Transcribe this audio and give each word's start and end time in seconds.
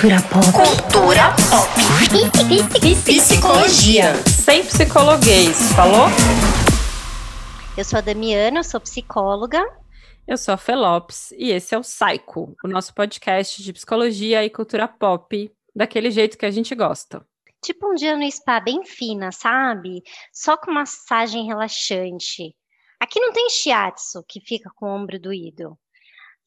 Cultura 0.00 0.22
pop. 0.30 0.46
Cultura 0.54 1.34
pop. 1.50 1.68
Psicologia. 3.04 4.14
Sem 4.26 4.64
psicologuês, 4.64 5.72
falou? 5.72 6.06
Eu 7.76 7.84
sou 7.84 7.98
a 7.98 8.00
Damiana, 8.00 8.60
eu 8.60 8.64
sou 8.64 8.80
psicóloga. 8.80 9.62
Eu 10.26 10.38
sou 10.38 10.54
a 10.54 10.56
Felopes 10.56 11.32
e 11.32 11.50
esse 11.50 11.74
é 11.74 11.78
o 11.78 11.82
Psycho, 11.82 12.56
o 12.64 12.68
nosso 12.68 12.94
podcast 12.94 13.62
de 13.62 13.74
psicologia 13.74 14.42
e 14.42 14.48
cultura 14.48 14.88
pop, 14.88 15.52
daquele 15.76 16.10
jeito 16.10 16.38
que 16.38 16.46
a 16.46 16.50
gente 16.50 16.74
gosta. 16.74 17.22
Tipo 17.62 17.92
um 17.92 17.94
dia 17.94 18.16
no 18.16 18.24
spa 18.32 18.58
bem 18.58 18.82
fina, 18.86 19.30
sabe? 19.30 20.02
Só 20.32 20.56
com 20.56 20.72
massagem 20.72 21.46
relaxante. 21.46 22.56
Aqui 22.98 23.20
não 23.20 23.34
tem 23.34 23.50
shiatsu 23.50 24.24
que 24.26 24.40
fica 24.40 24.70
com 24.74 24.86
o 24.86 24.94
ombro 24.96 25.20
doído. 25.20 25.76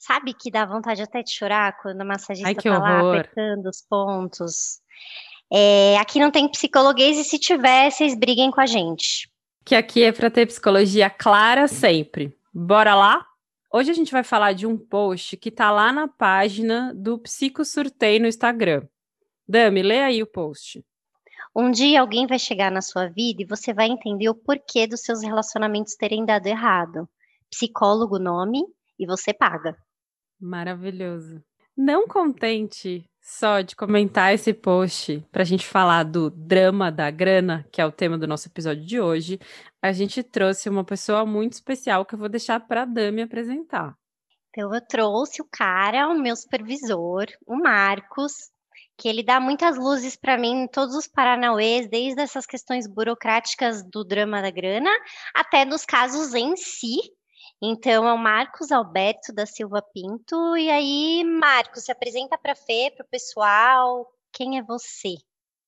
Sabe 0.06 0.34
que 0.34 0.52
dá 0.52 0.66
vontade 0.66 1.02
até 1.02 1.24
de 1.24 1.32
chorar 1.32 1.78
quando 1.82 2.02
a 2.02 2.04
massagista 2.04 2.50
Ai, 2.50 2.56
tá 2.56 2.78
lá 2.78 3.00
apertando 3.00 3.68
os 3.68 3.82
pontos. 3.90 4.82
É, 5.50 5.98
aqui 5.98 6.20
não 6.20 6.30
tem 6.30 6.50
psicologuês 6.50 7.18
e 7.18 7.24
se 7.24 7.40
tiver, 7.40 7.90
vocês 7.90 8.14
briguem 8.14 8.52
com 8.52 8.60
a 8.60 8.66
gente. 8.66 9.32
Que 9.64 9.76
aqui 9.76 10.04
é 10.04 10.12
para 10.12 10.30
ter 10.30 10.46
psicologia 10.46 11.10
clara 11.10 11.70
sempre. 11.70 12.38
Bora 12.54 12.94
lá? 12.96 13.26
Hoje 13.72 13.92
a 13.92 13.94
gente 13.94 14.12
vai 14.12 14.26
falar 14.26 14.52
de 14.52 14.68
um 14.68 14.78
post 14.78 15.38
que 15.38 15.50
tá 15.50 15.72
lá 15.72 15.90
na 15.94 16.06
página 16.06 16.94
do 16.94 17.18
Psico 17.20 17.64
Surtei 17.64 18.20
no 18.20 18.28
Instagram. 18.28 18.86
Dami, 19.48 19.82
lê 19.82 20.02
aí 20.02 20.22
o 20.22 20.28
post. 20.28 20.84
Um 21.56 21.72
dia 21.72 22.02
alguém 22.02 22.28
vai 22.28 22.40
chegar 22.40 22.70
na 22.70 22.82
sua 22.82 23.08
vida 23.08 23.42
e 23.42 23.48
você 23.48 23.74
vai 23.74 23.88
entender 23.88 24.28
o 24.28 24.36
porquê 24.36 24.86
dos 24.86 25.00
seus 25.00 25.24
relacionamentos 25.24 25.96
terem 25.96 26.26
dado 26.26 26.48
errado. 26.48 27.08
Psicólogo 27.50 28.20
nome 28.20 28.66
e 29.00 29.06
você 29.06 29.34
paga. 29.34 29.78
Maravilhoso. 30.44 31.42
Não 31.76 32.06
contente 32.06 33.10
só 33.22 33.62
de 33.62 33.78
comentar 33.78 34.34
esse 34.34 34.54
post 34.54 35.26
para 35.32 35.42
a 35.42 35.46
gente 35.46 35.66
falar 35.66 36.04
do 36.04 36.30
drama 36.30 36.92
da 36.92 37.10
grana, 37.10 37.66
que 37.72 37.80
é 37.80 37.86
o 37.86 37.92
tema 37.92 38.18
do 38.18 38.28
nosso 38.28 38.50
episódio 38.50 38.86
de 38.86 39.00
hoje, 39.00 39.40
a 39.82 39.94
gente 39.94 40.22
trouxe 40.22 40.68
uma 40.68 40.84
pessoa 40.84 41.26
muito 41.26 41.54
especial 41.54 42.06
que 42.06 42.16
eu 42.16 42.20
vou 42.20 42.28
deixar 42.28 42.60
para 42.60 42.82
a 42.82 42.86
Dami 42.86 43.22
apresentar. 43.22 43.96
Então 44.50 44.76
eu 44.76 44.82
trouxe 44.86 45.42
o 45.42 45.48
cara, 45.50 46.10
o 46.10 46.20
meu 46.20 46.36
supervisor, 46.36 47.26
o 47.48 47.56
Marcos, 47.56 48.34
que 48.98 49.08
ele 49.08 49.24
dá 49.24 49.40
muitas 49.40 49.78
luzes 49.78 50.18
para 50.18 50.38
mim 50.38 50.64
em 50.64 50.68
todos 50.68 50.94
os 50.94 51.08
paranauês, 51.08 51.88
desde 51.90 52.22
essas 52.22 52.46
questões 52.46 52.86
burocráticas 52.86 53.82
do 53.82 54.04
drama 54.04 54.42
da 54.42 54.52
grana 54.52 54.92
até 55.34 55.64
nos 55.64 55.86
casos 55.86 56.34
em 56.34 56.58
si. 56.58 56.98
Então 57.66 58.06
é 58.06 58.14
o 58.14 58.18
Marcos 58.18 58.74
Alberto 58.74 59.32
da 59.32 59.46
Silva 59.46 59.82
Pinto. 59.82 60.58
E 60.58 60.70
aí, 60.70 61.24
Marcos, 61.24 61.86
se 61.86 61.94
apresenta 61.94 62.38
para 62.38 62.52
a 62.52 62.56
Fê, 62.56 62.92
para 62.94 63.06
o 63.06 63.10
pessoal. 63.10 64.06
Quem 64.34 64.58
é 64.58 64.62
você? 64.62 65.16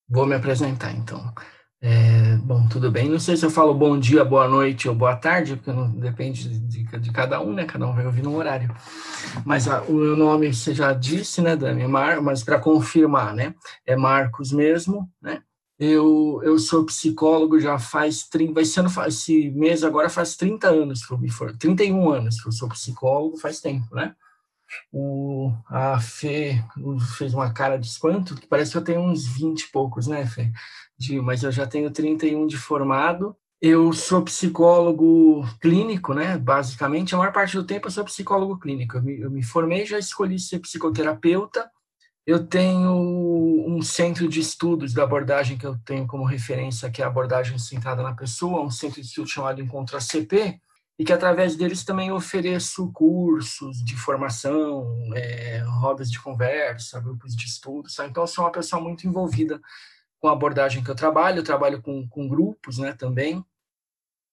Vou 0.10 0.26
me 0.26 0.36
apresentar, 0.36 0.92
então. 0.92 1.34
É, 1.82 2.36
bom, 2.44 2.68
tudo 2.68 2.92
bem. 2.92 3.08
Não 3.08 3.18
sei 3.18 3.38
se 3.38 3.46
eu 3.46 3.50
falo 3.50 3.74
bom 3.74 3.98
dia, 3.98 4.26
boa 4.26 4.46
noite 4.46 4.90
ou 4.90 4.94
boa 4.94 5.16
tarde, 5.16 5.56
porque 5.56 5.72
não, 5.72 5.90
depende 5.90 6.50
de, 6.50 6.84
de, 6.84 7.12
cada 7.14 7.40
um, 7.40 7.54
né? 7.54 7.64
Cada 7.64 7.88
um 7.88 7.96
vai 7.96 8.06
ouvir 8.06 8.24
no 8.24 8.36
horário. 8.36 8.76
Mas 9.46 9.66
a, 9.66 9.82
o 9.84 9.94
meu 9.94 10.18
nome 10.18 10.54
você 10.54 10.76
já 10.76 10.92
disse, 10.92 11.42
né, 11.42 11.56
Dani? 11.56 11.84
É 11.84 11.88
Mar, 11.88 12.22
mas 12.22 12.44
para 12.44 12.60
confirmar, 12.60 13.34
né? 13.34 13.56
É 13.86 13.96
Marcos 13.96 14.52
mesmo, 14.52 15.10
né? 15.22 15.42
Eu, 15.78 16.42
eu 16.44 16.58
sou 16.58 16.86
psicólogo 16.86 17.60
já 17.60 17.78
faz 17.78 18.24
30, 18.30 18.54
vai 18.54 18.66
sendo 18.66 18.90
esse 19.08 19.50
mês 19.52 19.84
agora 19.84 20.10
faz 20.10 20.38
30 20.38 20.70
anos 20.70 21.06
que 21.06 21.14
eu 21.14 21.18
me 21.18 21.30
for, 21.30 21.56
31 21.58 22.10
anos 22.10 22.42
que 22.42 22.48
eu 22.48 22.52
sou 22.54 22.70
psicólogo, 22.70 23.38
faz 23.38 23.60
tempo, 23.60 23.94
né? 23.94 24.16
O, 24.92 25.52
a 25.68 26.00
Fê 26.00 26.64
fez 27.18 27.34
uma 27.34 27.52
cara 27.54 27.78
de 27.78 27.88
espanto, 27.88 28.36
que 28.36 28.48
parece 28.48 28.72
que 28.72 28.78
eu 28.78 28.84
tenho 28.84 29.02
uns 29.02 29.26
20 29.28 29.62
e 29.62 29.72
poucos, 29.72 30.08
né, 30.08 30.26
Fê? 30.26 30.52
De, 30.98 31.20
mas 31.22 31.44
eu 31.44 31.52
já 31.52 31.68
tenho 31.68 31.92
31 31.92 32.48
de 32.48 32.58
formado. 32.58 33.36
Eu 33.62 33.94
sou 33.94 34.22
psicólogo 34.24 35.44
clínico, 35.60 36.14
né? 36.14 36.38
Basicamente, 36.38 37.16
a 37.16 37.18
maior 37.18 37.34
parte 37.34 37.56
do 37.56 37.64
tempo 37.64 37.88
eu 37.88 37.92
sou 37.92 38.06
psicólogo 38.06 38.58
clínico. 38.60 38.98
Eu 38.98 39.04
me, 39.04 39.20
eu 39.22 39.32
me 39.32 39.44
formei, 39.44 39.86
já 39.86 39.98
escolhi 39.98 40.40
ser 40.40 40.60
psicoterapeuta. 40.60 41.70
Eu 42.26 42.48
tenho 42.48 42.92
um 43.68 43.82
centro 43.84 44.28
de 44.28 44.40
estudos 44.40 44.94
da 44.94 45.04
abordagem 45.04 45.58
que 45.58 45.66
eu 45.66 45.78
tenho 45.86 46.08
como 46.08 46.26
referência, 46.26 46.90
que 46.90 47.02
é 47.02 47.06
a 47.06 47.08
abordagem 47.08 47.60
centrada 47.60 48.02
na 48.02 48.16
pessoa, 48.16 48.64
um 48.64 48.72
centro 48.72 49.00
de 49.00 49.08
estudo 49.08 49.30
chamado 49.30 49.62
Encontro 49.62 49.96
ACP, 49.96 50.60
e 50.98 51.06
que 51.06 51.14
através 51.14 51.56
deles 51.56 51.84
também 51.84 52.12
ofereço 52.12 52.92
cursos 52.94 53.84
de 53.84 53.96
formação, 53.96 54.98
é, 55.14 55.60
rodas 55.68 56.10
de 56.10 56.20
conversa, 56.20 57.00
grupos 57.00 57.36
de 57.36 57.46
estudos. 57.46 57.94
Sabe? 57.94 58.10
Então, 58.10 58.24
eu 58.24 58.28
sou 58.28 58.44
uma 58.44 58.52
pessoa 58.52 58.82
muito 58.82 59.06
envolvida 59.06 59.62
com 60.20 60.28
a 60.28 60.32
abordagem 60.32 60.84
que 60.84 60.90
eu 60.90 60.96
trabalho, 60.96 61.40
eu 61.40 61.44
trabalho 61.44 61.82
com, 61.82 62.08
com 62.08 62.28
grupos 62.28 62.80
né, 62.80 62.94
também. 62.94 63.46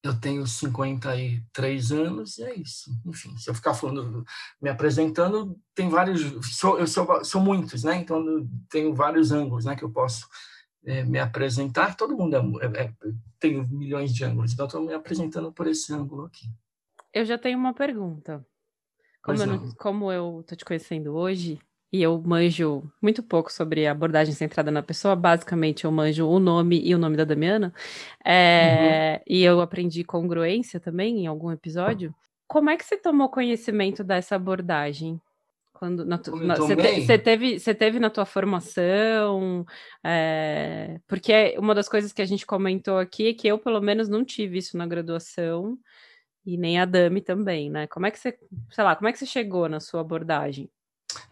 Eu 0.03 0.19
tenho 0.19 0.45
53 0.47 1.93
anos 1.93 2.39
e 2.39 2.43
é 2.43 2.55
isso. 2.57 2.91
Enfim, 3.07 3.37
se 3.37 3.49
eu 3.49 3.55
ficar 3.55 3.73
falando, 3.73 4.25
me 4.61 4.69
apresentando, 4.69 5.57
tem 5.75 5.89
vários. 5.89 6.21
Sou, 6.57 6.79
eu 6.79 6.89
sou, 6.89 7.25
sou 7.25 7.41
muitos, 7.41 7.85
né? 7.85 7.97
Então, 7.97 8.25
tenho 8.69 8.93
vários 8.95 9.31
ângulos 9.31 9.65
né, 9.65 9.77
que 9.77 9.85
eu 9.85 9.91
posso 9.91 10.27
é, 10.85 11.05
me 11.05 11.21
apresentar. 11.21 11.97
Todo 11.97 12.17
mundo 12.17 12.61
é, 12.61 12.67
é, 12.85 12.93
tem 13.39 13.65
milhões 13.69 14.13
de 14.13 14.25
ângulos, 14.25 14.53
então 14.53 14.67
estou 14.67 14.83
me 14.83 14.93
apresentando 14.93 15.53
por 15.53 15.69
esse 15.69 15.93
ângulo 15.93 16.25
aqui. 16.25 16.47
Eu 17.13 17.25
já 17.25 17.39
tenho 17.39 17.59
uma 17.59 17.75
pergunta. 17.75 18.45
Como, 19.23 19.41
eu, 19.41 19.47
não, 19.47 19.71
como 19.75 20.13
eu 20.13 20.45
tô 20.47 20.57
te 20.57 20.65
conhecendo 20.65 21.15
hoje, 21.15 21.61
e 21.93 22.03
eu 22.03 22.21
manjo 22.25 22.83
muito 23.03 23.23
pouco 23.23 23.53
sobre 23.53 23.87
abordagem 23.87 24.35
centrada 24.35 24.71
na 24.71 24.83
pessoa, 24.83 25.15
basicamente 25.15 25.85
eu 25.85 25.93
manjo 25.93 26.27
o 26.27 26.41
nome 26.41 26.81
e 26.83 26.95
o 26.95 26.99
nome 26.99 27.17
da 27.17 27.25
Damiana, 27.25 27.73
é, 28.25 29.21
uhum. 29.29 29.35
e 29.37 29.43
eu 29.43 29.61
aprendi 29.61 30.03
congruência 30.03 30.81
também 30.81 31.21
em 31.21 31.27
algum 31.27 31.51
episódio. 31.53 32.15
Como 32.49 32.71
é 32.71 32.77
que 32.77 32.85
você 32.85 32.97
tomou 32.97 33.29
conhecimento 33.29 34.03
dessa 34.03 34.37
abordagem? 34.37 35.21
Quando 35.73 36.07
você, 36.57 36.77
te, 36.77 37.19
teve, 37.19 37.59
você 37.59 37.75
teve 37.75 37.99
na 37.99 38.09
tua 38.09 38.25
formação, 38.25 39.67
é, 40.05 41.01
porque 41.09 41.57
uma 41.59 41.75
das 41.75 41.89
coisas 41.89 42.13
que 42.13 42.23
a 42.23 42.25
gente 42.25 42.47
comentou 42.47 42.99
aqui 42.99 43.29
é 43.29 43.35
que 43.35 43.49
eu, 43.49 43.59
pelo 43.59 43.81
menos, 43.81 44.09
não 44.09 44.25
tive 44.25 44.59
isso 44.59 44.77
na 44.77 44.87
graduação, 44.87 45.77
e 46.47 46.57
nem 46.57 46.79
a 46.79 46.85
Dami 46.85 47.21
também, 47.21 47.69
né? 47.69 47.87
Como 47.89 48.07
é 48.07 48.11
que 48.11 48.19
você, 48.19 48.39
sei 48.71 48.85
lá, 48.85 48.95
como 48.95 49.09
é 49.09 49.13
que 49.13 49.19
você 49.19 49.27
chegou 49.27 49.69
na 49.69 49.81
sua 49.81 50.01
abordagem? 50.01 50.71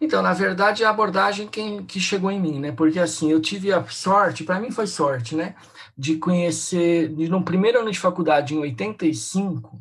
Então, 0.01 0.23
na 0.23 0.33
verdade, 0.33 0.83
a 0.83 0.89
abordagem 0.89 1.47
quem, 1.47 1.85
que 1.85 1.99
chegou 1.99 2.31
em 2.31 2.41
mim, 2.41 2.59
né? 2.59 2.71
Porque 2.71 2.99
assim, 2.99 3.31
eu 3.31 3.39
tive 3.39 3.71
a 3.71 3.87
sorte, 3.87 4.43
para 4.43 4.59
mim 4.59 4.71
foi 4.71 4.87
sorte, 4.87 5.35
né? 5.35 5.55
De 5.95 6.17
conhecer, 6.17 7.07
de, 7.13 7.29
no 7.29 7.45
primeiro 7.45 7.79
ano 7.81 7.91
de 7.91 7.99
faculdade, 7.99 8.55
em 8.55 8.57
85, 8.57 9.79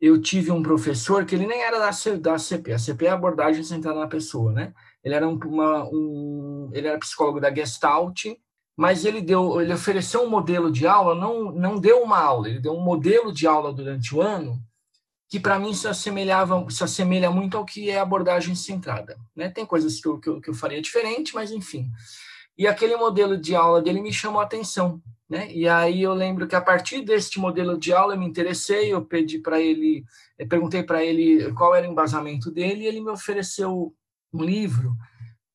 eu 0.00 0.20
tive 0.22 0.52
um 0.52 0.62
professor 0.62 1.24
que 1.26 1.34
ele 1.34 1.46
nem 1.46 1.60
era 1.60 1.80
da, 1.80 1.90
da 2.20 2.38
CP, 2.38 2.72
a 2.72 2.78
CP 2.78 3.06
é 3.06 3.08
a 3.10 3.14
abordagem 3.14 3.64
centrada 3.64 3.98
na 3.98 4.06
pessoa, 4.06 4.52
né? 4.52 4.72
Ele 5.02 5.14
era 5.16 5.28
um, 5.28 5.36
uma, 5.36 5.84
um, 5.92 6.70
ele 6.72 6.86
era 6.86 6.98
psicólogo 6.98 7.40
da 7.40 7.52
Gestalt, 7.52 8.26
mas 8.76 9.04
ele 9.04 9.20
deu, 9.20 9.60
ele 9.60 9.74
ofereceu 9.74 10.22
um 10.22 10.30
modelo 10.30 10.70
de 10.70 10.86
aula, 10.86 11.16
não, 11.16 11.50
não 11.50 11.80
deu 11.80 12.00
uma 12.00 12.18
aula, 12.18 12.48
ele 12.48 12.60
deu 12.60 12.74
um 12.74 12.80
modelo 12.80 13.32
de 13.32 13.44
aula 13.46 13.72
durante 13.72 14.14
o 14.14 14.22
ano 14.22 14.62
que 15.32 15.40
para 15.40 15.58
mim 15.58 15.72
se 15.72 15.88
assemelhava, 15.88 16.62
se 16.68 16.84
assemelha 16.84 17.30
muito 17.30 17.56
ao 17.56 17.64
que 17.64 17.88
é 17.88 17.98
abordagem 17.98 18.54
centrada. 18.54 19.18
Né? 19.34 19.48
Tem 19.48 19.64
coisas 19.64 19.98
que 19.98 20.06
eu, 20.06 20.20
que, 20.20 20.28
eu, 20.28 20.40
que 20.42 20.50
eu 20.50 20.52
faria 20.52 20.82
diferente, 20.82 21.34
mas 21.34 21.50
enfim. 21.50 21.90
E 22.58 22.66
aquele 22.66 22.94
modelo 22.96 23.38
de 23.38 23.54
aula 23.54 23.80
dele 23.80 24.02
me 24.02 24.12
chamou 24.12 24.42
a 24.42 24.44
atenção. 24.44 25.00
Né? 25.30 25.50
E 25.50 25.66
aí 25.66 26.02
eu 26.02 26.12
lembro 26.12 26.46
que 26.46 26.54
a 26.54 26.60
partir 26.60 27.00
deste 27.00 27.40
modelo 27.40 27.78
de 27.78 27.94
aula 27.94 28.12
eu 28.12 28.20
me 28.20 28.26
interessei, 28.26 28.92
eu 28.92 29.02
pedi 29.06 29.38
para 29.38 29.58
ele, 29.58 30.04
perguntei 30.50 30.82
para 30.82 31.02
ele 31.02 31.50
qual 31.54 31.74
era 31.74 31.88
o 31.88 31.90
embasamento 31.90 32.50
dele, 32.50 32.82
e 32.82 32.86
ele 32.86 33.00
me 33.00 33.10
ofereceu 33.10 33.94
um 34.34 34.42
livro 34.42 34.94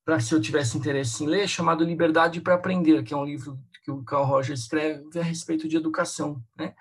para 0.04 0.20
se 0.20 0.34
eu 0.34 0.42
tivesse 0.42 0.76
interesse 0.76 1.24
em 1.24 1.28
ler, 1.28 1.48
chamado 1.48 1.84
Liberdade 1.84 2.42
para 2.42 2.56
Aprender, 2.56 3.04
que 3.04 3.14
é 3.14 3.18
um 3.18 3.26
livro 3.26 3.60
que 3.84 3.92
o 3.92 4.04
Carl 4.04 4.26
Rogers 4.26 4.62
escreve 4.62 5.20
a 5.20 5.24
respeito 5.24 5.68
de 5.68 5.78
educação, 5.78 6.42
né? 6.58 6.74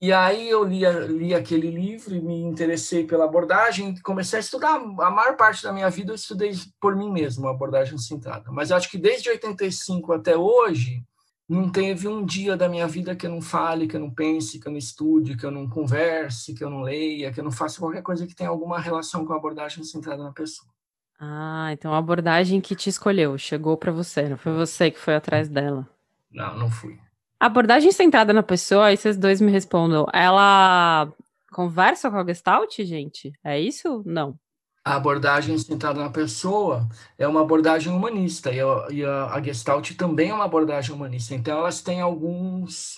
E 0.00 0.12
aí 0.12 0.48
eu 0.48 0.62
li, 0.62 0.82
li 1.08 1.34
aquele 1.34 1.70
livro 1.70 2.14
e 2.14 2.20
me 2.20 2.40
interessei 2.40 3.04
pela 3.04 3.24
abordagem, 3.24 3.96
comecei 4.00 4.38
a 4.38 4.40
estudar. 4.40 4.76
A 4.76 5.10
maior 5.10 5.36
parte 5.36 5.64
da 5.64 5.72
minha 5.72 5.90
vida 5.90 6.12
eu 6.12 6.14
estudei 6.14 6.52
por 6.80 6.94
mim 6.94 7.10
mesmo, 7.10 7.48
a 7.48 7.50
abordagem 7.50 7.98
centrada. 7.98 8.50
Mas 8.52 8.70
acho 8.70 8.88
que 8.88 8.96
desde 8.96 9.28
85 9.28 10.12
até 10.12 10.36
hoje, 10.36 11.02
não 11.48 11.68
teve 11.68 12.06
um 12.06 12.24
dia 12.24 12.56
da 12.56 12.68
minha 12.68 12.86
vida 12.86 13.16
que 13.16 13.26
eu 13.26 13.30
não 13.30 13.40
fale, 13.40 13.88
que 13.88 13.96
eu 13.96 14.00
não 14.00 14.10
pense, 14.10 14.60
que 14.60 14.68
eu 14.68 14.70
não 14.70 14.78
estude, 14.78 15.36
que 15.36 15.44
eu 15.44 15.50
não 15.50 15.68
converse, 15.68 16.54
que 16.54 16.62
eu 16.62 16.70
não 16.70 16.82
leia, 16.82 17.32
que 17.32 17.40
eu 17.40 17.44
não 17.44 17.50
faça 17.50 17.80
qualquer 17.80 18.02
coisa 18.02 18.26
que 18.26 18.34
tenha 18.34 18.50
alguma 18.50 18.78
relação 18.78 19.24
com 19.24 19.32
a 19.32 19.36
abordagem 19.36 19.82
centrada 19.82 20.22
na 20.22 20.32
pessoa. 20.32 20.70
Ah, 21.18 21.70
então 21.72 21.92
a 21.92 21.98
abordagem 21.98 22.60
que 22.60 22.76
te 22.76 22.88
escolheu, 22.88 23.36
chegou 23.36 23.76
para 23.76 23.90
você, 23.90 24.28
não 24.28 24.36
foi 24.36 24.52
você 24.52 24.90
que 24.90 24.98
foi 25.00 25.16
atrás 25.16 25.48
dela. 25.48 25.88
Não, 26.30 26.56
não 26.56 26.70
fui. 26.70 26.96
A 27.40 27.46
abordagem 27.46 27.92
centrada 27.92 28.32
na 28.32 28.42
pessoa, 28.42 28.86
aí 28.86 28.96
vocês 28.96 29.16
dois 29.16 29.40
me 29.40 29.52
respondam, 29.52 30.06
ela 30.12 31.12
conversa 31.52 32.10
com 32.10 32.16
a 32.16 32.24
Gestalt, 32.24 32.76
gente? 32.80 33.32
É 33.44 33.60
isso? 33.60 34.02
Não. 34.04 34.38
a 34.84 34.96
abordagem 34.96 35.56
centrada 35.58 36.00
na 36.00 36.10
pessoa 36.10 36.88
é 37.16 37.28
uma 37.28 37.42
abordagem 37.42 37.92
humanista 37.92 38.50
e 38.50 38.60
a, 38.60 38.86
e 38.90 39.04
a, 39.04 39.40
Gestalt 39.42 39.92
também 39.96 40.30
é 40.30 40.34
uma 40.34 40.46
abordagem 40.46 40.94
humanista. 40.94 41.34
Então, 41.34 41.58
elas 41.58 41.80
têm 41.80 42.00
alguns 42.00 42.96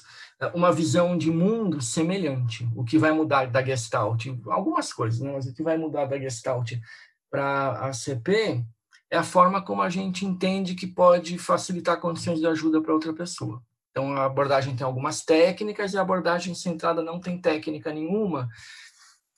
uma 0.55 0.73
visão 0.73 1.19
de 1.19 1.31
mundo 1.31 1.83
semelhante. 1.83 2.67
O 2.75 2.83
que 2.83 2.97
vai 2.97 3.13
mudar 3.13 3.47
da 3.47 3.63
Gestalt, 3.63 4.27
algumas 4.47 4.93
coisas, 4.93 5.21
né? 5.21 5.33
mas 5.33 5.47
o 5.47 5.55
que 5.55 5.63
vai 5.63 5.77
mudar 5.77 6.07
da 6.07 6.19
Gestalt 6.19 6.73
para 7.31 7.73
a 7.89 7.93
CP 7.93 8.65
é 9.11 9.19
a 9.19 9.23
forma 9.23 9.61
como 9.61 9.83
a 9.83 9.91
gente 9.91 10.25
entende 10.25 10.75
que 10.75 10.87
pode 10.87 11.37
facilitar 11.37 12.01
condições 12.01 12.39
de 12.39 12.47
ajuda 12.47 12.81
para 12.81 12.95
outra 12.95 13.13
pessoa. 13.13 13.63
Então, 13.91 14.13
a 14.13 14.25
abordagem 14.25 14.77
tem 14.77 14.87
algumas 14.87 15.23
técnicas 15.23 15.93
e 15.93 15.99
a 15.99 16.03
abordagem 16.03 16.55
centrada 16.55 17.03
não 17.03 17.19
tem 17.19 17.41
técnica 17.41 17.93
nenhuma, 17.93 18.49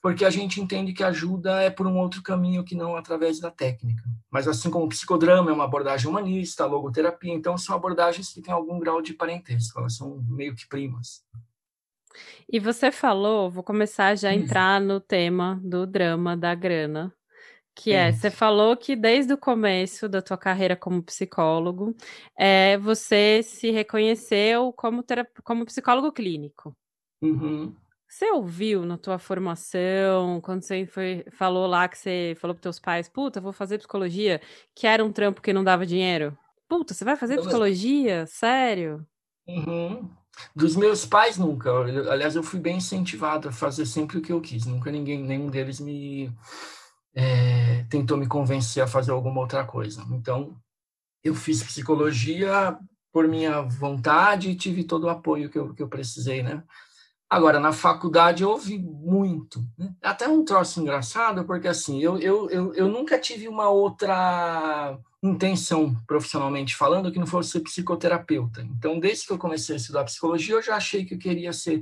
porque 0.01 0.25
a 0.25 0.31
gente 0.31 0.61
entende 0.61 0.93
que 0.93 1.05
ajuda 1.05 1.63
é 1.63 1.71
por 1.71 1.87
um 1.87 1.97
outro 1.97 2.23
caminho 2.23 2.65
que 2.65 2.75
não 2.75 2.97
através 2.97 3.39
da 3.41 3.51
técnica. 3.51 4.03
Mas 4.31 4.49
assim 4.49 4.71
como 4.71 4.85
o 4.85 4.89
psicodrama 4.89 5.51
é 5.51 5.55
uma 5.55 5.65
abordagem 5.65 6.09
humanista, 6.09 6.65
a 6.65 6.67
logoterapia, 6.67 7.33
então 7.33 7.57
são 7.57 7.75
abordagens 7.75 8.33
que 8.33 8.43
têm 8.43 8.53
algum 8.53 8.79
grau 8.79 9.01
de 9.01 9.15
parentesco, 9.15 9.79
elas 9.79 9.97
são 9.97 10.23
meio 10.29 10.55
que 10.55 10.69
primas. 10.69 11.25
E 12.51 12.59
você 12.59 12.93
falou, 12.93 13.51
vou 13.51 13.63
começar 13.63 14.15
já 14.17 14.29
a 14.29 14.33
hum. 14.33 14.35
entrar 14.35 14.81
no 14.81 15.01
tema 15.01 15.61
do 15.65 15.87
drama 15.87 16.37
da 16.37 16.55
grana, 16.55 17.15
que 17.75 17.93
é, 17.93 18.13
você 18.13 18.31
falou 18.31 18.77
que 18.77 18.95
desde 18.95 19.33
o 19.33 19.39
começo 19.39 20.09
da 20.09 20.21
tua 20.21 20.37
carreira 20.37 20.77
como 20.77 21.03
psicólogo, 21.03 21.95
é, 22.39 22.77
você 22.79 23.43
se 23.43 23.71
reconheceu 23.71 24.73
como, 24.73 25.05
como 25.43 25.65
psicólogo 25.65 26.13
clínico. 26.13 26.77
Uhum. 27.21 27.75
Você 28.09 28.31
ouviu 28.31 28.85
na 28.85 28.99
tua 28.99 29.19
formação, 29.19 30.39
quando 30.43 30.63
você 30.63 30.85
foi, 30.85 31.25
falou 31.33 31.67
lá 31.67 31.89
que 31.89 31.97
você 31.97 32.37
falou 32.39 32.55
para 32.55 32.63
teus 32.63 32.79
pais, 32.79 33.09
puta, 33.09 33.41
vou 33.41 33.55
fazer 33.55 33.79
psicologia, 33.79 34.39
que 34.75 34.87
era 34.87 35.03
um 35.03 35.11
trampo 35.11 35.41
que 35.41 35.53
não 35.53 35.65
dava 35.65 35.87
dinheiro? 35.87 36.37
Puta, 36.69 36.93
você 36.93 37.05
vai 37.05 37.17
fazer 37.17 37.39
psicologia? 37.39 38.27
Sério? 38.27 39.07
Uhum. 39.49 40.11
Dos 40.55 40.77
meus 40.77 41.07
pais, 41.07 41.39
nunca. 41.39 41.71
Aliás, 42.11 42.37
eu 42.37 42.43
fui 42.43 42.61
bem 42.61 42.77
incentivado 42.77 43.49
a 43.49 43.53
fazer 43.53 43.87
sempre 43.87 44.19
o 44.19 44.23
que 44.23 44.33
eu 44.33 44.41
quis. 44.41 44.67
Nunca 44.67 44.91
ninguém, 44.91 45.23
nenhum 45.23 45.49
deles 45.49 45.81
me 45.81 46.31
é, 47.15 47.85
tentou 47.89 48.17
me 48.17 48.27
convencer 48.27 48.83
a 48.83 48.87
fazer 48.87 49.11
alguma 49.11 49.41
outra 49.41 49.65
coisa. 49.65 50.05
Então, 50.11 50.57
eu 51.23 51.35
fiz 51.35 51.63
psicologia 51.63 52.77
por 53.13 53.29
minha 53.29 53.61
vontade 53.63 54.51
e 54.51 54.57
tive 54.57 54.85
todo 54.85 55.05
o 55.05 55.11
apoio 55.11 55.51
que 55.51 55.59
eu, 55.59 55.75
que 55.75 55.83
eu 55.83 55.89
precisei, 55.89 56.43
né? 56.43 56.63
Agora, 57.29 57.59
na 57.59 57.73
faculdade 57.73 58.43
eu 58.43 58.51
ouvi 58.51 58.79
muito. 58.79 59.65
Né? 59.79 59.95
Até 60.03 60.29
um 60.29 60.45
troço 60.45 60.81
engraçado, 60.81 61.45
porque 61.45 61.67
assim, 61.67 62.03
eu, 62.03 62.19
eu, 62.19 62.51
eu, 62.51 62.75
eu 62.75 62.89
nunca 62.89 63.19
tive 63.19 63.49
uma 63.49 63.71
outra 63.71 64.99
intenção, 65.23 65.97
profissionalmente 66.07 66.77
falando, 66.77 67.11
que 67.11 67.19
não 67.19 67.27
fosse 67.27 67.53
ser 67.53 67.61
psicoterapeuta. 67.61 68.61
Então, 68.63 69.01
desde 69.01 69.27
que 69.27 69.33
eu 69.33 69.39
comecei 69.39 69.75
a 69.75 69.79
estudar 69.79 70.05
psicologia, 70.05 70.57
eu 70.57 70.63
já 70.63 70.77
achei 70.77 71.07
que 71.07 71.15
eu 71.15 71.19
queria 71.19 71.55
ser. 71.55 71.81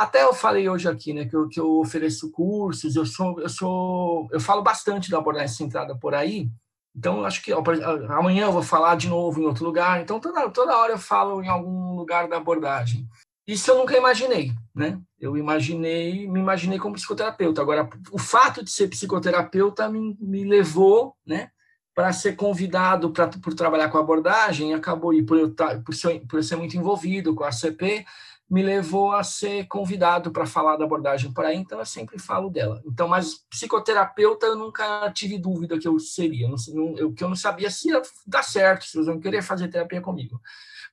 Até 0.00 0.22
eu 0.22 0.32
falei 0.32 0.66
hoje 0.66 0.88
aqui, 0.88 1.12
né, 1.12 1.26
que 1.26 1.36
eu, 1.36 1.46
que 1.46 1.60
eu 1.60 1.78
ofereço 1.78 2.30
cursos, 2.30 2.96
eu 2.96 3.04
sou, 3.04 3.38
eu 3.38 3.50
sou, 3.50 4.26
eu 4.32 4.40
falo 4.40 4.62
bastante 4.62 5.10
da 5.10 5.18
abordagem 5.18 5.54
centrada 5.54 5.94
por 5.94 6.14
aí. 6.14 6.48
Então, 6.96 7.22
acho 7.22 7.42
que 7.42 7.52
ó, 7.52 7.62
amanhã 8.08 8.46
eu 8.46 8.52
vou 8.52 8.62
falar 8.62 8.96
de 8.96 9.10
novo 9.10 9.38
em 9.38 9.44
outro 9.44 9.62
lugar. 9.62 10.00
Então, 10.00 10.18
toda, 10.18 10.48
toda 10.48 10.74
hora 10.78 10.94
eu 10.94 10.98
falo 10.98 11.44
em 11.44 11.48
algum 11.48 11.94
lugar 11.94 12.26
da 12.28 12.38
abordagem. 12.38 13.06
Isso 13.46 13.70
eu 13.70 13.76
nunca 13.76 13.94
imaginei, 13.94 14.54
né? 14.74 14.98
Eu 15.20 15.36
imaginei, 15.36 16.26
me 16.26 16.40
imaginei 16.40 16.78
como 16.78 16.94
psicoterapeuta. 16.94 17.60
Agora, 17.60 17.86
o 18.10 18.18
fato 18.18 18.64
de 18.64 18.70
ser 18.70 18.88
psicoterapeuta 18.88 19.86
me, 19.90 20.16
me 20.18 20.44
levou, 20.44 21.14
né, 21.26 21.50
para 21.94 22.10
ser 22.14 22.36
convidado 22.36 23.10
para 23.10 23.28
por 23.28 23.52
trabalhar 23.52 23.90
com 23.90 23.98
abordagem, 23.98 24.72
acabou 24.72 25.12
e 25.12 25.22
por 25.22 25.36
eu 25.36 25.54
por 25.84 25.94
ser, 25.94 26.20
por 26.20 26.42
ser 26.42 26.56
muito 26.56 26.74
envolvido 26.74 27.34
com 27.34 27.44
a 27.44 27.52
CP, 27.52 28.06
me 28.50 28.62
levou 28.62 29.12
a 29.12 29.22
ser 29.22 29.66
convidado 29.68 30.32
para 30.32 30.44
falar 30.44 30.76
da 30.76 30.84
abordagem 30.84 31.32
por 31.32 31.44
aí, 31.44 31.56
então 31.56 31.78
eu 31.78 31.86
sempre 31.86 32.18
falo 32.18 32.50
dela. 32.50 32.82
Então, 32.84 33.06
mas 33.06 33.44
psicoterapeuta 33.48 34.46
eu 34.46 34.56
nunca 34.56 35.10
tive 35.12 35.38
dúvida 35.38 35.78
que 35.78 35.86
eu 35.86 35.98
seria, 36.00 36.48
não, 36.48 36.56
não, 36.74 36.98
eu, 36.98 37.12
que 37.12 37.22
eu 37.22 37.28
não 37.28 37.36
sabia 37.36 37.70
se 37.70 37.90
ia 37.90 38.02
dar 38.26 38.42
certo, 38.42 38.84
se 38.84 38.96
eles 38.96 39.06
vão 39.06 39.20
querer 39.20 39.42
fazer 39.42 39.68
terapia 39.68 40.00
comigo 40.00 40.40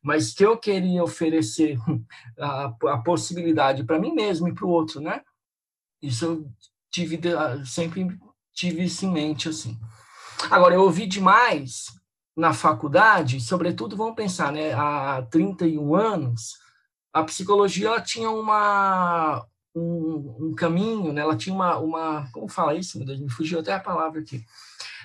mas 0.02 0.34
que 0.34 0.46
eu 0.46 0.58
queria 0.58 1.04
oferecer 1.04 1.78
a, 2.40 2.66
a 2.66 2.98
possibilidade 3.00 3.84
para 3.84 4.00
mim 4.00 4.14
mesmo 4.14 4.48
e 4.48 4.54
para 4.54 4.66
o 4.66 4.70
outro, 4.70 5.02
né? 5.02 5.22
Isso 6.02 6.26
eu 6.26 6.52
tive 6.92 7.20
sempre 7.66 8.18
tive 8.54 8.84
isso 8.86 9.06
em 9.06 9.12
mente 9.12 9.50
assim. 9.50 9.78
Agora 10.50 10.76
eu 10.76 10.82
ouvi 10.82 11.06
demais 11.08 11.88
na 12.36 12.54
faculdade, 12.54 13.42
sobretudo 13.42 13.98
vamos 13.98 14.16
pensar, 14.16 14.52
né, 14.52 14.72
há 14.74 15.24
31 15.24 15.96
anos, 15.96 16.54
a 17.20 17.24
psicologia 17.24 17.88
ela 17.88 18.02
tinha 18.02 18.30
uma 18.30 19.46
um, 19.76 20.50
um 20.50 20.56
caminho, 20.56 21.14
né? 21.14 21.22
Ela 21.22 21.36
tinha 21.36 21.54
uma 21.54 21.78
uma 21.78 22.30
como 22.32 22.48
fala 22.48 22.76
isso, 22.76 22.98
meu 22.98 23.08
Deus, 23.08 23.20
me 23.20 23.30
fugiu 23.30 23.60
até 23.60 23.74
a 23.74 23.80
palavra 23.80 24.22
aqui 24.22 24.44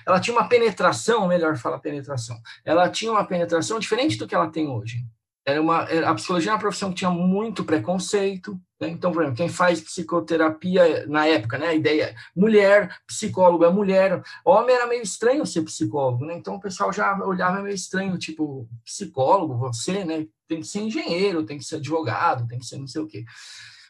ela 0.05 0.19
tinha 0.19 0.35
uma 0.35 0.47
penetração, 0.47 1.27
melhor 1.27 1.57
falar 1.57 1.79
penetração, 1.79 2.39
ela 2.63 2.89
tinha 2.89 3.11
uma 3.11 3.25
penetração 3.25 3.79
diferente 3.79 4.17
do 4.17 4.27
que 4.27 4.35
ela 4.35 4.49
tem 4.49 4.67
hoje. 4.67 5.03
Era 5.45 5.61
uma, 5.61 5.81
a 5.81 6.13
psicologia 6.15 6.51
é 6.51 6.53
uma 6.53 6.59
profissão 6.59 6.89
que 6.89 6.97
tinha 6.97 7.09
muito 7.09 7.65
preconceito. 7.65 8.57
Né? 8.79 8.89
Então, 8.89 9.11
por 9.11 9.21
exemplo, 9.21 9.37
quem 9.37 9.49
faz 9.49 9.81
psicoterapia 9.81 11.05
na 11.07 11.25
época, 11.25 11.57
né? 11.57 11.67
a 11.67 11.73
ideia 11.73 12.03
é 12.03 12.15
mulher, 12.35 12.95
psicólogo 13.05 13.65
é 13.65 13.69
mulher. 13.69 14.21
Homem 14.45 14.73
era 14.73 14.87
meio 14.87 15.01
estranho 15.01 15.45
ser 15.45 15.63
psicólogo, 15.63 16.25
né? 16.25 16.35
então 16.35 16.55
o 16.55 16.61
pessoal 16.61 16.93
já 16.93 17.13
olhava 17.25 17.61
meio 17.61 17.75
estranho, 17.75 18.17
tipo, 18.17 18.69
psicólogo, 18.85 19.57
você, 19.57 20.05
né? 20.05 20.27
tem 20.47 20.61
que 20.61 20.67
ser 20.67 20.79
engenheiro, 20.79 21.45
tem 21.45 21.57
que 21.57 21.65
ser 21.65 21.75
advogado, 21.75 22.47
tem 22.47 22.59
que 22.59 22.65
ser 22.65 22.77
não 22.77 22.87
sei 22.87 23.01
o 23.01 23.07
quê. 23.07 23.25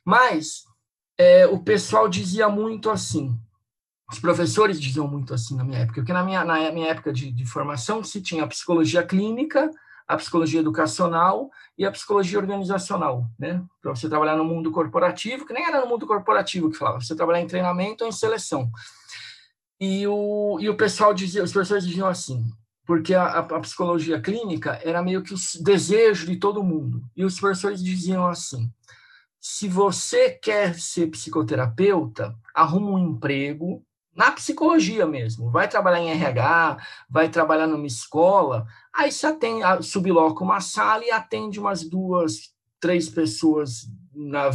Mas 0.05 0.63
é, 1.17 1.45
o 1.45 1.59
pessoal 1.59 2.09
dizia 2.09 2.49
muito 2.49 2.89
assim, 2.89 3.37
os 4.11 4.19
professores 4.19 4.79
diziam 4.79 5.07
muito 5.07 5.33
assim 5.33 5.55
na 5.55 5.63
minha 5.63 5.79
época, 5.79 6.01
porque 6.01 6.13
na 6.13 6.23
minha, 6.23 6.43
na 6.43 6.71
minha 6.71 6.89
época 6.89 7.11
de, 7.11 7.31
de 7.31 7.45
formação 7.45 8.03
se 8.03 8.21
tinha 8.21 8.47
psicologia 8.47 9.03
clínica, 9.03 9.69
a 10.07 10.17
psicologia 10.17 10.59
educacional 10.59 11.49
e 11.77 11.85
a 11.85 11.91
psicologia 11.91 12.39
organizacional, 12.39 13.25
né? 13.39 13.63
Para 13.81 13.95
você 13.95 14.09
trabalhar 14.09 14.35
no 14.35 14.45
mundo 14.45 14.71
corporativo, 14.71 15.45
que 15.45 15.53
nem 15.53 15.65
era 15.65 15.81
no 15.81 15.87
mundo 15.87 16.05
corporativo 16.05 16.69
que 16.69 16.77
falava, 16.77 17.01
você 17.01 17.15
trabalhar 17.15 17.41
em 17.41 17.47
treinamento 17.47 18.03
ou 18.03 18.09
em 18.09 18.13
seleção. 18.13 18.69
E 19.79 20.05
o, 20.07 20.57
e 20.59 20.69
o 20.69 20.77
pessoal 20.77 21.13
dizia, 21.13 21.43
os 21.43 21.51
professores 21.51 21.85
diziam 21.85 22.07
assim, 22.07 22.45
porque 22.85 23.13
a, 23.13 23.39
a, 23.39 23.59
psicologia 23.59 24.21
clínica 24.21 24.79
era 24.83 25.01
meio 25.01 25.23
que 25.23 25.33
o 25.33 25.37
desejo 25.61 26.25
de 26.25 26.37
todo 26.37 26.63
mundo. 26.63 27.03
E 27.15 27.23
os 27.23 27.39
professores 27.39 27.83
diziam 27.83 28.25
assim: 28.27 28.71
se 29.39 29.67
você 29.67 30.29
quer 30.29 30.75
ser 30.75 31.07
psicoterapeuta, 31.07 32.35
arruma 32.53 32.91
um 32.91 32.99
emprego 32.99 33.83
na 34.15 34.31
psicologia 34.31 35.05
mesmo, 35.07 35.49
vai 35.49 35.67
trabalhar 35.67 35.99
em 35.99 36.11
RH, 36.11 36.77
vai 37.09 37.29
trabalhar 37.29 37.67
numa 37.67 37.87
escola, 37.87 38.67
aí 38.93 39.11
você 39.11 39.27
atende, 39.27 39.63
subloca 39.83 40.43
uma 40.43 40.61
sala 40.61 41.03
e 41.03 41.11
atende 41.11 41.59
umas 41.59 41.83
duas, 41.83 42.53
três 42.79 43.09
pessoas 43.09 43.87
na, 44.13 44.51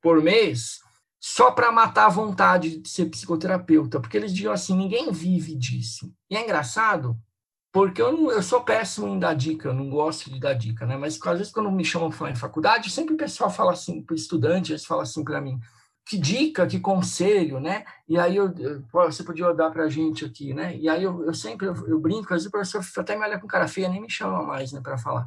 por 0.00 0.22
mês, 0.22 0.80
só 1.20 1.50
para 1.50 1.72
matar 1.72 2.06
a 2.06 2.10
vontade 2.10 2.78
de 2.78 2.88
ser 2.88 3.06
psicoterapeuta, 3.06 4.00
porque 4.00 4.16
eles 4.16 4.32
diziam 4.32 4.52
assim, 4.52 4.76
ninguém 4.76 5.10
vive 5.10 5.54
disso. 5.54 6.12
E 6.30 6.36
é 6.36 6.42
engraçado, 6.42 7.18
porque 7.72 8.00
eu, 8.00 8.12
não, 8.12 8.30
eu 8.30 8.42
sou 8.42 8.60
péssimo 8.62 9.08
em 9.08 9.18
dar 9.18 9.34
dica, 9.34 9.68
eu 9.68 9.74
não 9.74 9.88
gosto 9.90 10.30
de 10.30 10.38
dar 10.38 10.54
dica, 10.54 10.86
né? 10.86 10.96
Mas 10.96 11.18
às 11.20 11.38
vezes 11.38 11.52
quando 11.52 11.70
me 11.72 11.84
chamam 11.84 12.08
para 12.08 12.18
falar 12.18 12.30
em 12.30 12.36
faculdade, 12.36 12.90
sempre 12.90 13.14
o 13.14 13.16
pessoal 13.18 13.50
fala 13.50 13.72
assim, 13.72 14.02
para 14.02 14.14
estudante, 14.14 14.72
eles 14.72 14.84
falam 14.84 15.02
assim 15.02 15.24
para 15.24 15.40
mim, 15.40 15.58
que 16.06 16.18
dica, 16.18 16.66
que 16.66 16.78
conselho, 16.78 17.58
né? 17.58 17.84
E 18.06 18.18
aí 18.18 18.36
eu, 18.36 18.52
você 18.92 19.24
podia 19.24 19.52
dar 19.54 19.70
para 19.70 19.84
a 19.84 19.88
gente 19.88 20.24
aqui, 20.24 20.52
né? 20.52 20.76
E 20.76 20.88
aí 20.88 21.02
eu, 21.02 21.24
eu 21.24 21.32
sempre 21.32 21.66
eu, 21.66 21.74
eu 21.86 21.98
brinco, 21.98 22.34
às 22.34 22.42
vezes 22.42 22.46
o 22.46 22.50
professor 22.50 22.82
até 22.98 23.16
me 23.16 23.24
olha 23.24 23.38
com 23.38 23.46
cara 23.46 23.66
feia, 23.66 23.88
nem 23.88 24.00
me 24.00 24.10
chama 24.10 24.42
mais, 24.42 24.72
né, 24.72 24.80
para 24.82 24.98
falar. 24.98 25.26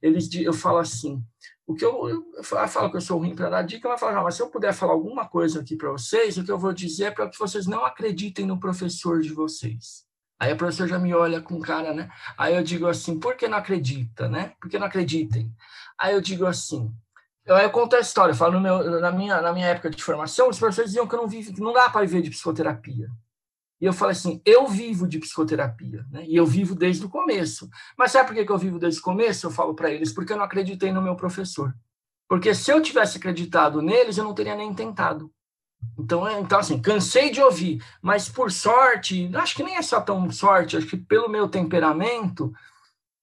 Eles 0.00 0.32
eu 0.34 0.54
falo 0.54 0.78
assim, 0.78 1.22
o 1.66 1.74
que 1.74 1.84
eu, 1.84 2.08
eu, 2.08 2.24
eu 2.36 2.44
falo 2.44 2.90
que 2.90 2.96
eu 2.96 3.00
sou 3.00 3.18
ruim 3.18 3.34
para 3.34 3.50
dar 3.50 3.62
dica, 3.62 3.86
ela 3.86 3.98
fala, 3.98 4.18
ah, 4.18 4.22
mas 4.22 4.34
se 4.34 4.42
eu 4.42 4.48
puder 4.48 4.72
falar 4.72 4.92
alguma 4.92 5.28
coisa 5.28 5.60
aqui 5.60 5.76
para 5.76 5.90
vocês, 5.90 6.38
o 6.38 6.44
que 6.44 6.50
eu 6.50 6.58
vou 6.58 6.72
dizer 6.72 7.04
é 7.04 7.10
para 7.10 7.28
que 7.28 7.38
vocês 7.38 7.66
não 7.66 7.84
acreditem 7.84 8.46
no 8.46 8.58
professor 8.58 9.20
de 9.20 9.32
vocês. 9.32 10.04
Aí 10.40 10.52
a 10.52 10.56
professora 10.56 10.88
já 10.88 10.98
me 10.98 11.14
olha 11.14 11.40
com 11.40 11.60
cara, 11.60 11.94
né? 11.94 12.10
Aí 12.36 12.54
eu 12.54 12.62
digo 12.62 12.86
assim, 12.86 13.18
por 13.20 13.36
que 13.36 13.46
não 13.46 13.58
acredita, 13.58 14.28
né? 14.28 14.52
Por 14.60 14.68
que 14.70 14.78
não 14.78 14.86
acreditem? 14.86 15.50
Aí 15.98 16.14
eu 16.14 16.20
digo 16.20 16.44
assim, 16.44 16.92
eu, 17.44 17.56
eu 17.56 17.70
conto 17.70 17.96
a 17.96 18.00
história, 18.00 18.32
eu 18.32 18.36
falo 18.36 18.60
meu, 18.60 19.00
na, 19.00 19.12
minha, 19.12 19.40
na 19.40 19.52
minha 19.52 19.66
época 19.66 19.90
de 19.90 20.02
formação, 20.02 20.48
os 20.48 20.58
professores 20.58 20.90
diziam 20.90 21.06
que 21.06 21.14
eu 21.14 21.20
não 21.20 21.28
vivo, 21.28 21.52
que 21.52 21.60
não 21.60 21.72
dá 21.72 21.90
para 21.90 22.06
viver 22.06 22.22
de 22.22 22.30
psicoterapia. 22.30 23.08
E 23.80 23.86
eu 23.86 23.92
falei 23.92 24.12
assim, 24.12 24.40
eu 24.46 24.66
vivo 24.66 25.06
de 25.06 25.18
psicoterapia, 25.18 26.06
né? 26.10 26.24
E 26.26 26.36
eu 26.36 26.46
vivo 26.46 26.74
desde 26.74 27.04
o 27.04 27.08
começo. 27.08 27.68
Mas 27.98 28.12
sabe 28.12 28.28
por 28.28 28.34
que 28.34 28.50
eu 28.50 28.58
vivo 28.58 28.78
desde 28.78 29.00
o 29.00 29.02
começo? 29.02 29.46
Eu 29.46 29.50
falo 29.50 29.74
para 29.74 29.90
eles, 29.90 30.12
porque 30.12 30.32
eu 30.32 30.36
não 30.36 30.44
acreditei 30.44 30.90
no 30.90 31.02
meu 31.02 31.16
professor. 31.16 31.74
Porque 32.28 32.54
se 32.54 32.70
eu 32.70 32.80
tivesse 32.80 33.18
acreditado 33.18 33.82
neles, 33.82 34.16
eu 34.16 34.24
não 34.24 34.32
teria 34.32 34.54
nem 34.54 34.72
tentado. 34.72 35.30
Então, 35.98 36.26
é, 36.26 36.40
então, 36.40 36.58
assim, 36.58 36.80
cansei 36.80 37.30
de 37.30 37.42
ouvir, 37.42 37.84
mas 38.00 38.28
por 38.28 38.50
sorte, 38.50 39.30
acho 39.34 39.54
que 39.54 39.62
nem 39.62 39.76
é 39.76 39.82
só 39.82 40.00
tão 40.00 40.30
sorte, 40.30 40.76
acho 40.76 40.86
que 40.86 40.96
pelo 40.96 41.28
meu 41.28 41.46
temperamento, 41.46 42.54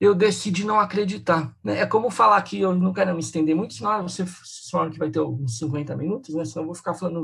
eu 0.02 0.16
decidi 0.16 0.66
não 0.66 0.80
acreditar. 0.80 1.56
Né? 1.64 1.80
É 1.80 1.86
como 1.86 2.10
falar 2.10 2.42
que 2.42 2.60
eu 2.60 2.74
não 2.76 2.92
quero 2.92 3.14
me 3.14 3.20
estender 3.20 3.56
muito, 3.56 3.76
senão 3.76 4.02
você 4.02 4.26
fala 4.72 4.90
que 4.90 4.98
vai 4.98 5.12
ter 5.12 5.20
uns 5.20 5.60
50 5.60 5.96
minutos, 5.96 6.34
né? 6.34 6.44
senão 6.44 6.64
eu 6.64 6.66
vou 6.66 6.76
ficar 6.76 6.96
falando 6.96 7.24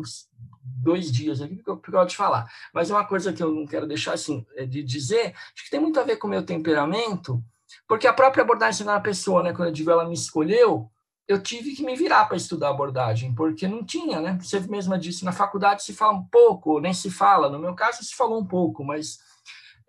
dois 0.61 1.11
dias 1.11 1.41
aqui, 1.41 1.55
porque 1.55 1.89
eu, 1.89 1.99
eu 1.99 2.05
te 2.05 2.15
falar. 2.15 2.47
Mas 2.71 2.91
é 2.91 2.93
uma 2.93 3.03
coisa 3.03 3.33
que 3.33 3.41
eu 3.41 3.51
não 3.51 3.65
quero 3.65 3.87
deixar 3.87 4.13
assim, 4.13 4.45
é 4.55 4.63
de 4.63 4.83
dizer, 4.83 5.33
acho 5.55 5.65
que 5.65 5.71
tem 5.71 5.79
muito 5.79 5.99
a 5.99 6.03
ver 6.03 6.17
com 6.17 6.27
o 6.27 6.29
meu 6.29 6.45
temperamento, 6.45 7.43
porque 7.87 8.05
a 8.05 8.13
própria 8.13 8.43
abordagem 8.43 8.85
da 8.85 8.99
pessoa, 8.99 9.41
né, 9.41 9.53
quando 9.53 9.69
eu 9.69 9.73
digo 9.73 9.89
ela 9.89 10.07
me 10.07 10.13
escolheu, 10.13 10.87
eu 11.27 11.41
tive 11.41 11.73
que 11.73 11.83
me 11.83 11.95
virar 11.95 12.25
para 12.25 12.37
estudar 12.37 12.69
abordagem, 12.69 13.33
porque 13.33 13.67
não 13.67 13.83
tinha, 13.83 14.21
né? 14.21 14.37
Você 14.41 14.59
mesma 14.61 14.97
disse, 14.97 15.25
na 15.25 15.33
faculdade 15.33 15.83
se 15.83 15.93
fala 15.93 16.13
um 16.13 16.23
pouco, 16.23 16.79
nem 16.79 16.93
se 16.93 17.11
fala. 17.11 17.49
No 17.49 17.59
meu 17.59 17.75
caso, 17.75 18.01
se 18.01 18.15
falou 18.15 18.39
um 18.39 18.45
pouco, 18.45 18.81
mas. 18.81 19.19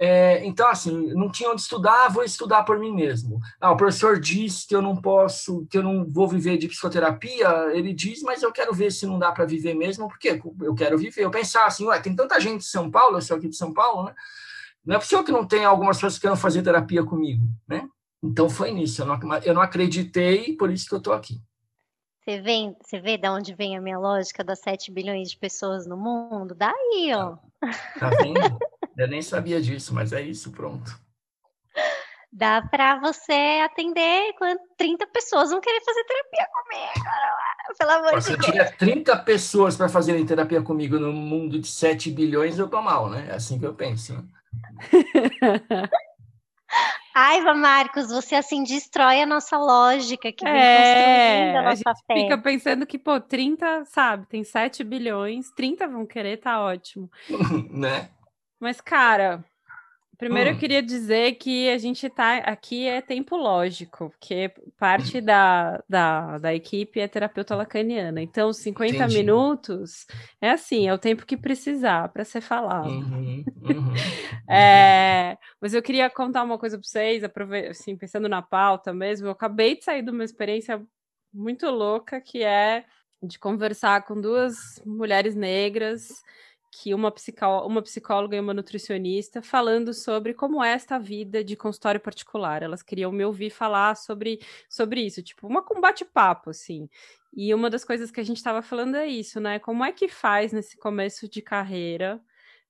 É, 0.01 0.47
então, 0.47 0.69
assim, 0.69 1.13
não 1.15 1.29
tinha 1.29 1.51
onde 1.51 1.61
estudar, 1.61 2.09
vou 2.09 2.23
estudar 2.23 2.63
por 2.63 2.79
mim 2.79 2.95
mesmo. 2.95 3.41
Ah, 3.61 3.73
o 3.73 3.77
professor 3.77 4.21
diz 4.21 4.65
que 4.65 4.75
eu 4.75 4.81
não 4.81 4.95
posso, 4.95 5.67
que 5.69 5.77
eu 5.77 5.83
não 5.83 6.07
vou 6.09 6.29
viver 6.29 6.57
de 6.57 6.69
psicoterapia, 6.69 7.49
ele 7.73 7.93
diz, 7.93 8.23
mas 8.23 8.43
eu 8.43 8.53
quero 8.53 8.73
ver 8.73 8.93
se 8.93 9.07
não 9.07 9.19
dá 9.19 9.33
para 9.33 9.45
viver 9.45 9.75
mesmo, 9.75 10.07
porque 10.07 10.41
eu 10.61 10.75
quero 10.75 10.97
viver. 10.97 11.25
Eu 11.25 11.31
pensar 11.31 11.67
assim, 11.67 11.85
ué, 11.87 11.99
tem 11.99 12.15
tanta 12.15 12.41
gente 12.41 12.61
de 12.61 12.69
São 12.69 12.89
Paulo, 12.89 13.17
eu 13.17 13.23
sou 13.23 13.37
aqui 13.37 13.49
de 13.49 13.57
São 13.57 13.73
Paulo, 13.73 14.05
né? 14.05 14.15
Não 14.87 14.95
é 14.95 14.99
possível 14.99 15.25
que 15.25 15.33
não 15.33 15.45
tenha 15.45 15.67
algumas 15.69 15.97
pessoas 15.97 16.15
que 16.15 16.21
queiram 16.21 16.37
fazer 16.37 16.63
terapia 16.63 17.05
comigo, 17.05 17.45
né? 17.67 17.89
Então 18.23 18.49
foi 18.49 18.71
nisso, 18.71 19.03
eu 19.03 19.07
não, 19.07 19.19
eu 19.45 19.55
não 19.55 19.63
acreditei, 19.63 20.57
por 20.57 20.71
isso 20.71 20.89
que 20.89 20.95
eu 20.95 20.99
estou 20.99 21.13
aqui. 21.13 21.41
Você 22.23 22.41
vê, 22.41 22.77
você 22.81 23.01
vê 23.01 23.17
de 23.17 23.29
onde 23.29 23.55
vem 23.55 23.77
a 23.77 23.81
minha 23.81 23.99
lógica 23.99 24.45
das 24.45 24.61
7 24.61 24.93
bilhões 24.93 25.31
de 25.31 25.39
pessoas 25.39 25.87
no 25.87 25.97
mundo? 25.97 26.55
Daí, 26.55 27.13
ó. 27.15 27.37
Tá 27.99 28.11
vendo? 28.11 28.59
eu 28.99 29.09
nem 29.09 29.23
sabia 29.23 29.61
disso, 29.61 29.95
mas 29.95 30.13
é 30.13 30.21
isso, 30.21 30.51
pronto. 30.51 30.99
Dá 32.31 32.61
para 32.61 32.99
você 33.01 33.63
atender 33.65 34.35
quando 34.37 34.59
30 34.77 35.07
pessoas 35.07 35.51
vão 35.51 35.61
querer 35.61 35.81
fazer 35.83 36.05
terapia 36.05 36.47
comigo. 36.53 37.09
Pelo 37.79 37.91
amor 37.91 38.13
Nossa, 38.13 38.31
de 38.31 38.37
Deus. 38.37 38.45
Se 38.45 38.51
eu 38.51 38.53
tiver 38.53 38.77
30 38.77 39.17
pessoas 39.19 39.77
para 39.77 39.89
fazerem 39.89 40.27
terapia 40.27 40.61
comigo 40.61 40.99
no 40.99 41.13
mundo 41.13 41.59
de 41.59 41.69
7 41.69 42.11
bilhões, 42.11 42.59
eu 42.59 42.69
tô 42.69 42.83
mal, 42.83 43.09
né? 43.09 43.29
É 43.31 43.35
assim 43.37 43.59
que 43.59 43.65
eu 43.65 43.75
penso. 43.75 44.15
Né? 44.15 44.25
Aiva, 47.15 47.55
Marcos, 47.55 48.09
você 48.11 48.35
assim 48.35 48.63
destrói 48.63 49.23
a 49.23 49.27
nossa 49.27 49.57
lógica 49.57 50.31
que 50.31 50.45
vem 50.45 50.55
é, 50.55 51.57
a 51.57 51.63
nossa 51.63 51.83
a 51.91 51.95
gente 51.95 52.05
fé. 52.07 52.15
Fica 52.15 52.39
pensando 52.39 52.87
que, 52.87 52.99
pô, 52.99 53.21
30, 53.21 53.85
sabe, 53.87 54.27
tem 54.27 54.45
7 54.45 54.85
bilhões, 54.85 55.51
30 55.51 55.89
vão 55.89 56.07
querer, 56.07 56.37
tá 56.37 56.61
ótimo. 56.61 57.11
né? 57.71 58.11
Mas, 58.61 58.81
cara, 58.81 59.45
Primeiro, 60.19 60.51
hum. 60.51 60.53
eu 60.55 60.59
queria 60.59 60.83
dizer 60.83 61.37
que 61.37 61.71
a 61.71 61.79
gente 61.79 62.05
está 62.05 62.39
aqui 62.39 62.89
é 62.89 63.01
tempo 63.01 63.37
lógico, 63.37 64.11
porque 64.11 64.53
parte 64.77 65.21
da, 65.21 65.81
da, 65.89 66.39
da 66.39 66.53
equipe 66.53 66.99
é 66.99 67.07
terapeuta 67.07 67.55
lacaniana. 67.55 68.21
Então, 68.21 68.53
50 68.53 68.97
Entendi. 68.97 69.17
minutos 69.17 70.07
é 70.41 70.51
assim, 70.51 70.89
é 70.89 70.93
o 70.93 70.99
tempo 70.99 71.25
que 71.25 71.37
precisar 71.37 72.09
para 72.09 72.25
ser 72.25 72.41
falado. 72.41 72.89
Uhum, 72.89 73.45
uhum, 73.63 74.53
é, 74.53 75.39
mas 75.61 75.73
eu 75.73 75.81
queria 75.81 76.11
contar 76.11 76.43
uma 76.43 76.59
coisa 76.59 76.77
para 76.77 77.45
vocês, 77.45 77.71
assim, 77.71 77.97
pensando 77.97 78.29
na 78.29 78.43
pauta 78.43 78.93
mesmo. 78.93 79.29
Eu 79.29 79.33
acabei 79.33 79.77
de 79.77 79.85
sair 79.85 80.03
de 80.03 80.11
uma 80.11 80.25
experiência 80.25 80.85
muito 81.33 81.71
louca 81.71 82.21
que 82.21 82.43
é 82.43 82.85
de 83.23 83.39
conversar 83.39 84.05
com 84.05 84.21
duas 84.21 84.83
mulheres 84.85 85.37
negras 85.37 86.09
que 86.71 86.95
uma, 86.95 87.13
uma 87.65 87.83
psicóloga 87.83 88.37
e 88.37 88.41
uma 88.41 88.55
nutricionista 88.55 89.43
falando 89.43 89.95
sobre 89.95 90.35
como 90.35 90.63
é 90.63 90.73
esta 90.73 90.99
vida 90.99 91.43
de 91.43 91.57
consultório 91.57 92.01
particular. 92.01 92.63
Elas 92.63 92.83
queriam 92.83 93.11
me 93.11 93.25
ouvir 93.25 93.51
falar 93.51 93.97
sobre, 93.97 94.41
sobre 94.69 95.01
isso, 95.03 95.23
tipo, 95.23 95.47
uma 95.47 95.63
combate 95.63 96.05
papo 96.05 96.51
assim. 96.51 96.89
E 97.35 97.55
uma 97.55 97.71
das 97.71 97.85
coisas 97.85 98.11
que 98.11 98.21
a 98.21 98.25
gente 98.25 98.39
estava 98.39 98.63
falando 98.63 98.97
é 98.97 99.07
isso, 99.07 99.41
né? 99.41 99.59
Como 99.59 99.85
é 99.85 99.93
que 99.93 100.09
faz 100.09 100.53
nesse 100.53 100.77
começo 100.77 101.29
de 101.29 101.43
carreira 101.43 102.21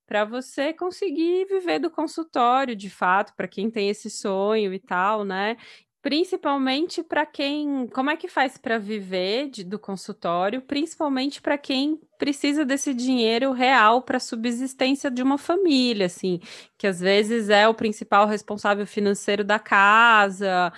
para 0.06 0.24
você 0.24 0.72
conseguir 0.72 1.44
viver 1.46 1.78
do 1.78 1.90
consultório, 1.90 2.74
de 2.74 2.88
fato, 2.88 3.34
para 3.36 3.46
quem 3.46 3.70
tem 3.70 3.90
esse 3.90 4.08
sonho 4.08 4.72
e 4.72 4.78
tal, 4.78 5.22
né? 5.22 5.56
Principalmente 6.08 7.02
para 7.02 7.26
quem. 7.26 7.86
Como 7.88 8.08
é 8.08 8.16
que 8.16 8.28
faz 8.28 8.56
para 8.56 8.78
viver 8.78 9.50
de, 9.50 9.62
do 9.62 9.78
consultório? 9.78 10.62
Principalmente 10.62 11.42
para 11.42 11.58
quem 11.58 12.00
precisa 12.16 12.64
desse 12.64 12.94
dinheiro 12.94 13.52
real 13.52 14.00
para 14.00 14.16
a 14.16 14.20
subsistência 14.20 15.10
de 15.10 15.22
uma 15.22 15.36
família, 15.36 16.06
assim, 16.06 16.40
que 16.78 16.86
às 16.86 16.98
vezes 16.98 17.50
é 17.50 17.68
o 17.68 17.74
principal 17.74 18.26
responsável 18.26 18.86
financeiro 18.86 19.44
da 19.44 19.58
casa, 19.58 20.72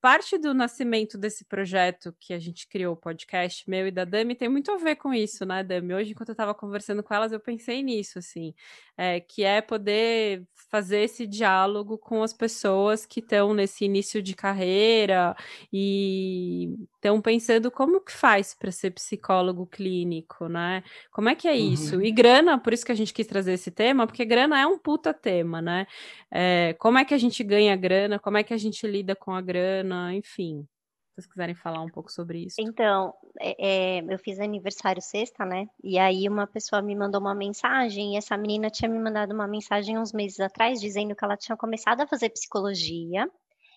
parte 0.00 0.38
do 0.38 0.54
nascimento 0.54 1.18
desse 1.18 1.44
projeto 1.44 2.14
que 2.18 2.32
a 2.32 2.38
gente 2.38 2.66
criou, 2.66 2.94
o 2.94 2.96
podcast 2.96 3.68
meu 3.68 3.86
e 3.86 3.90
da 3.90 4.04
Dami, 4.04 4.34
tem 4.34 4.48
muito 4.48 4.70
a 4.70 4.76
ver 4.76 4.96
com 4.96 5.12
isso, 5.12 5.44
né, 5.44 5.62
Dami? 5.62 5.94
Hoje, 5.94 6.12
enquanto 6.12 6.30
eu 6.30 6.34
estava 6.34 6.54
conversando 6.54 7.02
com 7.02 7.12
elas, 7.12 7.32
eu 7.32 7.40
pensei 7.40 7.82
nisso, 7.82 8.18
assim, 8.18 8.54
é, 8.96 9.20
que 9.20 9.44
é 9.44 9.60
poder 9.60 10.42
fazer 10.70 11.00
esse 11.00 11.26
diálogo 11.26 11.98
com 11.98 12.22
as 12.22 12.32
pessoas 12.32 13.04
que 13.04 13.20
estão 13.20 13.52
nesse 13.52 13.84
início 13.84 14.22
de 14.22 14.34
carreira 14.34 15.36
e 15.72 16.74
estão 16.94 17.20
pensando 17.20 17.70
como 17.70 18.00
que 18.00 18.12
faz 18.12 18.54
para 18.54 18.70
ser 18.70 18.92
psicólogo 18.92 19.66
clínico, 19.66 20.48
né? 20.48 20.82
Como 21.10 21.28
é 21.28 21.34
que 21.34 21.48
é 21.48 21.56
isso? 21.56 21.96
Uhum. 21.96 22.02
E 22.02 22.10
grana, 22.10 22.58
por 22.58 22.72
isso 22.72 22.84
que 22.84 22.92
a 22.92 22.94
gente 22.94 23.12
quis 23.12 23.26
trazer 23.26 23.52
esse 23.52 23.70
tema, 23.70 24.06
porque 24.06 24.24
grana 24.24 24.60
é 24.60 24.66
um 24.66 24.78
puta 24.78 25.12
tema, 25.12 25.60
né? 25.60 25.86
É, 26.30 26.74
como 26.78 26.98
é 26.98 27.04
que 27.04 27.14
a 27.14 27.18
gente 27.18 27.42
ganha 27.42 27.74
grana? 27.74 28.18
Como 28.18 28.36
é 28.36 28.42
que 28.42 28.54
a 28.54 28.58
gente 28.58 28.86
lida 28.86 29.16
com 29.16 29.32
a 29.32 29.40
grana? 29.40 29.89
Enfim. 30.12 30.66
Se 31.10 31.22
vocês 31.22 31.26
quiserem 31.26 31.54
falar 31.54 31.82
um 31.82 31.88
pouco 31.88 32.10
sobre 32.10 32.46
isso. 32.46 32.56
Então, 32.58 33.12
é, 33.38 33.98
é, 33.98 34.04
eu 34.08 34.18
fiz 34.18 34.38
aniversário 34.38 35.02
sexta, 35.02 35.44
né? 35.44 35.66
E 35.82 35.98
aí 35.98 36.28
uma 36.28 36.46
pessoa 36.46 36.80
me 36.80 36.94
mandou 36.94 37.20
uma 37.20 37.34
mensagem, 37.34 38.14
e 38.14 38.16
essa 38.16 38.36
menina 38.36 38.70
tinha 38.70 38.88
me 38.88 38.98
mandado 38.98 39.34
uma 39.34 39.46
mensagem 39.46 39.98
uns 39.98 40.12
meses 40.12 40.40
atrás, 40.40 40.80
dizendo 40.80 41.14
que 41.14 41.24
ela 41.24 41.36
tinha 41.36 41.56
começado 41.56 42.00
a 42.00 42.06
fazer 42.06 42.30
psicologia 42.30 43.28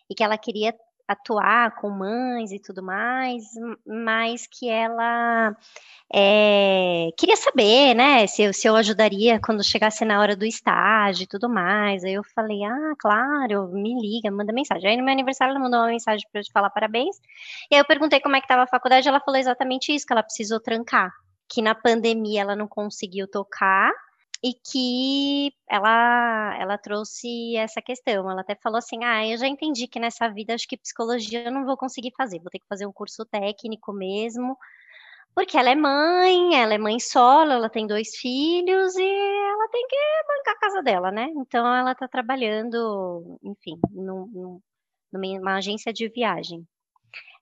e 0.10 0.16
que 0.16 0.24
ela 0.24 0.38
queria 0.38 0.74
atuar 1.08 1.76
com 1.76 1.90
mães 1.90 2.52
e 2.52 2.60
tudo 2.60 2.82
mais, 2.82 3.44
mas 3.86 4.48
que 4.48 4.70
ela 4.70 5.56
é, 6.14 7.10
queria 7.18 7.36
saber, 7.36 7.94
né, 7.94 8.26
se 8.28 8.44
eu, 8.44 8.54
se 8.54 8.68
eu 8.68 8.76
ajudaria 8.76 9.40
quando 9.40 9.64
chegasse 9.64 10.06
na 10.06 10.20
hora 10.20 10.36
do 10.36 10.46
estágio 10.46 11.24
e 11.24 11.28
tudo 11.28 11.50
mais. 11.50 12.04
Aí 12.04 12.14
eu 12.14 12.24
falei, 12.36 12.64
ah, 12.64 12.94
claro, 12.98 13.68
me 13.70 14.00
liga, 14.00 14.32
manda 14.32 14.54
mensagem. 14.54 14.90
Aí 14.90 14.98
no 14.98 15.04
meu 15.04 15.14
aniversário 15.14 15.52
ela 15.52 15.60
mandou 15.60 15.80
uma 15.80 15.88
mensagem 15.88 16.28
para 16.32 16.42
eu 16.42 16.46
te 16.46 16.52
falar 16.52 16.70
parabéns. 16.70 17.18
E 17.70 17.76
aí 17.76 17.82
eu 17.82 17.86
perguntei 17.86 18.20
como 18.20 18.36
é 18.36 18.40
que 18.40 18.46
estava 18.46 18.64
a 18.64 18.68
faculdade, 18.68 19.08
ela 19.08 19.20
falou 19.20 19.40
exatamente 19.40 19.94
isso, 19.94 20.06
que 20.06 20.14
ela 20.14 20.24
precisou 20.24 20.60
trancar, 20.60 21.12
que 21.50 21.62
na 21.62 21.76
pandemia 21.76 22.42
ela 22.42 22.56
não 22.56 22.68
conseguiu 22.68 23.28
tocar 23.28 23.92
e 24.44 24.54
que 24.54 25.54
ela, 25.70 26.58
ela 26.60 26.78
trouxe 26.78 27.56
essa 27.56 27.82
questão. 27.82 28.30
Ela 28.30 28.42
até 28.42 28.56
falou 28.56 28.78
assim: 28.78 29.04
ah, 29.04 29.26
eu 29.26 29.38
já 29.38 29.48
entendi 29.48 29.88
que 29.88 30.00
nessa 30.00 30.28
vida 30.28 30.54
acho 30.54 30.68
que 30.68 30.78
psicologia 30.78 31.46
eu 31.46 31.52
não 31.52 31.66
vou 31.66 31.78
conseguir 31.78 32.12
fazer, 32.18 32.40
vou 32.40 32.50
ter 32.52 32.60
que 32.60 32.68
fazer 32.68 32.86
um 32.86 32.92
curso 32.92 33.26
técnico 33.26 33.94
mesmo, 33.94 34.58
porque 35.36 35.58
ela 35.58 35.70
é 35.70 35.76
mãe, 35.76 36.56
ela 36.56 36.74
é 36.74 36.78
mãe 36.78 37.00
solo, 37.00 37.52
ela 37.52 37.70
tem 37.70 37.88
dois 37.88 38.16
filhos 38.18 38.96
e 38.96 39.04
ela 39.04 39.70
tem 39.72 39.88
que 39.88 39.96
bancar 40.28 40.56
a 40.56 40.60
casa 40.60 40.84
dela, 40.84 41.12
né? 41.12 41.30
Então 41.38 41.66
ela 41.66 41.94
está 41.94 42.08
trabalhando, 42.08 43.40
enfim, 43.44 43.80
num, 43.92 44.60
numa 45.12 45.56
agência 45.56 45.94
de 45.94 46.10
viagem. 46.10 46.68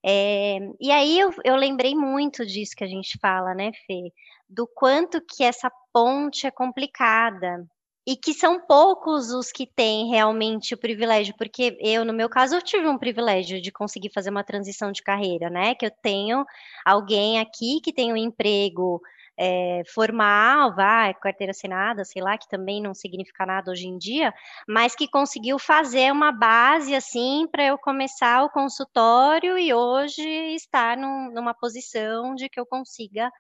É, 0.04 0.58
e 0.80 0.92
aí 0.92 1.20
eu, 1.20 1.32
eu 1.46 1.56
lembrei 1.56 1.96
muito 1.96 2.46
disso 2.46 2.76
que 2.76 2.84
a 2.84 2.88
gente 2.88 3.18
fala, 3.20 3.54
né, 3.54 3.72
Fê? 3.88 4.12
Do 4.52 4.68
quanto 4.68 5.22
que 5.22 5.44
essa 5.44 5.72
ponte 5.94 6.46
é 6.46 6.52
complicada. 6.52 7.66
E 8.06 8.18
que 8.18 8.34
são 8.34 8.60
poucos 8.60 9.32
os 9.32 9.52
que 9.52 9.66
têm 9.66 10.10
realmente 10.10 10.74
o 10.74 10.78
privilégio, 10.78 11.36
porque 11.38 11.78
eu, 11.80 12.04
no 12.04 12.12
meu 12.12 12.28
caso, 12.28 12.56
eu 12.56 12.62
tive 12.62 12.88
um 12.88 12.98
privilégio 12.98 13.62
de 13.62 13.72
conseguir 13.72 14.12
fazer 14.12 14.32
uma 14.32 14.44
transição 14.44 14.92
de 14.92 15.02
carreira, 15.02 15.50
né? 15.50 15.76
Que 15.76 15.86
eu 15.86 15.92
tenho 16.02 16.44
alguém 16.86 17.40
aqui 17.40 17.80
que 17.80 17.94
tem 17.94 18.12
um 18.12 18.18
emprego 18.18 19.00
é, 19.38 19.84
formal, 19.86 20.76
vai, 20.76 21.14
carteira 21.14 21.52
assinada, 21.52 22.04
sei 22.04 22.22
lá, 22.22 22.38
que 22.38 22.48
também 22.50 22.82
não 22.82 22.94
significa 22.94 23.46
nada 23.46 23.72
hoje 23.72 23.88
em 23.88 23.98
dia, 23.98 24.34
mas 24.68 24.96
que 24.96 25.08
conseguiu 25.08 25.58
fazer 25.58 26.12
uma 26.12 26.32
base 26.32 26.94
assim 26.94 27.48
para 27.52 27.64
eu 27.64 27.78
começar 27.78 28.44
o 28.44 28.50
consultório 28.50 29.58
e 29.58 29.74
hoje 29.74 30.22
estar 30.56 30.98
num, 30.98 31.32
numa 31.32 31.54
posição 31.54 32.36
de 32.36 32.50
que 32.50 32.60
eu 32.60 32.66
consiga 32.66 33.32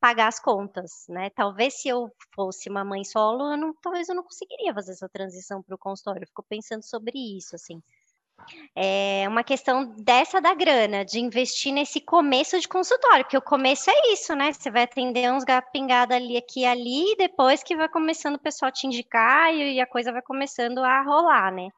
pagar 0.00 0.28
as 0.28 0.38
contas, 0.40 1.06
né? 1.08 1.30
Talvez 1.30 1.80
se 1.80 1.88
eu 1.88 2.10
fosse 2.34 2.68
uma 2.68 2.84
mãe 2.84 3.04
solo, 3.04 3.52
eu 3.52 3.56
não, 3.56 3.74
talvez 3.82 4.08
eu 4.08 4.14
não 4.14 4.22
conseguiria 4.22 4.72
fazer 4.74 4.92
essa 4.92 5.08
transição 5.08 5.62
para 5.62 5.74
o 5.74 5.78
consultório. 5.78 6.22
Eu 6.22 6.28
fico 6.28 6.44
pensando 6.48 6.82
sobre 6.84 7.18
isso, 7.18 7.54
assim. 7.54 7.82
é 8.74 9.26
uma 9.28 9.44
questão 9.44 9.94
dessa 9.96 10.40
da 10.40 10.54
grana, 10.54 11.04
de 11.04 11.20
investir 11.20 11.72
nesse 11.72 12.00
começo 12.00 12.58
de 12.60 12.68
consultório, 12.68 13.24
porque 13.24 13.36
o 13.38 13.42
começo 13.42 13.90
é 13.90 14.12
isso, 14.12 14.34
né? 14.34 14.52
Você 14.52 14.70
vai 14.70 14.84
atender 14.84 15.32
uns 15.32 15.44
pingados 15.72 16.16
ali, 16.16 16.36
aqui 16.36 16.60
e 16.60 16.66
ali, 16.66 17.12
e 17.12 17.16
depois 17.16 17.62
que 17.62 17.76
vai 17.76 17.88
começando 17.88 18.36
o 18.36 18.40
pessoal 18.40 18.70
te 18.72 18.86
indicar 18.86 19.52
e 19.54 19.80
a 19.80 19.86
coisa 19.86 20.12
vai 20.12 20.22
começando 20.22 20.78
a 20.78 21.02
rolar, 21.02 21.52
né? 21.52 21.68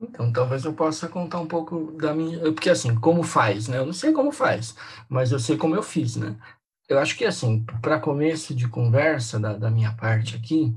Então, 0.00 0.30
talvez 0.32 0.64
eu 0.64 0.74
possa 0.74 1.08
contar 1.08 1.40
um 1.40 1.48
pouco 1.48 1.92
da 1.92 2.14
minha. 2.14 2.38
Porque, 2.52 2.68
assim, 2.70 2.94
como 2.94 3.22
faz, 3.22 3.66
né? 3.68 3.78
Eu 3.78 3.86
não 3.86 3.92
sei 3.94 4.12
como 4.12 4.30
faz, 4.30 4.74
mas 5.08 5.32
eu 5.32 5.38
sei 5.38 5.56
como 5.56 5.74
eu 5.74 5.82
fiz, 5.82 6.16
né? 6.16 6.36
Eu 6.88 6.98
acho 6.98 7.16
que, 7.16 7.24
assim, 7.24 7.64
para 7.82 7.98
começo 7.98 8.54
de 8.54 8.68
conversa 8.68 9.40
da, 9.40 9.54
da 9.54 9.70
minha 9.70 9.92
parte 9.92 10.36
aqui, 10.36 10.72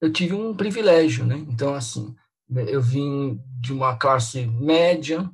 eu 0.00 0.12
tive 0.12 0.34
um 0.34 0.56
privilégio, 0.56 1.26
né? 1.26 1.36
Então, 1.48 1.74
assim, 1.74 2.14
eu 2.50 2.80
vim 2.80 3.40
de 3.60 3.72
uma 3.72 3.96
classe 3.96 4.46
média? 4.46 5.30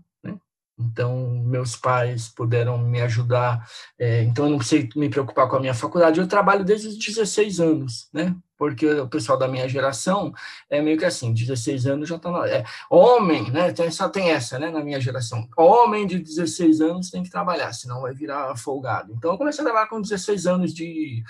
Então 0.78 1.42
meus 1.44 1.74
pais 1.76 2.28
puderam 2.28 2.78
me 2.78 3.00
ajudar, 3.02 3.68
é, 3.98 4.22
então 4.22 4.44
eu 4.44 4.50
não 4.52 4.58
precisei 4.58 4.88
me 4.94 5.08
preocupar 5.08 5.48
com 5.48 5.56
a 5.56 5.60
minha 5.60 5.74
faculdade. 5.74 6.20
Eu 6.20 6.28
trabalho 6.28 6.64
desde 6.64 6.88
os 6.88 6.96
16 6.96 7.60
anos, 7.60 8.08
né? 8.12 8.34
Porque 8.56 8.86
o 8.86 9.08
pessoal 9.08 9.38
da 9.38 9.46
minha 9.46 9.68
geração 9.68 10.32
é 10.68 10.82
meio 10.82 10.98
que 10.98 11.04
assim, 11.04 11.32
16 11.32 11.86
anos 11.86 12.08
já 12.08 12.16
está 12.16 12.48
é, 12.48 12.64
homem, 12.90 13.50
né? 13.50 13.72
Tem, 13.72 13.90
só 13.90 14.08
tem 14.08 14.30
essa, 14.30 14.58
né? 14.58 14.70
Na 14.70 14.82
minha 14.82 15.00
geração, 15.00 15.48
homem 15.56 16.06
de 16.06 16.18
16 16.18 16.80
anos 16.80 17.10
tem 17.10 17.22
que 17.22 17.30
trabalhar, 17.30 17.72
senão 17.72 18.02
vai 18.02 18.12
virar 18.12 18.56
folgado. 18.56 19.12
Então 19.16 19.32
eu 19.32 19.38
comecei 19.38 19.62
a 19.62 19.64
trabalhar 19.64 19.88
com 19.88 20.00
16 20.00 20.46
anos 20.46 20.74
de 20.74 21.22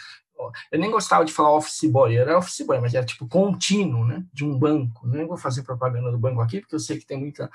eu 0.70 0.78
nem 0.78 0.90
gostava 0.90 1.24
de 1.24 1.32
falar 1.32 1.54
office 1.54 1.90
boy, 1.90 2.16
era 2.16 2.38
office 2.38 2.64
boy, 2.66 2.80
mas 2.80 2.94
era 2.94 3.04
tipo 3.04 3.26
contínuo, 3.28 4.04
né, 4.06 4.24
de 4.32 4.44
um 4.44 4.58
banco. 4.58 5.06
Nem 5.06 5.26
vou 5.26 5.36
fazer 5.36 5.62
propaganda 5.62 6.10
do 6.10 6.18
banco 6.18 6.40
aqui, 6.40 6.60
porque 6.60 6.74
eu 6.74 6.80
sei 6.80 6.98
que 6.98 7.06
tem 7.06 7.18
muita, 7.18 7.50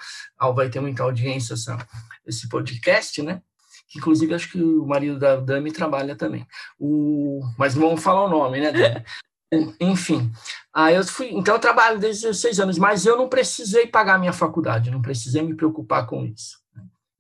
vai 0.56 0.70
ter 0.70 0.80
muita 0.80 1.04
audiência 1.04 1.54
essa, 1.54 1.78
esse 2.26 2.48
podcast, 2.50 3.22
né? 3.22 3.42
Que 3.88 4.00
inclusive 4.00 4.34
acho 4.34 4.52
que 4.52 4.62
o 4.62 4.86
marido 4.86 5.20
da 5.20 5.36
Dami 5.36 5.72
trabalha 5.72 6.16
também. 6.16 6.48
O, 6.80 7.42
mas 7.58 7.76
não 7.76 7.88
vamos 7.88 8.04
falar 8.04 8.26
o 8.26 8.30
nome, 8.30 8.60
né? 8.60 8.72
Dami? 8.72 9.06
Enfim, 9.80 10.32
aí 10.74 10.96
eu 10.96 11.06
fui, 11.06 11.30
então 11.30 11.56
eu 11.56 11.60
trabalho 11.60 12.00
desde 12.00 12.24
16 12.24 12.60
anos, 12.60 12.78
mas 12.78 13.06
eu 13.06 13.16
não 13.16 13.30
precisei 13.30 13.86
pagar 13.88 14.18
minha 14.18 14.34
faculdade, 14.34 14.90
não 14.90 15.02
precisei 15.02 15.44
me 15.44 15.56
preocupar 15.56 16.08
com 16.08 16.26
isso. 16.26 16.63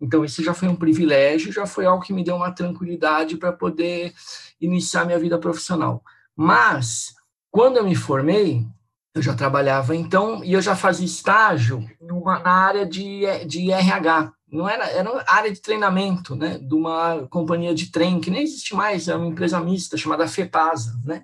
Então, 0.04 0.26
isso 0.26 0.44
já 0.44 0.54
foi 0.54 0.68
um 0.68 0.76
privilégio, 0.76 1.54
já 1.54 1.66
foi 1.66 1.86
algo 1.86 2.04
que 2.04 2.12
me 2.12 2.26
deu 2.26 2.36
uma 2.36 2.52
tranquilidade 2.52 3.38
para 3.38 3.54
poder 3.54 4.14
iniciar 4.60 5.06
minha 5.06 5.18
vida 5.18 5.40
profissional. 5.40 6.04
Mas, 6.36 7.16
quando 7.50 7.78
eu 7.78 7.86
me 7.86 7.96
formei, 7.96 8.68
eu 9.16 9.22
já 9.22 9.34
trabalhava 9.34 9.96
então, 9.96 10.44
e 10.44 10.52
eu 10.52 10.62
já 10.62 10.76
fazia 10.76 11.06
estágio 11.06 11.90
numa, 12.02 12.40
na 12.40 12.52
área 12.52 12.86
de, 12.86 13.24
de 13.46 13.72
RH. 13.72 14.34
Não 14.52 14.68
era, 14.68 14.86
era 14.90 15.24
área 15.26 15.52
de 15.52 15.62
treinamento, 15.62 16.36
né, 16.36 16.58
de 16.58 16.76
uma 16.76 17.26
companhia 17.30 17.74
de 17.74 17.90
trem, 17.90 18.20
que 18.20 18.30
nem 18.30 18.44
existe 18.44 18.76
mais, 18.76 19.08
é 19.08 19.16
uma 19.16 19.28
empresa 19.28 19.58
mista 19.62 19.96
chamada 19.96 20.28
FEPASA, 20.28 21.00
né? 21.06 21.24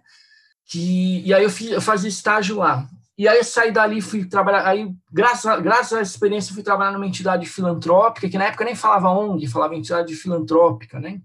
Que, 0.66 1.22
e 1.26 1.34
aí 1.34 1.44
eu, 1.44 1.50
fiz, 1.50 1.72
eu 1.72 1.82
fazia 1.82 2.08
estágio 2.08 2.58
lá. 2.58 2.88
E 3.20 3.28
aí 3.28 3.44
saí 3.44 3.70
dali, 3.70 4.02
fui 4.02 4.24
trabalhar, 4.24 4.66
aí 4.66 4.96
graças 5.12 5.62
graças 5.62 5.92
essa 5.92 6.02
experiência 6.14 6.54
fui 6.54 6.64
trabalhar 6.64 6.94
numa 6.94 7.06
entidade 7.06 7.46
filantrópica, 7.46 8.30
que 8.30 8.38
na 8.38 8.46
época 8.46 8.64
nem 8.64 8.76
falava 8.76 9.10
ONG, 9.10 9.46
falava 9.46 9.76
entidade 9.76 10.16
filantrópica, 10.16 11.02
né? 11.02 11.22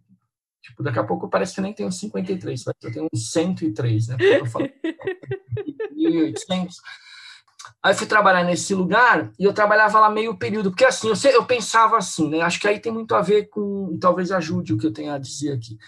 Tipo, 0.61 0.83
daqui 0.83 0.99
a 0.99 1.05
pouco 1.05 1.29
parece 1.29 1.55
que 1.55 1.61
nem 1.61 1.73
tenho 1.73 1.93
53, 1.93 2.65
eu 2.83 2.93
tenho 2.93 3.07
uns 3.15 3.31
103, 3.31 4.09
né? 4.09 4.17
Eu 4.19 4.47
falo 4.47 4.69
1.800. 5.97 6.73
Aí 7.81 7.95
fui 7.95 8.09
trabalhar 8.09 8.43
nesse 8.43 8.75
lugar 8.75 9.31
e 9.39 9.45
eu 9.45 9.53
trabalhava 9.53 10.01
lá 10.01 10.11
meio 10.11 10.37
período, 10.37 10.71
porque 10.71 10.85
assim, 10.85 11.09
eu, 11.09 11.31
eu 11.31 11.45
pensava 11.45 11.97
assim, 11.97 12.29
né? 12.29 12.41
Acho 12.41 12.59
que 12.59 12.67
aí 12.67 12.81
tem 12.81 12.91
muito 12.91 13.15
a 13.15 13.23
ver 13.23 13.45
com, 13.51 13.97
talvez 14.01 14.33
ajude 14.33 14.73
o 14.73 14.79
que 14.79 14.87
eu 14.87 14.93
tenho 14.93 15.13
a 15.13 15.19
dizer 15.19 15.53
aqui. 15.53 15.79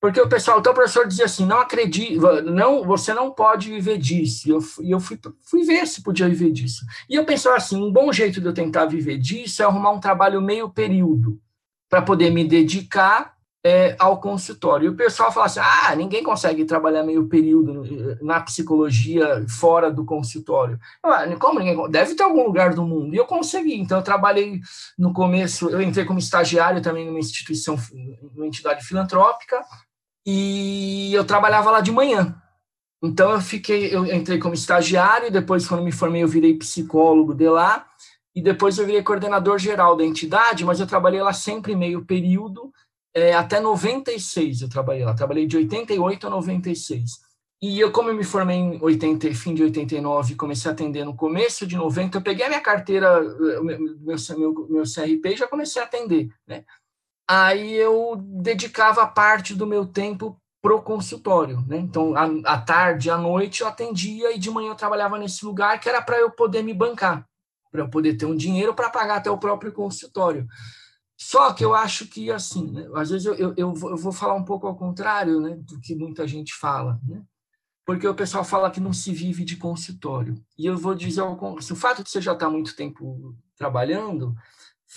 Porque 0.00 0.20
o 0.20 0.28
pessoal, 0.28 0.60
então 0.60 0.72
o 0.72 0.74
professor 0.74 1.06
dizia 1.08 1.24
assim, 1.24 1.44
não 1.44 1.58
acredite, 1.58 2.16
não, 2.44 2.84
você 2.84 3.12
não 3.12 3.32
pode 3.32 3.68
viver 3.68 3.98
disso. 3.98 4.48
E 4.48 4.50
eu, 4.52 4.60
eu 4.88 5.00
fui, 5.00 5.18
fui 5.42 5.64
ver 5.64 5.86
se 5.86 6.02
podia 6.02 6.28
viver 6.28 6.52
disso. 6.52 6.84
E 7.10 7.16
eu 7.16 7.24
pensava 7.24 7.56
assim, 7.56 7.76
um 7.76 7.92
bom 7.92 8.12
jeito 8.12 8.40
de 8.40 8.46
eu 8.46 8.54
tentar 8.54 8.86
viver 8.86 9.18
disso 9.18 9.60
é 9.60 9.64
arrumar 9.64 9.90
um 9.90 10.00
trabalho 10.00 10.40
meio 10.40 10.70
período, 10.70 11.40
para 11.88 12.00
poder 12.00 12.30
me 12.30 12.44
dedicar 12.44 13.38
é, 13.64 13.96
ao 13.98 14.20
consultório. 14.20 14.86
E 14.86 14.88
o 14.88 14.96
pessoal 14.96 15.32
fala 15.32 15.46
assim, 15.46 15.60
ah, 15.60 15.94
ninguém 15.96 16.22
consegue 16.22 16.64
trabalhar 16.64 17.02
meio 17.02 17.26
período 17.26 17.82
na 18.22 18.40
psicologia 18.40 19.44
fora 19.48 19.90
do 19.90 20.04
consultório. 20.04 20.78
Eu, 21.04 21.10
ah, 21.10 21.36
como 21.38 21.58
ninguém? 21.58 21.90
Deve 21.90 22.14
ter 22.14 22.22
algum 22.22 22.44
lugar 22.44 22.72
do 22.72 22.84
mundo. 22.84 23.14
E 23.14 23.18
eu 23.18 23.26
consegui. 23.26 23.74
Então, 23.74 23.98
eu 23.98 24.04
trabalhei 24.04 24.60
no 24.96 25.12
começo, 25.12 25.68
eu 25.70 25.82
entrei 25.82 26.04
como 26.04 26.18
estagiário 26.18 26.80
também 26.80 27.04
numa 27.04 27.18
instituição, 27.18 27.76
numa 28.32 28.46
entidade 28.46 28.84
filantrópica, 28.84 29.60
e 30.30 31.14
eu 31.14 31.24
trabalhava 31.24 31.70
lá 31.70 31.80
de 31.80 31.90
manhã. 31.90 32.36
Então 33.02 33.30
eu 33.30 33.40
fiquei, 33.40 33.94
eu 33.94 34.04
entrei 34.04 34.38
como 34.38 34.52
estagiário, 34.52 35.32
depois 35.32 35.66
quando 35.66 35.82
me 35.82 35.90
formei 35.90 36.22
eu 36.22 36.28
virei 36.28 36.58
psicólogo 36.58 37.34
de 37.34 37.48
lá, 37.48 37.86
e 38.34 38.42
depois 38.42 38.76
eu 38.76 38.84
virei 38.84 39.02
coordenador 39.02 39.58
geral 39.58 39.96
da 39.96 40.04
entidade, 40.04 40.66
mas 40.66 40.80
eu 40.80 40.86
trabalhei 40.86 41.22
lá 41.22 41.32
sempre 41.32 41.74
meio 41.74 42.04
período, 42.04 42.70
é, 43.14 43.32
até 43.32 43.58
96 43.58 44.60
eu 44.60 44.68
trabalhei 44.68 45.02
lá, 45.02 45.14
trabalhei 45.14 45.46
de 45.46 45.56
88 45.56 46.26
a 46.26 46.30
96. 46.30 47.26
E 47.62 47.80
eu, 47.80 47.90
como 47.90 48.10
eu 48.10 48.14
me 48.14 48.22
formei 48.22 48.56
em 48.56 48.78
80, 48.82 49.34
fim 49.34 49.54
de 49.54 49.62
89, 49.62 50.34
comecei 50.34 50.70
a 50.70 50.74
atender 50.74 51.06
no 51.06 51.16
começo 51.16 51.66
de 51.66 51.74
90, 51.74 52.18
eu 52.18 52.22
peguei 52.22 52.44
a 52.44 52.48
minha 52.50 52.60
carteira, 52.60 53.18
meu, 53.62 53.62
meu, 53.62 54.16
meu, 54.36 54.68
meu 54.68 54.82
CRP 54.82 55.30
e 55.30 55.36
já 55.36 55.48
comecei 55.48 55.80
a 55.80 55.86
atender, 55.86 56.28
né? 56.46 56.64
Aí 57.28 57.74
eu 57.74 58.16
dedicava 58.16 59.06
parte 59.06 59.54
do 59.54 59.66
meu 59.66 59.84
tempo 59.84 60.40
pro 60.62 60.82
consultório, 60.82 61.62
né? 61.66 61.76
Então, 61.76 62.14
à, 62.44 62.58
tarde, 62.58 63.10
à 63.10 63.18
noite 63.18 63.60
eu 63.60 63.68
atendia 63.68 64.34
e 64.34 64.38
de 64.38 64.50
manhã 64.50 64.70
eu 64.70 64.74
trabalhava 64.74 65.18
nesse 65.18 65.44
lugar 65.44 65.78
que 65.78 65.88
era 65.88 66.02
para 66.02 66.18
eu 66.18 66.30
poder 66.30 66.62
me 66.62 66.74
bancar, 66.74 67.24
para 67.70 67.82
eu 67.82 67.90
poder 67.90 68.16
ter 68.16 68.26
um 68.26 68.34
dinheiro 68.34 68.74
para 68.74 68.90
pagar 68.90 69.16
até 69.16 69.30
o 69.30 69.38
próprio 69.38 69.72
consultório. 69.72 70.48
Só 71.16 71.52
que 71.52 71.64
eu 71.64 71.74
acho 71.74 72.06
que, 72.06 72.30
assim, 72.30 72.70
né? 72.70 72.88
às 72.94 73.10
vezes 73.10 73.26
eu, 73.26 73.34
eu, 73.34 73.54
eu, 73.56 73.74
vou 73.74 74.12
falar 74.12 74.34
um 74.34 74.44
pouco 74.44 74.66
ao 74.66 74.76
contrário 74.76 75.40
né, 75.40 75.56
do 75.56 75.80
que 75.80 75.94
muita 75.94 76.26
gente 76.26 76.54
fala, 76.54 77.00
né? 77.04 77.22
Porque 77.84 78.06
o 78.06 78.14
pessoal 78.14 78.44
fala 78.44 78.70
que 78.70 78.80
não 78.80 78.92
se 78.92 79.12
vive 79.12 79.44
de 79.44 79.56
consultório. 79.56 80.34
E 80.56 80.66
eu 80.66 80.76
vou 80.76 80.94
dizer, 80.94 81.22
o 81.22 81.58
fato 81.74 82.04
de 82.04 82.10
você 82.10 82.20
já 82.20 82.34
estar 82.34 82.46
tá 82.46 82.52
muito 82.52 82.76
tempo 82.76 83.34
trabalhando, 83.56 84.36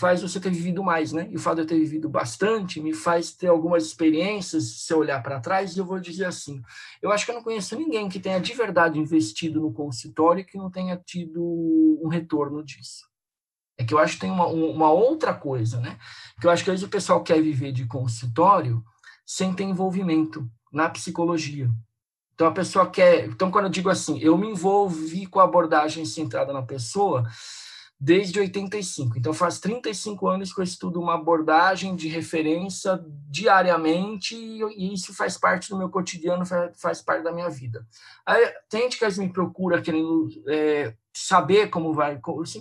faz 0.02 0.20
você 0.20 0.40
ter 0.40 0.50
vivido 0.50 0.84
mais, 0.84 1.12
né? 1.12 1.28
E 1.30 1.36
o 1.36 1.40
fato 1.40 1.58
de 1.58 1.62
eu 1.62 1.68
ter 1.68 1.78
vivido 1.78 2.10
bastante 2.10 2.82
me 2.82 2.92
faz 2.92 3.32
ter 3.34 3.48
algumas 3.48 3.86
experiências, 3.86 4.64
se 4.64 4.92
eu 4.92 4.98
olhar 4.98 5.22
para 5.22 5.40
trás, 5.40 5.78
eu 5.78 5.86
vou 5.86 6.00
dizer 6.00 6.26
assim, 6.26 6.60
eu 7.04 7.12
acho 7.12 7.24
que 7.24 7.30
eu 7.30 7.36
não 7.36 7.44
conheço 7.44 7.78
ninguém 7.78 8.10
que 8.10 8.20
tenha 8.20 8.40
de 8.40 8.52
verdade 8.52 8.98
investido 8.98 9.62
no 9.62 9.72
consultório 9.72 10.44
que 10.44 10.58
não 10.58 10.72
tenha 10.72 10.98
tido 10.98 11.40
um 12.04 12.08
retorno 12.08 12.64
disso. 12.64 13.06
É 13.78 13.84
que 13.84 13.94
eu 13.94 14.00
acho 14.00 14.16
que 14.16 14.22
tem 14.22 14.32
uma, 14.32 14.48
uma 14.48 14.92
outra 14.92 15.36
coisa, 15.36 15.80
né? 15.80 16.00
Que 16.40 16.48
eu 16.48 16.52
acho 16.52 16.64
que 16.64 16.72
às 16.72 16.80
vezes 16.80 16.88
o 16.88 16.92
pessoal 16.92 17.22
quer 17.22 17.40
viver 17.40 17.72
de 17.72 17.86
consultório 17.86 18.84
sem 19.24 19.54
ter 19.54 19.66
envolvimento 19.66 20.50
na 20.74 20.90
psicologia. 20.90 21.70
Então 22.34 22.48
a 22.48 22.52
pessoa 22.52 22.90
quer. 22.90 23.28
Então, 23.28 23.52
quando 23.52 23.66
eu 23.66 23.72
digo 23.72 23.88
assim, 23.88 24.18
eu 24.18 24.36
me 24.36 24.48
envolvi 24.48 25.28
com 25.28 25.40
a 25.40 25.44
abordagem 25.44 26.06
centrada 26.06 26.52
na 26.52 26.64
pessoa, 26.64 27.24
desde 28.04 28.40
85. 28.40 29.16
Então, 29.16 29.32
faz 29.32 29.60
35 29.60 30.28
anos 30.28 30.52
que 30.52 30.60
eu 30.60 30.64
estudo 30.64 31.00
uma 31.00 31.14
abordagem 31.14 31.96
de 31.96 32.08
referência 32.08 33.00
diariamente 33.30 34.36
e 34.36 34.92
isso 34.92 35.14
faz 35.14 35.38
parte 35.38 35.70
do 35.70 35.78
meu 35.78 35.88
cotidiano, 35.88 36.44
faz, 36.76 37.00
parte 37.04 37.24
da 37.24 37.32
minha 37.32 37.48
vida. 37.48 37.86
Aí, 38.26 38.52
tem 38.68 38.82
gente 38.82 38.98
que 38.98 39.20
me 39.20 39.32
procura 39.32 39.84
querendo 39.84 40.28
é, 40.48 40.96
saber 41.14 41.70
como 41.70 41.94
vai, 41.94 42.20
assim, 42.42 42.60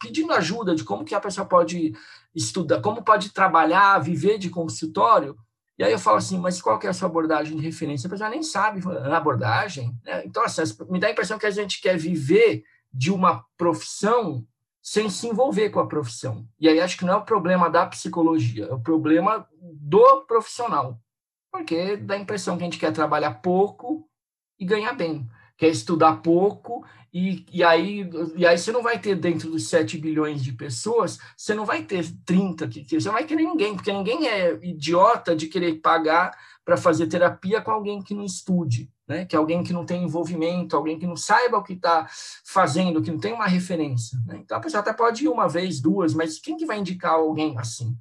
pedindo 0.00 0.32
ajuda 0.32 0.74
de 0.74 0.82
como 0.82 1.04
que 1.04 1.14
a 1.14 1.20
pessoa 1.20 1.46
pode 1.46 1.94
estudar, 2.34 2.80
como 2.80 3.04
pode 3.04 3.32
trabalhar, 3.32 3.96
viver 4.00 4.38
de 4.38 4.50
consultório. 4.50 5.36
E 5.78 5.84
aí 5.84 5.92
eu 5.92 6.00
falo 6.00 6.16
assim, 6.16 6.36
mas 6.36 6.60
qual 6.60 6.80
que 6.80 6.88
é 6.88 6.90
a 6.90 6.92
sua 6.92 7.06
abordagem 7.06 7.56
de 7.56 7.62
referência? 7.62 8.08
A 8.08 8.10
pessoa 8.10 8.28
nem 8.28 8.42
sabe 8.42 8.82
a 9.04 9.16
abordagem. 9.16 9.96
Né? 10.04 10.24
Então, 10.26 10.42
assim, 10.42 10.62
me 10.90 10.98
dá 10.98 11.06
a 11.06 11.12
impressão 11.12 11.38
que 11.38 11.46
a 11.46 11.50
gente 11.50 11.80
quer 11.80 11.96
viver 11.96 12.64
de 12.92 13.12
uma 13.12 13.44
profissão 13.56 14.44
sem 14.82 15.10
se 15.10 15.26
envolver 15.26 15.70
com 15.70 15.80
a 15.80 15.86
profissão. 15.86 16.46
E 16.58 16.68
aí 16.68 16.80
acho 16.80 16.96
que 16.96 17.04
não 17.04 17.14
é 17.14 17.16
o 17.16 17.24
problema 17.24 17.68
da 17.68 17.86
psicologia, 17.86 18.66
é 18.66 18.72
o 18.72 18.80
problema 18.80 19.46
do 19.60 20.22
profissional. 20.22 20.98
Porque 21.52 21.96
dá 21.96 22.14
a 22.14 22.18
impressão 22.18 22.56
que 22.56 22.62
a 22.62 22.66
gente 22.66 22.78
quer 22.78 22.92
trabalhar 22.92 23.34
pouco 23.34 24.08
e 24.58 24.64
ganhar 24.64 24.92
bem. 24.92 25.28
Quer 25.56 25.68
estudar 25.68 26.22
pouco 26.22 26.84
e, 27.12 27.44
e, 27.52 27.64
aí, 27.64 28.08
e 28.36 28.46
aí 28.46 28.56
você 28.56 28.70
não 28.70 28.82
vai 28.82 28.98
ter 28.98 29.16
dentro 29.16 29.50
dos 29.50 29.68
7 29.68 29.98
bilhões 29.98 30.44
de 30.44 30.52
pessoas, 30.52 31.18
você 31.36 31.54
não 31.54 31.66
vai 31.66 31.82
ter 31.82 32.06
30 32.24 32.68
que 32.68 32.84
você 32.84 33.08
não 33.08 33.14
vai 33.14 33.24
querer 33.24 33.42
ninguém, 33.42 33.74
porque 33.74 33.92
ninguém 33.92 34.28
é 34.28 34.58
idiota 34.62 35.34
de 35.34 35.48
querer 35.48 35.80
pagar 35.80 36.36
para 36.70 36.76
fazer 36.76 37.08
terapia 37.08 37.60
com 37.60 37.72
alguém 37.72 38.00
que 38.00 38.14
não 38.14 38.24
estude, 38.24 38.88
né? 39.08 39.24
que 39.24 39.34
é 39.34 39.38
alguém 39.40 39.60
que 39.60 39.72
não 39.72 39.84
tem 39.84 40.04
envolvimento, 40.04 40.76
alguém 40.76 40.96
que 41.00 41.06
não 41.06 41.16
saiba 41.16 41.58
o 41.58 41.64
que 41.64 41.72
está 41.72 42.08
fazendo, 42.44 43.02
que 43.02 43.10
não 43.10 43.18
tem 43.18 43.32
uma 43.32 43.48
referência. 43.48 44.16
Né? 44.24 44.38
Então 44.38 44.56
a 44.56 44.60
pessoa 44.60 44.80
até 44.80 44.92
pode 44.92 45.24
ir 45.24 45.28
uma 45.28 45.48
vez, 45.48 45.80
duas, 45.80 46.14
mas 46.14 46.38
quem 46.38 46.56
que 46.56 46.64
vai 46.64 46.78
indicar 46.78 47.14
alguém 47.14 47.58
assim? 47.58 47.98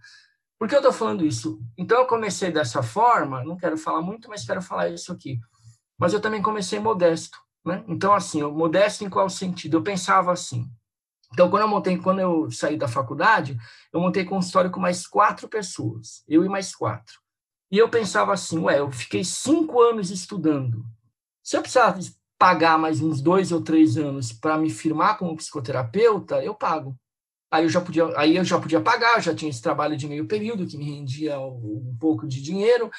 Por 0.59 0.67
que 0.67 0.75
eu 0.75 0.81
estou 0.81 0.93
falando 0.93 1.25
isso? 1.25 1.59
Então 1.75 1.97
eu 1.97 2.05
comecei 2.05 2.51
dessa 2.51 2.83
forma, 2.83 3.43
não 3.43 3.57
quero 3.57 3.75
falar 3.75 4.03
muito, 4.03 4.29
mas 4.29 4.45
quero 4.45 4.61
falar 4.61 4.89
isso 4.89 5.11
aqui. 5.11 5.39
Mas 5.97 6.13
eu 6.13 6.21
também 6.21 6.43
comecei 6.43 6.77
modesto. 6.79 7.39
Né? 7.65 7.83
Então, 7.87 8.13
assim, 8.13 8.41
eu, 8.41 8.53
modesto 8.53 9.03
em 9.03 9.09
qual 9.09 9.27
sentido? 9.31 9.77
Eu 9.77 9.81
pensava 9.81 10.31
assim, 10.31 10.69
então, 11.33 11.49
quando 11.49 11.63
eu 11.63 11.67
montei, 11.67 11.97
quando 11.97 12.19
eu 12.19 12.51
saí 12.51 12.77
da 12.77 12.87
faculdade, 12.87 13.57
eu 13.91 13.99
montei 13.99 14.25
consultório 14.25 14.69
com 14.69 14.79
mais 14.79 15.07
quatro 15.07 15.47
pessoas, 15.47 16.23
eu 16.27 16.45
e 16.45 16.49
mais 16.49 16.75
quatro. 16.75 17.19
E 17.71 17.77
eu 17.77 17.89
pensava 17.89 18.33
assim, 18.33 18.59
ué, 18.59 18.79
eu 18.79 18.91
fiquei 18.91 19.23
cinco 19.23 19.81
anos 19.81 20.09
estudando. 20.09 20.83
Se 21.43 21.55
eu 21.55 21.61
precisar 21.61 21.97
pagar 22.37 22.79
mais 22.79 23.01
uns 23.01 23.21
dois 23.21 23.51
ou 23.51 23.61
três 23.61 23.97
anos 23.97 24.31
para 24.31 24.57
me 24.57 24.69
firmar 24.69 25.17
como 25.17 25.35
psicoterapeuta, 25.35 26.43
eu 26.43 26.55
pago. 26.55 26.97
Aí 27.51 27.65
eu 27.65 27.69
já 27.69 27.81
podia, 27.81 28.05
aí 28.17 28.35
eu 28.37 28.43
já 28.45 28.59
podia 28.59 28.79
pagar, 28.79 29.21
já 29.21 29.35
tinha 29.35 29.49
esse 29.49 29.61
trabalho 29.61 29.97
de 29.97 30.07
meio 30.07 30.27
período 30.27 30.67
que 30.67 30.77
me 30.77 30.85
rendia 30.85 31.39
um 31.39 31.95
pouco 31.99 32.27
de 32.27 32.41
dinheiro. 32.41 32.89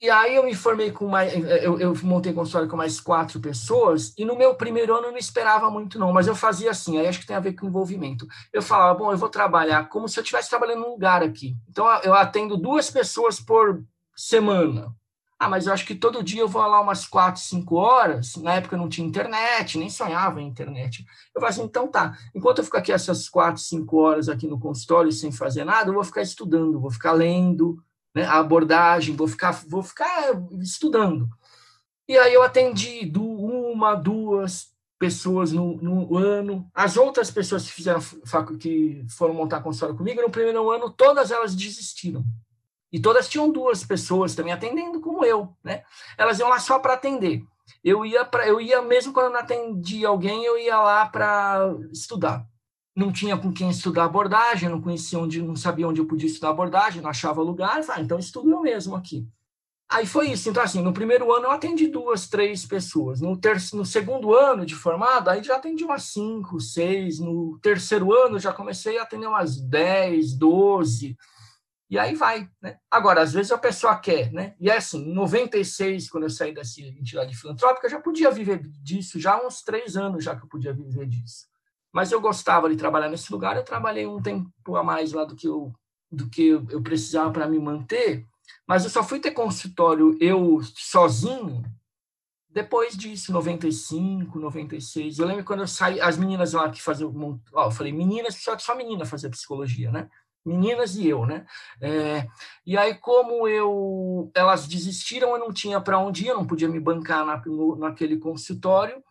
E 0.00 0.08
aí 0.08 0.36
eu 0.36 0.44
me 0.44 0.54
formei 0.54 0.92
com 0.92 1.08
mais, 1.08 1.34
eu, 1.34 1.80
eu 1.80 1.92
montei 2.04 2.32
consultório 2.32 2.68
com 2.68 2.76
mais 2.76 3.00
quatro 3.00 3.40
pessoas, 3.40 4.14
e 4.16 4.24
no 4.24 4.36
meu 4.36 4.54
primeiro 4.54 4.94
ano 4.94 5.06
eu 5.06 5.10
não 5.10 5.18
esperava 5.18 5.68
muito 5.70 5.98
não, 5.98 6.12
mas 6.12 6.28
eu 6.28 6.36
fazia 6.36 6.70
assim, 6.70 6.98
aí 6.98 7.08
acho 7.08 7.18
que 7.18 7.26
tem 7.26 7.34
a 7.34 7.40
ver 7.40 7.54
com 7.54 7.66
envolvimento. 7.66 8.24
Eu 8.52 8.62
falava, 8.62 8.96
bom, 8.96 9.10
eu 9.10 9.18
vou 9.18 9.28
trabalhar 9.28 9.88
como 9.88 10.08
se 10.08 10.16
eu 10.16 10.22
estivesse 10.22 10.50
trabalhando 10.50 10.82
num 10.82 10.90
lugar 10.90 11.22
aqui. 11.22 11.56
Então 11.68 11.84
eu 12.04 12.14
atendo 12.14 12.56
duas 12.56 12.90
pessoas 12.90 13.40
por 13.40 13.82
semana. 14.14 14.94
Ah, 15.40 15.48
mas 15.48 15.66
eu 15.66 15.72
acho 15.72 15.86
que 15.86 15.94
todo 15.94 16.22
dia 16.22 16.40
eu 16.40 16.48
vou 16.48 16.62
lá 16.62 16.80
umas 16.80 17.06
quatro, 17.06 17.40
cinco 17.40 17.76
horas. 17.76 18.34
Na 18.36 18.54
época 18.54 18.76
não 18.76 18.88
tinha 18.88 19.06
internet, 19.06 19.78
nem 19.78 19.88
sonhava 19.88 20.40
em 20.40 20.48
internet. 20.48 21.04
Eu 21.32 21.40
falei 21.40 21.50
assim, 21.50 21.62
então 21.62 21.86
tá. 21.86 22.18
Enquanto 22.34 22.58
eu 22.58 22.64
fico 22.64 22.76
aqui 22.76 22.90
essas 22.90 23.28
quatro, 23.28 23.62
cinco 23.62 23.98
horas 23.98 24.28
aqui 24.28 24.48
no 24.48 24.58
consultório 24.58 25.12
sem 25.12 25.30
fazer 25.30 25.64
nada, 25.64 25.90
eu 25.90 25.94
vou 25.94 26.02
ficar 26.02 26.22
estudando, 26.22 26.80
vou 26.80 26.90
ficar 26.90 27.12
lendo, 27.12 27.80
né, 28.18 28.24
a 28.24 28.38
abordagem, 28.38 29.14
vou 29.14 29.28
ficar, 29.28 29.52
vou 29.68 29.82
ficar 29.82 30.32
estudando. 30.60 31.28
E 32.08 32.18
aí 32.18 32.34
eu 32.34 32.42
atendi 32.42 33.06
do, 33.06 33.22
uma, 33.22 33.94
duas 33.94 34.68
pessoas 34.98 35.52
no, 35.52 35.76
no, 35.76 36.16
ano. 36.16 36.68
As 36.74 36.96
outras 36.96 37.30
pessoas 37.30 37.64
que 37.64 37.72
fizeram 37.72 38.00
que 38.58 39.04
foram 39.08 39.34
montar 39.34 39.60
consultório 39.60 39.96
comigo, 39.96 40.20
no 40.20 40.30
primeiro 40.30 40.68
ano, 40.70 40.90
todas 40.90 41.30
elas 41.30 41.54
desistiram. 41.54 42.24
E 42.90 42.98
todas 42.98 43.28
tinham 43.28 43.52
duas 43.52 43.84
pessoas 43.84 44.34
também 44.34 44.52
atendendo 44.52 45.00
como 45.00 45.24
eu, 45.24 45.54
né? 45.62 45.84
Elas 46.16 46.38
iam 46.38 46.48
lá 46.48 46.58
só 46.58 46.78
para 46.78 46.94
atender. 46.94 47.44
Eu 47.84 48.04
ia 48.04 48.24
para 48.24 48.48
eu 48.48 48.60
ia 48.60 48.80
mesmo 48.80 49.12
quando 49.12 49.26
eu 49.26 49.32
não 49.32 49.40
atendia 49.40 50.08
alguém, 50.08 50.42
eu 50.44 50.58
ia 50.58 50.80
lá 50.80 51.06
para 51.06 51.70
estudar 51.92 52.44
não 52.98 53.12
tinha 53.12 53.36
com 53.36 53.52
quem 53.52 53.70
estudar 53.70 54.06
abordagem, 54.06 54.68
não 54.68 54.80
conhecia 54.80 55.20
onde, 55.20 55.40
não 55.40 55.54
sabia 55.54 55.86
onde 55.86 56.00
eu 56.00 56.06
podia 56.06 56.26
estudar 56.26 56.50
abordagem, 56.50 57.00
não 57.00 57.08
achava 57.08 57.40
lugar, 57.40 57.80
ah, 57.90 58.00
então 58.00 58.18
estudo 58.18 58.50
eu 58.50 58.60
mesmo 58.60 58.96
aqui. 58.96 59.24
Aí 59.88 60.04
foi 60.04 60.32
isso. 60.32 60.50
Então, 60.50 60.60
assim, 60.60 60.82
no 60.82 60.92
primeiro 60.92 61.32
ano 61.32 61.46
eu 61.46 61.50
atendi 61.52 61.86
duas, 61.86 62.28
três 62.28 62.66
pessoas. 62.66 63.20
No, 63.20 63.40
no 63.74 63.86
segundo 63.86 64.34
ano 64.34 64.66
de 64.66 64.74
formado, 64.74 65.30
aí 65.30 65.44
já 65.44 65.56
atendi 65.56 65.84
umas 65.84 66.02
cinco, 66.02 66.60
seis. 66.60 67.20
No 67.20 67.56
terceiro 67.62 68.12
ano 68.12 68.38
já 68.38 68.52
comecei 68.52 68.98
a 68.98 69.04
atender 69.04 69.28
umas 69.28 69.60
dez, 69.60 70.34
doze. 70.34 71.16
E 71.88 71.98
aí 71.98 72.16
vai, 72.16 72.50
né? 72.60 72.78
Agora, 72.90 73.22
às 73.22 73.32
vezes 73.32 73.52
a 73.52 73.56
pessoa 73.56 73.96
quer, 73.96 74.32
né? 74.32 74.56
E 74.60 74.68
é 74.68 74.76
assim, 74.76 75.08
em 75.08 75.14
96, 75.14 76.10
quando 76.10 76.24
eu 76.24 76.30
saí 76.30 76.52
dessa 76.52 76.82
entidade 76.82 77.34
filantrópica, 77.34 77.86
eu 77.86 77.90
já 77.92 78.00
podia 78.00 78.30
viver 78.30 78.60
disso, 78.82 79.20
já 79.20 79.34
há 79.34 79.46
uns 79.46 79.62
três 79.62 79.96
anos 79.96 80.24
já 80.24 80.34
que 80.36 80.42
eu 80.42 80.48
podia 80.48 80.72
viver 80.72 81.06
disso 81.06 81.46
mas 81.98 82.12
eu 82.12 82.20
gostava 82.20 82.70
de 82.70 82.76
trabalhar 82.76 83.08
nesse 83.08 83.32
lugar, 83.32 83.56
eu 83.56 83.64
trabalhei 83.64 84.06
um 84.06 84.22
tempo 84.22 84.76
a 84.76 84.84
mais 84.84 85.12
lá 85.12 85.24
do 85.24 85.34
que 85.34 85.48
eu, 85.48 85.74
do 86.08 86.30
que 86.30 86.46
eu 86.46 86.80
precisava 86.80 87.32
para 87.32 87.48
me 87.48 87.58
manter, 87.58 88.24
mas 88.64 88.84
eu 88.84 88.90
só 88.90 89.02
fui 89.02 89.18
ter 89.18 89.32
consultório 89.32 90.16
eu 90.20 90.60
sozinho 90.76 91.60
depois 92.48 92.96
disso, 92.96 93.32
95, 93.32 94.38
96. 94.38 95.18
Eu 95.18 95.26
lembro 95.26 95.44
quando 95.44 95.58
eu 95.58 95.66
saí, 95.66 96.00
as 96.00 96.16
meninas 96.16 96.52
lá 96.52 96.70
que 96.70 96.80
faziam, 96.80 97.12
ó, 97.52 97.64
eu 97.64 97.70
falei, 97.72 97.92
meninas, 97.92 98.36
só 98.36 98.56
só 98.56 98.76
menina 98.76 99.04
fazia 99.04 99.28
psicologia, 99.28 99.90
né? 99.90 100.08
Meninas 100.46 100.94
e 100.94 101.08
eu, 101.08 101.26
né? 101.26 101.46
É, 101.80 102.28
e 102.64 102.78
aí, 102.78 102.94
como 102.94 103.48
eu, 103.48 104.30
elas 104.36 104.68
desistiram, 104.68 105.30
eu 105.30 105.38
não 105.40 105.52
tinha 105.52 105.80
para 105.80 105.98
onde 105.98 106.26
ir, 106.26 106.28
eu 106.28 106.36
não 106.36 106.46
podia 106.46 106.68
me 106.68 106.78
bancar 106.78 107.26
na, 107.26 107.42
no, 107.44 107.74
naquele 107.74 108.16
consultório. 108.18 109.02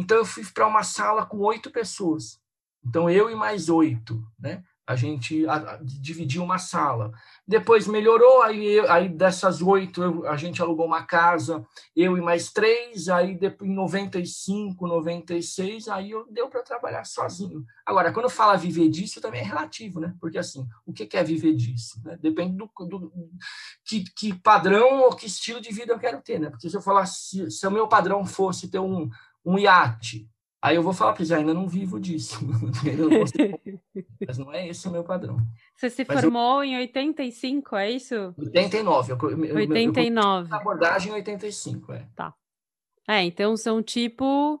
Então 0.00 0.16
eu 0.16 0.24
fui 0.24 0.42
para 0.46 0.66
uma 0.66 0.82
sala 0.82 1.26
com 1.26 1.36
oito 1.40 1.70
pessoas. 1.70 2.40
Então 2.82 3.10
eu 3.10 3.30
e 3.30 3.34
mais 3.34 3.68
oito, 3.68 4.26
né? 4.38 4.64
A 4.86 4.96
gente 4.96 5.46
a, 5.46 5.54
a, 5.54 5.78
dividiu 5.82 6.42
uma 6.42 6.58
sala. 6.58 7.12
Depois 7.46 7.86
melhorou, 7.86 8.42
aí, 8.42 8.80
aí 8.88 9.08
dessas 9.08 9.60
oito 9.62 10.02
eu, 10.02 10.26
a 10.26 10.36
gente 10.36 10.60
alugou 10.60 10.84
uma 10.84 11.04
casa, 11.04 11.64
eu 11.94 12.16
e 12.16 12.20
mais 12.20 12.50
três. 12.50 13.08
Aí 13.10 13.36
depois, 13.36 13.70
em 13.70 13.74
95, 13.74 14.88
96, 14.88 15.86
aí 15.86 16.10
eu 16.10 16.26
deu 16.28 16.48
para 16.48 16.62
trabalhar 16.62 17.04
sozinho. 17.04 17.64
Agora, 17.84 18.10
quando 18.10 18.30
fala 18.30 18.56
viver 18.56 18.88
disso, 18.88 19.20
também 19.20 19.42
é 19.42 19.44
relativo, 19.44 20.00
né? 20.00 20.14
Porque 20.18 20.38
assim, 20.38 20.66
o 20.86 20.92
que 20.92 21.16
é 21.16 21.22
viver 21.22 21.54
disso? 21.54 22.00
Né? 22.02 22.18
Depende 22.20 22.56
do, 22.56 22.68
do 22.86 23.12
que, 23.84 24.04
que, 24.16 24.34
padrão 24.34 25.02
ou 25.02 25.14
que 25.14 25.26
estilo 25.26 25.60
de 25.60 25.72
vida 25.72 25.92
eu 25.92 25.98
quero 25.98 26.20
ter, 26.22 26.40
né? 26.40 26.48
Porque 26.50 26.68
se 26.68 26.76
eu 26.76 26.82
falar 26.82 27.06
se, 27.06 27.50
se 27.50 27.66
o 27.66 27.70
meu 27.70 27.86
padrão 27.86 28.24
fosse 28.24 28.66
ter 28.68 28.80
um 28.80 29.08
um 29.44 29.58
iate. 29.58 30.28
Aí 30.62 30.76
eu 30.76 30.82
vou 30.82 30.92
falar 30.92 31.14
para 31.14 31.22
eles, 31.22 31.32
ainda 31.32 31.54
não 31.54 31.66
vivo 31.66 31.98
disso. 31.98 32.38
mas 34.26 34.36
não 34.36 34.52
é 34.52 34.68
esse 34.68 34.86
o 34.86 34.90
meu 34.90 35.02
padrão. 35.02 35.38
Você 35.74 35.88
se 35.88 36.04
mas 36.06 36.20
formou 36.20 36.62
eu... 36.62 36.70
em 36.70 36.76
85, 36.76 37.76
é 37.76 37.90
isso? 37.92 38.34
89. 38.36 39.12
Eu, 39.12 39.18
89. 39.56 40.50
Eu, 40.50 40.56
abordagem 40.56 41.12
em 41.12 41.14
85, 41.14 41.92
é. 41.92 42.06
Tá. 42.14 42.34
É, 43.08 43.22
então 43.22 43.56
são 43.56 43.82
tipo 43.82 44.60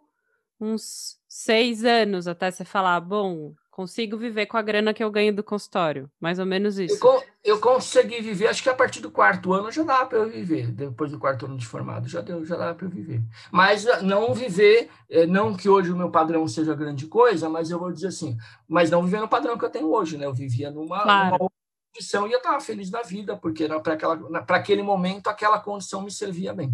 uns 0.58 1.18
seis 1.28 1.84
anos 1.84 2.26
até 2.26 2.50
você 2.50 2.64
falar, 2.64 3.00
bom, 3.00 3.54
Consigo 3.70 4.16
viver 4.16 4.46
com 4.46 4.56
a 4.56 4.62
grana 4.62 4.92
que 4.92 5.02
eu 5.02 5.10
ganho 5.10 5.34
do 5.34 5.44
consultório, 5.44 6.10
mais 6.20 6.38
ou 6.38 6.44
menos 6.44 6.78
isso. 6.78 6.98
Eu, 7.06 7.22
eu 7.42 7.60
consegui 7.60 8.20
viver, 8.20 8.48
acho 8.48 8.62
que 8.62 8.68
a 8.68 8.74
partir 8.74 9.00
do 9.00 9.10
quarto 9.10 9.52
ano 9.52 9.70
já 9.70 9.84
dá 9.84 10.04
para 10.04 10.18
eu 10.18 10.28
viver. 10.28 10.72
Depois 10.72 11.12
do 11.12 11.18
quarto 11.18 11.46
ano 11.46 11.56
de 11.56 11.66
formado 11.66 12.08
já 12.08 12.20
deu, 12.20 12.44
já 12.44 12.56
dá 12.56 12.74
para 12.74 12.86
eu 12.86 12.90
viver. 12.90 13.22
Mas 13.52 13.86
ah, 13.86 14.02
não 14.02 14.34
viver, 14.34 14.90
eh, 15.08 15.24
não 15.24 15.56
que 15.56 15.68
hoje 15.68 15.92
o 15.92 15.96
meu 15.96 16.10
padrão 16.10 16.46
seja 16.48 16.74
grande 16.74 17.06
coisa, 17.06 17.48
mas 17.48 17.70
eu 17.70 17.78
vou 17.78 17.92
dizer 17.92 18.08
assim, 18.08 18.36
mas 18.68 18.90
não 18.90 19.04
viver 19.04 19.20
no 19.20 19.28
padrão 19.28 19.56
que 19.56 19.64
eu 19.64 19.70
tenho 19.70 19.90
hoje, 19.90 20.18
né? 20.18 20.26
Eu 20.26 20.34
vivia 20.34 20.70
numa, 20.70 21.02
claro. 21.02 21.38
numa 21.38 21.50
condição 21.94 22.26
e 22.26 22.32
eu 22.32 22.38
estava 22.38 22.60
feliz 22.60 22.90
da 22.90 23.02
vida, 23.02 23.36
porque 23.36 23.68
para 24.46 24.56
aquele 24.56 24.82
momento 24.82 25.28
aquela 25.28 25.60
condição 25.60 26.02
me 26.02 26.10
servia 26.10 26.52
bem. 26.52 26.72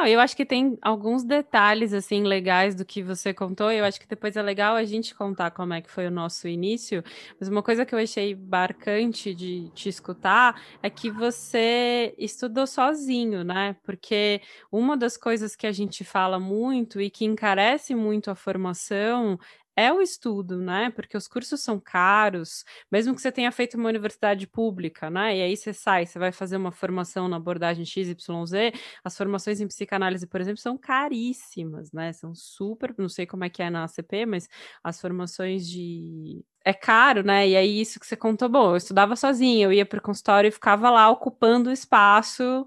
Ah, 0.00 0.08
eu 0.08 0.20
acho 0.20 0.36
que 0.36 0.46
tem 0.46 0.78
alguns 0.80 1.24
detalhes 1.24 1.92
assim 1.92 2.22
legais 2.22 2.72
do 2.76 2.84
que 2.84 3.02
você 3.02 3.34
contou. 3.34 3.72
Eu 3.72 3.84
acho 3.84 3.98
que 4.00 4.06
depois 4.06 4.36
é 4.36 4.42
legal 4.42 4.76
a 4.76 4.84
gente 4.84 5.12
contar 5.12 5.50
como 5.50 5.74
é 5.74 5.80
que 5.82 5.90
foi 5.90 6.06
o 6.06 6.10
nosso 6.10 6.46
início. 6.46 7.02
Mas 7.38 7.48
uma 7.48 7.64
coisa 7.64 7.84
que 7.84 7.92
eu 7.94 7.98
achei 7.98 8.36
marcante 8.36 9.34
de 9.34 9.68
te 9.70 9.88
escutar 9.88 10.54
é 10.84 10.88
que 10.88 11.10
você 11.10 12.14
estudou 12.16 12.64
sozinho, 12.64 13.42
né? 13.42 13.74
Porque 13.82 14.40
uma 14.70 14.96
das 14.96 15.16
coisas 15.16 15.56
que 15.56 15.66
a 15.66 15.72
gente 15.72 16.04
fala 16.04 16.38
muito 16.38 17.00
e 17.00 17.10
que 17.10 17.24
encarece 17.24 17.92
muito 17.92 18.30
a 18.30 18.36
formação 18.36 19.36
é 19.78 19.92
o 19.92 20.00
estudo, 20.02 20.58
né? 20.58 20.90
Porque 20.90 21.16
os 21.16 21.28
cursos 21.28 21.60
são 21.62 21.78
caros, 21.80 22.64
mesmo 22.90 23.14
que 23.14 23.20
você 23.22 23.30
tenha 23.32 23.52
feito 23.52 23.76
uma 23.76 23.88
universidade 23.88 24.46
pública, 24.46 25.10
né? 25.10 25.36
E 25.38 25.42
aí 25.42 25.56
você 25.56 25.72
sai, 25.72 26.06
você 26.06 26.18
vai 26.18 26.32
fazer 26.32 26.56
uma 26.56 26.72
formação 26.72 27.28
na 27.28 27.36
abordagem 27.36 27.84
XYZ, 27.84 28.72
as 29.04 29.16
formações 29.16 29.60
em 29.60 29.68
psicanálise, 29.68 30.26
por 30.26 30.40
exemplo, 30.40 30.60
são 30.60 30.76
caríssimas, 30.78 31.92
né? 31.92 32.12
São 32.12 32.34
super, 32.34 32.94
não 32.98 33.08
sei 33.08 33.26
como 33.26 33.44
é 33.44 33.48
que 33.50 33.62
é 33.62 33.70
na 33.70 33.84
ACP, 33.84 34.26
mas 34.26 34.48
as 34.82 35.00
formações 35.00 35.68
de 35.68 36.44
é 36.64 36.72
caro, 36.74 37.22
né? 37.22 37.48
E 37.48 37.56
aí 37.56 37.80
isso 37.80 37.98
que 38.00 38.06
você 38.06 38.16
contou, 38.16 38.48
bom, 38.48 38.70
eu 38.72 38.76
estudava 38.76 39.16
sozinha, 39.16 39.64
eu 39.66 39.72
ia 39.72 39.86
para 39.86 39.98
o 39.98 40.02
consultório 40.02 40.48
e 40.48 40.50
ficava 40.50 40.90
lá 40.90 41.08
ocupando 41.10 41.70
o 41.70 41.72
espaço 41.72 42.66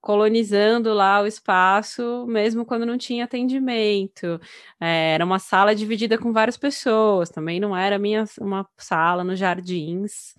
colonizando 0.00 0.92
lá 0.94 1.20
o 1.22 1.26
espaço, 1.26 2.26
mesmo 2.26 2.64
quando 2.64 2.86
não 2.86 2.98
tinha 2.98 3.24
atendimento. 3.24 4.40
É, 4.80 5.14
era 5.14 5.24
uma 5.24 5.38
sala 5.38 5.74
dividida 5.74 6.18
com 6.18 6.32
várias 6.32 6.56
pessoas, 6.56 7.30
também 7.30 7.60
não 7.60 7.76
era 7.76 7.98
minha 7.98 8.24
uma 8.40 8.66
sala 8.78 9.24
nos 9.24 9.38
jardins 9.38 10.34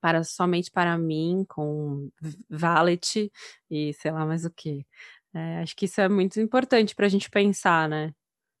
para 0.00 0.22
somente 0.24 0.70
para 0.70 0.98
mim, 0.98 1.46
com 1.48 2.10
valet 2.50 3.32
e 3.70 3.92
sei 3.94 4.10
lá 4.12 4.26
mais 4.26 4.44
o 4.44 4.50
que. 4.50 4.86
É, 5.34 5.60
acho 5.60 5.74
que 5.76 5.86
isso 5.86 6.00
é 6.00 6.08
muito 6.08 6.40
importante 6.40 6.94
para 6.94 7.06
a 7.06 7.08
gente 7.08 7.30
pensar, 7.30 7.88
né? 7.88 8.12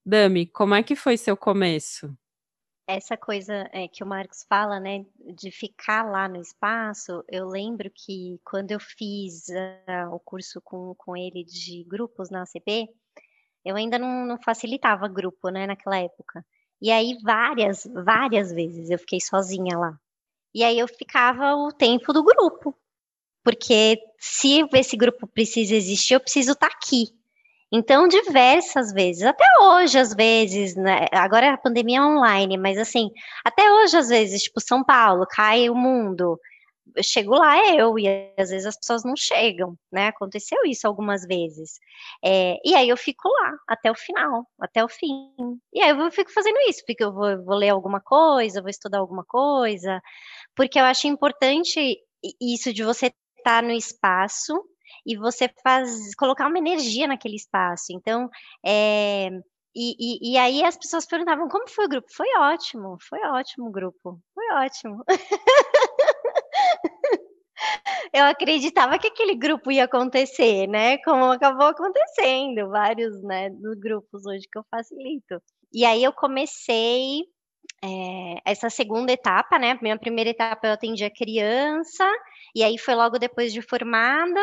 Dami, 0.06 0.46
como 0.46 0.74
é 0.74 0.82
que 0.82 0.96
foi 0.96 1.16
seu 1.16 1.36
começo? 1.36 2.16
Essa 2.86 3.16
coisa 3.16 3.68
é, 3.72 3.88
que 3.88 4.04
o 4.04 4.06
Marcos 4.06 4.44
fala, 4.48 4.78
né, 4.78 5.04
de 5.34 5.50
ficar 5.50 6.02
lá 6.02 6.28
no 6.28 6.40
espaço, 6.40 7.24
eu 7.28 7.48
lembro 7.48 7.90
que 7.90 8.40
quando 8.44 8.70
eu 8.72 8.80
fiz 8.80 9.48
uh, 9.48 10.14
o 10.14 10.20
curso 10.20 10.60
com, 10.60 10.94
com 10.94 11.16
ele 11.16 11.44
de 11.44 11.84
grupos 11.84 12.30
na 12.30 12.42
ACP, 12.42 12.88
eu 13.64 13.76
ainda 13.76 13.98
não, 13.98 14.26
não 14.26 14.38
facilitava 14.38 15.08
grupo, 15.08 15.48
né, 15.48 15.66
naquela 15.66 15.98
época. 15.98 16.44
E 16.80 16.90
aí, 16.90 17.16
várias, 17.22 17.86
várias 17.86 18.52
vezes 18.52 18.90
eu 18.90 18.98
fiquei 18.98 19.20
sozinha 19.20 19.78
lá. 19.78 19.98
E 20.54 20.62
aí 20.62 20.78
eu 20.78 20.86
ficava 20.86 21.54
o 21.56 21.72
tempo 21.72 22.12
do 22.12 22.22
grupo. 22.22 22.76
Porque 23.42 23.98
se 24.18 24.66
esse 24.72 24.96
grupo 24.96 25.26
precisa 25.26 25.74
existir, 25.74 26.14
eu 26.14 26.20
preciso 26.20 26.52
estar 26.52 26.68
tá 26.68 26.76
aqui. 26.76 27.08
Então, 27.76 28.06
diversas 28.06 28.92
vezes, 28.92 29.24
até 29.24 29.44
hoje, 29.60 29.98
às 29.98 30.14
vezes, 30.14 30.76
né? 30.76 31.06
agora 31.10 31.54
a 31.54 31.58
pandemia 31.58 31.98
é 31.98 32.02
online, 32.02 32.56
mas 32.56 32.78
assim, 32.78 33.10
até 33.44 33.68
hoje, 33.68 33.96
às 33.96 34.08
vezes, 34.08 34.44
tipo, 34.44 34.60
São 34.60 34.84
Paulo, 34.84 35.26
cai 35.28 35.68
o 35.68 35.74
mundo, 35.74 36.38
eu 36.94 37.02
chego 37.02 37.34
lá 37.34 37.58
eu, 37.74 37.98
e 37.98 38.06
às 38.38 38.50
vezes 38.50 38.66
as 38.66 38.76
pessoas 38.76 39.02
não 39.02 39.16
chegam, 39.16 39.76
né? 39.90 40.06
Aconteceu 40.06 40.60
isso 40.64 40.86
algumas 40.86 41.26
vezes. 41.26 41.80
É, 42.24 42.58
e 42.64 42.76
aí 42.76 42.88
eu 42.88 42.96
fico 42.96 43.28
lá 43.28 43.52
até 43.66 43.90
o 43.90 43.96
final, 43.96 44.46
até 44.60 44.84
o 44.84 44.88
fim. 44.88 45.34
E 45.72 45.82
aí 45.82 45.90
eu 45.90 46.12
fico 46.12 46.30
fazendo 46.32 46.58
isso, 46.68 46.80
porque 46.86 47.02
eu 47.02 47.12
vou, 47.12 47.44
vou 47.44 47.56
ler 47.56 47.70
alguma 47.70 48.00
coisa, 48.00 48.62
vou 48.62 48.70
estudar 48.70 48.98
alguma 48.98 49.24
coisa, 49.24 50.00
porque 50.54 50.78
eu 50.78 50.84
acho 50.84 51.08
importante 51.08 51.98
isso 52.40 52.72
de 52.72 52.84
você 52.84 53.12
estar 53.36 53.64
no 53.64 53.72
espaço 53.72 54.54
e 55.06 55.16
você 55.16 55.48
faz 55.62 56.14
colocar 56.14 56.46
uma 56.46 56.58
energia 56.58 57.06
naquele 57.06 57.36
espaço. 57.36 57.86
Então, 57.90 58.28
é, 58.64 59.28
e, 59.74 59.96
e, 59.98 60.32
e, 60.32 60.38
aí 60.38 60.64
as 60.64 60.76
pessoas 60.76 61.06
perguntavam 61.06 61.48
como 61.48 61.68
foi 61.68 61.86
o 61.86 61.88
grupo? 61.88 62.08
Foi 62.14 62.28
ótimo, 62.38 62.96
foi 63.08 63.20
ótimo 63.26 63.68
o 63.68 63.72
grupo, 63.72 64.20
foi 64.34 64.52
ótimo. 64.52 65.02
Eu 68.12 68.24
acreditava 68.24 68.98
que 68.98 69.08
aquele 69.08 69.34
grupo 69.34 69.72
ia 69.72 69.84
acontecer, 69.84 70.66
né? 70.68 70.98
Como 70.98 71.24
acabou 71.24 71.66
acontecendo, 71.66 72.68
vários, 72.68 73.20
né, 73.22 73.50
dos 73.50 73.78
grupos 73.78 74.24
hoje 74.26 74.46
que 74.50 74.58
eu 74.58 74.64
facilito. 74.70 75.40
E 75.72 75.84
aí 75.84 76.04
eu 76.04 76.12
comecei 76.12 77.22
é, 77.82 78.40
essa 78.44 78.70
segunda 78.70 79.12
etapa, 79.12 79.58
né? 79.58 79.78
Minha 79.82 79.98
primeira 79.98 80.30
etapa 80.30 80.66
eu 80.66 80.72
atendi 80.72 81.04
a 81.04 81.10
criança, 81.10 82.04
e 82.54 82.62
aí 82.62 82.78
foi 82.78 82.94
logo 82.94 83.18
depois 83.18 83.52
de 83.52 83.60
formada, 83.60 84.40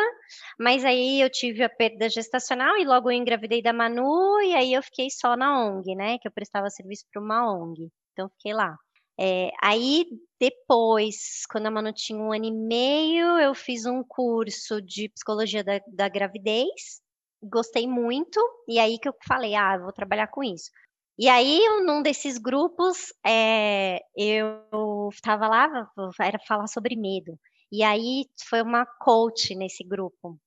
mas 0.58 0.84
aí 0.84 1.20
eu 1.20 1.30
tive 1.30 1.62
a 1.62 1.68
perda 1.68 2.08
gestacional 2.08 2.76
e 2.76 2.84
logo 2.84 3.10
eu 3.10 3.16
engravidei 3.16 3.62
da 3.62 3.72
Manu, 3.72 4.40
e 4.42 4.54
aí 4.54 4.72
eu 4.74 4.82
fiquei 4.82 5.08
só 5.10 5.36
na 5.36 5.64
ONG, 5.64 5.94
né? 5.94 6.18
Que 6.18 6.28
eu 6.28 6.32
prestava 6.32 6.68
serviço 6.70 7.04
para 7.12 7.22
uma 7.22 7.50
ONG. 7.50 7.90
Então 8.12 8.28
fiquei 8.30 8.52
lá. 8.52 8.76
É, 9.18 9.50
aí 9.62 10.06
depois, 10.40 11.44
quando 11.50 11.66
a 11.66 11.70
Manu 11.70 11.92
tinha 11.92 12.18
um 12.18 12.32
ano 12.32 12.44
e 12.44 12.50
meio, 12.50 13.38
eu 13.38 13.54
fiz 13.54 13.86
um 13.86 14.02
curso 14.02 14.80
de 14.82 15.08
psicologia 15.10 15.62
da, 15.64 15.80
da 15.86 16.08
gravidez, 16.08 17.00
gostei 17.42 17.86
muito, 17.86 18.40
e 18.68 18.78
aí 18.78 18.98
que 18.98 19.08
eu 19.08 19.14
falei, 19.26 19.54
ah, 19.54 19.78
vou 19.78 19.92
trabalhar 19.92 20.28
com 20.28 20.42
isso. 20.42 20.70
E 21.18 21.28
aí, 21.28 21.60
num 21.86 22.02
desses 22.02 22.38
grupos, 22.38 23.12
é, 23.24 24.00
eu 24.16 25.08
estava 25.12 25.46
lá, 25.46 25.68
era 26.20 26.38
falar 26.40 26.66
sobre 26.66 26.96
medo. 26.96 27.38
E 27.72 27.82
aí 27.82 28.26
foi 28.48 28.60
uma 28.60 28.84
coach 28.84 29.54
nesse 29.54 29.82
grupo, 29.82 30.38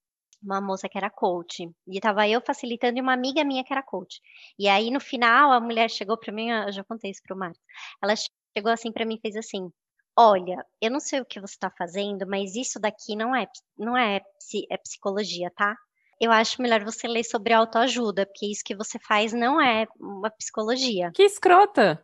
uma 0.43 0.61
moça 0.61 0.87
que 0.87 0.97
era 0.97 1.09
coach. 1.09 1.63
E 1.87 1.97
estava 1.97 2.29
eu 2.29 2.39
facilitando 2.39 2.99
e 2.99 3.01
uma 3.01 3.13
amiga 3.13 3.43
minha 3.43 3.63
que 3.63 3.73
era 3.73 3.81
coach. 3.81 4.21
E 4.59 4.67
aí, 4.67 4.91
no 4.91 4.99
final, 4.99 5.51
a 5.51 5.59
mulher 5.59 5.89
chegou 5.89 6.17
para 6.17 6.31
mim, 6.31 6.51
eu 6.51 6.71
já 6.71 6.83
contei 6.83 7.09
isso 7.09 7.21
para 7.25 7.35
o 7.35 7.39
Marcos. 7.39 7.59
Ela 8.03 8.13
chegou 8.55 8.71
assim 8.71 8.91
para 8.91 9.05
mim 9.05 9.15
e 9.15 9.21
fez 9.21 9.35
assim: 9.35 9.71
Olha, 10.15 10.63
eu 10.79 10.91
não 10.91 10.99
sei 10.99 11.19
o 11.19 11.25
que 11.25 11.39
você 11.41 11.55
está 11.55 11.71
fazendo, 11.75 12.27
mas 12.27 12.55
isso 12.55 12.79
daqui 12.79 13.15
não 13.15 13.35
é, 13.35 13.47
não 13.77 13.97
é, 13.97 14.21
é 14.69 14.77
psicologia, 14.77 15.51
tá? 15.55 15.75
eu 16.19 16.31
acho 16.31 16.61
melhor 16.61 16.83
você 16.83 17.07
ler 17.07 17.23
sobre 17.23 17.53
autoajuda, 17.53 18.25
porque 18.25 18.45
isso 18.45 18.63
que 18.63 18.75
você 18.75 18.97
faz 18.99 19.33
não 19.33 19.61
é 19.61 19.85
uma 19.99 20.29
psicologia. 20.29 21.11
Que 21.13 21.23
escrota! 21.23 22.03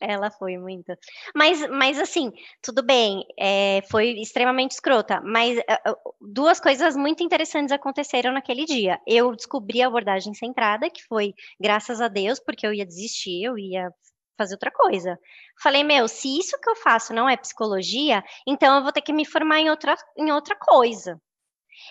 Ela 0.00 0.30
foi 0.30 0.56
muito. 0.56 0.96
Mas, 1.34 1.68
mas 1.70 1.98
assim, 1.98 2.32
tudo 2.62 2.82
bem, 2.82 3.24
é, 3.38 3.82
foi 3.90 4.10
extremamente 4.20 4.72
escrota. 4.72 5.20
Mas 5.24 5.58
uh, 5.58 6.14
duas 6.20 6.60
coisas 6.60 6.96
muito 6.96 7.22
interessantes 7.22 7.72
aconteceram 7.72 8.32
naquele 8.32 8.64
dia. 8.64 9.00
Eu 9.06 9.34
descobri 9.34 9.82
a 9.82 9.88
abordagem 9.88 10.34
centrada, 10.34 10.88
que 10.88 11.04
foi 11.04 11.34
graças 11.60 12.00
a 12.00 12.08
Deus, 12.08 12.38
porque 12.38 12.66
eu 12.66 12.72
ia 12.72 12.86
desistir, 12.86 13.42
eu 13.42 13.58
ia 13.58 13.90
fazer 14.38 14.54
outra 14.54 14.70
coisa. 14.70 15.18
Falei, 15.60 15.82
meu, 15.82 16.06
se 16.06 16.38
isso 16.38 16.58
que 16.60 16.70
eu 16.70 16.76
faço 16.76 17.12
não 17.12 17.28
é 17.28 17.36
psicologia, 17.36 18.22
então 18.46 18.76
eu 18.76 18.82
vou 18.82 18.92
ter 18.92 19.02
que 19.02 19.12
me 19.12 19.26
formar 19.26 19.58
em 19.58 19.68
outra, 19.68 19.96
em 20.16 20.30
outra 20.30 20.54
coisa. 20.54 21.20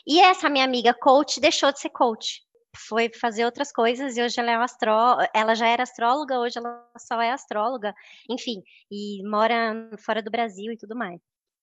E 0.06 0.20
essa 0.20 0.50
minha 0.50 0.65
amiga 0.65 0.93
coach 0.93 1.39
deixou 1.39 1.72
de 1.72 1.80
ser 1.80 1.89
coach. 1.89 2.41
Foi 2.88 3.10
fazer 3.20 3.46
outras 3.46 3.72
coisas 3.72 4.18
e 4.18 4.22
hoje 4.22 4.40
ela 4.40 4.52
é 4.52 4.56
astro... 4.56 4.92
ela 5.34 5.56
já 5.56 5.68
era 5.68 5.84
astróloga, 5.84 6.40
hoje 6.40 6.58
ela 6.58 6.86
só 6.98 7.22
é 7.22 7.32
astróloga, 7.32 7.94
enfim, 8.30 8.62
e 8.92 9.22
mora 9.28 9.90
fora 10.00 10.22
do 10.22 10.32
Brasil 10.32 10.72
e 10.72 10.78
tudo 10.78 10.96
mais. 10.96 11.20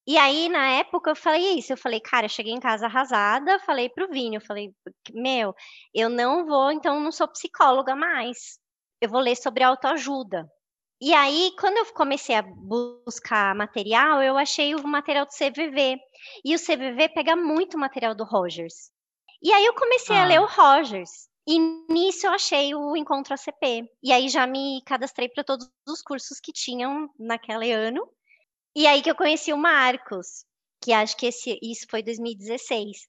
E 0.06 0.18
aí, 0.18 0.48
na 0.50 0.68
época, 0.72 1.10
eu 1.10 1.16
falei 1.16 1.58
isso. 1.58 1.72
Eu 1.72 1.76
falei, 1.78 1.98
cara, 2.00 2.26
eu 2.26 2.30
cheguei 2.30 2.52
em 2.52 2.60
casa 2.60 2.86
arrasada, 2.86 3.58
falei 3.60 3.88
pro 3.88 4.08
Vini, 4.08 4.36
eu 4.36 4.40
falei, 4.40 4.74
meu, 5.12 5.54
eu 5.94 6.10
não 6.10 6.46
vou, 6.46 6.70
então 6.70 7.00
não 7.00 7.10
sou 7.10 7.26
psicóloga 7.28 7.96
mais. 7.96 8.58
Eu 9.00 9.08
vou 9.08 9.20
ler 9.20 9.36
sobre 9.36 9.64
autoajuda. 9.64 10.46
E 11.00 11.12
aí, 11.12 11.52
quando 11.58 11.78
eu 11.78 11.86
comecei 11.94 12.34
a 12.34 12.42
buscar 12.42 13.54
material, 13.54 14.22
eu 14.22 14.36
achei 14.36 14.74
o 14.74 14.86
material 14.86 15.26
do 15.26 15.32
CVV. 15.32 15.98
E 16.44 16.54
o 16.54 16.58
CVV 16.58 17.08
pega 17.10 17.34
muito 17.36 17.78
material 17.78 18.14
do 18.14 18.24
Rogers. 18.24 18.93
E 19.44 19.52
aí 19.52 19.66
eu 19.66 19.74
comecei 19.74 20.16
ah. 20.16 20.22
a 20.22 20.26
ler 20.26 20.40
o 20.40 20.46
Rogers. 20.46 21.28
E 21.46 21.58
nisso 21.90 22.26
eu 22.26 22.32
achei 22.32 22.74
o 22.74 22.96
Encontro 22.96 23.34
ACP. 23.34 23.86
E 24.02 24.10
aí 24.10 24.30
já 24.30 24.46
me 24.46 24.80
cadastrei 24.86 25.28
para 25.28 25.44
todos 25.44 25.70
os 25.86 26.00
cursos 26.00 26.40
que 26.40 26.50
tinham 26.50 27.10
naquele 27.18 27.70
ano. 27.70 28.08
E 28.74 28.86
aí 28.86 29.02
que 29.02 29.10
eu 29.10 29.14
conheci 29.14 29.52
o 29.52 29.58
Marcos, 29.58 30.46
que 30.82 30.94
acho 30.94 31.14
que 31.18 31.26
esse, 31.26 31.58
isso 31.62 31.86
foi 31.90 32.02
2016. 32.02 33.06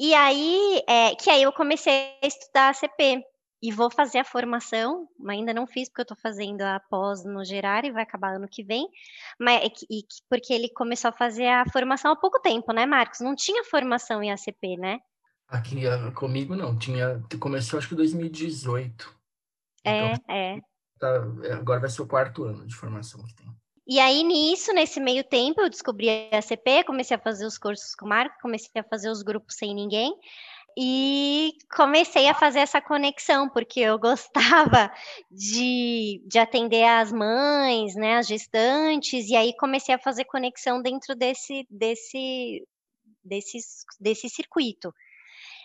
E 0.00 0.14
aí, 0.14 0.80
é, 0.88 1.16
que 1.16 1.28
aí 1.28 1.42
eu 1.42 1.52
comecei 1.52 2.16
a 2.22 2.26
estudar 2.26 2.68
ACP 2.70 3.24
e 3.60 3.72
vou 3.72 3.90
fazer 3.90 4.20
a 4.20 4.24
formação, 4.24 5.08
ainda 5.28 5.52
não 5.52 5.66
fiz 5.66 5.88
porque 5.88 6.02
eu 6.02 6.04
estou 6.04 6.16
fazendo 6.16 6.62
a 6.62 6.78
pós 6.88 7.24
no 7.24 7.44
Gerar 7.44 7.84
e 7.84 7.90
vai 7.90 8.04
acabar 8.04 8.36
ano 8.36 8.46
que 8.48 8.62
vem, 8.62 8.88
mas 9.40 9.68
e, 9.90 10.04
porque 10.30 10.54
ele 10.54 10.68
começou 10.68 11.08
a 11.08 11.12
fazer 11.12 11.48
a 11.48 11.64
formação 11.72 12.12
há 12.12 12.16
pouco 12.16 12.40
tempo, 12.40 12.72
né, 12.72 12.86
Marcos? 12.86 13.18
Não 13.18 13.34
tinha 13.34 13.64
formação 13.64 14.22
em 14.22 14.30
ACP, 14.30 14.76
né? 14.76 15.00
Aqui 15.48 15.86
ah, 15.86 16.10
comigo 16.12 16.54
não, 16.54 16.78
tinha, 16.78 17.22
começou 17.40 17.78
acho 17.78 17.88
que 17.88 17.94
2018. 17.94 19.16
É, 19.84 20.12
então, 20.12 20.34
é. 20.34 20.60
Tá, 20.98 21.08
é, 21.44 21.52
agora 21.52 21.80
vai 21.80 21.88
ser 21.88 22.02
o 22.02 22.06
quarto 22.06 22.44
ano 22.44 22.66
de 22.66 22.74
formação 22.74 23.24
que 23.24 23.34
tem. 23.34 23.46
E 23.86 23.98
aí, 23.98 24.22
nisso, 24.22 24.70
nesse 24.74 25.00
meio 25.00 25.24
tempo, 25.24 25.62
eu 25.62 25.70
descobri 25.70 26.10
a 26.10 26.38
ACP, 26.38 26.84
comecei 26.84 27.16
a 27.16 27.20
fazer 27.20 27.46
os 27.46 27.56
cursos 27.56 27.94
com 27.94 28.04
o 28.04 28.08
Marco, 28.08 28.36
comecei 28.42 28.78
a 28.78 28.84
fazer 28.84 29.08
os 29.08 29.22
grupos 29.22 29.56
sem 29.56 29.74
ninguém. 29.74 30.14
E 30.76 31.54
comecei 31.74 32.28
a 32.28 32.34
fazer 32.34 32.58
essa 32.58 32.82
conexão, 32.82 33.48
porque 33.48 33.80
eu 33.80 33.98
gostava 33.98 34.92
de, 35.30 36.22
de 36.26 36.38
atender 36.38 36.84
as 36.84 37.10
mães, 37.10 37.94
né, 37.94 38.18
as 38.18 38.26
gestantes, 38.26 39.28
e 39.30 39.34
aí 39.34 39.56
comecei 39.56 39.94
a 39.94 39.98
fazer 39.98 40.26
conexão 40.26 40.82
dentro 40.82 41.16
desse, 41.16 41.66
desse, 41.70 42.62
desse, 43.24 43.58
desse 43.98 44.28
circuito. 44.28 44.92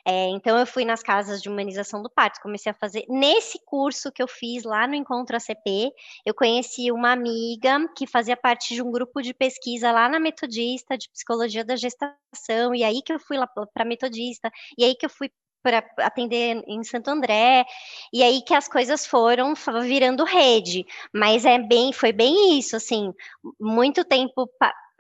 É, 0.05 0.27
então, 0.29 0.57
eu 0.59 0.67
fui 0.67 0.83
nas 0.83 1.01
casas 1.01 1.41
de 1.41 1.47
humanização 1.49 2.03
do 2.03 2.09
parto, 2.09 2.41
comecei 2.41 2.69
a 2.69 2.75
fazer. 2.75 3.05
Nesse 3.07 3.57
curso 3.65 4.11
que 4.11 4.21
eu 4.21 4.27
fiz 4.27 4.63
lá 4.63 4.85
no 4.85 4.95
Encontro 4.95 5.37
ACP, 5.37 5.93
eu 6.25 6.33
conheci 6.33 6.91
uma 6.91 7.11
amiga 7.13 7.79
que 7.95 8.05
fazia 8.05 8.35
parte 8.35 8.73
de 8.73 8.81
um 8.81 8.91
grupo 8.91 9.21
de 9.21 9.33
pesquisa 9.33 9.93
lá 9.93 10.09
na 10.09 10.19
Metodista, 10.19 10.97
de 10.97 11.09
psicologia 11.09 11.63
da 11.63 11.77
gestação, 11.77 12.75
e 12.75 12.83
aí 12.83 13.01
que 13.01 13.13
eu 13.13 13.19
fui 13.19 13.37
lá 13.37 13.47
para 13.47 13.85
Metodista, 13.85 14.51
e 14.77 14.83
aí 14.83 14.93
que 14.93 15.05
eu 15.05 15.09
fui 15.09 15.29
para 15.63 15.83
atender 15.99 16.61
em 16.67 16.83
Santo 16.83 17.09
André, 17.09 17.65
e 18.11 18.21
aí 18.21 18.41
que 18.41 18.53
as 18.53 18.67
coisas 18.67 19.05
foram 19.05 19.53
virando 19.81 20.25
rede, 20.25 20.85
mas 21.13 21.45
é 21.45 21.57
bem, 21.57 21.93
foi 21.93 22.11
bem 22.11 22.59
isso, 22.59 22.75
assim, 22.75 23.13
muito 23.59 24.03
tempo 24.03 24.49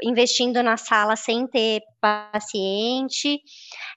investindo 0.01 0.63
na 0.63 0.77
sala 0.77 1.15
sem 1.15 1.45
ter 1.47 1.81
paciente, 2.01 3.41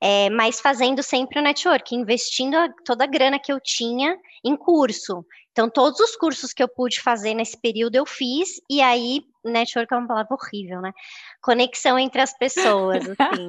é, 0.00 0.28
mas 0.30 0.60
fazendo 0.60 1.02
sempre 1.02 1.38
o 1.38 1.42
network, 1.42 1.94
investindo 1.94 2.56
toda 2.84 3.04
a 3.04 3.08
grana 3.08 3.38
que 3.38 3.52
eu 3.52 3.60
tinha 3.60 4.16
em 4.44 4.56
curso. 4.56 5.24
Então, 5.56 5.70
todos 5.70 5.98
os 6.00 6.14
cursos 6.14 6.52
que 6.52 6.62
eu 6.62 6.68
pude 6.68 7.00
fazer 7.00 7.32
nesse 7.32 7.58
período 7.58 7.94
eu 7.94 8.04
fiz, 8.04 8.60
e 8.68 8.82
aí, 8.82 9.22
network 9.42 9.90
é 9.90 9.96
uma 9.96 10.06
palavra 10.06 10.34
horrível, 10.34 10.82
né? 10.82 10.92
Conexão 11.40 11.98
entre 11.98 12.20
as 12.20 12.36
pessoas, 12.36 13.02
assim. 13.18 13.46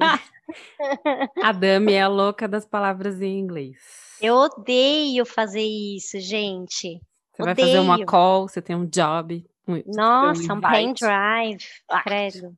a 1.44 1.52
Dami 1.52 1.92
é 1.92 2.00
a 2.00 2.08
louca 2.08 2.48
das 2.48 2.64
palavras 2.64 3.20
em 3.20 3.38
inglês. 3.38 3.76
Eu 4.22 4.36
odeio 4.36 5.26
fazer 5.26 5.60
isso, 5.60 6.18
gente. 6.18 6.98
Você 7.34 7.42
odeio. 7.42 7.44
vai 7.44 7.54
fazer 7.54 7.78
uma 7.78 8.06
call, 8.06 8.48
você 8.48 8.62
tem 8.62 8.74
um 8.74 8.86
job. 8.86 9.44
Nossa, 9.86 10.54
um 10.54 10.62
pendrive, 10.62 11.62
credo. 12.04 12.56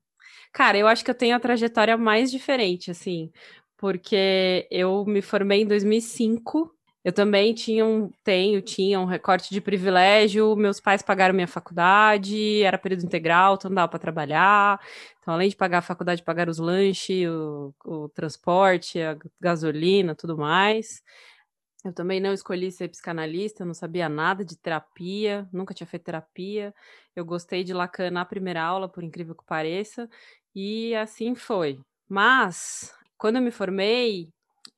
Cara, 0.53 0.79
eu 0.79 0.87
acho 0.87 1.05
que 1.05 1.11
eu 1.11 1.15
tenho 1.15 1.35
a 1.35 1.41
trajetória 1.41 1.97
mais 1.97 2.31
diferente, 2.31 2.89
assim, 2.89 3.33
porque 3.77 4.69
eu 4.71 5.05
me 5.05 5.21
formei 5.21 5.63
em 5.63 5.67
2005 5.67 6.73
eu 7.03 7.13
também 7.13 7.55
tinha 7.55 7.85
um, 7.85 8.11
tenho, 8.23 8.61
tinha 8.61 9.01
um 9.01 9.07
recorte 9.07 9.51
de 9.51 9.61
privilégio. 9.61 10.55
Meus 10.55 10.81
pais 10.81 11.01
pagaram 11.03 11.35
minha 11.35 11.47
faculdade, 11.49 12.63
era 12.63 12.77
período 12.77 13.05
integral, 13.05 13.55
então 13.55 13.73
dava 13.73 13.89
para 13.89 13.99
trabalhar. 13.99 14.79
Então, 15.21 15.33
além 15.33 15.49
de 15.49 15.57
pagar 15.57 15.79
a 15.79 15.83
faculdade, 15.83 16.23
pagar 16.23 16.49
os 16.49 16.59
lanches, 16.59 17.27
o, 17.29 17.75
o 17.85 18.09
transporte, 18.11 19.01
a 19.01 19.17
gasolina, 19.41 20.15
tudo 20.15 20.37
mais. 20.37 21.03
Eu 21.85 21.95
também 21.95 22.21
não 22.21 22.35
escolhi 22.35 22.71
ser 22.71 22.89
psicanalista, 22.89 23.65
não 23.65 23.73
sabia 23.73 24.07
nada 24.09 24.45
de 24.45 24.57
terapia, 24.59 25.49
nunca 25.51 25.73
tinha 25.73 25.87
feito 25.87 26.05
terapia. 26.05 26.75
Eu 27.17 27.25
gostei 27.25 27.65
de 27.65 27.73
Lacan 27.73 28.11
na 28.11 28.25
primeira 28.27 28.63
aula, 28.63 28.89
por 28.89 29.03
incrível 29.03 29.35
que 29.35 29.45
pareça, 29.47 30.09
e 30.55 30.95
assim 30.97 31.35
foi. 31.35 31.81
Mas, 32.07 32.93
quando 33.17 33.37
eu 33.37 33.43
me 33.43 33.51
formei, 33.51 34.29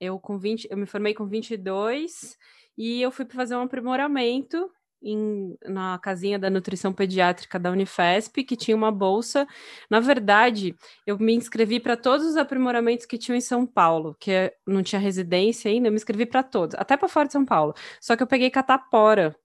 eu 0.02 0.18
com 0.18 0.36
20, 0.36 0.66
eu 0.68 0.76
me 0.76 0.84
formei 0.84 1.14
com 1.14 1.24
22 1.26 2.36
e 2.76 3.00
eu 3.00 3.12
fui 3.12 3.24
fazer 3.24 3.54
um 3.54 3.62
aprimoramento 3.62 4.68
em, 5.00 5.56
na 5.64 5.96
casinha 6.00 6.38
da 6.40 6.50
nutrição 6.50 6.92
pediátrica 6.92 7.58
da 7.58 7.70
Unifesp, 7.70 8.42
que 8.42 8.56
tinha 8.56 8.76
uma 8.76 8.90
bolsa. 8.90 9.46
Na 9.88 10.00
verdade, 10.00 10.74
eu 11.06 11.16
me 11.18 11.32
inscrevi 11.34 11.78
para 11.78 11.96
todos 11.96 12.26
os 12.26 12.36
aprimoramentos 12.36 13.06
que 13.06 13.16
tinham 13.16 13.36
em 13.36 13.40
São 13.40 13.64
Paulo, 13.64 14.16
que 14.18 14.52
não 14.66 14.82
tinha 14.82 15.00
residência 15.00 15.70
ainda, 15.70 15.86
eu 15.86 15.92
me 15.92 15.96
inscrevi 15.96 16.26
para 16.26 16.42
todos, 16.42 16.74
até 16.76 16.96
para 16.96 17.08
fora 17.08 17.26
de 17.26 17.32
São 17.32 17.44
Paulo. 17.44 17.72
Só 18.00 18.16
que 18.16 18.24
eu 18.24 18.26
peguei 18.26 18.50
catapora 18.50 19.36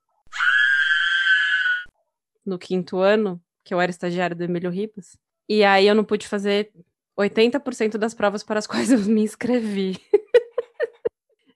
no 2.44 2.58
quinto 2.58 2.98
ano, 2.98 3.40
que 3.64 3.74
eu 3.74 3.82
era 3.82 3.92
estagiária 3.92 4.36
do 4.36 4.44
Emílio 4.44 4.72
Ribas. 4.72 5.18
E 5.48 5.64
aí 5.64 5.86
eu 5.88 5.94
não 5.94 6.04
pude 6.04 6.28
fazer 6.28 6.72
80% 7.18 7.98
das 7.98 8.14
provas 8.14 8.44
para 8.44 8.60
as 8.60 8.66
quais 8.68 8.92
eu 8.92 9.00
me 9.00 9.22
inscrevi. 9.22 10.00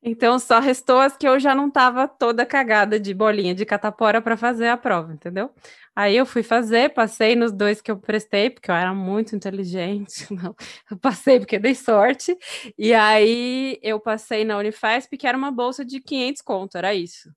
Então 0.03 0.39
só 0.39 0.59
restou 0.59 0.99
as 0.99 1.15
que 1.15 1.27
eu 1.27 1.39
já 1.39 1.53
não 1.53 1.67
estava 1.67 2.07
toda 2.07 2.43
cagada 2.45 2.99
de 2.99 3.13
bolinha 3.13 3.53
de 3.53 3.65
catapora 3.65 4.19
para 4.21 4.35
fazer 4.35 4.67
a 4.69 4.77
prova, 4.77 5.13
entendeu? 5.13 5.51
Aí 5.95 6.15
eu 6.17 6.25
fui 6.25 6.41
fazer, 6.41 6.89
passei 6.93 7.35
nos 7.35 7.51
dois 7.51 7.81
que 7.81 7.91
eu 7.91 7.97
prestei, 7.99 8.49
porque 8.49 8.71
eu 8.71 8.75
era 8.75 8.93
muito 8.95 9.35
inteligente, 9.35 10.25
não, 10.33 10.55
eu 10.89 10.97
passei 10.97 11.39
porque 11.39 11.59
dei 11.59 11.75
sorte, 11.75 12.35
e 12.77 12.93
aí 12.93 13.77
eu 13.83 13.99
passei 13.99 14.43
na 14.45 14.57
Unifesp, 14.57 15.17
que 15.17 15.27
era 15.27 15.37
uma 15.37 15.51
bolsa 15.51 15.85
de 15.85 15.99
500 16.01 16.41
conto, 16.41 16.77
era 16.77 16.93
isso. 16.95 17.29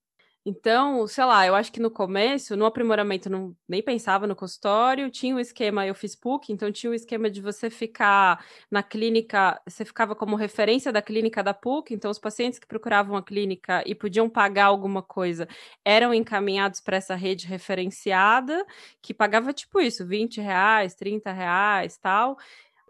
Então, 0.46 1.06
sei 1.06 1.24
lá, 1.24 1.46
eu 1.46 1.54
acho 1.54 1.72
que 1.72 1.80
no 1.80 1.90
começo, 1.90 2.54
no 2.54 2.66
aprimoramento, 2.66 3.30
não, 3.30 3.56
nem 3.66 3.82
pensava 3.82 4.26
no 4.26 4.36
consultório, 4.36 5.10
tinha 5.10 5.34
o 5.34 5.38
um 5.38 5.40
esquema, 5.40 5.86
eu 5.86 5.94
fiz 5.94 6.14
PUC, 6.14 6.52
então 6.52 6.70
tinha 6.70 6.90
o 6.90 6.92
um 6.92 6.94
esquema 6.94 7.30
de 7.30 7.40
você 7.40 7.70
ficar 7.70 8.44
na 8.70 8.82
clínica, 8.82 9.58
você 9.66 9.86
ficava 9.86 10.14
como 10.14 10.36
referência 10.36 10.92
da 10.92 11.00
clínica 11.00 11.42
da 11.42 11.54
PUC, 11.54 11.94
então 11.94 12.10
os 12.10 12.18
pacientes 12.18 12.58
que 12.58 12.66
procuravam 12.66 13.16
a 13.16 13.22
clínica 13.22 13.82
e 13.86 13.94
podiam 13.94 14.28
pagar 14.28 14.66
alguma 14.66 15.02
coisa 15.02 15.48
eram 15.82 16.12
encaminhados 16.12 16.78
para 16.78 16.98
essa 16.98 17.14
rede 17.14 17.46
referenciada, 17.46 18.66
que 19.00 19.14
pagava 19.14 19.50
tipo 19.50 19.80
isso, 19.80 20.06
20 20.06 20.42
reais, 20.42 20.94
30 20.94 21.32
reais, 21.32 21.96
tal 21.96 22.36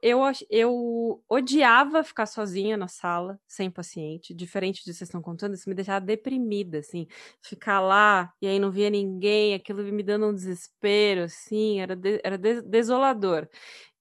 eu, 0.05 0.21
eu 0.51 1.25
odiava 1.31 2.05
ficar 2.05 2.27
sozinha 2.27 2.77
na 2.77 2.87
sala, 2.89 3.41
sem 3.49 3.71
paciente, 3.71 4.35
diferente 4.35 4.85
de 4.85 4.93
vocês 4.93 5.09
estão 5.09 5.23
contando, 5.23 5.55
isso 5.55 5.67
me 5.67 5.75
deixava 5.75 6.05
deprimida, 6.05 6.81
assim, 6.81 7.07
ficar 7.41 7.81
lá 7.81 8.31
e 8.41 8.47
aí 8.47 8.59
não 8.59 8.71
via 8.71 8.91
ninguém, 8.91 9.55
aquilo 9.55 9.83
me 9.83 10.03
dando 10.03 10.27
um 10.27 10.35
desespero, 10.35 11.23
assim, 11.23 11.81
era, 11.81 11.97
de, 11.97 12.21
era 12.23 12.37
de, 12.37 12.61
desolador. 12.61 13.49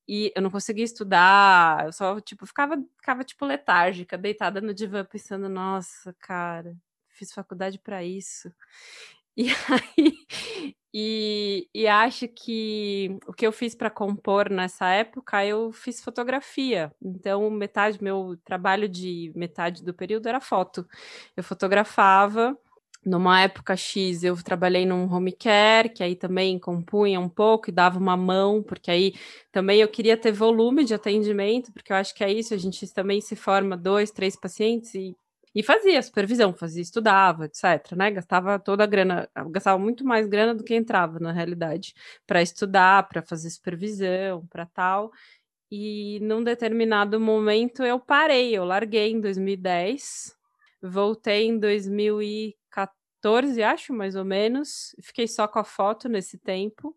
E 0.07 0.33
eu 0.35 0.41
não 0.41 0.51
conseguia 0.51 0.83
estudar, 0.83 1.85
eu 1.85 1.93
só, 1.93 2.19
tipo, 2.19 2.45
ficava, 2.45 2.75
ficava, 2.97 3.23
tipo, 3.23 3.45
letárgica, 3.45 4.17
deitada 4.17 4.59
no 4.59 4.73
divã, 4.73 5.05
pensando, 5.05 5.47
nossa, 5.47 6.13
cara, 6.19 6.75
fiz 7.09 7.31
faculdade 7.33 7.79
para 7.79 8.03
isso. 8.03 8.51
E 9.35 9.47
aí, 9.97 10.13
e, 10.93 11.67
e 11.73 11.87
acho 11.87 12.27
que 12.27 13.17
o 13.25 13.33
que 13.33 13.47
eu 13.47 13.51
fiz 13.51 13.73
para 13.73 13.89
compor 13.89 14.49
nessa 14.49 14.89
época, 14.89 15.43
eu 15.43 15.71
fiz 15.71 16.03
fotografia. 16.03 16.93
Então, 17.01 17.49
metade, 17.49 18.03
meu 18.03 18.37
trabalho 18.45 18.87
de 18.87 19.31
metade 19.35 19.83
do 19.83 19.93
período 19.93 20.29
era 20.29 20.39
foto. 20.39 20.87
Eu 21.35 21.43
fotografava. 21.43 22.57
Numa 23.05 23.41
época 23.41 23.75
X, 23.75 24.23
eu 24.23 24.41
trabalhei 24.41 24.85
num 24.85 25.11
home 25.13 25.33
care, 25.33 25.89
que 25.89 26.01
aí 26.01 26.15
também 26.15 26.57
compunha 26.57 27.19
um 27.19 27.27
pouco 27.27 27.69
e 27.69 27.73
dava 27.73 27.99
uma 27.99 28.15
mão, 28.15 28.63
porque 28.63 28.89
aí 28.89 29.13
também 29.51 29.81
eu 29.81 29.89
queria 29.89 30.15
ter 30.15 30.31
volume 30.31 30.85
de 30.85 30.93
atendimento, 30.93 31.73
porque 31.73 31.91
eu 31.91 31.97
acho 31.97 32.15
que 32.15 32.23
é 32.23 32.31
isso, 32.31 32.53
a 32.53 32.57
gente 32.57 32.87
também 32.93 33.19
se 33.19 33.35
forma 33.35 33.75
dois, 33.75 34.09
três 34.09 34.37
pacientes 34.37 34.95
e 34.95 35.17
e 35.55 35.63
fazia 35.63 36.01
supervisão, 36.01 36.53
fazia, 36.53 36.81
estudava, 36.81 37.45
etc, 37.45 37.93
né? 37.95 38.11
Gastava 38.11 38.59
toda 38.59 38.83
a 38.83 38.87
grana, 38.87 39.29
gastava 39.51 39.77
muito 39.79 40.03
mais 40.05 40.27
grana 40.27 40.53
do 40.55 40.63
que 40.63 40.75
entrava 40.75 41.19
na 41.19 41.31
realidade, 41.31 41.93
para 42.27 42.41
estudar, 42.41 43.07
para 43.07 43.21
fazer 43.21 43.49
supervisão, 43.49 44.45
para 44.47 44.65
tal. 44.65 45.11
E 45.71 46.19
num 46.21 46.43
determinado 46.43 47.19
momento 47.19 47.83
eu 47.83 47.99
parei, 47.99 48.55
eu 48.57 48.65
larguei 48.65 49.11
em 49.11 49.19
2010, 49.21 50.35
voltei 50.81 51.47
em 51.47 51.57
2014, 51.59 53.63
acho, 53.63 53.93
mais 53.93 54.15
ou 54.15 54.25
menos, 54.25 54.95
fiquei 55.01 55.27
só 55.27 55.47
com 55.47 55.59
a 55.59 55.63
foto 55.63 56.07
nesse 56.09 56.37
tempo. 56.37 56.95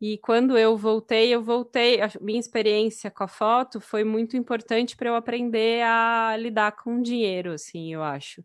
E 0.00 0.16
quando 0.18 0.56
eu 0.56 0.76
voltei, 0.78 1.34
eu 1.34 1.42
voltei. 1.42 2.00
A 2.00 2.08
minha 2.20 2.40
experiência 2.40 3.10
com 3.10 3.22
a 3.24 3.28
foto 3.28 3.80
foi 3.80 4.02
muito 4.04 4.36
importante 4.36 4.96
para 4.96 5.08
eu 5.10 5.14
aprender 5.14 5.82
a 5.84 6.36
lidar 6.38 6.72
com 6.72 7.02
dinheiro, 7.02 7.52
assim, 7.52 7.92
eu 7.92 8.02
acho. 8.02 8.42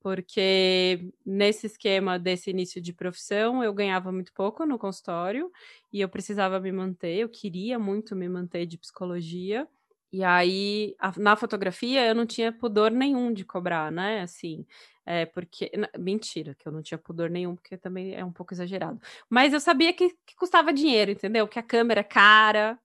Porque 0.00 1.10
nesse 1.26 1.66
esquema 1.66 2.18
desse 2.18 2.50
início 2.50 2.80
de 2.80 2.92
profissão, 2.92 3.64
eu 3.64 3.72
ganhava 3.74 4.12
muito 4.12 4.32
pouco 4.34 4.66
no 4.66 4.78
consultório 4.78 5.50
e 5.92 6.00
eu 6.00 6.08
precisava 6.08 6.60
me 6.60 6.70
manter, 6.72 7.16
eu 7.18 7.28
queria 7.28 7.78
muito 7.78 8.14
me 8.16 8.28
manter 8.28 8.66
de 8.66 8.78
psicologia. 8.78 9.66
E 10.14 10.22
aí, 10.22 10.94
a, 11.00 11.12
na 11.18 11.34
fotografia, 11.34 12.06
eu 12.06 12.14
não 12.14 12.24
tinha 12.24 12.52
pudor 12.52 12.92
nenhum 12.92 13.32
de 13.32 13.44
cobrar, 13.44 13.90
né? 13.90 14.20
Assim, 14.22 14.64
é, 15.04 15.26
porque. 15.26 15.72
Mentira, 15.98 16.54
que 16.54 16.68
eu 16.68 16.72
não 16.72 16.82
tinha 16.82 16.96
pudor 16.98 17.28
nenhum, 17.28 17.56
porque 17.56 17.76
também 17.76 18.14
é 18.14 18.24
um 18.24 18.30
pouco 18.32 18.54
exagerado. 18.54 19.00
Mas 19.28 19.52
eu 19.52 19.58
sabia 19.58 19.92
que, 19.92 20.10
que 20.24 20.36
custava 20.36 20.72
dinheiro, 20.72 21.10
entendeu? 21.10 21.48
Que 21.48 21.58
a 21.58 21.62
câmera 21.64 21.98
é 22.00 22.04
cara, 22.04 22.78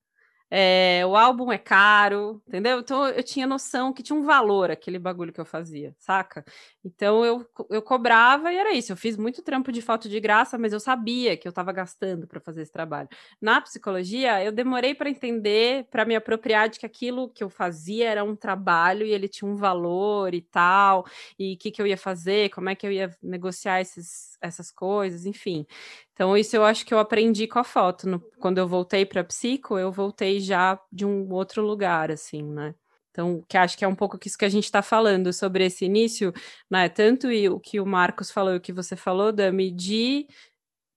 é, 0.51 1.03
o 1.05 1.15
álbum 1.15 1.51
é 1.51 1.57
caro, 1.57 2.41
entendeu? 2.47 2.79
Então 2.79 3.07
eu 3.07 3.23
tinha 3.23 3.45
noção 3.45 3.93
que 3.93 4.01
tinha 4.01 4.17
um 4.17 4.23
valor 4.23 4.71
aquele 4.71 4.97
bagulho 4.97 5.31
que 5.31 5.39
eu 5.39 5.45
fazia, 5.45 5.95
saca? 5.99 6.43
Então 6.83 7.23
eu, 7.23 7.45
eu 7.69 7.81
cobrava 7.81 8.51
e 8.51 8.57
era 8.57 8.73
isso. 8.73 8.91
Eu 8.91 8.97
fiz 8.97 9.15
muito 9.15 9.43
trampo 9.43 9.71
de 9.71 9.81
foto 9.81 10.09
de 10.09 10.19
graça, 10.19 10.57
mas 10.57 10.73
eu 10.73 10.79
sabia 10.79 11.37
que 11.37 11.47
eu 11.47 11.51
estava 11.51 11.71
gastando 11.71 12.27
para 12.27 12.39
fazer 12.39 12.63
esse 12.63 12.71
trabalho. 12.71 13.07
Na 13.39 13.61
psicologia, 13.61 14.43
eu 14.43 14.51
demorei 14.51 14.95
para 14.95 15.09
entender, 15.09 15.85
para 15.91 16.05
me 16.05 16.15
apropriar 16.15 16.69
de 16.69 16.79
que 16.79 16.85
aquilo 16.85 17.29
que 17.29 17.43
eu 17.43 17.49
fazia 17.49 18.09
era 18.09 18.23
um 18.23 18.35
trabalho 18.35 19.05
e 19.05 19.11
ele 19.11 19.27
tinha 19.27 19.49
um 19.49 19.55
valor 19.55 20.33
e 20.33 20.41
tal, 20.41 21.05
e 21.37 21.53
o 21.53 21.57
que, 21.57 21.71
que 21.71 21.81
eu 21.81 21.85
ia 21.87 21.97
fazer, 21.97 22.49
como 22.49 22.69
é 22.69 22.75
que 22.75 22.87
eu 22.87 22.91
ia 22.91 23.15
negociar 23.21 23.81
esses, 23.81 24.37
essas 24.41 24.71
coisas, 24.71 25.25
enfim. 25.25 25.65
Então, 26.13 26.35
isso 26.35 26.53
eu 26.53 26.65
acho 26.65 26.85
que 26.85 26.93
eu 26.93 26.99
aprendi 26.99 27.47
com 27.47 27.59
a 27.59 27.63
foto. 27.63 28.05
No, 28.05 28.19
quando 28.39 28.57
eu 28.57 28.67
voltei 28.67 29.05
para 29.05 29.23
psico, 29.23 29.77
eu 29.77 29.89
voltei 29.89 30.38
já 30.39 30.79
de 30.91 31.05
um 31.05 31.31
outro 31.31 31.61
lugar, 31.61 32.11
assim, 32.11 32.43
né? 32.43 32.73
Então, 33.11 33.43
que 33.47 33.57
acho 33.57 33.77
que 33.77 33.83
é 33.83 33.87
um 33.87 33.95
pouco 33.95 34.17
isso 34.23 34.37
que 34.37 34.45
a 34.45 34.49
gente 34.49 34.65
está 34.65 34.81
falando 34.81 35.33
sobre 35.33 35.65
esse 35.65 35.85
início, 35.85 36.31
né? 36.69 36.87
Tanto 36.89 37.27
o 37.27 37.59
que 37.59 37.79
o 37.79 37.85
Marcos 37.85 38.31
falou 38.31 38.53
e 38.53 38.57
o 38.57 38.61
que 38.61 38.71
você 38.71 38.95
falou, 38.95 39.31
Dami, 39.31 39.71
de 39.71 40.27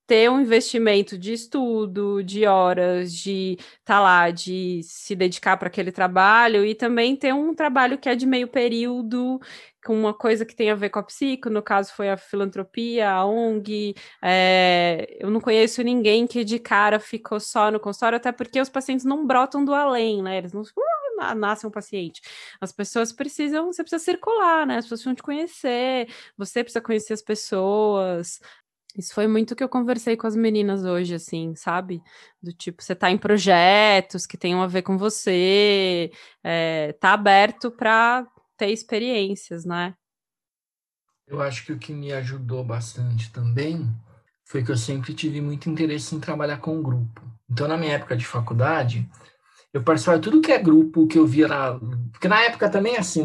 ter 0.06 0.30
um 0.30 0.40
investimento 0.40 1.16
de 1.16 1.32
estudo, 1.32 2.22
de 2.22 2.46
horas, 2.46 3.12
de 3.14 3.58
tá 3.84 4.00
lá, 4.00 4.30
de 4.30 4.80
se 4.82 5.14
dedicar 5.14 5.56
para 5.56 5.68
aquele 5.68 5.92
trabalho 5.92 6.64
e 6.64 6.74
também 6.74 7.16
ter 7.16 7.32
um 7.32 7.54
trabalho 7.54 7.98
que 7.98 8.08
é 8.08 8.14
de 8.14 8.26
meio 8.26 8.48
período, 8.48 9.40
com 9.84 9.98
uma 9.98 10.14
coisa 10.14 10.44
que 10.44 10.54
tem 10.54 10.70
a 10.70 10.74
ver 10.74 10.90
com 10.90 10.98
a 10.98 11.02
psico, 11.02 11.50
no 11.50 11.62
caso 11.62 11.92
foi 11.92 12.08
a 12.08 12.16
filantropia, 12.16 13.10
a 13.10 13.24
ONG. 13.24 13.94
É, 14.22 15.16
eu 15.18 15.30
não 15.30 15.40
conheço 15.40 15.82
ninguém 15.82 16.26
que 16.26 16.44
de 16.44 16.58
cara 16.58 17.00
ficou 17.00 17.40
só 17.40 17.70
no 17.70 17.80
consultório, 17.80 18.16
até 18.16 18.30
porque 18.32 18.60
os 18.60 18.68
pacientes 18.68 19.04
não 19.04 19.26
brotam 19.26 19.64
do 19.64 19.74
além, 19.74 20.22
né? 20.22 20.38
Eles 20.38 20.52
não 20.52 20.62
uh, 20.62 21.34
nascem 21.34 21.68
um 21.68 21.72
paciente. 21.72 22.20
As 22.60 22.72
pessoas 22.72 23.12
precisam, 23.12 23.72
você 23.72 23.82
precisa 23.82 24.02
circular, 24.02 24.66
né? 24.66 24.76
As 24.76 24.84
pessoas 24.84 25.00
precisam 25.00 25.14
te 25.16 25.22
conhecer, 25.22 26.08
você 26.36 26.62
precisa 26.62 26.80
conhecer 26.80 27.12
as 27.14 27.22
pessoas. 27.22 28.40
Isso 28.96 29.14
foi 29.14 29.26
muito 29.26 29.56
que 29.56 29.64
eu 29.64 29.68
conversei 29.68 30.16
com 30.16 30.26
as 30.26 30.36
meninas 30.36 30.84
hoje, 30.84 31.14
assim, 31.14 31.54
sabe? 31.56 32.02
Do 32.42 32.52
tipo, 32.52 32.82
você 32.82 32.94
tá 32.94 33.10
em 33.10 33.16
projetos 33.16 34.26
que 34.26 34.36
tenham 34.36 34.62
a 34.62 34.66
ver 34.66 34.82
com 34.82 34.98
você, 34.98 36.10
é, 36.44 36.92
tá 36.94 37.14
aberto 37.14 37.70
para 37.70 38.26
ter 38.56 38.68
experiências, 38.68 39.64
né? 39.64 39.94
Eu 41.26 41.40
acho 41.40 41.64
que 41.64 41.72
o 41.72 41.78
que 41.78 41.92
me 41.92 42.12
ajudou 42.12 42.62
bastante 42.62 43.32
também 43.32 43.88
foi 44.44 44.62
que 44.62 44.70
eu 44.70 44.76
sempre 44.76 45.14
tive 45.14 45.40
muito 45.40 45.70
interesse 45.70 46.14
em 46.14 46.20
trabalhar 46.20 46.58
com 46.58 46.82
grupo. 46.82 47.22
Então, 47.48 47.66
na 47.66 47.76
minha 47.76 47.94
época 47.94 48.14
de 48.16 48.26
faculdade, 48.26 49.08
eu 49.72 49.82
participava 49.82 50.18
de 50.18 50.24
tudo 50.24 50.42
que 50.42 50.52
é 50.52 50.58
grupo 50.58 51.06
que 51.06 51.18
eu 51.18 51.26
via 51.26 51.48
na. 51.48 51.80
Porque 52.12 52.28
na 52.28 52.40
época 52.42 52.68
também, 52.68 52.96
assim, 52.96 53.24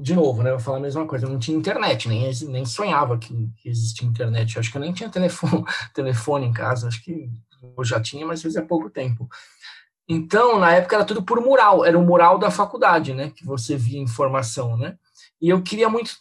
de 0.00 0.14
novo, 0.14 0.42
né? 0.42 0.50
Eu 0.50 0.56
vou 0.56 0.64
falar 0.64 0.78
a 0.78 0.80
mesma 0.80 1.06
coisa, 1.06 1.26
eu 1.26 1.30
não 1.30 1.38
tinha 1.38 1.56
internet, 1.56 2.08
nem, 2.08 2.30
nem 2.48 2.64
sonhava 2.64 3.18
que, 3.18 3.50
que 3.58 3.68
existia 3.68 4.08
internet. 4.08 4.56
Eu 4.56 4.60
acho 4.60 4.70
que 4.70 4.76
eu 4.78 4.80
nem 4.80 4.92
tinha 4.92 5.10
telefone, 5.10 5.64
telefone 5.92 6.46
em 6.46 6.52
casa, 6.52 6.88
acho 6.88 7.02
que 7.04 7.28
eu 7.76 7.84
já 7.84 8.00
tinha, 8.00 8.26
mas 8.26 8.42
fazia 8.42 8.62
pouco 8.62 8.88
tempo. 8.88 9.28
Então, 10.08 10.58
na 10.58 10.72
época 10.72 10.96
era 10.96 11.04
tudo 11.04 11.22
por 11.22 11.38
mural, 11.38 11.84
era 11.84 11.98
o 11.98 12.02
mural 12.02 12.38
da 12.38 12.50
faculdade, 12.50 13.12
né? 13.12 13.30
Que 13.30 13.44
você 13.44 13.76
via 13.76 14.00
informação, 14.00 14.74
né? 14.74 14.96
E 15.40 15.50
eu 15.50 15.62
queria 15.62 15.88
muito 15.88 16.12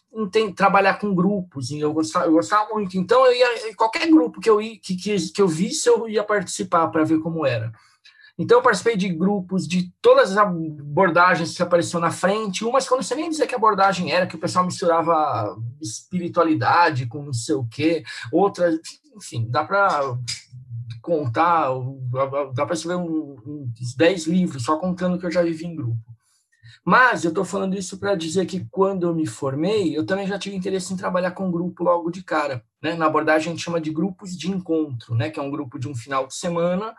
trabalhar 0.55 0.95
com 0.99 1.15
grupos, 1.15 1.71
e 1.71 1.79
eu 1.79 1.93
gostava, 1.93 2.25
eu 2.25 2.33
gostava 2.33 2.73
muito. 2.73 2.97
Então, 2.97 3.25
eu 3.25 3.33
ia, 3.33 3.75
qualquer 3.75 4.07
grupo 4.09 4.41
que 4.41 4.49
eu, 4.49 4.61
ia, 4.61 4.77
que, 4.77 4.95
que, 4.95 5.31
que 5.31 5.41
eu 5.41 5.47
visse, 5.47 5.87
eu 5.87 6.07
ia 6.09 6.23
participar 6.23 6.87
para 6.89 7.05
ver 7.05 7.19
como 7.19 7.45
era. 7.45 7.71
Então, 8.37 8.59
eu 8.59 8.61
participei 8.61 8.95
de 8.95 9.09
grupos 9.09 9.67
de 9.67 9.91
todas 10.01 10.31
as 10.31 10.37
abordagens 10.37 11.55
que 11.55 11.63
apareciam 11.63 11.99
na 11.99 12.11
frente, 12.11 12.63
umas 12.63 12.87
quando 12.87 13.01
você 13.01 13.15
nem 13.15 13.29
dizia 13.29 13.47
que 13.47 13.55
abordagem 13.55 14.11
era, 14.11 14.27
que 14.27 14.35
o 14.35 14.39
pessoal 14.39 14.63
misturava 14.63 15.57
espiritualidade 15.81 17.07
com 17.07 17.23
não 17.23 17.33
sei 17.33 17.55
o 17.55 17.65
quê, 17.65 18.03
outras, 18.31 18.79
enfim, 19.15 19.47
dá 19.49 19.63
para 19.63 20.15
contar, 21.01 21.69
dá 22.53 22.65
para 22.65 22.75
escrever 22.75 23.01
uns 23.01 23.39
um, 23.47 23.71
10 23.97 24.27
livros 24.27 24.63
só 24.63 24.77
contando 24.77 25.15
o 25.15 25.19
que 25.19 25.25
eu 25.25 25.31
já 25.31 25.41
vivi 25.41 25.65
em 25.65 25.75
grupo. 25.75 25.97
Mas 26.83 27.25
eu 27.25 27.29
estou 27.29 27.43
falando 27.43 27.77
isso 27.77 27.97
para 27.97 28.15
dizer 28.15 28.45
que 28.45 28.65
quando 28.71 29.07
eu 29.07 29.13
me 29.13 29.25
formei, 29.25 29.97
eu 29.97 30.05
também 30.05 30.27
já 30.27 30.39
tive 30.39 30.55
interesse 30.55 30.93
em 30.93 30.97
trabalhar 30.97 31.31
com 31.31 31.51
grupo 31.51 31.83
logo 31.83 32.09
de 32.11 32.23
cara. 32.23 32.63
Né? 32.81 32.93
Na 32.93 33.07
abordagem 33.07 33.49
a 33.49 33.51
gente 33.51 33.63
chama 33.63 33.81
de 33.81 33.91
grupos 33.91 34.37
de 34.37 34.49
encontro, 34.49 35.13
né? 35.15 35.29
que 35.29 35.39
é 35.39 35.43
um 35.43 35.51
grupo 35.51 35.77
de 35.77 35.87
um 35.89 35.95
final 35.95 36.27
de 36.27 36.35
semana. 36.35 36.95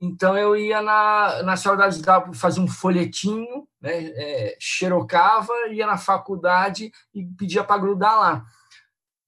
Então 0.00 0.36
eu 0.36 0.54
ia 0.56 0.82
na, 0.82 1.42
na 1.42 1.56
saudades 1.56 2.00
da 2.00 2.32
fazer 2.34 2.60
um 2.60 2.68
folhetinho, 2.68 3.66
né? 3.80 3.92
É, 3.92 4.56
xerocava, 4.60 5.52
ia 5.70 5.86
na 5.86 5.96
faculdade 5.96 6.92
e 7.14 7.24
pedia 7.24 7.64
para 7.64 7.80
grudar 7.80 8.18
lá. 8.18 8.46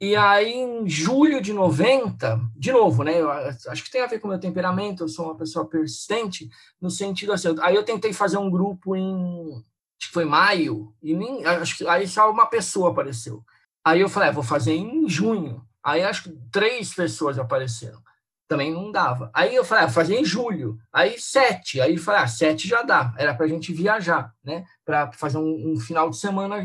E 0.01 0.15
aí, 0.15 0.55
em 0.55 0.89
julho 0.89 1.41
de 1.41 1.53
90, 1.53 2.41
de 2.57 2.71
novo, 2.71 3.03
né? 3.03 3.21
Eu 3.21 3.31
acho 3.31 3.83
que 3.83 3.91
tem 3.91 4.01
a 4.01 4.07
ver 4.07 4.21
com 4.21 4.29
o 4.29 4.31
meu 4.31 4.39
temperamento, 4.39 5.03
eu 5.03 5.09
sou 5.09 5.25
uma 5.25 5.37
pessoa 5.37 5.69
persistente, 5.69 6.49
no 6.81 6.89
sentido 6.91 7.33
assim. 7.33 7.49
Aí 7.61 7.75
eu 7.75 7.85
tentei 7.85 8.13
fazer 8.13 8.37
um 8.39 8.51
grupo 8.51 8.95
em. 8.95 9.55
Acho 10.01 10.09
que 10.09 10.15
foi 10.15 10.25
maio, 10.25 10.95
e 11.03 11.17
nem. 11.17 11.45
Acho 11.45 11.79
que 11.79 11.89
aí 11.89 12.07
só 12.07 12.31
uma 12.31 12.47
pessoa 12.47 12.91
apareceu. 12.91 13.43
Aí 13.85 14.01
eu 14.01 14.09
falei, 14.09 14.29
ah, 14.29 14.33
vou 14.33 14.45
fazer 14.45 14.75
em 14.75 15.09
junho. 15.09 15.67
Aí 15.83 16.03
acho 16.05 16.25
que 16.25 16.39
três 16.53 16.95
pessoas 16.95 17.39
apareceram. 17.39 18.01
Também 18.49 18.73
não 18.73 18.91
dava. 18.91 19.31
Aí 19.35 19.55
eu 19.55 19.65
falei, 19.65 19.85
ah, 19.85 19.89
fazer 19.91 20.17
em 20.17 20.25
julho. 20.25 20.79
Aí 20.91 21.21
sete. 21.21 21.81
Aí 21.81 21.95
eu 21.95 22.01
falei, 22.01 22.23
ah, 22.23 22.27
sete 22.27 22.67
já 22.67 22.83
dá. 22.83 23.15
Era 23.19 23.35
para 23.35 23.45
a 23.45 23.49
gente 23.49 23.73
viajar, 23.73 24.35
né? 24.43 24.65
Para 24.85 25.13
fazer 25.13 25.37
um, 25.37 25.73
um 25.73 25.79
final 25.79 26.09
de 26.09 26.17
semana 26.17 26.57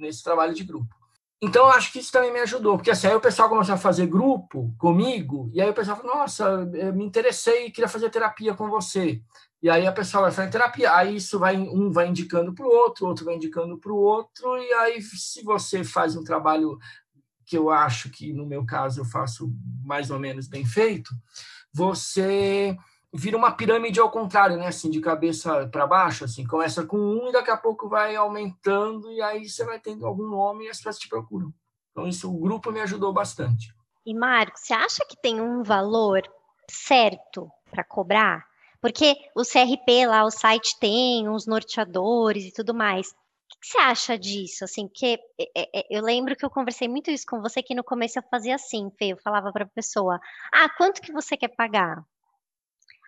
nesse 0.00 0.22
trabalho 0.22 0.54
de 0.54 0.62
grupo. 0.62 0.94
Então, 1.42 1.64
eu 1.64 1.72
acho 1.72 1.90
que 1.90 1.98
isso 1.98 2.12
também 2.12 2.30
me 2.30 2.40
ajudou, 2.40 2.76
porque 2.76 2.90
assim, 2.90 3.06
aí 3.06 3.14
o 3.14 3.20
pessoal 3.20 3.48
começou 3.48 3.74
a 3.74 3.78
fazer 3.78 4.06
grupo 4.06 4.74
comigo, 4.78 5.50
e 5.54 5.60
aí 5.60 5.70
o 5.70 5.74
pessoal 5.74 5.96
falou, 5.96 6.16
nossa, 6.18 6.66
me 6.94 7.02
interessei 7.02 7.66
e 7.66 7.70
queria 7.70 7.88
fazer 7.88 8.10
terapia 8.10 8.52
com 8.52 8.68
você. 8.68 9.22
E 9.62 9.70
aí 9.70 9.86
a 9.86 9.92
pessoa 9.92 10.24
vai 10.24 10.32
fazer 10.32 10.50
terapia, 10.50 10.94
aí 10.94 11.16
isso 11.16 11.38
vai, 11.38 11.56
um 11.56 11.90
vai 11.90 12.08
indicando 12.08 12.54
para 12.54 12.66
o 12.66 12.70
outro, 12.70 13.06
outro 13.06 13.24
vai 13.24 13.36
indicando 13.36 13.78
para 13.78 13.90
o 13.90 13.96
outro, 13.96 14.58
e 14.58 14.72
aí 14.74 15.00
se 15.00 15.42
você 15.42 15.82
faz 15.82 16.14
um 16.14 16.24
trabalho 16.24 16.78
que 17.50 17.58
eu 17.58 17.68
acho 17.68 18.10
que, 18.10 18.32
no 18.32 18.46
meu 18.46 18.64
caso, 18.64 19.00
eu 19.00 19.04
faço 19.04 19.52
mais 19.82 20.08
ou 20.08 20.20
menos 20.20 20.46
bem 20.46 20.64
feito, 20.64 21.10
você 21.72 22.78
vira 23.12 23.36
uma 23.36 23.50
pirâmide 23.50 23.98
ao 23.98 24.08
contrário, 24.08 24.56
né? 24.56 24.68
Assim, 24.68 24.88
de 24.88 25.00
cabeça 25.00 25.66
para 25.66 25.84
baixo, 25.84 26.24
assim, 26.24 26.46
começa 26.46 26.86
com 26.86 26.96
um 26.96 27.28
e 27.28 27.32
daqui 27.32 27.50
a 27.50 27.56
pouco 27.56 27.88
vai 27.88 28.14
aumentando 28.14 29.10
e 29.10 29.20
aí 29.20 29.48
você 29.48 29.64
vai 29.64 29.80
tendo 29.80 30.06
algum 30.06 30.28
nome 30.28 30.66
e 30.66 30.68
as 30.68 30.76
pessoas 30.76 30.98
te 31.00 31.08
procuram. 31.08 31.52
Então 31.90 32.06
isso 32.06 32.32
o 32.32 32.38
grupo 32.38 32.70
me 32.70 32.80
ajudou 32.82 33.12
bastante. 33.12 33.74
E 34.06 34.14
Marcos, 34.14 34.60
você 34.60 34.72
acha 34.72 35.04
que 35.04 35.20
tem 35.20 35.40
um 35.40 35.64
valor 35.64 36.22
certo 36.70 37.50
para 37.68 37.82
cobrar? 37.82 38.46
Porque 38.80 39.16
o 39.34 39.42
CRP 39.42 40.06
lá, 40.06 40.24
o 40.24 40.30
site 40.30 40.78
tem 40.78 41.28
uns 41.28 41.48
norteadores 41.48 42.44
e 42.44 42.52
tudo 42.52 42.72
mais. 42.72 43.12
O 43.60 43.62
que 43.62 43.66
você 43.66 43.78
acha 43.78 44.18
disso? 44.18 44.64
Assim, 44.64 44.88
porque 44.88 45.20
é, 45.38 45.80
é, 45.80 45.86
eu 45.90 46.02
lembro 46.02 46.34
que 46.34 46.42
eu 46.42 46.48
conversei 46.48 46.88
muito 46.88 47.10
isso 47.10 47.26
com 47.28 47.42
você 47.42 47.62
que 47.62 47.74
no 47.74 47.84
começo 47.84 48.18
eu 48.18 48.22
fazia 48.30 48.54
assim, 48.54 48.90
Fê, 48.98 49.08
eu 49.08 49.18
falava 49.18 49.52
para 49.52 49.64
a 49.64 49.68
pessoa: 49.68 50.18
"Ah, 50.50 50.66
quanto 50.78 51.02
que 51.02 51.12
você 51.12 51.36
quer 51.36 51.48
pagar?" 51.48 52.02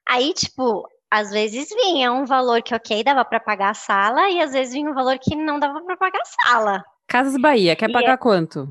Aí, 0.07 0.35
tipo, 0.35 0.87
às 1.11 1.31
vezes 1.31 1.71
vinha 1.71 2.13
um 2.13 2.27
valor 2.27 2.63
que, 2.63 2.75
ok, 2.75 3.03
dava 3.03 3.25
para 3.25 3.41
pagar 3.41 3.71
a 3.71 3.75
sala, 3.75 4.29
e 4.29 4.43
às 4.43 4.53
vezes 4.53 4.75
vinha 4.75 4.91
um 4.91 4.95
valor 4.95 5.19
que 5.19 5.35
não 5.35 5.59
dava 5.59 5.81
para 5.81 5.97
pagar 5.97 6.21
a 6.21 6.25
sala. 6.25 6.85
Casas 7.07 7.41
Bahia, 7.41 7.75
quer 7.75 7.89
e 7.89 7.93
pagar 7.93 8.13
é... 8.13 8.17
quanto? 8.19 8.69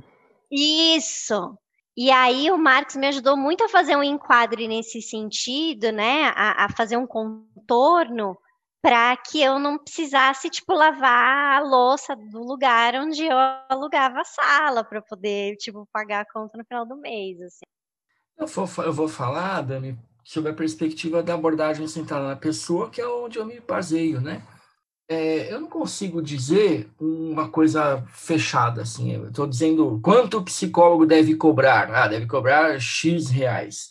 Isso. 0.52 1.58
E 1.98 2.12
aí 2.12 2.52
o 2.52 2.58
Marcos 2.60 2.96
me 2.96 3.08
ajudou 3.08 3.36
muito 3.36 3.64
a 3.64 3.70
fazer 3.70 3.96
um 3.96 4.04
enquadre 4.04 4.68
nesse 4.68 5.02
sentido, 5.02 5.92
né? 5.92 6.32
A, 6.36 6.66
a 6.66 6.70
fazer 6.70 6.98
um 6.98 7.08
contorno 7.08 8.38
para 8.82 9.16
que 9.16 9.42
eu 9.42 9.60
não 9.60 9.78
precisasse, 9.78 10.50
tipo, 10.50 10.74
lavar 10.74 11.58
a 11.58 11.64
louça 11.64 12.16
do 12.16 12.44
lugar 12.44 12.96
onde 12.96 13.24
eu 13.24 13.38
alugava 13.70 14.22
a 14.22 14.26
sala 14.26 14.84
para 14.84 15.02
poder, 15.02 15.56
tipo, 15.58 15.88
pagar 15.94 16.22
a 16.22 16.26
conta 16.26 16.58
no 16.58 16.66
final 16.66 16.86
do 16.86 16.98
mês, 16.98 17.40
assim. 17.42 17.62
Eu 18.38 18.48
vou, 18.48 18.68
eu 18.84 18.94
vou 18.94 19.08
falar, 19.08 19.62
Dani, 19.62 19.98
sobre 20.24 20.52
a 20.52 20.56
perspectiva 20.56 21.22
da 21.22 21.36
abordagem 21.36 21.88
centrada 21.88 22.28
na 22.28 22.36
pessoa, 22.36 22.90
que 22.90 23.00
é 23.00 23.08
onde 23.08 23.38
eu 23.38 23.46
me 23.46 23.60
baseio, 23.60 24.20
né? 24.20 24.42
É, 25.08 25.54
eu 25.54 25.60
não 25.60 25.68
consigo 25.68 26.22
dizer 26.22 26.90
uma 27.00 27.50
coisa 27.50 28.02
fechada, 28.08 28.82
assim. 28.82 29.14
Eu 29.14 29.28
estou 29.28 29.46
dizendo 29.46 30.00
quanto 30.02 30.38
o 30.38 30.44
psicólogo 30.44 31.06
deve 31.06 31.36
cobrar. 31.36 31.94
Ah, 31.94 32.08
deve 32.08 32.26
cobrar 32.28 32.80
X 32.80 33.30
reais. 33.30 33.90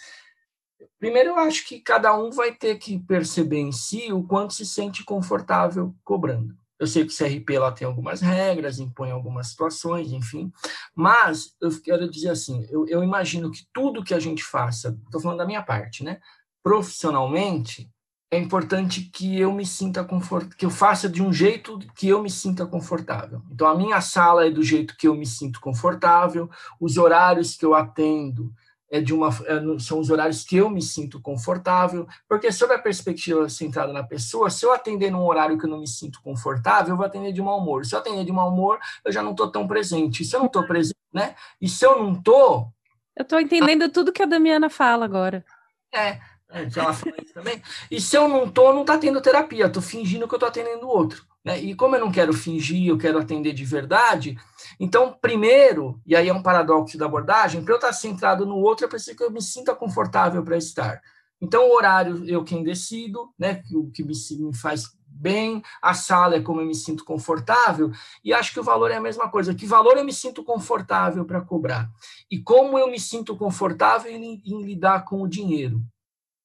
Primeiro, 1.01 1.30
eu 1.30 1.38
acho 1.38 1.66
que 1.66 1.80
cada 1.80 2.14
um 2.14 2.30
vai 2.30 2.53
ter 2.53 2.76
que 2.76 2.98
perceber 2.98 3.59
em 3.59 3.72
si 3.72 4.12
o 4.12 4.22
quanto 4.22 4.53
se 4.53 4.66
sente 4.66 5.03
confortável 5.03 5.94
cobrando. 6.05 6.55
Eu 6.78 6.86
sei 6.86 7.07
que 7.07 7.12
o 7.12 7.16
CRP 7.16 7.59
lá 7.59 7.72
tem 7.72 7.86
algumas 7.86 8.20
regras, 8.20 8.78
impõe 8.78 9.11
algumas 9.11 9.48
situações, 9.48 10.12
enfim, 10.12 10.53
mas 10.94 11.55
eu 11.61 11.70
quero 11.82 12.11
dizer 12.11 12.30
assim: 12.30 12.66
eu, 12.70 12.86
eu 12.86 13.03
imagino 13.03 13.51
que 13.51 13.66
tudo 13.72 14.05
que 14.05 14.14
a 14.14 14.20
gente 14.20 14.44
faça, 14.44 14.98
estou 15.05 15.20
falando 15.20 15.38
da 15.38 15.46
minha 15.46 15.62
parte, 15.62 16.05
né? 16.05 16.20
Profissionalmente, 16.62 17.90
é 18.30 18.38
importante 18.38 19.11
que 19.12 19.40
eu 19.40 19.53
me 19.53 19.66
sinta 19.66 20.05
confortável, 20.05 20.57
que 20.57 20.64
eu 20.66 20.70
faça 20.70 21.09
de 21.09 21.22
um 21.22 21.32
jeito 21.32 21.78
que 21.96 22.09
eu 22.09 22.22
me 22.22 22.30
sinta 22.30 22.66
confortável. 22.66 23.42
Então, 23.51 23.66
a 23.66 23.76
minha 23.76 24.01
sala 24.03 24.46
é 24.46 24.51
do 24.51 24.62
jeito 24.62 24.96
que 24.96 25.09
eu 25.09 25.14
me 25.14 25.26
sinto 25.26 25.61
confortável, 25.61 26.48
os 26.78 26.96
horários 26.96 27.57
que 27.57 27.64
eu 27.64 27.74
atendo 27.74 28.55
é 28.91 29.01
de 29.01 29.14
uma, 29.14 29.28
é, 29.28 29.78
são 29.78 30.01
os 30.01 30.11
horários 30.11 30.43
que 30.43 30.57
eu 30.57 30.68
me 30.68 30.82
sinto 30.82 31.20
confortável, 31.20 32.07
porque 32.28 32.51
sobre 32.51 32.74
a 32.74 32.78
perspectiva 32.78 33.49
centrada 33.49 33.93
na 33.93 34.03
pessoa, 34.03 34.51
se 34.51 34.66
eu 34.66 34.72
atender 34.72 35.11
num 35.11 35.24
horário 35.24 35.57
que 35.57 35.64
eu 35.64 35.70
não 35.70 35.78
me 35.78 35.86
sinto 35.86 36.20
confortável, 36.20 36.93
eu 36.93 36.97
vou 36.97 37.07
atender 37.07 37.32
de 37.32 37.41
mau 37.41 37.59
humor. 37.59 37.86
Se 37.86 37.95
eu 37.95 38.01
atender 38.01 38.24
de 38.24 38.32
mau 38.32 38.53
humor, 38.53 38.80
eu 39.05 39.12
já 39.12 39.22
não 39.22 39.30
estou 39.30 39.51
tão 39.51 39.66
presente. 39.68 40.24
Se 40.24 40.34
eu 40.34 40.41
não 40.41 40.49
estou 40.49 40.66
presente, 40.66 40.97
né? 41.12 41.36
E 41.61 41.68
se 41.68 41.86
eu 41.86 42.03
não 42.03 42.14
estou... 42.14 42.72
Eu 43.16 43.22
estou 43.22 43.41
entendendo 43.41 43.88
tudo 43.91 44.12
que 44.12 44.22
a 44.22 44.26
Damiana 44.26 44.68
fala 44.68 45.05
agora. 45.05 45.45
É, 45.93 46.18
é 46.51 46.68
ela 46.74 46.93
fala 46.93 47.14
isso 47.22 47.34
também. 47.34 47.62
E 47.91 48.01
se 48.01 48.16
eu 48.16 48.28
não 48.28 48.45
estou, 48.45 48.74
não 48.74 48.80
está 48.80 48.99
tendo 48.99 49.20
terapia, 49.20 49.66
estou 49.66 49.82
fingindo 49.82 50.26
que 50.26 50.34
eu 50.34 50.36
estou 50.36 50.49
atendendo 50.49 50.86
o 50.86 50.91
outro. 50.91 51.24
Né? 51.45 51.61
E 51.61 51.74
como 51.74 51.97
eu 51.97 52.01
não 52.01 52.11
quero 52.11 52.32
fingir, 52.32 52.88
eu 52.88 52.99
quero 52.99 53.18
atender 53.18 53.53
de 53.53 53.64
verdade, 53.64 54.36
então, 54.80 55.12
primeiro, 55.20 56.00
e 56.06 56.16
aí 56.16 56.30
é 56.30 56.32
um 56.32 56.42
paradoxo 56.42 56.96
da 56.96 57.04
abordagem, 57.04 57.62
para 57.62 57.74
eu 57.74 57.76
estar 57.76 57.92
centrado 57.92 58.46
no 58.46 58.56
outro, 58.56 58.86
eu 58.86 58.88
preciso 58.88 59.14
que 59.14 59.22
eu 59.22 59.30
me 59.30 59.42
sinta 59.42 59.74
confortável 59.74 60.42
para 60.42 60.56
estar. 60.56 61.02
Então, 61.38 61.68
o 61.68 61.74
horário 61.74 62.24
eu 62.26 62.42
quem 62.42 62.64
decido, 62.64 63.30
né, 63.38 63.62
o 63.74 63.90
que 63.90 64.02
me, 64.02 64.14
me 64.38 64.56
faz 64.56 64.84
bem, 65.06 65.62
a 65.82 65.92
sala 65.92 66.36
é 66.36 66.40
como 66.40 66.62
eu 66.62 66.66
me 66.66 66.74
sinto 66.74 67.04
confortável, 67.04 67.90
e 68.24 68.32
acho 68.32 68.54
que 68.54 68.60
o 68.60 68.64
valor 68.64 68.90
é 68.90 68.96
a 68.96 69.02
mesma 69.02 69.28
coisa. 69.30 69.54
Que 69.54 69.66
valor 69.66 69.98
eu 69.98 70.04
me 70.04 70.14
sinto 70.14 70.42
confortável 70.42 71.26
para 71.26 71.42
cobrar? 71.42 71.90
E 72.30 72.38
como 72.38 72.78
eu 72.78 72.90
me 72.90 72.98
sinto 72.98 73.36
confortável 73.36 74.10
em, 74.10 74.42
em 74.46 74.62
lidar 74.62 75.04
com 75.04 75.20
o 75.20 75.28
dinheiro? 75.28 75.82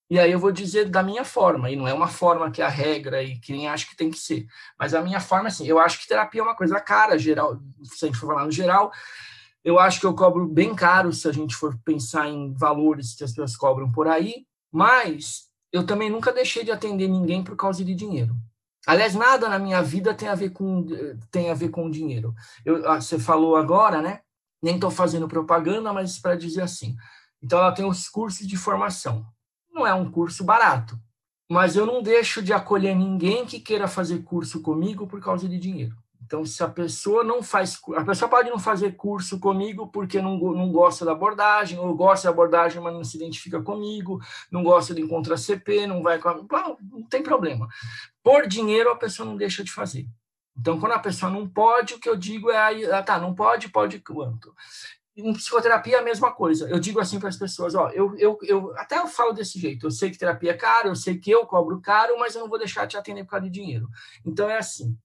E 0.10 0.20
aí 0.20 0.32
eu 0.32 0.40
vou 0.40 0.52
dizer 0.52 0.90
da 0.90 1.02
minha 1.02 1.26
forma, 1.26 1.70
e 1.70 1.76
não 1.76 1.88
é 1.88 1.94
uma 1.94 2.08
forma 2.08 2.52
que 2.52 2.62
é 2.62 2.66
a 2.66 2.70
regra 2.70 3.24
e 3.24 3.40
que 3.40 3.52
nem 3.52 3.68
acho 3.68 3.90
que 3.90 3.96
tem 3.96 4.10
que 4.10 4.20
ser. 4.20 4.46
Mas 4.78 4.94
a 4.94 5.02
minha 5.02 5.20
forma, 5.20 5.48
assim, 5.48 5.66
eu 5.66 5.80
acho 5.80 6.00
que 6.00 6.08
terapia 6.08 6.42
é 6.42 6.44
uma 6.44 6.56
coisa 6.56 6.80
cara, 6.80 7.18
geral, 7.18 7.60
se 7.84 8.06
a 8.06 8.08
gente 8.08 8.20
for 8.20 8.28
falar 8.28 8.46
no 8.46 8.52
geral, 8.52 8.92
eu 9.64 9.80
acho 9.80 10.00
que 10.00 10.06
eu 10.06 10.14
cobro 10.14 10.48
bem 10.48 10.76
caro 10.76 11.12
se 11.12 11.28
a 11.28 11.32
gente 11.32 11.56
for 11.56 11.76
pensar 11.84 12.28
em 12.28 12.54
valores 12.54 13.16
que 13.16 13.24
as 13.24 13.32
pessoas 13.32 13.58
cobram 13.58 13.92
por 13.92 14.08
aí, 14.08 14.46
mas 14.72 15.46
eu 15.72 15.86
também 15.86 16.10
nunca 16.10 16.32
deixei 16.32 16.64
de 16.64 16.72
atender 16.72 17.08
ninguém 17.08 17.44
por 17.44 17.56
causa 17.56 17.84
de 17.84 17.96
dinheiro. 17.96 18.36
Aliás, 18.86 19.16
nada 19.16 19.50
na 19.50 19.58
minha 19.58 19.82
vida 19.82 20.14
tem 20.14 20.28
a 20.28 20.36
ver 20.36 20.52
com 20.52 20.86
tem 21.32 21.50
a 21.50 21.56
ver 21.56 21.70
com 21.70 21.90
dinheiro. 21.90 22.36
Eu, 22.64 22.88
ah, 22.88 23.02
você 23.02 23.18
falou 23.18 23.56
agora, 23.56 24.02
né? 24.02 24.20
nem 24.66 24.76
estou 24.76 24.90
fazendo 24.90 25.28
propaganda, 25.28 25.94
mas 25.94 26.18
para 26.18 26.36
dizer 26.36 26.62
assim. 26.62 26.96
Então, 27.42 27.60
ela 27.60 27.72
tem 27.72 27.86
os 27.86 28.10
cursos 28.10 28.48
de 28.48 28.58
formação. 28.58 29.26
Não 29.76 29.86
é 29.86 29.94
um 29.94 30.10
curso 30.10 30.46
barato, 30.46 30.98
mas 31.52 31.76
eu 31.76 31.86
não 31.86 32.02
deixo 32.02 32.42
de 32.42 32.54
acolher 32.54 32.96
ninguém 32.96 33.46
que 33.46 33.60
queira 33.60 33.90
fazer 33.90 34.24
curso 34.24 34.62
comigo 34.62 35.06
por 35.06 35.20
causa 35.20 35.50
de 35.50 35.60
dinheiro. 35.60 35.94
Então, 36.26 36.46
se 36.46 36.64
a 36.64 36.68
pessoa 36.70 37.26
não 37.26 37.44
faz, 37.44 37.78
a 37.94 38.06
pessoa 38.06 38.30
pode 38.30 38.50
não 38.50 38.58
fazer 38.58 38.96
curso 38.96 39.38
comigo 39.38 39.88
porque 39.88 40.22
não, 40.22 40.38
não 40.38 40.72
gosta 40.72 41.04
da 41.04 41.12
abordagem, 41.12 41.78
ou 41.78 41.94
gosta 41.94 42.30
da 42.30 42.32
abordagem, 42.32 42.82
mas 42.82 42.94
não 42.94 43.04
se 43.04 43.18
identifica 43.18 43.62
comigo, 43.62 44.22
não 44.50 44.64
gosta 44.64 44.96
de 44.96 45.02
encontrar 45.02 45.36
CP, 45.36 45.86
não 45.86 46.02
vai 46.02 46.20
com. 46.20 46.48
Não 46.82 47.04
tem 47.04 47.22
problema. 47.22 47.68
Por 48.24 48.48
dinheiro, 48.48 48.90
a 48.90 48.96
pessoa 48.96 49.28
não 49.28 49.36
deixa 49.36 49.62
de 49.62 49.72
fazer. 49.72 50.08
Então, 50.58 50.80
quando 50.80 50.94
a 50.94 51.00
pessoa 51.00 51.30
não 51.30 51.48
pode, 51.48 51.94
o 51.94 52.00
que 52.00 52.08
eu 52.08 52.16
digo 52.16 52.50
é, 52.50 52.86
ah, 52.92 53.04
tá, 53.04 53.20
não 53.20 53.36
pode, 53.36 53.68
pode 53.68 54.00
quanto? 54.00 54.56
Em 55.16 55.34
psicoterapia 55.34 55.98
é 55.98 56.00
a 56.00 56.04
mesma 56.04 56.32
coisa. 56.34 56.70
Eu 56.70 56.80
digo 56.80 57.00
assim 57.00 57.20
para 57.20 57.30
as 57.30 57.38
pessoas, 57.38 57.74
ó, 57.74 57.90
eu, 57.90 58.16
eu, 58.18 58.38
eu 58.44 58.78
até 58.78 58.98
eu 58.98 59.08
falo 59.08 59.32
desse 59.32 59.58
jeito, 59.58 59.86
eu 59.88 59.92
sei 59.92 60.12
que 60.12 60.18
terapia 60.18 60.52
é 60.52 60.58
caro, 60.58 60.90
eu 60.90 60.96
sei 60.96 61.18
que 61.18 61.32
eu 61.32 61.46
cobro 61.46 61.80
caro, 61.80 62.20
mas 62.20 62.36
eu 62.36 62.42
não 62.42 62.50
vou 62.50 62.60
deixar 62.60 62.86
de 62.86 62.98
atender 62.98 63.24
por 63.24 63.32
causa 63.32 63.46
de 63.46 63.52
dinheiro. 63.52 63.88
Então, 64.26 64.50
é 64.50 64.58
assim, 64.58 64.98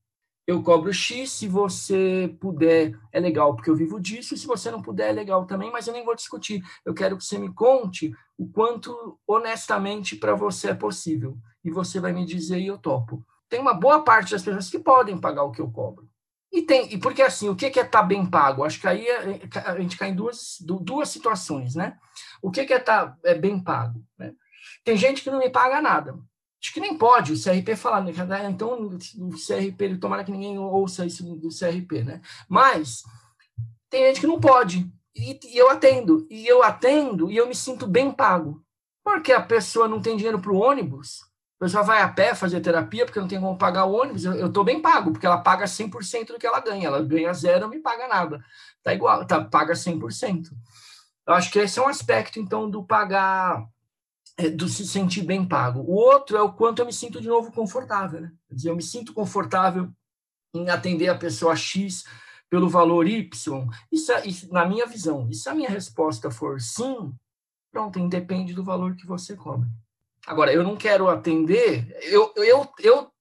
eu 0.50 0.64
cobro 0.64 0.92
X, 0.92 1.30
se 1.30 1.46
você 1.46 2.36
puder, 2.40 2.98
é 3.12 3.20
legal, 3.20 3.54
porque 3.54 3.70
eu 3.70 3.76
vivo 3.76 4.00
disso, 4.00 4.36
se 4.36 4.48
você 4.48 4.68
não 4.68 4.82
puder, 4.82 5.10
é 5.10 5.12
legal 5.12 5.46
também, 5.46 5.70
mas 5.70 5.86
eu 5.86 5.92
nem 5.92 6.04
vou 6.04 6.16
discutir. 6.16 6.60
Eu 6.84 6.92
quero 6.92 7.16
que 7.16 7.24
você 7.24 7.38
me 7.38 7.54
conte 7.54 8.12
o 8.36 8.48
quanto 8.48 9.16
honestamente 9.24 10.16
para 10.16 10.34
você 10.34 10.70
é 10.70 10.74
possível. 10.74 11.38
E 11.62 11.70
você 11.70 12.00
vai 12.00 12.12
me 12.12 12.26
dizer 12.26 12.58
e 12.58 12.66
eu 12.66 12.78
topo. 12.78 13.24
Tem 13.48 13.60
uma 13.60 13.74
boa 13.74 14.02
parte 14.02 14.32
das 14.32 14.42
pessoas 14.42 14.68
que 14.68 14.80
podem 14.80 15.20
pagar 15.20 15.44
o 15.44 15.52
que 15.52 15.60
eu 15.60 15.70
cobro. 15.70 16.09
E 16.52 16.62
tem, 16.62 16.92
e 16.92 16.98
porque 16.98 17.22
assim, 17.22 17.48
o 17.48 17.54
que 17.54 17.66
é 17.66 17.68
estar 17.68 17.86
tá 17.86 18.02
bem 18.02 18.26
pago? 18.26 18.64
Acho 18.64 18.80
que 18.80 18.88
aí 18.88 19.08
a, 19.08 19.30
é, 19.30 19.40
a 19.66 19.80
gente 19.80 19.96
cai 19.96 20.10
em 20.10 20.14
duas, 20.14 20.56
duas 20.60 21.08
situações, 21.08 21.74
né? 21.74 21.96
O 22.42 22.50
que 22.50 22.60
é 22.60 22.64
estar 22.64 23.06
tá, 23.06 23.18
é 23.24 23.34
bem 23.34 23.62
pago? 23.62 24.04
Né? 24.18 24.32
Tem 24.84 24.96
gente 24.96 25.22
que 25.22 25.30
não 25.30 25.38
me 25.38 25.48
paga 25.48 25.80
nada. 25.80 26.18
Acho 26.62 26.74
que 26.74 26.80
nem 26.80 26.96
pode 26.96 27.32
o 27.32 27.42
CRP 27.42 27.74
falar, 27.74 28.02
né? 28.02 28.12
Então, 28.50 28.98
o 29.18 29.30
CRP, 29.30 29.96
tomara 29.98 30.24
que 30.24 30.32
ninguém 30.32 30.58
ouça 30.58 31.06
isso 31.06 31.24
do 31.36 31.48
CRP, 31.48 32.02
né? 32.02 32.20
Mas 32.48 33.02
tem 33.88 34.04
gente 34.06 34.20
que 34.20 34.26
não 34.26 34.38
pode. 34.38 34.90
E, 35.14 35.38
e 35.42 35.56
eu 35.56 35.70
atendo. 35.70 36.26
E 36.28 36.46
eu 36.46 36.62
atendo 36.62 37.30
e 37.30 37.36
eu 37.36 37.48
me 37.48 37.54
sinto 37.54 37.86
bem 37.86 38.12
pago. 38.12 38.62
Porque 39.02 39.32
a 39.32 39.40
pessoa 39.40 39.88
não 39.88 40.02
tem 40.02 40.16
dinheiro 40.16 40.38
para 40.38 40.52
o 40.52 40.58
ônibus, 40.58 41.22
pessoa 41.60 41.82
vai 41.82 42.00
a 42.00 42.08
pé 42.08 42.34
fazer 42.34 42.60
terapia 42.60 43.04
porque 43.04 43.20
não 43.20 43.28
tem 43.28 43.38
como 43.38 43.58
pagar 43.58 43.84
o 43.84 43.92
ônibus, 43.92 44.24
eu 44.24 44.46
estou 44.46 44.64
bem 44.64 44.80
pago, 44.80 45.12
porque 45.12 45.26
ela 45.26 45.38
paga 45.38 45.66
100% 45.66 46.28
do 46.28 46.38
que 46.38 46.46
ela 46.46 46.58
ganha. 46.58 46.86
Ela 46.86 47.02
ganha 47.02 47.32
zero, 47.34 47.60
não 47.60 47.68
me 47.68 47.80
paga 47.80 48.08
nada. 48.08 48.42
Tá 48.82 48.94
igual, 48.94 49.26
tá, 49.26 49.44
paga 49.44 49.74
100%. 49.74 50.50
Eu 51.26 51.34
acho 51.34 51.52
que 51.52 51.58
esse 51.58 51.78
é 51.78 51.82
um 51.82 51.88
aspecto, 51.88 52.40
então, 52.40 52.68
do 52.68 52.82
pagar 52.82 53.68
é, 54.38 54.48
do 54.48 54.68
se 54.68 54.86
sentir 54.86 55.22
bem 55.22 55.46
pago. 55.46 55.80
O 55.80 55.92
outro 55.92 56.34
é 56.34 56.42
o 56.42 56.52
quanto 56.52 56.78
eu 56.78 56.86
me 56.86 56.92
sinto 56.94 57.20
de 57.20 57.28
novo 57.28 57.52
confortável. 57.52 58.22
Né? 58.22 58.32
Quer 58.48 58.54
dizer, 58.54 58.70
eu 58.70 58.76
me 58.76 58.82
sinto 58.82 59.12
confortável 59.12 59.92
em 60.54 60.70
atender 60.70 61.10
a 61.10 61.18
pessoa 61.18 61.54
X 61.54 62.04
pelo 62.48 62.70
valor 62.70 63.06
Y. 63.06 63.68
Isso, 63.92 64.12
é, 64.12 64.26
isso, 64.26 64.50
na 64.50 64.64
minha 64.64 64.86
visão, 64.86 65.28
e 65.30 65.34
se 65.34 65.48
a 65.48 65.54
minha 65.54 65.68
resposta 65.68 66.30
for 66.30 66.58
sim, 66.58 67.12
pronto, 67.70 67.98
independe 67.98 68.54
do 68.54 68.64
valor 68.64 68.96
que 68.96 69.06
você 69.06 69.36
cobra. 69.36 69.68
Agora, 70.30 70.52
eu 70.52 70.62
não 70.62 70.76
quero 70.76 71.08
atender, 71.08 71.92
eu, 72.02 72.32
eu, 72.36 72.68
eu, 72.78 73.12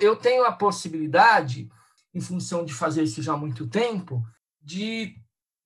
eu 0.00 0.16
tenho 0.16 0.46
a 0.46 0.50
possibilidade, 0.50 1.68
em 2.14 2.20
função 2.22 2.64
de 2.64 2.72
fazer 2.72 3.02
isso 3.02 3.20
já 3.20 3.34
há 3.34 3.36
muito 3.36 3.68
tempo, 3.68 4.24
de, 4.62 5.14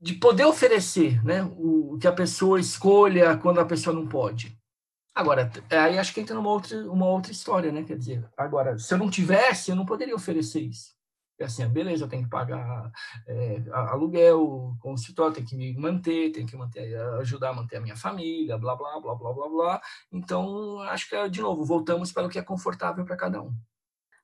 de 0.01 0.14
poder 0.14 0.44
oferecer 0.44 1.24
né, 1.24 1.49
o 1.57 1.96
que 2.01 2.09
a 2.09 2.12
pessoa 2.12 2.59
escolha 2.59 3.36
quando 3.36 3.61
a 3.61 3.64
pessoa 3.64 3.94
não 3.94 4.09
pode. 4.09 4.59
Agora, 5.14 5.49
aí 5.70 5.96
acho 6.01 6.12
que 6.12 6.20
entra 6.20 6.34
numa 6.34 6.51
outra, 6.51 6.90
uma 6.90 7.07
outra 7.07 7.30
história, 7.30 7.70
né? 7.70 7.84
Quer 7.84 7.96
dizer, 7.96 8.28
agora, 8.36 8.76
se 8.76 8.92
eu 8.92 8.99
não 8.99 9.09
tivesse, 9.09 9.70
eu 9.70 9.76
não 9.76 9.86
poderia 9.86 10.16
oferecer 10.16 10.62
isso. 10.62 10.97
É 11.39 11.45
assim, 11.45 11.66
beleza, 11.68 12.05
eu 12.05 12.09
tenho 12.09 12.24
que 12.24 12.30
pagar 12.30 12.91
é, 13.26 13.62
aluguel, 13.72 14.76
consultório, 14.80 15.34
tenho 15.34 15.47
que 15.47 15.57
me 15.57 15.72
manter, 15.76 16.32
tenho 16.32 16.47
que 16.47 16.57
manter, 16.57 16.97
ajudar 17.20 17.51
a 17.51 17.55
manter 17.55 17.76
a 17.76 17.80
minha 17.80 17.97
família, 17.97 18.59
blá, 18.59 18.74
blá, 18.74 18.99
blá, 19.01 19.14
blá, 19.14 19.32
blá, 19.32 19.49
blá. 19.49 19.80
Então, 20.11 20.80
acho 20.80 21.09
que, 21.09 21.28
de 21.28 21.41
novo, 21.41 21.64
voltamos 21.64 22.12
para 22.12 22.26
o 22.26 22.28
que 22.28 22.39
é 22.39 22.43
confortável 22.43 23.05
para 23.05 23.16
cada 23.16 23.41
um. 23.41 23.55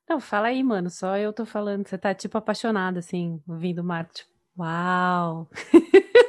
Não, 0.07 0.19
fala 0.19 0.47
aí, 0.47 0.61
mano, 0.61 0.89
só 0.89 1.17
eu 1.17 1.31
tô 1.31 1.45
falando, 1.45 1.87
você 1.87 1.97
tá, 1.97 2.13
tipo, 2.13 2.37
apaixonada, 2.37 2.99
assim, 2.99 3.41
ouvindo 3.47 3.79
o 3.79 3.83
Marco, 3.83 4.13
tipo, 4.13 4.29
uau! 4.57 5.49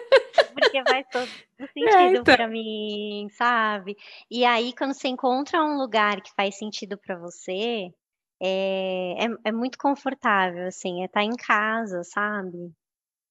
porque 0.56 0.82
faz 0.88 1.06
todo 1.10 1.28
é, 1.58 1.66
sentido 1.66 1.96
é, 1.96 2.10
então... 2.12 2.24
para 2.24 2.48
mim, 2.48 3.28
sabe? 3.32 3.96
E 4.30 4.44
aí, 4.44 4.72
quando 4.74 4.94
você 4.94 5.08
encontra 5.08 5.62
um 5.62 5.76
lugar 5.76 6.20
que 6.20 6.32
faz 6.34 6.56
sentido 6.58 6.96
para 6.98 7.18
você, 7.18 7.92
é, 8.40 9.24
é, 9.24 9.28
é, 9.44 9.52
muito 9.52 9.78
confortável, 9.78 10.66
assim, 10.66 11.02
é 11.02 11.06
estar 11.06 11.20
tá 11.20 11.24
em 11.24 11.36
casa, 11.36 12.02
sabe? 12.04 12.72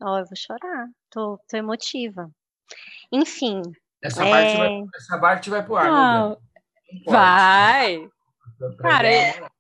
Ó, 0.02 0.14
oh, 0.14 0.18
eu 0.20 0.26
vou 0.26 0.36
chorar, 0.36 0.88
tô, 1.10 1.40
tô 1.48 1.58
emotiva. 1.58 2.30
Enfim. 3.12 3.62
Essa, 4.02 4.26
é... 4.26 4.30
parte, 4.30 4.58
vai, 4.58 4.84
essa 4.96 5.20
parte 5.20 5.50
vai 5.50 5.64
pro 5.64 5.76
ar, 5.76 5.86
Não, 5.86 6.38
Vai! 7.06 8.08
Cara, 8.80 9.10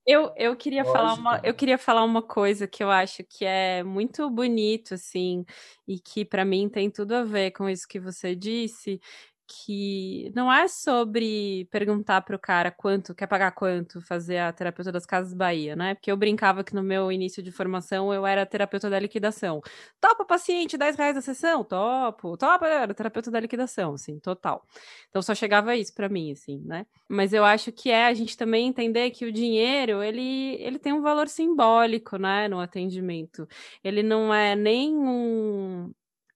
eu, 0.05 0.31
eu 0.37 0.55
queria 0.55 0.85
falar 0.85 1.15
uma, 1.15 1.41
eu 1.43 1.53
queria 1.53 1.77
falar 1.77 2.03
uma 2.03 2.21
coisa 2.21 2.65
que 2.67 2.83
eu 2.83 2.89
acho 2.89 3.23
que 3.23 3.43
é 3.43 3.83
muito 3.83 4.29
bonito, 4.29 4.93
assim, 4.93 5.43
e 5.87 5.99
que 5.99 6.23
para 6.23 6.45
mim 6.45 6.69
tem 6.69 6.89
tudo 6.89 7.13
a 7.13 7.23
ver 7.23 7.51
com 7.51 7.67
isso 7.67 7.87
que 7.87 7.99
você 7.99 8.35
disse, 8.35 9.01
que 9.47 10.31
não 10.35 10.51
é 10.51 10.67
sobre 10.67 11.67
perguntar 11.71 12.21
para 12.21 12.35
o 12.35 12.39
cara 12.39 12.71
quanto, 12.71 13.13
quer 13.13 13.27
pagar 13.27 13.51
quanto, 13.51 14.01
fazer 14.01 14.39
a 14.39 14.51
terapeuta 14.51 14.91
das 14.91 15.05
Casas 15.05 15.33
Bahia, 15.33 15.75
né? 15.75 15.93
Porque 15.95 16.11
eu 16.11 16.17
brincava 16.17 16.63
que 16.63 16.73
no 16.73 16.81
meu 16.81 17.11
início 17.11 17.43
de 17.43 17.51
formação 17.51 18.13
eu 18.13 18.25
era 18.25 18.45
terapeuta 18.45 18.89
da 18.89 18.99
liquidação. 18.99 19.61
Topa, 20.01 20.25
paciente, 20.25 20.77
10 20.77 20.95
reais 20.95 21.17
a 21.17 21.21
sessão? 21.21 21.63
Topo. 21.63 22.37
Topa, 22.37 22.67
era 22.67 22.93
terapeuta 22.93 23.29
da 23.29 23.39
liquidação, 23.39 23.93
assim, 23.93 24.19
total. 24.19 24.65
Então 25.09 25.21
só 25.21 25.35
chegava 25.35 25.75
isso 25.75 25.93
para 25.93 26.09
mim, 26.09 26.31
assim, 26.31 26.61
né? 26.65 26.85
Mas 27.07 27.33
eu 27.33 27.45
acho 27.45 27.71
que 27.71 27.91
é 27.91 28.07
a 28.07 28.13
gente 28.13 28.35
também 28.37 28.67
entender 28.67 29.11
que 29.11 29.25
o 29.25 29.31
dinheiro, 29.31 30.01
ele, 30.03 30.55
ele 30.59 30.79
tem 30.79 30.93
um 30.93 31.01
valor 31.01 31.27
simbólico, 31.27 32.17
né, 32.17 32.47
no 32.47 32.59
atendimento. 32.59 33.47
Ele 33.83 34.01
não 34.03 34.33
é 34.33 34.55
nem 34.55 34.95
um... 34.95 35.91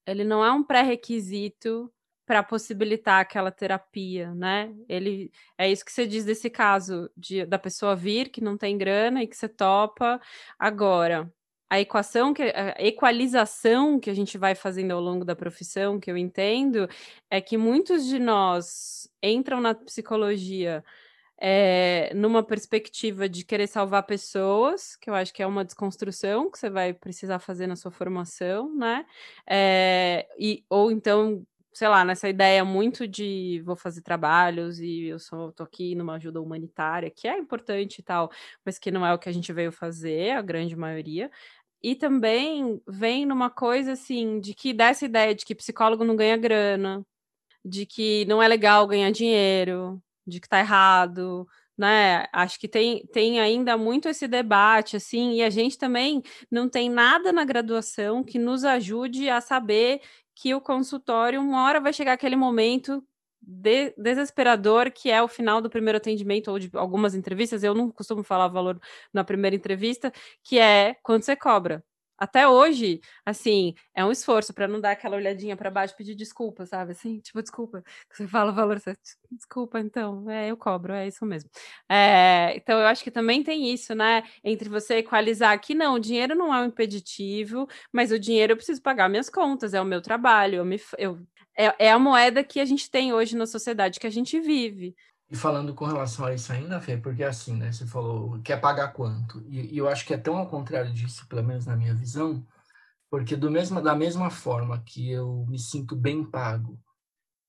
Ele 0.05 0.23
não 0.23 0.43
é 0.43 0.51
um 0.51 0.63
pré-requisito 0.63 1.91
para 2.29 2.43
possibilitar 2.43 3.21
aquela 3.21 3.49
terapia, 3.49 4.35
né? 4.35 4.71
Ele 4.87 5.31
é 5.57 5.67
isso 5.67 5.83
que 5.83 5.91
você 5.91 6.05
diz 6.05 6.23
desse 6.23 6.47
caso 6.47 7.09
de, 7.17 7.43
da 7.43 7.57
pessoa 7.57 7.95
vir 7.95 8.29
que 8.29 8.39
não 8.39 8.55
tem 8.55 8.77
grana 8.77 9.23
e 9.23 9.27
que 9.27 9.35
você 9.35 9.49
topa 9.49 10.21
agora. 10.59 11.33
A 11.67 11.79
equação, 11.79 12.31
que, 12.31 12.43
a 12.43 12.75
equalização 12.77 13.99
que 13.99 14.11
a 14.11 14.13
gente 14.13 14.37
vai 14.37 14.53
fazendo 14.53 14.91
ao 14.91 15.01
longo 15.01 15.25
da 15.25 15.35
profissão, 15.35 15.99
que 15.99 16.11
eu 16.11 16.15
entendo, 16.15 16.87
é 17.31 17.41
que 17.41 17.57
muitos 17.57 18.05
de 18.05 18.19
nós 18.19 19.09
entram 19.23 19.59
na 19.59 19.73
psicologia 19.73 20.83
é, 21.41 22.11
numa 22.13 22.43
perspectiva 22.43 23.27
de 23.27 23.43
querer 23.43 23.65
salvar 23.65 24.03
pessoas, 24.03 24.95
que 24.97 25.09
eu 25.09 25.15
acho 25.15 25.33
que 25.33 25.41
é 25.41 25.47
uma 25.47 25.65
desconstrução 25.65 26.51
que 26.51 26.59
você 26.59 26.69
vai 26.69 26.93
precisar 26.93 27.39
fazer 27.39 27.65
na 27.65 27.75
sua 27.75 27.89
formação, 27.89 28.75
né? 28.75 29.03
É, 29.49 30.27
e, 30.37 30.63
ou 30.69 30.91
então 30.91 31.43
sei 31.73 31.87
lá, 31.87 32.03
nessa 32.03 32.27
ideia 32.29 32.65
muito 32.65 33.07
de 33.07 33.61
vou 33.65 33.75
fazer 33.75 34.01
trabalhos 34.01 34.79
e 34.79 35.05
eu 35.07 35.19
só 35.19 35.51
tô 35.51 35.63
aqui 35.63 35.95
numa 35.95 36.15
ajuda 36.15 36.41
humanitária, 36.41 37.11
que 37.11 37.27
é 37.27 37.37
importante 37.37 37.99
e 37.99 38.03
tal, 38.03 38.31
mas 38.65 38.79
que 38.79 38.91
não 38.91 39.05
é 39.05 39.13
o 39.13 39.19
que 39.19 39.29
a 39.29 39.31
gente 39.31 39.53
veio 39.53 39.71
fazer, 39.71 40.31
a 40.31 40.41
grande 40.41 40.75
maioria. 40.75 41.31
E 41.81 41.95
também 41.95 42.81
vem 42.87 43.25
numa 43.25 43.49
coisa 43.49 43.93
assim, 43.93 44.39
de 44.41 44.53
que 44.53 44.73
dessa 44.73 45.05
ideia 45.05 45.33
de 45.35 45.45
que 45.45 45.55
psicólogo 45.55 46.03
não 46.03 46.15
ganha 46.15 46.37
grana, 46.37 47.05
de 47.65 47.85
que 47.85 48.25
não 48.25 48.41
é 48.43 48.47
legal 48.47 48.87
ganhar 48.87 49.11
dinheiro, 49.11 50.01
de 50.27 50.39
que 50.41 50.49
tá 50.49 50.59
errado, 50.59 51.47
né? 51.77 52.27
Acho 52.33 52.59
que 52.59 52.67
tem, 52.67 53.05
tem 53.13 53.39
ainda 53.39 53.77
muito 53.77 54.09
esse 54.09 54.27
debate, 54.27 54.97
assim, 54.97 55.35
e 55.35 55.43
a 55.43 55.49
gente 55.49 55.77
também 55.77 56.21
não 56.51 56.69
tem 56.69 56.89
nada 56.89 57.31
na 57.31 57.45
graduação 57.45 58.23
que 58.23 58.37
nos 58.39 58.65
ajude 58.65 59.29
a 59.29 59.41
saber 59.41 60.01
que 60.41 60.53
o 60.55 60.61
consultório, 60.61 61.41
uma 61.41 61.65
hora 61.65 61.81
vai 61.81 61.91
chegar 61.91 62.13
aquele 62.13 62.35
momento 62.35 63.03
de, 63.41 63.93
desesperador 63.97 64.91
que 64.91 65.11
é 65.11 65.21
o 65.21 65.27
final 65.27 65.61
do 65.61 65.69
primeiro 65.69 65.97
atendimento 65.97 66.49
ou 66.49 66.59
de 66.59 66.69
algumas 66.73 67.13
entrevistas. 67.15 67.63
Eu 67.63 67.73
não 67.73 67.91
costumo 67.91 68.23
falar 68.23 68.47
valor 68.47 68.79
na 69.13 69.23
primeira 69.23 69.55
entrevista, 69.55 70.11
que 70.43 70.57
é 70.59 70.95
quando 71.03 71.23
você 71.23 71.35
cobra. 71.35 71.83
Até 72.19 72.47
hoje, 72.47 72.99
assim, 73.25 73.73
é 73.93 74.03
um 74.05 74.11
esforço 74.11 74.53
para 74.53 74.67
não 74.67 74.79
dar 74.81 74.91
aquela 74.91 75.15
olhadinha 75.15 75.55
para 75.55 75.71
baixo, 75.71 75.95
pedir 75.95 76.15
desculpa, 76.15 76.65
sabe? 76.65 76.91
Assim, 76.91 77.19
tipo, 77.21 77.41
desculpa. 77.41 77.83
Você 78.11 78.27
fala 78.27 78.51
o 78.51 78.55
valor, 78.55 78.79
você, 78.79 78.95
desculpa, 79.31 79.79
então, 79.79 80.29
é, 80.29 80.49
eu 80.51 80.57
cobro, 80.57 80.93
é 80.93 81.07
isso 81.07 81.25
mesmo. 81.25 81.49
É, 81.89 82.53
então, 82.55 82.79
eu 82.79 82.87
acho 82.87 83.03
que 83.03 83.11
também 83.11 83.43
tem 83.43 83.71
isso, 83.73 83.95
né? 83.95 84.23
Entre 84.43 84.69
você 84.69 84.95
equalizar 84.97 85.59
que 85.59 85.73
não, 85.73 85.95
o 85.95 85.99
dinheiro 85.99 86.35
não 86.35 86.53
é 86.53 86.61
um 86.61 86.65
impeditivo, 86.65 87.67
mas 87.91 88.11
o 88.11 88.19
dinheiro 88.19 88.53
eu 88.53 88.57
preciso 88.57 88.81
pagar 88.81 89.09
minhas 89.09 89.29
contas, 89.29 89.73
é 89.73 89.81
o 89.81 89.85
meu 89.85 90.01
trabalho, 90.01 90.57
eu 90.57 90.65
me, 90.65 90.79
eu, 90.97 91.19
é, 91.57 91.87
é 91.87 91.91
a 91.91 91.99
moeda 91.99 92.43
que 92.43 92.59
a 92.59 92.65
gente 92.65 92.89
tem 92.89 93.13
hoje 93.13 93.35
na 93.35 93.45
sociedade 93.45 93.99
que 93.99 94.07
a 94.07 94.09
gente 94.09 94.39
vive. 94.39 94.95
E 95.31 95.35
falando 95.35 95.75
com 95.75 95.85
relação 95.85 96.25
a 96.25 96.33
isso 96.33 96.51
ainda, 96.51 96.81
Fê, 96.81 96.97
porque 96.97 97.23
assim, 97.23 97.55
né? 97.55 97.71
Você 97.71 97.85
falou, 97.85 98.41
quer 98.41 98.59
pagar 98.59 98.93
quanto? 98.93 99.41
E, 99.47 99.73
e, 99.75 99.77
eu 99.77 99.87
acho 99.87 100.05
que 100.05 100.13
é 100.13 100.17
tão 100.17 100.37
ao 100.37 100.49
contrário 100.49 100.91
disso, 100.91 101.27
pelo 101.27 101.43
menos 101.43 101.67
na 101.67 101.75
minha 101.75 101.93
visão, 101.93 102.45
porque 103.11 103.35
do 103.35 103.51
mesmo, 103.51 103.81
da 103.81 103.95
mesma 103.95 104.29
forma 104.31 104.81
que 104.83 105.11
eu 105.11 105.45
me 105.47 105.59
sinto 105.59 105.95
bem 105.95 106.23
pago 106.23 106.79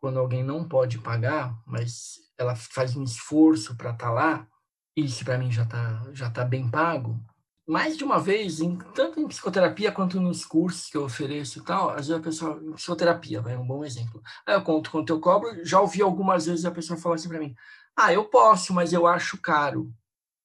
quando 0.00 0.18
alguém 0.18 0.42
não 0.42 0.66
pode 0.68 0.98
pagar, 0.98 1.58
mas 1.66 2.18
ela 2.38 2.54
faz 2.56 2.96
um 2.96 3.04
esforço 3.04 3.76
para 3.76 3.90
estar 3.92 4.06
tá 4.08 4.12
lá, 4.12 4.48
isso 4.96 5.24
para 5.24 5.38
mim 5.38 5.50
já 5.50 5.64
está 5.64 6.02
já 6.12 6.30
tá 6.30 6.44
bem 6.44 6.70
pago. 6.70 7.22
Mais 7.70 7.96
de 7.96 8.02
uma 8.02 8.18
vez, 8.18 8.60
em, 8.60 8.76
tanto 8.96 9.20
em 9.20 9.28
psicoterapia 9.28 9.92
quanto 9.92 10.20
nos 10.20 10.44
cursos 10.44 10.90
que 10.90 10.96
eu 10.96 11.04
ofereço 11.04 11.60
e 11.60 11.62
tal, 11.62 11.90
às 11.90 12.08
vezes 12.08 12.10
a 12.10 12.18
pessoa, 12.18 12.60
em 12.60 12.72
psicoterapia, 12.72 13.40
vai 13.40 13.56
um 13.56 13.64
bom 13.64 13.84
exemplo. 13.84 14.20
Aí 14.44 14.56
eu 14.56 14.62
conto 14.62 14.90
quanto 14.90 15.12
eu 15.12 15.20
cobro, 15.20 15.64
já 15.64 15.80
ouvi 15.80 16.02
algumas 16.02 16.46
vezes 16.46 16.64
a 16.64 16.72
pessoa 16.72 16.98
falar 16.98 17.14
assim 17.14 17.28
para 17.28 17.38
mim: 17.38 17.54
ah, 17.96 18.12
eu 18.12 18.24
posso, 18.24 18.74
mas 18.74 18.92
eu 18.92 19.06
acho 19.06 19.40
caro. 19.40 19.94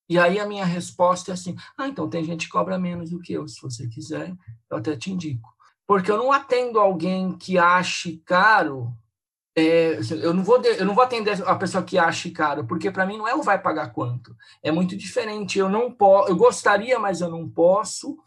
E 0.08 0.20
aí 0.20 0.40
a 0.40 0.46
minha 0.46 0.66
resposta 0.66 1.32
é 1.32 1.34
assim: 1.34 1.56
ah, 1.76 1.88
então 1.88 2.08
tem 2.08 2.24
gente 2.24 2.46
que 2.46 2.52
cobra 2.52 2.78
menos 2.78 3.10
do 3.10 3.20
que 3.20 3.34
eu. 3.34 3.48
Se 3.48 3.60
você 3.60 3.88
quiser, 3.88 4.32
eu 4.70 4.78
até 4.78 4.96
te 4.96 5.12
indico. 5.12 5.52
Porque 5.88 6.12
eu 6.12 6.18
não 6.18 6.32
atendo 6.32 6.80
alguém 6.80 7.36
que 7.36 7.58
ache 7.58 8.22
caro. 8.24 8.96
É, 9.58 10.00
eu, 10.22 10.34
não 10.34 10.44
vou, 10.44 10.62
eu 10.62 10.86
não 10.86 10.94
vou 10.94 11.04
atender 11.04 11.42
a 11.48 11.56
pessoa 11.56 11.84
que 11.84 11.98
ache 11.98 12.30
caro, 12.32 12.66
porque 12.66 12.92
para 12.92 13.06
mim 13.06 13.18
não 13.18 13.28
é 13.28 13.34
o 13.34 13.42
vai 13.42 13.58
pagar 13.62 13.94
quanto. 13.94 14.36
É 14.62 14.72
muito 14.72 14.98
diferente. 14.98 15.58
Eu 15.58 15.70
não 15.70 15.90
posso, 15.90 16.30
eu 16.30 16.36
gostaria, 16.36 17.00
mas 17.00 17.22
eu 17.22 17.30
não 17.30 17.50
posso 17.50 18.18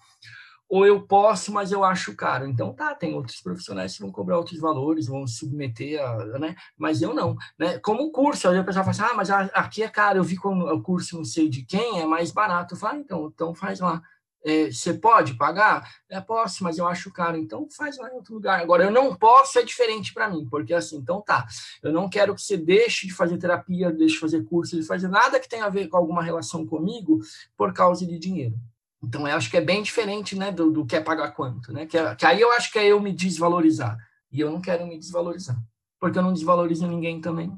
ou 0.69 0.87
eu 0.87 1.01
posso, 1.07 1.51
mas 1.53 1.73
eu 1.73 1.83
acho 1.83 2.15
caro. 2.15 2.47
Então, 2.47 2.75
tá, 2.75 2.95
tem 2.95 3.15
outros 3.15 3.41
profissionais 3.41 3.95
que 3.95 4.03
vão 4.03 4.13
cobrar 4.13 4.37
outros 4.37 4.61
valores, 4.61 5.07
vão 5.07 5.27
submeter 5.27 6.01
a, 6.03 6.39
né? 6.39 6.55
Mas 6.77 7.01
eu 7.01 7.15
não, 7.15 7.37
né? 7.59 7.79
Como 7.79 8.03
o 8.05 8.13
curso, 8.13 8.49
aí 8.49 8.59
o 8.59 8.65
pessoal 8.65 8.85
fala 8.85 8.91
assim, 8.91 9.15
ah, 9.15 9.17
mas 9.17 9.31
aqui 9.31 9.83
é 9.83 9.89
caro, 9.89 10.19
eu 10.19 10.25
vi 10.25 10.37
com 10.37 10.55
o 10.59 10.83
curso 10.83 11.17
não 11.17 11.25
sei 11.25 11.49
de 11.49 11.65
quem, 11.65 12.01
é 12.01 12.07
mais 12.07 12.31
barato. 12.31 12.75
Eu 12.75 12.79
falo, 12.79 12.99
ah, 12.99 13.01
então, 13.01 13.31
então 13.35 13.55
faz 13.55 13.81
lá. 13.81 14.03
É, 14.45 14.71
você 14.71 14.95
pode 14.95 15.35
pagar? 15.35 15.91
É, 16.09 16.21
posso, 16.21 16.63
mas 16.63 16.79
eu 16.79 16.87
acho 16.87 17.13
caro, 17.13 17.37
então 17.37 17.69
faz 17.71 17.99
lá 17.99 18.09
em 18.09 18.15
outro 18.15 18.35
lugar. 18.35 18.61
Agora, 18.61 18.85
eu 18.85 18.91
não 18.91 19.15
posso, 19.15 19.59
é 19.59 19.65
diferente 19.65 20.15
para 20.15 20.29
mim, 20.31 20.47
porque 20.49 20.73
assim, 20.73 20.97
então 20.97 21.21
tá, 21.21 21.47
eu 21.83 21.93
não 21.93 22.09
quero 22.09 22.35
que 22.35 22.43
você 22.43 22.57
deixe 22.57 23.07
de 23.07 23.13
fazer 23.13 23.37
terapia, 23.37 23.91
deixe 23.91 24.15
de 24.15 24.21
fazer 24.21 24.45
curso, 24.45 24.77
de 24.77 24.87
fazer 24.87 25.09
nada 25.09 25.41
que 25.41 25.49
tenha 25.49 25.65
a 25.65 25.71
ver 25.71 25.89
com 25.89 25.97
alguma 25.97 26.23
relação 26.23 26.65
comigo 26.67 27.21
por 27.57 27.73
causa 27.73 28.07
de 28.07 28.19
dinheiro. 28.19 28.55
Então, 29.03 29.27
eu 29.29 29.37
acho 29.37 29.51
que 29.51 29.57
é 29.57 29.61
bem 29.61 29.83
diferente 29.83 30.37
né, 30.37 30.51
do, 30.51 30.71
do 30.71 30.85
que 30.85 30.97
é 30.97 31.01
pagar 31.01 31.31
quanto. 31.33 31.73
Né? 31.73 31.87
Que, 31.87 31.97
é, 31.97 32.15
que 32.15 32.27
aí 32.27 32.41
eu 32.41 32.51
acho 32.53 32.73
que 32.73 32.79
é 32.79 32.87
eu 32.87 33.01
me 33.01 33.13
desvalorizar. 33.13 33.97
E 34.31 34.41
eu 34.41 34.51
não 34.51 34.61
quero 34.61 34.87
me 34.87 34.99
desvalorizar. 34.99 35.57
Porque 36.01 36.19
eu 36.19 36.23
não 36.23 36.33
desvalorizo 36.33 36.87
ninguém 36.87 37.21
também. 37.21 37.53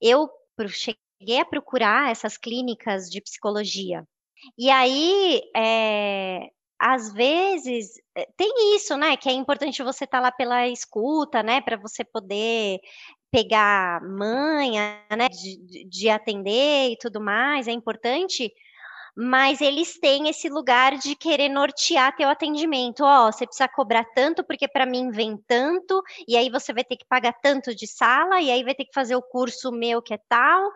Eu 0.00 0.30
cheguei 0.68 1.40
a 1.40 1.44
procurar 1.44 2.10
essas 2.10 2.36
clínicas 2.36 3.10
de 3.10 3.20
psicologia. 3.20 4.06
E 4.56 4.70
aí, 4.70 5.40
é, 5.56 6.50
às 6.78 7.12
vezes, 7.12 8.00
é, 8.16 8.26
tem 8.36 8.76
isso, 8.76 8.96
né? 8.96 9.16
Que 9.16 9.28
é 9.28 9.32
importante 9.32 9.82
você 9.82 10.04
estar 10.04 10.18
tá 10.18 10.22
lá 10.22 10.32
pela 10.32 10.68
escuta, 10.68 11.42
né? 11.42 11.60
Para 11.60 11.76
você 11.76 12.04
poder 12.04 12.80
pegar 13.30 14.02
manha, 14.02 15.02
né? 15.16 15.28
De, 15.28 15.84
de 15.88 16.08
atender 16.08 16.92
e 16.92 16.98
tudo 16.98 17.20
mais. 17.20 17.68
É 17.68 17.72
importante 17.72 18.52
mas 19.20 19.60
eles 19.60 19.98
têm 19.98 20.28
esse 20.28 20.48
lugar 20.48 20.96
de 20.96 21.16
querer 21.16 21.48
nortear 21.48 22.14
teu 22.14 22.28
atendimento. 22.28 23.02
Ó, 23.02 23.26
oh, 23.26 23.32
você 23.32 23.44
precisa 23.44 23.68
cobrar 23.68 24.04
tanto 24.14 24.44
porque 24.44 24.68
para 24.68 24.86
mim 24.86 25.10
vem 25.10 25.36
tanto, 25.36 26.00
e 26.28 26.36
aí 26.36 26.48
você 26.48 26.72
vai 26.72 26.84
ter 26.84 26.96
que 26.96 27.04
pagar 27.04 27.32
tanto 27.42 27.74
de 27.74 27.84
sala, 27.84 28.40
e 28.40 28.48
aí 28.48 28.62
vai 28.62 28.76
ter 28.76 28.84
que 28.84 28.94
fazer 28.94 29.16
o 29.16 29.22
curso 29.22 29.72
meu 29.72 30.00
que 30.00 30.14
é 30.14 30.20
tal. 30.28 30.70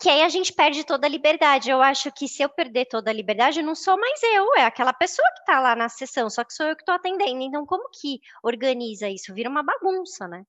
Que 0.00 0.08
aí 0.08 0.22
a 0.22 0.28
gente 0.28 0.52
perde 0.52 0.84
toda 0.84 1.06
a 1.06 1.10
liberdade. 1.10 1.70
Eu 1.70 1.82
acho 1.82 2.12
que 2.12 2.28
se 2.28 2.42
eu 2.42 2.48
perder 2.48 2.86
toda 2.86 3.10
a 3.10 3.14
liberdade, 3.14 3.62
não 3.62 3.74
sou 3.74 3.98
mais 3.98 4.22
eu, 4.22 4.54
é 4.56 4.64
aquela 4.64 4.92
pessoa 4.92 5.28
que 5.34 5.40
está 5.40 5.60
lá 5.60 5.74
na 5.76 5.88
sessão, 5.88 6.28
só 6.30 6.44
que 6.44 6.52
sou 6.52 6.66
eu 6.66 6.76
que 6.76 6.82
estou 6.82 6.94
atendendo. 6.94 7.42
Então, 7.42 7.66
como 7.66 7.88
que 7.90 8.20
organiza 8.42 9.08
isso? 9.08 9.34
Vira 9.34 9.48
uma 9.50 9.62
bagunça, 9.62 10.28
né? 10.28 10.44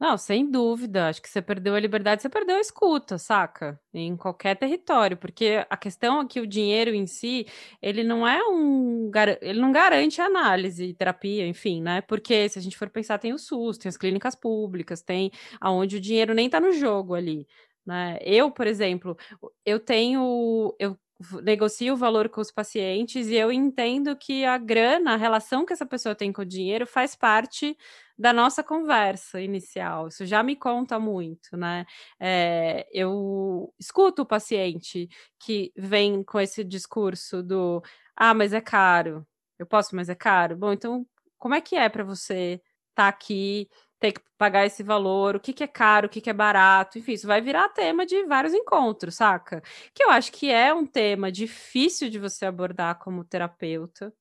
Não, 0.00 0.16
sem 0.16 0.48
dúvida. 0.48 1.08
Acho 1.08 1.20
que 1.20 1.28
você 1.28 1.42
perdeu 1.42 1.74
a 1.74 1.80
liberdade, 1.80 2.22
você 2.22 2.28
perdeu 2.28 2.56
a 2.56 2.60
escuta, 2.60 3.18
saca? 3.18 3.80
Em 3.92 4.16
qualquer 4.16 4.54
território, 4.56 5.16
porque 5.16 5.66
a 5.68 5.76
questão 5.76 6.20
é 6.20 6.26
que 6.26 6.40
o 6.40 6.46
dinheiro 6.46 6.94
em 6.94 7.04
si, 7.06 7.46
ele 7.82 8.04
não 8.04 8.26
é 8.26 8.40
um, 8.44 9.10
ele 9.42 9.60
não 9.60 9.72
garante 9.72 10.20
análise, 10.20 10.94
terapia, 10.94 11.46
enfim, 11.48 11.82
né? 11.82 12.00
Porque 12.02 12.48
se 12.48 12.58
a 12.60 12.62
gente 12.62 12.78
for 12.78 12.88
pensar, 12.88 13.18
tem 13.18 13.32
o 13.32 13.38
SUS, 13.38 13.76
tem 13.76 13.88
as 13.88 13.96
clínicas 13.96 14.36
públicas, 14.36 15.02
tem 15.02 15.32
aonde 15.60 15.96
o 15.96 16.00
dinheiro 16.00 16.32
nem 16.32 16.48
tá 16.48 16.60
no 16.60 16.70
jogo 16.70 17.14
ali, 17.14 17.44
né? 17.88 18.18
Eu, 18.22 18.50
por 18.50 18.66
exemplo, 18.66 19.16
eu 19.64 19.80
tenho, 19.80 20.76
eu 20.78 20.94
negocio 21.42 21.94
o 21.94 21.96
valor 21.96 22.28
com 22.28 22.40
os 22.40 22.50
pacientes 22.52 23.28
e 23.28 23.34
eu 23.34 23.50
entendo 23.50 24.14
que 24.14 24.44
a 24.44 24.58
grana, 24.58 25.14
a 25.14 25.16
relação 25.16 25.64
que 25.64 25.72
essa 25.72 25.86
pessoa 25.86 26.14
tem 26.14 26.30
com 26.32 26.42
o 26.42 26.44
dinheiro 26.44 26.86
faz 26.86 27.16
parte 27.16 27.76
da 28.16 28.30
nossa 28.32 28.62
conversa 28.62 29.40
inicial. 29.40 30.08
Isso 30.08 30.26
já 30.26 30.42
me 30.42 30.54
conta 30.54 30.98
muito, 30.98 31.56
né? 31.56 31.86
É, 32.20 32.86
eu 32.92 33.72
escuto 33.80 34.22
o 34.22 34.26
paciente 34.26 35.08
que 35.40 35.72
vem 35.76 36.22
com 36.22 36.38
esse 36.38 36.62
discurso 36.62 37.42
do 37.42 37.82
ah, 38.14 38.34
mas 38.34 38.52
é 38.52 38.60
caro. 38.60 39.26
Eu 39.58 39.66
posso, 39.66 39.96
mas 39.96 40.08
é 40.10 40.14
caro. 40.14 40.56
Bom, 40.56 40.72
então 40.72 41.06
como 41.38 41.54
é 41.54 41.60
que 41.60 41.74
é 41.76 41.88
para 41.88 42.04
você 42.04 42.60
estar 42.90 43.04
tá 43.04 43.08
aqui 43.08 43.68
ter 43.98 44.12
que 44.12 44.20
pagar 44.38 44.66
esse 44.66 44.82
valor, 44.82 45.36
o 45.36 45.40
que, 45.40 45.52
que 45.52 45.64
é 45.64 45.66
caro, 45.66 46.06
o 46.06 46.10
que, 46.10 46.20
que 46.20 46.30
é 46.30 46.32
barato, 46.32 46.98
enfim, 46.98 47.12
isso 47.12 47.26
vai 47.26 47.40
virar 47.40 47.68
tema 47.70 48.06
de 48.06 48.24
vários 48.26 48.54
encontros, 48.54 49.16
saca? 49.16 49.62
Que 49.94 50.04
eu 50.04 50.10
acho 50.10 50.32
que 50.32 50.50
é 50.50 50.72
um 50.72 50.86
tema 50.86 51.32
difícil 51.32 52.08
de 52.10 52.18
você 52.18 52.46
abordar 52.46 52.98
como 52.98 53.24
terapeuta, 53.24 54.12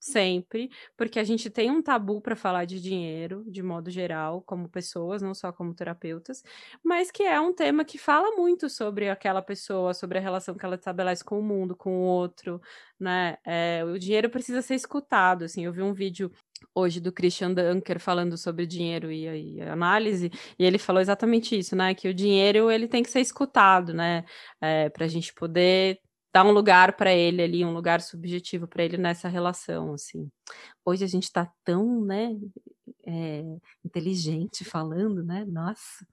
sempre, 0.00 0.70
porque 0.96 1.18
a 1.18 1.24
gente 1.24 1.50
tem 1.50 1.70
um 1.70 1.82
tabu 1.82 2.20
para 2.22 2.34
falar 2.34 2.64
de 2.64 2.80
dinheiro, 2.80 3.44
de 3.46 3.62
modo 3.62 3.90
geral, 3.90 4.42
como 4.42 4.68
pessoas, 4.68 5.20
não 5.20 5.34
só 5.34 5.52
como 5.52 5.74
terapeutas, 5.74 6.42
mas 6.82 7.10
que 7.10 7.22
é 7.22 7.38
um 7.38 7.52
tema 7.52 7.84
que 7.84 7.98
fala 7.98 8.34
muito 8.34 8.68
sobre 8.70 9.10
aquela 9.10 9.42
pessoa, 9.42 9.92
sobre 9.92 10.18
a 10.18 10.20
relação 10.22 10.54
que 10.56 10.64
ela 10.64 10.76
estabelece 10.76 11.22
com 11.22 11.38
o 11.38 11.42
mundo, 11.42 11.76
com 11.76 11.98
o 11.98 12.00
outro, 12.00 12.60
né? 12.98 13.36
É, 13.44 13.84
o 13.84 13.98
dinheiro 13.98 14.30
precisa 14.30 14.62
ser 14.62 14.74
escutado, 14.74 15.44
assim, 15.44 15.66
eu 15.66 15.72
vi 15.72 15.82
um 15.82 15.92
vídeo 15.92 16.32
hoje 16.74 17.00
do 17.00 17.12
Christian 17.12 17.52
Dunker 17.52 18.00
falando 18.00 18.36
sobre 18.36 18.66
dinheiro 18.66 19.10
e, 19.10 19.56
e 19.56 19.62
análise, 19.62 20.30
e 20.58 20.64
ele 20.64 20.78
falou 20.78 21.00
exatamente 21.00 21.58
isso, 21.58 21.74
né? 21.76 21.94
Que 21.94 22.08
o 22.08 22.14
dinheiro 22.14 22.70
ele 22.70 22.88
tem 22.88 23.02
que 23.02 23.10
ser 23.10 23.20
escutado, 23.20 23.92
né? 23.92 24.24
É, 24.60 24.88
para 24.88 25.04
a 25.04 25.08
gente 25.08 25.32
poder 25.34 26.00
dar 26.32 26.44
um 26.44 26.52
lugar 26.52 26.96
para 26.96 27.12
ele 27.12 27.42
ali, 27.42 27.64
um 27.64 27.72
lugar 27.72 28.00
subjetivo 28.00 28.68
para 28.68 28.84
ele 28.84 28.96
nessa 28.96 29.28
relação, 29.28 29.94
assim. 29.94 30.30
Hoje 30.84 31.04
a 31.04 31.08
gente 31.08 31.24
está 31.24 31.50
tão, 31.64 32.04
né, 32.04 32.36
é, 33.04 33.42
inteligente 33.84 34.64
falando, 34.64 35.24
né? 35.24 35.44
Nossa. 35.46 36.06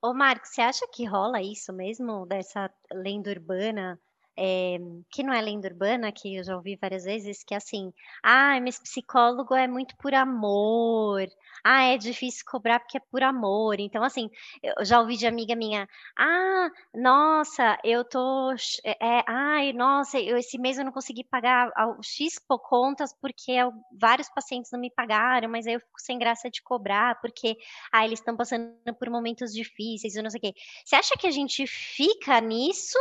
Ô, 0.00 0.14
Marcos, 0.14 0.50
você 0.50 0.62
acha 0.62 0.86
que 0.92 1.04
rola 1.04 1.42
isso 1.42 1.72
mesmo, 1.72 2.26
dessa 2.26 2.70
lenda 2.92 3.30
urbana 3.30 4.00
é, 4.36 4.78
que 5.10 5.22
não 5.22 5.32
é 5.32 5.40
lenda 5.40 5.68
urbana, 5.68 6.12
que 6.12 6.36
eu 6.36 6.44
já 6.44 6.56
ouvi 6.56 6.76
várias 6.80 7.04
vezes, 7.04 7.44
que 7.44 7.54
é 7.54 7.56
assim, 7.56 7.92
ah, 8.22 8.58
mas 8.60 8.78
psicólogo 8.78 9.54
é 9.54 9.66
muito 9.66 9.96
por 9.96 10.14
amor, 10.14 11.26
ah, 11.64 11.84
é 11.84 11.98
difícil 11.98 12.44
cobrar 12.46 12.80
porque 12.80 12.98
é 12.98 13.00
por 13.10 13.22
amor. 13.22 13.78
Então, 13.78 14.02
assim, 14.02 14.30
eu 14.62 14.84
já 14.84 15.00
ouvi 15.00 15.16
de 15.16 15.26
amiga 15.26 15.54
minha, 15.54 15.88
ah, 16.18 16.68
nossa, 16.94 17.78
eu 17.84 18.04
tô, 18.04 18.52
é, 18.84 19.18
é 19.18 19.24
ai, 19.26 19.72
nossa, 19.72 20.18
eu, 20.18 20.36
esse 20.36 20.58
mês 20.58 20.78
eu 20.78 20.84
não 20.84 20.92
consegui 20.92 21.24
pagar 21.24 21.70
o 21.98 22.02
X 22.02 22.38
contas 22.38 23.12
porque 23.20 23.52
eu, 23.52 23.72
vários 23.98 24.28
pacientes 24.28 24.70
não 24.72 24.80
me 24.80 24.90
pagaram, 24.90 25.48
mas 25.48 25.66
aí 25.66 25.74
eu 25.74 25.80
fico 25.80 26.00
sem 26.00 26.18
graça 26.18 26.50
de 26.50 26.62
cobrar, 26.62 27.20
porque, 27.20 27.56
ah, 27.92 28.04
eles 28.04 28.18
estão 28.20 28.36
passando 28.36 28.72
por 28.98 29.10
momentos 29.10 29.52
difíceis, 29.52 30.14
eu 30.14 30.22
não 30.22 30.30
sei 30.30 30.38
o 30.38 30.42
quê. 30.42 30.54
Você 30.84 30.96
acha 30.96 31.16
que 31.16 31.26
a 31.26 31.30
gente 31.30 31.66
fica 31.66 32.40
nisso 32.40 32.98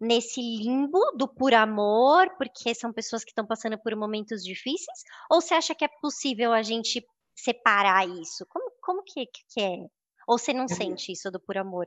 nesse 0.00 0.40
limbo 0.40 0.98
do 1.14 1.28
por 1.28 1.52
amor, 1.52 2.30
porque 2.38 2.74
são 2.74 2.92
pessoas 2.92 3.22
que 3.22 3.30
estão 3.30 3.46
passando 3.46 3.78
por 3.78 3.94
momentos 3.94 4.42
difíceis? 4.42 5.04
Ou 5.30 5.40
você 5.40 5.54
acha 5.54 5.74
que 5.74 5.84
é 5.84 5.88
possível 6.00 6.52
a 6.52 6.62
gente 6.62 7.04
separar 7.36 8.08
isso? 8.08 8.46
Como, 8.48 8.70
como 8.80 9.02
que, 9.04 9.26
que 9.26 9.60
é? 9.60 9.86
Ou 10.26 10.38
você 10.38 10.52
não 10.52 10.64
eu, 10.64 10.68
sente 10.68 11.12
isso 11.12 11.30
do 11.30 11.38
por 11.38 11.58
amor? 11.58 11.86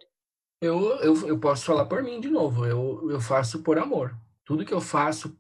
Eu, 0.61 0.91
eu, 0.99 1.27
eu 1.27 1.39
posso 1.39 1.65
falar 1.65 1.85
por 1.85 2.03
mim 2.03 2.19
de 2.21 2.29
novo. 2.29 2.65
Eu, 2.65 3.09
eu 3.09 3.19
faço 3.19 3.63
por 3.63 3.79
amor. 3.79 4.15
Tudo 4.45 4.65
que 4.65 4.73
eu 4.73 4.81
faço 4.81 5.35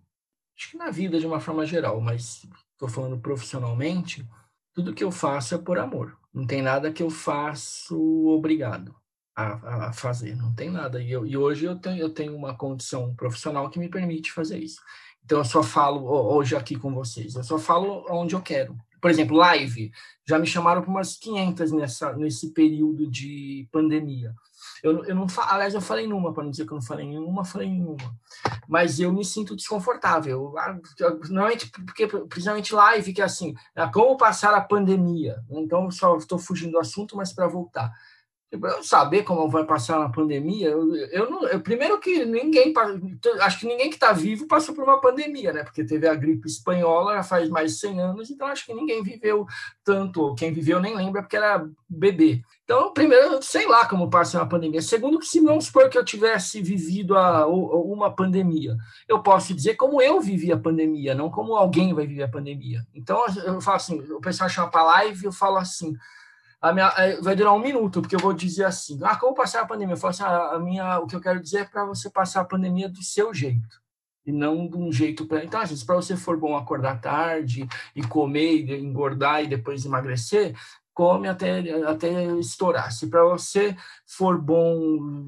acho 0.57 0.71
que 0.71 0.77
na 0.77 0.89
vida 0.89 1.19
de 1.19 1.25
uma 1.25 1.39
forma 1.39 1.65
geral, 1.65 1.99
mas 1.99 2.45
estou 2.71 2.87
falando 2.87 3.19
profissionalmente, 3.19 4.27
tudo 4.73 4.93
que 4.93 5.03
eu 5.03 5.11
faço 5.11 5.55
é 5.55 5.57
por 5.57 5.77
amor. 5.77 6.17
Não 6.33 6.45
tem 6.45 6.61
nada 6.61 6.91
que 6.91 7.03
eu 7.03 7.09
faço 7.09 7.97
obrigado 8.27 8.95
a, 9.35 9.87
a 9.87 9.93
fazer, 9.93 10.35
não 10.35 10.53
tem 10.53 10.69
nada. 10.69 11.01
E, 11.01 11.11
eu, 11.11 11.25
e 11.25 11.35
hoje 11.35 11.65
eu 11.65 11.75
tenho, 11.75 11.99
eu 11.99 12.09
tenho 12.09 12.35
uma 12.35 12.55
condição 12.55 13.13
profissional 13.15 13.69
que 13.69 13.79
me 13.79 13.89
permite 13.89 14.31
fazer 14.31 14.59
isso. 14.59 14.81
Então 15.25 15.39
eu 15.39 15.45
só 15.45 15.63
falo 15.63 16.05
hoje 16.05 16.55
aqui 16.55 16.75
com 16.75 16.93
vocês, 16.93 17.35
eu 17.35 17.43
só 17.43 17.57
falo 17.57 18.05
onde 18.09 18.35
eu 18.35 18.41
quero. 18.41 18.75
Por 19.01 19.09
exemplo, 19.09 19.35
live, 19.35 19.91
já 20.25 20.39
me 20.39 20.47
chamaram 20.47 20.81
para 20.81 20.89
umas 20.89 21.17
500 21.17 21.71
nessa, 21.73 22.13
nesse 22.13 22.51
período 22.51 23.09
de 23.09 23.67
pandemia. 23.71 24.33
Eu, 24.81 25.03
eu 25.05 25.15
não 25.15 25.27
aliás, 25.37 25.73
eu 25.73 25.81
falei 25.81 26.07
numa, 26.07 26.33
para 26.33 26.43
não 26.43 26.51
dizer 26.51 26.65
que 26.65 26.71
eu 26.71 26.75
não 26.75 26.81
falei 26.81 27.05
em 27.05 27.17
uma, 27.17 27.43
falei 27.43 27.67
em 27.67 27.83
uma. 27.83 28.15
Mas 28.67 28.99
eu 28.99 29.11
me 29.11 29.25
sinto 29.25 29.55
desconfortável. 29.55 30.57
Ah, 30.57 30.77
normalmente, 31.29 31.69
porque, 31.69 32.07
principalmente 32.07 32.73
live, 32.73 33.13
que 33.13 33.21
é 33.21 33.25
assim, 33.25 33.53
é 33.75 33.85
como 33.87 34.17
passar 34.17 34.53
a 34.53 34.61
pandemia. 34.61 35.41
Então, 35.49 35.89
só 35.91 36.15
estou 36.15 36.37
fugindo 36.37 36.73
do 36.73 36.79
assunto, 36.79 37.17
mas 37.17 37.33
para 37.33 37.47
voltar 37.47 37.91
eu 38.61 38.83
saber 38.83 39.23
como 39.23 39.49
vai 39.49 39.65
passar 39.65 39.99
na 39.99 40.09
pandemia, 40.09 40.69
eu, 40.69 40.95
eu 40.95 41.29
não. 41.29 41.47
Eu, 41.47 41.59
primeiro 41.59 41.99
que 41.99 42.23
ninguém, 42.23 42.71
acho 43.41 43.59
que 43.59 43.65
ninguém 43.65 43.89
que 43.89 43.95
está 43.95 44.11
vivo 44.13 44.47
passou 44.47 44.75
por 44.75 44.83
uma 44.83 45.01
pandemia, 45.01 45.51
né? 45.51 45.63
Porque 45.63 45.83
teve 45.83 46.07
a 46.07 46.13
gripe 46.13 46.47
espanhola 46.47 47.15
já 47.15 47.23
faz 47.23 47.49
mais 47.49 47.73
de 47.73 47.79
100 47.79 48.01
anos, 48.01 48.29
então 48.29 48.47
acho 48.47 48.65
que 48.65 48.73
ninguém 48.73 49.01
viveu 49.01 49.47
tanto. 49.83 50.35
Quem 50.35 50.53
viveu 50.53 50.79
nem 50.79 50.95
lembra 50.95 51.23
porque 51.23 51.35
era 51.35 51.67
bebê. 51.89 52.43
Então, 52.63 52.93
primeiro, 52.93 53.41
sei 53.41 53.67
lá 53.67 53.87
como 53.87 54.09
passa 54.09 54.37
uma 54.37 54.47
pandemia. 54.47 54.81
Segundo, 54.81 55.21
se 55.23 55.41
não 55.41 55.59
supor 55.59 55.89
que 55.89 55.97
eu 55.97 56.05
tivesse 56.05 56.61
vivido 56.61 57.17
a, 57.17 57.47
uma 57.47 58.15
pandemia, 58.15 58.77
eu 59.07 59.21
posso 59.21 59.53
dizer 59.53 59.75
como 59.75 60.01
eu 60.01 60.21
vivi 60.21 60.51
a 60.51 60.57
pandemia, 60.57 61.15
não 61.15 61.29
como 61.29 61.55
alguém 61.55 61.93
vai 61.93 62.05
viver 62.05 62.23
a 62.23 62.29
pandemia. 62.29 62.85
Então, 62.93 63.25
eu 63.45 63.59
falo 63.59 63.77
assim: 63.77 63.99
o 64.11 64.21
pessoal 64.21 64.49
chama 64.49 64.69
para 64.69 64.83
live, 64.83 65.25
eu 65.25 65.31
falo 65.31 65.57
assim 65.57 65.97
minha, 66.71 66.87
é, 66.97 67.19
vai 67.19 67.35
durar 67.35 67.53
um 67.53 67.59
minuto, 67.59 67.99
porque 67.99 68.15
eu 68.15 68.19
vou 68.19 68.31
dizer 68.31 68.63
assim, 68.63 68.97
ah, 69.03 69.17
como 69.17 69.35
passar 69.35 69.61
a 69.61 69.65
pandemia? 69.65 69.95
Eu 69.95 69.99
falo 69.99 70.11
assim, 70.11 70.23
ah, 70.23 70.51
a 70.53 70.59
minha, 70.59 70.99
o 70.99 71.07
que 71.07 71.15
eu 71.15 71.19
quero 71.19 71.41
dizer 71.41 71.57
é 71.57 71.65
para 71.65 71.83
você 71.83 72.09
passar 72.09 72.41
a 72.41 72.45
pandemia 72.45 72.87
do 72.87 73.03
seu 73.03 73.33
jeito, 73.33 73.81
e 74.25 74.31
não 74.31 74.67
de 74.67 74.77
um 74.77 74.91
jeito 74.91 75.25
para... 75.25 75.43
Então, 75.43 75.59
às 75.59 75.69
vezes, 75.69 75.83
para 75.83 75.95
você 75.95 76.15
for 76.15 76.37
bom 76.37 76.55
acordar 76.55 77.01
tarde, 77.01 77.67
e 77.93 78.01
comer, 78.01 78.69
e 78.69 78.79
engordar, 78.79 79.43
e 79.43 79.47
depois 79.47 79.83
emagrecer, 79.83 80.55
come 80.93 81.27
até, 81.27 81.59
até 81.87 82.25
estourar. 82.35 82.93
Se 82.93 83.07
para 83.07 83.25
você 83.25 83.75
for 84.05 84.39
bom 84.39 85.27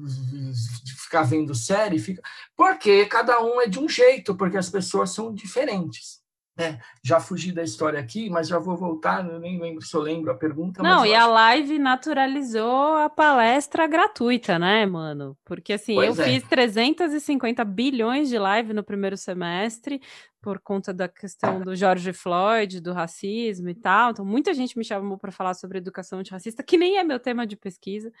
ficar 1.02 1.22
vendo 1.22 1.54
série, 1.54 1.98
fica... 1.98 2.22
Porque 2.56 3.04
cada 3.06 3.42
um 3.42 3.60
é 3.60 3.66
de 3.66 3.78
um 3.78 3.88
jeito, 3.88 4.34
porque 4.34 4.56
as 4.56 4.70
pessoas 4.70 5.10
são 5.10 5.34
diferentes. 5.34 6.24
É, 6.58 6.78
já 7.02 7.20
fugi 7.20 7.52
da 7.52 7.62
história 7.62 8.00
aqui, 8.00 8.30
mas 8.30 8.48
já 8.48 8.58
vou 8.58 8.76
voltar, 8.76 9.28
eu 9.28 9.38
nem 9.38 9.60
lembro 9.60 9.84
se 9.84 9.94
eu 9.94 10.00
lembro 10.00 10.30
a 10.30 10.34
pergunta. 10.34 10.82
Não, 10.82 11.04
e 11.04 11.14
a 11.14 11.26
live 11.26 11.78
naturalizou 11.78 12.96
a 12.96 13.10
palestra 13.10 13.86
gratuita, 13.86 14.58
né, 14.58 14.86
mano? 14.86 15.36
Porque 15.44 15.74
assim, 15.74 15.94
pois 15.94 16.18
eu 16.18 16.24
é. 16.24 16.28
fiz 16.28 16.42
350 16.48 17.62
bilhões 17.64 18.30
de 18.30 18.38
live 18.38 18.72
no 18.72 18.82
primeiro 18.82 19.18
semestre 19.18 20.00
por 20.40 20.60
conta 20.60 20.94
da 20.94 21.08
questão 21.08 21.60
do 21.60 21.74
George 21.74 22.12
Floyd, 22.12 22.80
do 22.80 22.92
racismo 22.92 23.68
e 23.68 23.74
tal. 23.74 24.12
Então, 24.12 24.24
muita 24.24 24.54
gente 24.54 24.78
me 24.78 24.84
chamou 24.84 25.18
para 25.18 25.32
falar 25.32 25.54
sobre 25.54 25.78
educação 25.78 26.20
antirracista, 26.20 26.62
que 26.62 26.78
nem 26.78 26.98
é 26.98 27.04
meu 27.04 27.18
tema 27.18 27.46
de 27.46 27.56
pesquisa. 27.56 28.12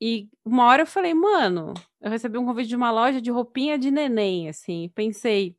E 0.00 0.28
uma 0.44 0.64
hora 0.64 0.82
eu 0.82 0.86
falei, 0.86 1.12
mano, 1.12 1.74
eu 2.00 2.10
recebi 2.10 2.38
um 2.38 2.46
convite 2.46 2.68
de 2.68 2.76
uma 2.76 2.90
loja 2.90 3.20
de 3.20 3.30
roupinha 3.30 3.78
de 3.78 3.90
neném, 3.90 4.48
assim, 4.48 4.90
pensei, 4.94 5.56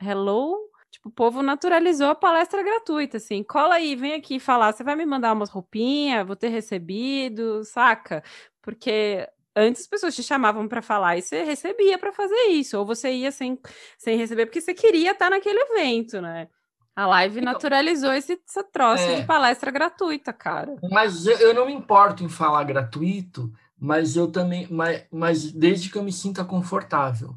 hello, 0.00 0.69
Tipo, 0.90 1.08
o 1.08 1.12
povo 1.12 1.42
naturalizou 1.42 2.08
a 2.08 2.14
palestra 2.14 2.62
gratuita, 2.62 3.18
assim. 3.18 3.42
Cola 3.44 3.76
aí, 3.76 3.94
vem 3.94 4.14
aqui 4.14 4.40
falar. 4.40 4.72
Você 4.72 4.82
vai 4.82 4.96
me 4.96 5.06
mandar 5.06 5.32
umas 5.32 5.48
roupinhas, 5.48 6.26
vou 6.26 6.34
ter 6.34 6.48
recebido, 6.48 7.62
saca? 7.64 8.22
Porque 8.60 9.28
antes 9.54 9.82
as 9.82 9.88
pessoas 9.88 10.14
te 10.14 10.22
chamavam 10.22 10.66
para 10.68 10.82
falar 10.82 11.16
e 11.16 11.22
você 11.22 11.42
recebia 11.42 11.98
para 11.98 12.12
fazer 12.12 12.48
isso, 12.48 12.78
ou 12.78 12.84
você 12.84 13.12
ia 13.12 13.32
sem, 13.32 13.58
sem 13.98 14.16
receber 14.16 14.46
porque 14.46 14.60
você 14.60 14.74
queria 14.74 15.12
estar 15.12 15.30
naquele 15.30 15.60
evento, 15.60 16.20
né? 16.20 16.48
A 16.94 17.06
live 17.06 17.40
então, 17.40 17.52
naturalizou 17.52 18.12
esse, 18.12 18.40
essa 18.46 18.64
troça 18.64 19.02
é, 19.02 19.20
de 19.20 19.26
palestra 19.26 19.70
gratuita, 19.70 20.32
cara. 20.32 20.76
Mas 20.90 21.26
eu, 21.26 21.38
eu, 21.38 21.54
não 21.54 21.66
me 21.66 21.72
importo 21.72 22.24
em 22.24 22.28
falar 22.28 22.64
gratuito, 22.64 23.50
mas 23.78 24.16
eu 24.16 24.30
também, 24.30 24.66
mas, 24.70 25.06
mas 25.10 25.52
desde 25.52 25.88
que 25.88 25.96
eu 25.96 26.02
me 26.02 26.12
sinta 26.12 26.44
confortável 26.44 27.34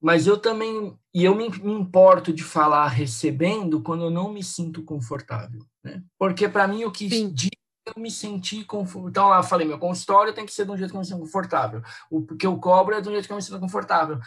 mas 0.00 0.26
eu 0.26 0.38
também 0.38 0.96
e 1.12 1.24
eu 1.24 1.34
me, 1.34 1.48
me, 1.48 1.72
importo 1.72 2.32
de 2.32 2.44
falar 2.44 2.86
recebendo 2.88 3.82
quando 3.82 4.04
eu 4.04 4.10
não 4.10 4.32
me 4.32 4.42
sinto 4.42 4.82
confortável, 4.82 5.60
né? 5.82 6.02
Porque 6.18 6.48
para 6.48 6.68
mim 6.68 6.84
o 6.84 6.92
que 6.92 7.08
Sim. 7.10 7.32
diz 7.32 7.50
eu 7.86 8.00
me 8.00 8.10
sentir 8.10 8.64
confortável. 8.64 9.08
Então 9.08 9.28
lá 9.28 9.38
eu 9.38 9.42
falei, 9.42 9.66
meu 9.66 9.78
consultório 9.78 10.32
tem 10.32 10.46
que 10.46 10.52
ser 10.52 10.64
de 10.64 10.70
um 10.70 10.76
jeito 10.76 10.90
que 10.90 10.96
eu 10.96 11.00
me 11.00 11.06
sinto 11.06 11.20
confortável. 11.20 11.82
O 12.10 12.24
que 12.24 12.46
eu 12.46 12.56
cobro 12.58 12.94
é 12.94 13.00
de 13.00 13.08
um 13.08 13.12
jeito 13.12 13.26
que 13.26 13.32
eu 13.32 13.36
me 13.36 13.42
sinto 13.42 13.58
confortável. 13.58 14.18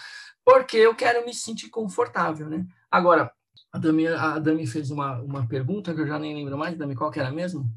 Porque 0.44 0.78
eu 0.78 0.96
quero 0.96 1.26
me 1.26 1.34
sentir 1.34 1.70
confortável, 1.70 2.50
né? 2.50 2.66
Agora, 2.90 3.32
a 3.72 3.78
Dami, 3.78 4.08
a 4.08 4.40
Dami 4.40 4.68
fez 4.68 4.92
uma, 4.92 5.20
uma 5.22 5.48
pergunta 5.48 5.94
que 5.94 6.02
eu 6.02 6.08
já 6.08 6.20
nem 6.20 6.36
lembro 6.36 6.58
mais, 6.58 6.78
Dami, 6.78 6.96
qual 6.96 7.12
que 7.12 7.20
era 7.20 7.32
mesmo? 7.32 7.70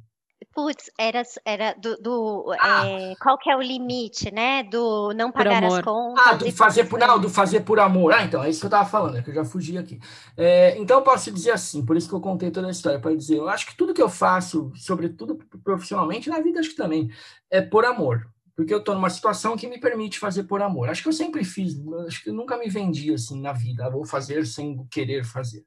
Putz, 0.55 0.89
era, 0.97 1.23
era 1.45 1.75
do, 1.75 1.97
do 1.97 2.55
ah. 2.61 2.87
é, 2.87 3.15
qual 3.17 3.37
que 3.37 3.51
é 3.51 3.57
o 3.57 3.61
limite, 3.61 4.33
né? 4.33 4.63
Do 4.63 5.13
não 5.13 5.33
pagar 5.33 5.65
as 5.65 5.81
contas. 5.81 6.25
Ah, 6.25 6.35
do 6.35 6.53
fazer 6.53 6.85
por 6.85 6.99
não, 6.99 7.19
do 7.19 7.29
fazer 7.29 7.61
por 7.63 7.81
amor. 7.81 8.13
Ah, 8.13 8.23
então 8.23 8.43
é 8.43 8.49
isso 8.49 8.61
que 8.61 8.67
eu 8.67 8.69
estava 8.69 8.89
falando, 8.89 9.19
é 9.19 9.23
que 9.23 9.31
eu 9.31 9.35
já 9.35 9.45
fugi 9.45 9.77
aqui. 9.77 9.99
É, 10.37 10.79
então 10.79 10.99
eu 10.99 11.03
posso 11.03 11.33
dizer 11.33 11.51
assim, 11.51 11.85
por 11.85 11.97
isso 11.97 12.09
que 12.09 12.15
eu 12.15 12.21
contei 12.21 12.53
toda 12.53 12.69
a 12.69 12.71
história 12.71 13.01
para 13.01 13.17
dizer, 13.17 13.39
eu 13.39 13.49
acho 13.49 13.67
que 13.67 13.77
tudo 13.77 13.93
que 13.93 14.03
eu 14.03 14.09
faço, 14.09 14.71
sobretudo 14.77 15.37
profissionalmente, 15.65 16.31
na 16.31 16.41
vida 16.41 16.61
acho 16.61 16.71
que 16.71 16.77
também 16.77 17.11
é 17.51 17.61
por 17.61 17.85
amor, 17.85 18.25
porque 18.55 18.73
eu 18.73 18.79
estou 18.79 18.95
numa 18.95 19.11
situação 19.11 19.57
que 19.57 19.67
me 19.67 19.81
permite 19.81 20.21
fazer 20.21 20.45
por 20.45 20.63
amor. 20.63 20.89
Acho 20.89 21.03
que 21.03 21.09
eu 21.09 21.13
sempre 21.13 21.43
fiz, 21.43 21.75
acho 22.07 22.23
que 22.23 22.31
eu 22.31 22.35
nunca 22.35 22.57
me 22.57 22.69
vendi 22.69 23.13
assim 23.13 23.41
na 23.41 23.53
vida, 23.53 23.91
vou 23.91 24.05
fazer 24.05 24.47
sem 24.47 24.87
querer 24.87 25.25
fazer. 25.25 25.65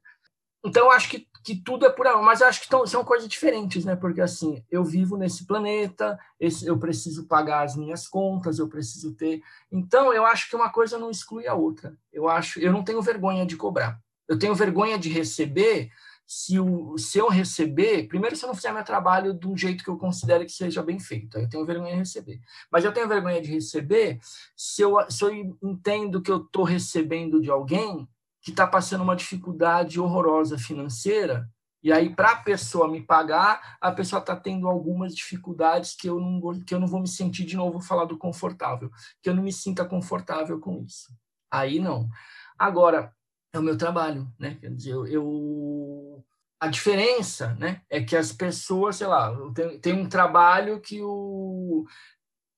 Então, 0.64 0.90
acho 0.90 1.08
que, 1.08 1.26
que 1.44 1.54
tudo 1.54 1.86
é 1.86 1.90
por 1.90 2.06
amor, 2.06 2.22
mas 2.22 2.42
acho 2.42 2.62
que 2.62 2.68
tão, 2.68 2.86
são 2.86 3.04
coisas 3.04 3.28
diferentes, 3.28 3.84
né? 3.84 3.94
Porque, 3.94 4.20
assim, 4.20 4.64
eu 4.70 4.84
vivo 4.84 5.16
nesse 5.16 5.46
planeta, 5.46 6.18
esse, 6.38 6.66
eu 6.66 6.78
preciso 6.78 7.26
pagar 7.26 7.64
as 7.64 7.76
minhas 7.76 8.08
contas, 8.08 8.58
eu 8.58 8.68
preciso 8.68 9.14
ter. 9.14 9.42
Então, 9.70 10.12
eu 10.12 10.24
acho 10.24 10.48
que 10.48 10.56
uma 10.56 10.70
coisa 10.70 10.98
não 10.98 11.10
exclui 11.10 11.46
a 11.46 11.54
outra. 11.54 11.96
Eu 12.12 12.28
acho, 12.28 12.58
eu 12.60 12.72
não 12.72 12.82
tenho 12.82 13.00
vergonha 13.00 13.46
de 13.46 13.56
cobrar. 13.56 14.00
Eu 14.26 14.38
tenho 14.38 14.54
vergonha 14.54 14.98
de 14.98 15.08
receber 15.08 15.90
se, 16.28 16.60
o, 16.60 16.98
se 16.98 17.16
eu 17.16 17.28
receber, 17.28 18.06
primeiro, 18.06 18.36
se 18.36 18.44
eu 18.44 18.48
não 18.48 18.54
fizer 18.54 18.70
meu 18.70 18.84
trabalho 18.84 19.32
do 19.32 19.56
jeito 19.56 19.82
que 19.82 19.88
eu 19.88 19.96
considero 19.96 20.44
que 20.44 20.52
seja 20.52 20.82
bem 20.82 21.00
feito, 21.00 21.38
eu 21.38 21.48
tenho 21.48 21.64
vergonha 21.64 21.92
de 21.92 22.00
receber. 22.00 22.38
Mas 22.70 22.84
eu 22.84 22.92
tenho 22.92 23.08
vergonha 23.08 23.40
de 23.40 23.50
receber 23.50 24.20
se 24.54 24.82
eu, 24.82 24.98
se 25.10 25.24
eu 25.24 25.30
entendo 25.62 26.20
que 26.20 26.30
eu 26.30 26.36
estou 26.36 26.64
recebendo 26.64 27.40
de 27.40 27.50
alguém 27.50 28.06
que 28.40 28.50
está 28.50 28.66
passando 28.66 29.02
uma 29.02 29.16
dificuldade 29.16 30.00
horrorosa 30.00 30.58
financeira, 30.58 31.48
e 31.82 31.92
aí, 31.92 32.14
para 32.14 32.32
a 32.32 32.42
pessoa 32.42 32.88
me 32.88 33.00
pagar, 33.00 33.78
a 33.80 33.92
pessoa 33.92 34.18
está 34.18 34.34
tendo 34.34 34.66
algumas 34.66 35.14
dificuldades 35.14 35.94
que 35.94 36.08
eu, 36.08 36.18
não, 36.18 36.60
que 36.64 36.74
eu 36.74 36.80
não 36.80 36.88
vou 36.88 37.00
me 37.00 37.08
sentir, 37.08 37.44
de 37.44 37.56
novo, 37.56 37.80
falar 37.80 38.04
do 38.04 38.18
confortável, 38.18 38.90
que 39.22 39.30
eu 39.30 39.34
não 39.34 39.44
me 39.44 39.52
sinta 39.52 39.84
confortável 39.84 40.58
com 40.58 40.82
isso. 40.82 41.12
Aí 41.50 41.78
não. 41.78 42.08
Agora, 42.58 43.14
é 43.52 43.58
o 43.58 43.62
meu 43.62 43.76
trabalho, 43.76 44.30
né? 44.38 44.56
Quer 44.60 44.74
dizer, 44.74 44.92
eu, 44.92 45.06
eu 45.06 46.24
a 46.60 46.66
diferença, 46.66 47.54
né, 47.54 47.82
é 47.88 48.02
que 48.02 48.16
as 48.16 48.32
pessoas, 48.32 48.96
sei 48.96 49.06
lá, 49.06 49.32
tem, 49.54 49.78
tem 49.78 49.92
um 49.92 50.08
trabalho 50.08 50.80
que 50.80 51.00
o 51.00 51.86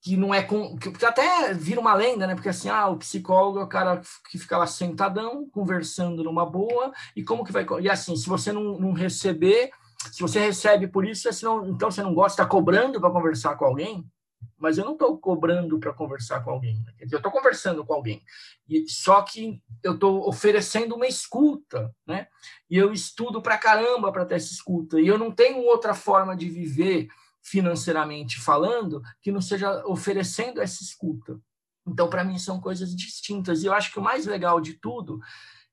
que 0.03 0.17
não 0.17 0.35
é 0.35 0.43
com. 0.43 0.77
Que 0.77 1.05
até 1.05 1.53
vira 1.53 1.81
uma 1.81 1.95
lenda, 1.95 2.27
né? 2.27 2.35
Porque 2.35 2.49
assim, 2.49 2.69
ah, 2.69 2.89
o 2.89 2.97
psicólogo 2.97 3.59
é 3.61 3.65
o 3.65 3.69
cara 3.69 4.01
que 4.31 4.39
fica 4.39 4.57
lá 4.57 4.67
sentadão, 4.67 5.49
conversando 5.51 6.25
numa 6.25 6.47
boa, 6.47 6.93
e 7.15 7.23
como 7.23 7.45
que 7.45 7.53
vai. 7.53 7.67
E 7.81 7.91
assim, 7.91 8.17
se 8.17 8.29
você 8.29 8.53
não, 8.53 8.79
não 8.79 8.93
receber, 8.93 9.71
se 10.11 10.23
você 10.23 10.41
recebe 10.41 10.89
por 10.89 11.07
isso, 11.07 11.31
você 11.31 11.45
não, 11.45 11.69
então 11.69 11.91
você 11.91 12.03
não 12.03 12.15
gosta, 12.15 12.43
está 12.43 12.47
cobrando 12.47 12.99
para 12.99 13.11
conversar 13.11 13.57
com 13.57 13.67
alguém, 13.67 14.11
mas 14.59 14.79
eu 14.79 14.85
não 14.85 14.93
estou 14.93 15.19
cobrando 15.19 15.79
para 15.79 15.93
conversar 15.93 16.43
com 16.43 16.51
alguém. 16.51 16.83
Né? 16.85 16.93
Eu 17.11 17.19
estou 17.19 17.31
conversando 17.31 17.85
com 17.85 17.93
alguém. 17.93 18.23
E, 18.67 18.89
só 18.89 19.21
que 19.21 19.61
eu 19.83 19.95
estou 19.95 20.27
oferecendo 20.27 20.95
uma 20.95 21.07
escuta, 21.07 21.95
né? 22.07 22.27
E 22.71 22.77
eu 22.77 22.93
estudo 22.93 23.43
para 23.43 23.59
caramba 23.59 24.13
para 24.13 24.25
ter 24.25 24.37
essa 24.37 24.53
escuta. 24.53 24.99
E 25.01 25.07
eu 25.07 25.19
não 25.19 25.31
tenho 25.31 25.63
outra 25.65 25.93
forma 25.93 26.35
de 26.35 26.49
viver 26.49 27.09
financeiramente 27.51 28.39
falando, 28.39 29.03
que 29.21 29.33
não 29.33 29.41
seja 29.41 29.85
oferecendo 29.87 30.61
essa 30.61 30.83
escuta. 30.83 31.41
Então, 31.87 32.09
para 32.09 32.23
mim, 32.23 32.39
são 32.39 32.61
coisas 32.61 32.95
distintas. 32.95 33.63
E 33.63 33.67
eu 33.67 33.75
acho 33.75 33.93
que 33.93 33.99
o 33.99 34.03
mais 34.03 34.25
legal 34.25 34.61
de 34.61 34.75
tudo 34.75 35.21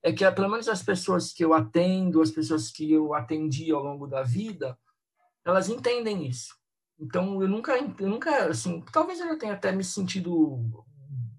é 0.01 0.11
que, 0.11 0.29
pelo 0.31 0.49
menos 0.49 0.67
as 0.67 0.81
pessoas 0.81 1.31
que 1.31 1.45
eu 1.45 1.53
atendo, 1.53 2.21
as 2.21 2.31
pessoas 2.31 2.71
que 2.71 2.91
eu 2.91 3.13
atendi 3.13 3.71
ao 3.71 3.83
longo 3.83 4.07
da 4.07 4.23
vida, 4.23 4.77
elas 5.45 5.69
entendem 5.69 6.25
isso. 6.25 6.55
Então, 6.99 7.41
eu 7.41 7.47
nunca, 7.47 7.77
eu 7.77 8.09
nunca 8.09 8.47
assim, 8.47 8.83
talvez 8.91 9.19
eu 9.19 9.37
tenha 9.37 9.53
até 9.53 9.71
me 9.71 9.83
sentido 9.83 10.83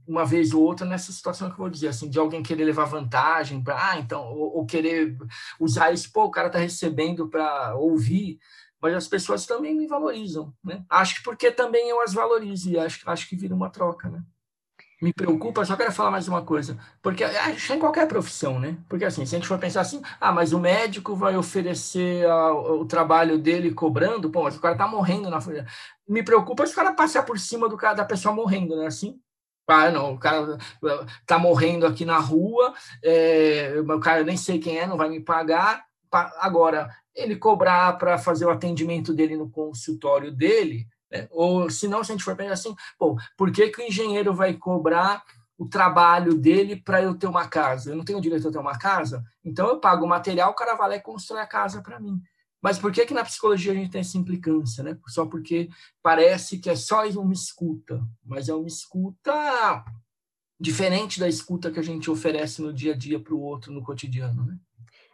uma 0.07 0.25
vez 0.25 0.55
ou 0.55 0.63
outra 0.63 0.87
nessa 0.87 1.13
situação 1.13 1.49
que 1.49 1.55
eu 1.55 1.59
vou 1.59 1.69
dizer, 1.69 1.89
assim, 1.89 2.09
de 2.09 2.19
alguém 2.19 2.43
querer 2.43 2.65
levar 2.65 2.85
vantagem 2.85 3.63
ah, 3.67 3.99
então, 3.99 4.33
ou, 4.33 4.57
ou, 4.57 4.67
querer 4.67 5.17
usar 5.61 5.93
isso, 5.93 6.11
pô, 6.11 6.25
o 6.25 6.31
cara 6.31 6.49
tá 6.49 6.59
recebendo 6.59 7.29
para 7.29 7.75
ouvir, 7.77 8.39
mas 8.81 8.95
as 8.95 9.09
pessoas 9.09 9.47
também 9.47 9.75
me 9.75 9.87
valorizam, 9.87 10.53
né? 10.63 10.85
Acho 10.89 11.17
que 11.17 11.23
porque 11.23 11.51
também 11.51 11.89
eu 11.89 12.01
as 12.01 12.15
valorizo 12.15 12.71
e 12.71 12.79
acho, 12.79 13.09
acho 13.09 13.29
que 13.29 13.37
vira 13.37 13.55
uma 13.55 13.71
troca, 13.71 14.09
né? 14.09 14.23
Me 15.01 15.13
preocupa, 15.13 15.65
só 15.65 15.77
quero 15.77 15.93
falar 15.93 16.11
mais 16.11 16.27
uma 16.27 16.43
coisa, 16.43 16.77
porque 17.01 17.23
acho 17.23 17.73
em 17.73 17.79
qualquer 17.79 18.09
profissão, 18.09 18.59
né? 18.59 18.77
Porque 18.89 19.05
assim, 19.05 19.25
se 19.25 19.37
a 19.37 19.39
gente 19.39 19.47
for 19.47 19.59
pensar 19.59 19.83
assim, 19.83 20.03
ah, 20.21 20.33
mas 20.33 20.53
o 20.53 20.59
médico 20.59 21.15
vai 21.15 21.37
oferecer 21.37 22.27
a, 22.27 22.53
o 22.53 22.85
trabalho 22.85 23.39
dele 23.39 23.73
cobrando, 23.73 24.29
pô, 24.29 24.43
mas 24.43 24.57
o 24.57 24.61
cara 24.61 24.77
tá 24.77 24.89
morrendo 24.89 25.31
na 25.31 25.39
Me 26.09 26.23
preocupa 26.25 26.67
se 26.67 26.73
o 26.73 26.77
cara 26.77 26.93
passar 26.93 27.23
por 27.23 27.39
cima 27.39 27.69
do 27.69 27.77
cara 27.77 27.95
da 27.95 28.05
pessoa 28.05 28.35
morrendo, 28.35 28.77
né? 28.77 28.87
Assim, 28.87 29.21
ah, 29.69 29.91
não, 29.91 30.15
o 30.15 30.19
cara 30.19 30.59
tá 31.27 31.39
morrendo 31.39 31.87
aqui 31.87 32.05
na 32.05 32.19
rua, 32.19 32.75
é, 33.05 33.75
o 33.81 34.01
cara 34.01 34.25
nem 34.25 34.37
sei 34.37 34.59
quem 34.59 34.79
é, 34.79 34.87
não 34.87 34.97
vai 34.97 35.09
me 35.09 35.21
pagar. 35.21 35.85
Agora, 36.41 36.91
ele 37.19 37.37
cobrar 37.37 37.99
para 37.99 38.17
fazer 38.17 38.47
o 38.47 38.51
atendimento 38.51 39.13
dele 39.13 39.37
no 39.37 39.51
consultório 39.51 40.31
dele, 40.31 40.87
né? 41.11 41.27
ou 41.31 41.69
se 41.69 41.89
não, 41.89 42.05
se 42.05 42.13
a 42.13 42.15
gente 42.15 42.25
for 42.25 42.37
pensar 42.37 42.53
assim, 42.53 42.75
pô, 42.99 43.17
por 43.37 43.51
que, 43.51 43.69
que 43.69 43.83
o 43.83 43.85
engenheiro 43.85 44.33
vai 44.33 44.55
cobrar 44.55 45.23
o 45.59 45.67
trabalho 45.67 46.35
dele 46.35 46.77
para 46.77 47.03
eu 47.03 47.15
ter 47.15 47.27
uma 47.27 47.49
casa? 47.49 47.91
Eu 47.91 47.97
não 47.97 48.05
tenho 48.05 48.21
direito 48.21 48.47
a 48.47 48.53
ter 48.53 48.59
uma 48.59 48.79
casa? 48.79 49.25
Então 49.45 49.67
eu 49.67 49.81
pago 49.81 50.05
o 50.05 50.09
material, 50.09 50.53
o 50.53 50.55
cara 50.55 50.77
vai 50.77 50.91
lá 50.91 50.97
e 50.97 51.01
constrói 51.01 51.41
a 51.41 51.47
casa 51.47 51.83
para 51.83 51.99
mim. 51.99 52.23
Mas 52.63 52.79
por 52.79 52.93
que 52.93 53.05
que 53.07 53.15
na 53.15 53.25
psicologia 53.25 53.73
a 53.73 53.75
gente 53.75 53.91
tem 53.91 54.01
essa 54.01 54.19
implicância, 54.19 54.83
né? 54.83 54.97
Só 55.07 55.27
porque 55.27 55.69
parece 56.03 56.59
que 56.59 56.71
é 56.71 56.77
só 56.77 57.07
uma 57.09 57.33
escuta, 57.33 58.01
mas 58.25 58.49
é 58.49 58.55
uma 58.55 58.67
escuta 58.67 59.85
diferente 60.61 61.21
da 61.21 61.29
escuta 61.29 61.71
que 61.71 61.79
a 61.79 61.83
gente 61.83 62.11
oferece 62.11 62.61
no 62.61 62.73
dia 62.73 62.93
a 62.93 62.97
dia 62.97 63.21
para 63.21 63.35
o 63.35 63.41
outro 63.41 63.73
no 63.73 63.83
cotidiano, 63.83 64.45
né? 64.45 64.59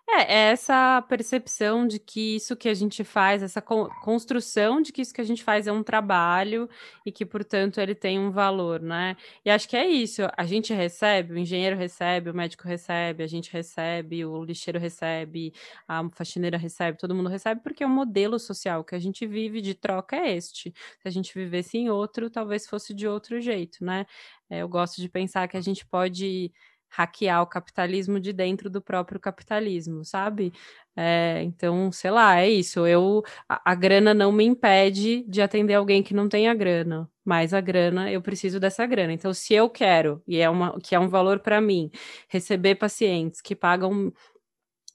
É, 0.06 0.50
essa 0.50 1.00
percepção 1.08 1.86
de 1.88 1.98
que 1.98 2.36
isso 2.36 2.54
que 2.54 2.68
a 2.68 2.74
gente 2.74 3.02
faz, 3.02 3.42
essa 3.42 3.62
construção 3.62 4.82
de 4.82 4.92
que 4.92 5.00
isso 5.00 5.14
que 5.14 5.20
a 5.20 5.24
gente 5.24 5.42
faz 5.42 5.66
é 5.66 5.72
um 5.72 5.82
trabalho 5.82 6.68
e 7.06 7.10
que, 7.10 7.24
portanto, 7.24 7.80
ele 7.80 7.94
tem 7.94 8.18
um 8.18 8.30
valor, 8.30 8.80
né? 8.82 9.16
E 9.44 9.50
acho 9.50 9.66
que 9.66 9.76
é 9.76 9.86
isso. 9.88 10.22
A 10.36 10.44
gente 10.44 10.74
recebe, 10.74 11.32
o 11.32 11.38
engenheiro 11.38 11.74
recebe, 11.74 12.28
o 12.30 12.34
médico 12.34 12.68
recebe, 12.68 13.22
a 13.24 13.26
gente 13.26 13.50
recebe, 13.50 14.24
o 14.26 14.44
lixeiro 14.44 14.78
recebe, 14.78 15.54
a 15.88 16.06
faxineira 16.10 16.58
recebe, 16.58 16.98
todo 16.98 17.14
mundo 17.14 17.30
recebe, 17.30 17.62
porque 17.62 17.82
o 17.84 17.88
modelo 17.88 18.38
social 18.38 18.84
que 18.84 18.94
a 18.94 18.98
gente 18.98 19.26
vive 19.26 19.62
de 19.62 19.74
troca 19.74 20.16
é 20.16 20.36
este. 20.36 20.72
Se 21.00 21.08
a 21.08 21.10
gente 21.10 21.32
vivesse 21.34 21.78
em 21.78 21.88
outro, 21.88 22.28
talvez 22.28 22.66
fosse 22.66 22.92
de 22.92 23.08
outro 23.08 23.40
jeito, 23.40 23.82
né? 23.82 24.04
É, 24.50 24.58
eu 24.60 24.68
gosto 24.68 25.00
de 25.00 25.08
pensar 25.08 25.48
que 25.48 25.56
a 25.56 25.60
gente 25.60 25.86
pode 25.86 26.52
hackear 26.94 27.42
o 27.42 27.46
capitalismo 27.46 28.20
de 28.20 28.32
dentro 28.32 28.70
do 28.70 28.80
próprio 28.80 29.18
capitalismo, 29.18 30.04
sabe? 30.04 30.52
É, 30.96 31.42
então, 31.42 31.90
sei 31.90 32.10
lá, 32.10 32.40
é 32.40 32.48
isso. 32.48 32.86
Eu 32.86 33.22
a, 33.48 33.72
a, 33.72 33.74
grana 33.74 34.14
não 34.14 34.30
me 34.30 34.44
impede 34.44 35.24
de 35.28 35.42
atender 35.42 35.74
alguém 35.74 36.02
que 36.02 36.14
não 36.14 36.28
tem 36.28 36.48
a 36.48 36.54
grana, 36.54 37.10
mas 37.24 37.52
a 37.52 37.60
grana 37.60 38.10
eu 38.12 38.22
preciso 38.22 38.60
dessa 38.60 38.86
grana. 38.86 39.12
Então, 39.12 39.34
se 39.34 39.54
eu 39.54 39.68
quero 39.68 40.22
e 40.26 40.38
é 40.38 40.48
uma 40.48 40.78
que 40.80 40.94
é 40.94 41.00
um 41.00 41.08
valor 41.08 41.40
para 41.40 41.60
mim 41.60 41.90
receber 42.28 42.76
pacientes 42.76 43.40
que 43.40 43.56
pagam 43.56 44.12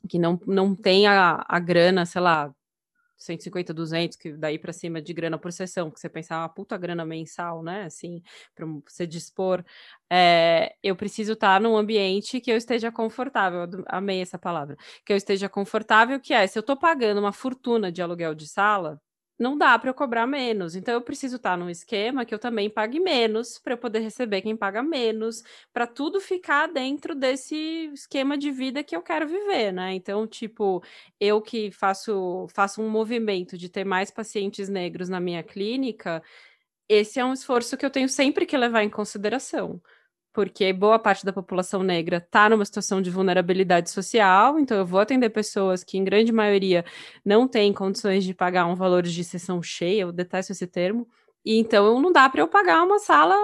que 0.08 0.18
não, 0.18 0.40
não 0.48 0.76
tem 0.76 1.08
a, 1.08 1.44
a 1.48 1.60
grana, 1.60 2.06
sei 2.06 2.22
lá, 2.22 2.54
150, 3.20 3.74
200, 3.74 4.18
que 4.18 4.32
daí 4.34 4.58
para 4.58 4.74
cima 4.74 5.02
de 5.02 5.14
grana 5.14 5.38
por 5.38 5.52
sessão, 5.52 5.92
que 5.92 6.00
você 6.00 6.10
pensar 6.10 6.40
uma 6.40 6.50
puta 6.50 6.78
grana 6.78 7.06
mensal, 7.06 7.62
né? 7.62 7.84
Assim, 7.84 8.24
para 8.56 8.66
você 8.88 9.06
dispor. 9.06 9.64
É, 10.10 10.76
eu 10.82 10.96
preciso 10.96 11.34
estar 11.34 11.56
tá 11.56 11.60
num 11.60 11.78
ambiente 11.78 12.40
que 12.42 12.52
eu 12.52 12.58
esteja 12.58 12.92
confortável. 12.92 13.68
Amei 13.88 14.22
essa 14.22 14.40
palavra. 14.40 14.78
Que 15.06 15.14
eu 15.14 15.18
esteja 15.18 15.50
confortável, 15.50 16.20
que 16.20 16.34
é, 16.34 16.48
se 16.48 16.58
eu 16.58 16.62
estou 16.62 16.78
pagando 16.78 17.20
uma 17.20 17.34
fortuna 17.34 17.92
de 17.92 18.02
aluguel 18.02 18.34
de 18.34 18.48
sala, 18.48 19.02
não 19.40 19.58
dá 19.58 19.80
para 19.80 19.90
eu 19.90 19.94
cobrar 19.94 20.28
menos. 20.28 20.76
Então 20.76 20.94
eu 20.94 21.02
preciso 21.02 21.38
estar 21.38 21.58
num 21.58 21.70
esquema 21.70 22.26
que 22.26 22.34
eu 22.36 22.40
também 22.40 22.70
pague 22.70 23.00
menos 23.00 23.58
para 23.58 23.74
eu 23.74 23.78
poder 23.78 24.00
receber 24.00 24.42
quem 24.42 24.56
paga 24.58 24.84
menos, 24.84 25.44
para 25.74 25.88
tudo 25.88 26.20
ficar 26.20 26.68
dentro 26.68 27.16
desse 27.16 27.56
esquema 27.94 28.38
de 28.38 28.52
vida 28.52 28.84
que 28.84 28.96
eu 28.96 29.02
quero 29.02 29.28
viver, 29.28 29.72
né? 29.72 29.94
Então, 29.94 30.28
tipo, 30.28 30.84
eu 31.20 31.42
que 31.42 31.72
faço 31.72 32.48
faço 32.54 32.82
um 32.82 32.90
movimento 32.90 33.58
de 33.58 33.70
ter 33.70 33.86
mais 33.86 34.12
pacientes 34.12 34.68
negros 34.70 35.10
na 35.10 35.20
minha 35.20 35.42
clínica, 35.44 36.22
esse 36.90 37.20
é 37.20 37.26
um 37.26 37.34
esforço 37.34 37.78
que 37.78 37.86
eu 37.86 37.92
tenho 37.92 38.10
sempre 38.10 38.46
que 38.46 38.58
levar 38.58 38.84
em 38.84 38.90
consideração 38.90 39.82
porque 40.34 40.72
boa 40.72 41.00
parte 41.00 41.26
da 41.26 41.34
população 41.34 41.84
negra 41.84 42.18
está 42.18 42.50
numa 42.50 42.66
situação 42.66 43.02
de 43.02 43.10
vulnerabilidade 43.10 43.90
social, 43.90 44.60
então 44.60 44.78
eu 44.78 44.86
vou 44.86 45.00
atender 45.00 45.30
pessoas 45.30 45.84
que, 45.84 45.98
em 45.98 46.04
grande 46.04 46.32
maioria, 46.32 46.86
não 47.26 47.48
têm 47.48 47.74
condições 47.74 48.24
de 48.24 48.34
pagar 48.34 48.66
um 48.66 48.76
valor 48.76 49.04
de 49.04 49.24
sessão 49.24 49.62
cheia, 49.62 50.02
eu 50.02 50.12
detesto 50.12 50.52
esse 50.52 50.68
termo, 50.68 51.08
e 51.44 51.60
então 51.60 52.00
não 52.02 52.12
dá 52.12 52.30
para 52.30 52.42
eu 52.42 52.48
pagar 52.48 52.84
uma 52.84 53.00
sala 53.00 53.36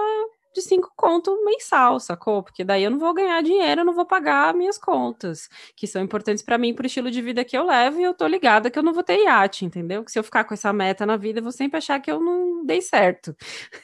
de 0.56 0.62
cinco 0.62 0.90
conto 0.96 1.44
mensal, 1.44 2.00
sacou? 2.00 2.42
Porque 2.42 2.64
daí 2.64 2.82
eu 2.84 2.90
não 2.90 2.98
vou 2.98 3.12
ganhar 3.12 3.42
dinheiro, 3.42 3.82
eu 3.82 3.84
não 3.84 3.94
vou 3.94 4.06
pagar 4.06 4.54
minhas 4.54 4.78
contas, 4.78 5.48
que 5.76 5.86
são 5.86 6.02
importantes 6.02 6.42
para 6.42 6.56
mim, 6.56 6.72
pro 6.74 6.86
estilo 6.86 7.10
de 7.10 7.20
vida 7.20 7.44
que 7.44 7.56
eu 7.56 7.66
levo, 7.66 8.00
e 8.00 8.02
eu 8.04 8.14
tô 8.14 8.26
ligada 8.26 8.70
que 8.70 8.78
eu 8.78 8.82
não 8.82 8.94
vou 8.94 9.02
ter 9.02 9.22
iate, 9.24 9.64
entendeu? 9.66 10.02
Que 10.02 10.10
se 10.10 10.18
eu 10.18 10.24
ficar 10.24 10.44
com 10.44 10.54
essa 10.54 10.72
meta 10.72 11.04
na 11.04 11.16
vida, 11.16 11.40
eu 11.40 11.42
vou 11.42 11.52
sempre 11.52 11.76
achar 11.76 12.00
que 12.00 12.10
eu 12.10 12.20
não 12.20 12.64
dei 12.64 12.80
certo. 12.80 13.36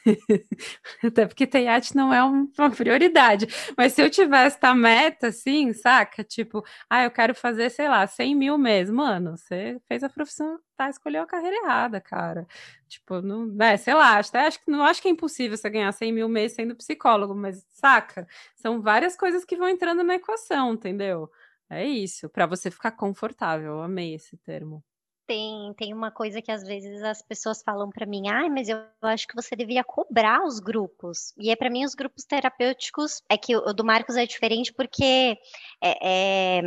Até 1.03 1.25
porque 1.27 1.45
ter 1.47 1.63
iate 1.63 1.95
não 1.95 2.13
é 2.13 2.23
uma 2.23 2.71
prioridade. 2.71 3.47
Mas 3.77 3.93
se 3.93 4.01
eu 4.01 4.09
tivesse 4.09 4.57
essa 4.57 4.73
meta, 4.73 5.27
assim, 5.27 5.73
saca? 5.73 6.23
Tipo, 6.23 6.63
ah, 6.89 7.03
eu 7.03 7.11
quero 7.11 7.35
fazer, 7.35 7.69
sei 7.69 7.87
lá, 7.87 8.05
100 8.07 8.35
mil 8.35 8.57
mês. 8.57 8.89
Mano, 8.89 9.37
você 9.37 9.79
fez 9.87 10.03
a 10.03 10.09
profissão 10.09 10.57
tá, 10.75 10.89
escolheu 10.89 11.23
a 11.23 11.27
carreira 11.27 11.55
errada, 11.57 12.01
cara. 12.01 12.47
Tipo, 12.87 13.21
não, 13.21 13.45
né, 13.45 13.77
sei 13.77 13.93
lá, 13.93 14.19
até 14.19 14.47
acho 14.47 14.63
que 14.63 14.71
não 14.71 14.83
acho 14.83 15.01
que 15.01 15.07
é 15.07 15.11
impossível 15.11 15.57
você 15.57 15.69
ganhar 15.69 15.91
100 15.91 16.11
mil 16.11 16.29
mês 16.29 16.53
sendo 16.53 16.75
psicólogo, 16.75 17.35
mas 17.35 17.65
saca? 17.69 18.27
São 18.55 18.81
várias 18.81 19.15
coisas 19.15 19.45
que 19.45 19.55
vão 19.57 19.67
entrando 19.69 20.03
na 20.03 20.15
equação, 20.15 20.73
entendeu? 20.73 21.29
É 21.69 21.83
isso, 21.85 22.29
para 22.29 22.45
você 22.45 22.69
ficar 22.69 22.91
confortável. 22.91 23.73
Eu 23.73 23.81
amei 23.81 24.13
esse 24.13 24.37
termo. 24.37 24.83
Tem, 25.25 25.73
tem 25.75 25.93
uma 25.93 26.11
coisa 26.11 26.41
que 26.41 26.51
às 26.51 26.63
vezes 26.63 27.01
as 27.01 27.21
pessoas 27.21 27.63
falam 27.63 27.89
para 27.89 28.05
mim, 28.05 28.27
ai, 28.27 28.49
mas 28.49 28.67
eu 28.67 28.77
acho 29.01 29.25
que 29.25 29.35
você 29.35 29.55
devia 29.55 29.83
cobrar 29.83 30.45
os 30.45 30.59
grupos. 30.59 31.33
E 31.37 31.49
é 31.49 31.55
para 31.55 31.69
mim 31.69 31.85
os 31.85 31.95
grupos 31.95 32.25
terapêuticos, 32.25 33.21
é 33.29 33.37
que 33.37 33.55
o 33.55 33.73
do 33.73 33.85
Marcos 33.85 34.17
é 34.17 34.25
diferente 34.25 34.73
porque 34.73 35.37
é, 35.81 36.57
é 36.59 36.61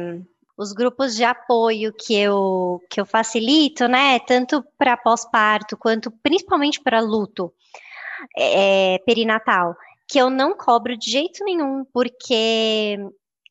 os 0.56 0.72
grupos 0.72 1.14
de 1.14 1.24
apoio 1.24 1.92
que 1.92 2.16
eu, 2.16 2.82
que 2.90 3.00
eu 3.00 3.04
facilito, 3.04 3.86
né, 3.86 4.18
tanto 4.20 4.64
para 4.78 4.96
pós-parto 4.96 5.76
quanto 5.76 6.10
principalmente 6.10 6.80
para 6.80 7.00
luto 7.00 7.52
é, 8.36 8.98
perinatal, 9.04 9.76
que 10.08 10.18
eu 10.18 10.30
não 10.30 10.56
cobro 10.56 10.96
de 10.96 11.10
jeito 11.10 11.44
nenhum, 11.44 11.84
porque 11.92 12.98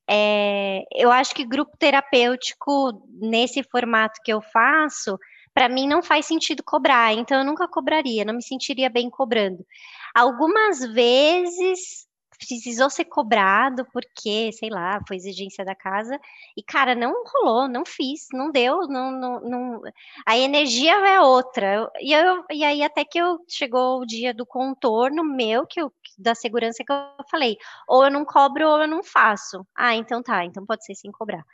é, 0.09 0.83
eu 0.93 1.11
acho 1.11 1.35
que 1.35 1.45
grupo 1.45 1.77
terapêutico, 1.77 3.07
nesse 3.21 3.61
formato 3.63 4.19
que 4.23 4.33
eu 4.33 4.41
faço, 4.41 5.19
para 5.53 5.69
mim 5.69 5.87
não 5.87 6.01
faz 6.01 6.25
sentido 6.25 6.63
cobrar, 6.63 7.13
então 7.13 7.39
eu 7.39 7.45
nunca 7.45 7.67
cobraria, 7.67 8.25
não 8.25 8.33
me 8.33 8.43
sentiria 8.43 8.89
bem 8.89 9.09
cobrando. 9.09 9.65
Algumas 10.13 10.79
vezes 10.93 12.07
precisou 12.37 12.89
ser 12.89 13.05
cobrado 13.05 13.85
porque, 13.91 14.51
sei 14.53 14.69
lá, 14.69 14.99
foi 15.07 15.17
exigência 15.17 15.63
da 15.63 15.75
casa. 15.75 16.19
E, 16.55 16.63
cara, 16.63 16.95
não 16.95 17.23
rolou, 17.25 17.67
não 17.67 17.85
fiz, 17.85 18.27
não 18.33 18.51
deu, 18.51 18.87
não, 18.87 19.11
não, 19.11 19.39
não... 19.41 19.81
a 20.25 20.37
energia 20.37 20.93
é 20.93 21.19
outra. 21.21 21.91
E, 21.99 22.13
eu, 22.13 22.43
e 22.51 22.63
aí, 22.63 22.83
até 22.83 23.03
que 23.03 23.17
eu 23.17 23.39
chegou 23.47 23.99
o 24.01 24.05
dia 24.05 24.33
do 24.33 24.45
contorno 24.45 25.23
meu, 25.23 25.65
que 25.65 25.81
eu, 25.81 25.91
da 26.17 26.35
segurança 26.35 26.83
que 26.83 26.91
eu 26.91 27.25
falei, 27.29 27.57
ou 27.87 28.03
eu 28.05 28.11
não 28.11 28.25
cobro 28.25 28.67
ou 28.67 28.81
eu 28.81 28.87
não 28.87 29.03
faço. 29.03 29.65
Ah, 29.75 29.95
então 29.95 30.21
tá, 30.21 30.45
então 30.45 30.65
pode 30.65 30.85
ser 30.85 30.95
sem 30.95 31.11
cobrar. 31.11 31.45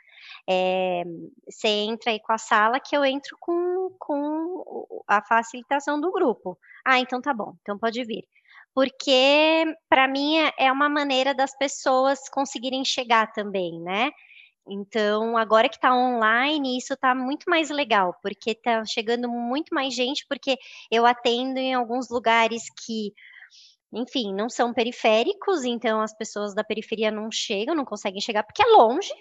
É, 0.48 1.04
você 1.48 1.68
entra 1.68 2.10
aí 2.10 2.20
com 2.20 2.32
a 2.32 2.38
sala 2.38 2.80
que 2.80 2.96
eu 2.96 3.04
entro 3.04 3.36
com, 3.40 3.94
com 3.98 5.04
a 5.06 5.22
facilitação 5.22 6.00
do 6.00 6.12
grupo. 6.12 6.58
Ah, 6.84 6.98
então 6.98 7.20
tá 7.20 7.32
bom, 7.32 7.54
então 7.62 7.78
pode 7.78 8.04
vir 8.04 8.26
porque 8.74 9.64
para 9.88 10.08
mim 10.08 10.36
é, 10.58 10.70
uma 10.72 10.88
maneira 10.88 11.34
das 11.34 11.56
pessoas 11.56 12.28
conseguirem 12.28 12.84
chegar 12.84 13.32
também, 13.32 13.80
né? 13.80 14.10
Então, 14.66 15.36
agora 15.36 15.68
que 15.68 15.74
está 15.74 15.94
online, 15.94 16.78
isso 16.78 16.94
está 16.94 17.14
muito 17.14 17.50
mais 17.50 17.68
legal, 17.68 18.14
porque 18.22 18.52
está 18.52 18.84
chegando 18.84 19.28
muito 19.28 19.74
mais 19.74 19.92
gente, 19.94 20.24
porque 20.28 20.56
eu 20.90 21.04
atendo 21.04 21.58
em 21.58 21.74
alguns 21.74 22.08
lugares 22.08 22.62
que, 22.84 23.12
enfim, 23.92 24.32
não 24.32 24.48
são 24.48 24.72
periféricos, 24.72 25.64
então 25.64 26.00
as 26.00 26.16
pessoas 26.16 26.54
da 26.54 26.62
periferia 26.62 27.10
não 27.10 27.30
chegam, 27.30 27.74
não 27.74 27.84
conseguem 27.84 28.20
chegar, 28.20 28.44
porque 28.44 28.62
é 28.62 28.66
longe. 28.66 29.12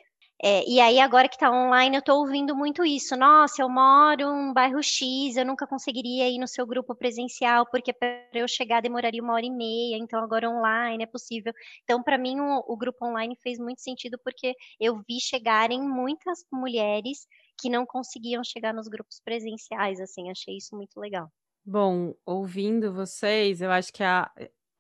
É, 0.43 0.67
e 0.67 0.79
aí, 0.79 0.99
agora 0.99 1.29
que 1.29 1.35
está 1.35 1.51
online, 1.51 1.95
eu 1.95 1.99
estou 1.99 2.19
ouvindo 2.19 2.55
muito 2.55 2.83
isso. 2.83 3.15
Nossa, 3.15 3.61
eu 3.61 3.69
moro 3.69 4.23
em 4.23 4.51
bairro 4.51 4.81
X, 4.81 5.37
eu 5.37 5.45
nunca 5.45 5.67
conseguiria 5.67 6.27
ir 6.27 6.39
no 6.39 6.47
seu 6.47 6.65
grupo 6.65 6.95
presencial, 6.95 7.67
porque 7.69 7.93
para 7.93 8.25
eu 8.33 8.47
chegar 8.47 8.81
demoraria 8.81 9.21
uma 9.21 9.33
hora 9.33 9.45
e 9.45 9.51
meia, 9.51 9.97
então 9.97 10.19
agora 10.19 10.49
online 10.49 11.03
é 11.03 11.05
possível. 11.05 11.53
Então, 11.83 12.01
para 12.01 12.17
mim, 12.17 12.39
o, 12.39 12.63
o 12.67 12.75
grupo 12.75 13.05
online 13.05 13.37
fez 13.43 13.59
muito 13.59 13.81
sentido, 13.81 14.17
porque 14.23 14.55
eu 14.79 14.97
vi 15.07 15.19
chegarem 15.21 15.79
muitas 15.79 16.39
mulheres 16.51 17.27
que 17.59 17.69
não 17.69 17.85
conseguiam 17.85 18.43
chegar 18.43 18.73
nos 18.73 18.87
grupos 18.87 19.21
presenciais, 19.23 19.99
assim, 19.99 20.31
achei 20.31 20.57
isso 20.57 20.75
muito 20.75 20.99
legal. 20.99 21.31
Bom, 21.63 22.15
ouvindo 22.25 22.91
vocês, 22.91 23.61
eu 23.61 23.69
acho 23.69 23.93
que 23.93 24.03
a, 24.03 24.31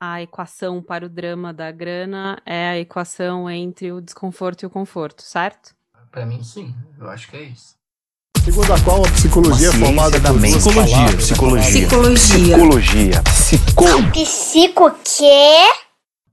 a 0.01 0.19
equação 0.19 0.81
para 0.81 1.05
o 1.05 1.09
drama 1.09 1.53
da 1.53 1.71
grana 1.71 2.41
é 2.43 2.69
a 2.69 2.79
equação 2.79 3.47
entre 3.47 3.91
o 3.91 4.01
desconforto 4.01 4.63
e 4.63 4.65
o 4.65 4.69
conforto, 4.69 5.21
certo? 5.21 5.75
Para 6.09 6.25
mim, 6.25 6.43
sim. 6.43 6.73
Eu 6.99 7.07
acho 7.07 7.29
que 7.29 7.37
é 7.37 7.43
isso. 7.43 7.75
Segundo 8.43 8.73
a 8.73 8.83
qual 8.83 9.05
a 9.05 9.11
psicologia 9.11 9.69
é 9.69 9.71
formada 9.71 10.19
da 10.19 10.33
mente. 10.33 10.57
Psicologia, 10.57 10.95
palavras, 10.95 11.23
psicologia. 11.23 11.87
Psicologia. 11.87 12.57
Psicologia. 12.57 13.23
Psico... 13.23 14.11
Psico 14.11 14.91
quê? 15.03 15.69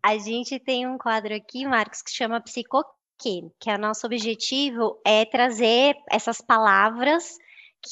A 0.02 0.16
gente 0.16 0.58
tem 0.58 0.86
um 0.86 0.96
quadro 0.96 1.34
aqui, 1.34 1.66
Marcos, 1.66 2.00
que 2.00 2.10
chama 2.10 2.40
Psicoquê, 2.40 3.50
que 3.60 3.68
é 3.68 3.74
o 3.74 3.78
nosso 3.78 4.06
objetivo 4.06 4.98
é 5.04 5.26
trazer 5.26 5.94
essas 6.10 6.40
palavras 6.40 7.36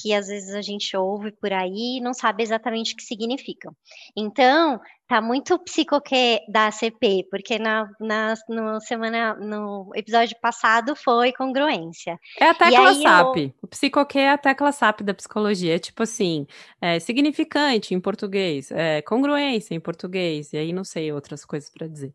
que 0.00 0.12
às 0.12 0.28
vezes 0.28 0.54
a 0.54 0.62
gente 0.62 0.96
ouve 0.96 1.32
por 1.32 1.52
aí 1.52 1.98
e 1.98 2.00
não 2.00 2.12
sabe 2.12 2.42
exatamente 2.42 2.94
o 2.94 2.96
que 2.96 3.02
significam. 3.02 3.74
Então, 4.16 4.80
tá 5.08 5.20
muito 5.20 5.58
psicoque 5.60 6.40
da 6.48 6.70
CP, 6.70 7.26
porque 7.30 7.58
na, 7.58 7.88
na 8.00 8.34
no 8.48 8.80
semana, 8.80 9.34
no 9.34 9.90
episódio 9.94 10.36
passado 10.40 10.94
foi 10.96 11.32
congruência. 11.32 12.18
É 12.38 12.48
a 12.48 12.54
tecla 12.54 12.94
SAP. 12.94 13.36
Eu... 13.36 13.54
O 13.62 13.66
psicoque 13.66 14.18
é 14.18 14.30
a 14.30 14.38
tecla 14.38 14.72
SAP 14.72 15.02
da 15.02 15.14
psicologia. 15.14 15.76
É 15.76 15.78
tipo 15.78 16.02
assim, 16.02 16.46
é 16.80 16.98
significante 16.98 17.94
em 17.94 18.00
português, 18.00 18.70
é 18.70 19.00
congruência 19.02 19.74
em 19.74 19.80
português, 19.80 20.52
e 20.52 20.58
aí 20.58 20.72
não 20.72 20.84
sei 20.84 21.12
outras 21.12 21.44
coisas 21.44 21.70
para 21.70 21.86
dizer. 21.86 22.12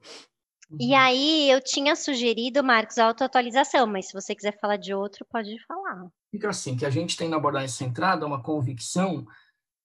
E 0.80 0.92
uhum. 0.92 0.98
aí 0.98 1.50
eu 1.50 1.62
tinha 1.62 1.96
sugerido, 1.96 2.64
Marcos, 2.64 2.98
autoatualização, 2.98 3.86
mas 3.88 4.08
se 4.08 4.14
você 4.14 4.34
quiser 4.34 4.58
falar 4.60 4.78
de 4.78 4.94
outro, 4.94 5.26
pode 5.30 5.58
falar. 5.66 6.08
Fica 6.32 6.50
assim, 6.50 6.78
que 6.78 6.86
a 6.86 6.90
gente 6.90 7.18
tem 7.18 7.28
na 7.28 7.36
abordagem 7.36 7.68
centrada 7.68 8.26
uma 8.26 8.42
convicção 8.42 9.28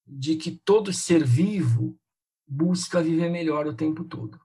de 0.07 0.36
que 0.36 0.53
todo 0.53 0.92
ser 0.92 1.24
vivo 1.24 1.99
busca 2.47 3.03
viver 3.03 3.28
melhor 3.28 3.66
o 3.66 3.74
tempo 3.74 4.05
todo. 4.05 4.40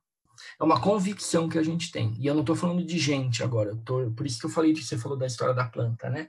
É 0.59 0.63
uma 0.63 0.81
convicção 0.81 1.47
que 1.47 1.59
a 1.59 1.63
gente 1.63 1.91
tem. 1.91 2.15
E 2.19 2.25
eu 2.25 2.33
não 2.33 2.41
estou 2.41 2.55
falando 2.55 2.83
de 2.83 2.97
gente 2.97 3.43
agora, 3.43 3.75
tô, 3.85 4.09
por 4.11 4.25
isso 4.25 4.39
que 4.39 4.47
eu 4.47 4.49
falei 4.49 4.73
que 4.73 4.83
você 4.83 4.97
falou 4.97 5.15
da 5.15 5.27
história 5.27 5.53
da 5.53 5.65
planta, 5.65 6.09
né? 6.09 6.27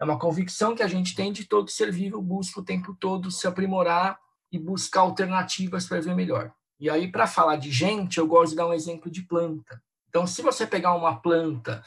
É 0.00 0.04
uma 0.04 0.16
convicção 0.16 0.76
que 0.76 0.82
a 0.82 0.86
gente 0.86 1.16
tem 1.16 1.32
de 1.32 1.44
todo 1.44 1.68
ser 1.68 1.90
vivo 1.90 2.22
busca 2.22 2.60
o 2.60 2.64
tempo 2.64 2.96
todo 3.00 3.32
se 3.32 3.48
aprimorar 3.48 4.16
e 4.52 4.58
buscar 4.58 5.00
alternativas 5.00 5.86
para 5.86 5.98
viver 5.98 6.14
melhor. 6.14 6.52
E 6.78 6.88
aí, 6.88 7.10
para 7.10 7.26
falar 7.26 7.56
de 7.56 7.72
gente, 7.72 8.18
eu 8.18 8.26
gosto 8.28 8.50
de 8.50 8.56
dar 8.56 8.68
um 8.68 8.72
exemplo 8.72 9.10
de 9.10 9.22
planta. 9.22 9.82
Então, 10.08 10.24
se 10.24 10.40
você 10.40 10.64
pegar 10.64 10.94
uma 10.94 11.20
planta 11.20 11.82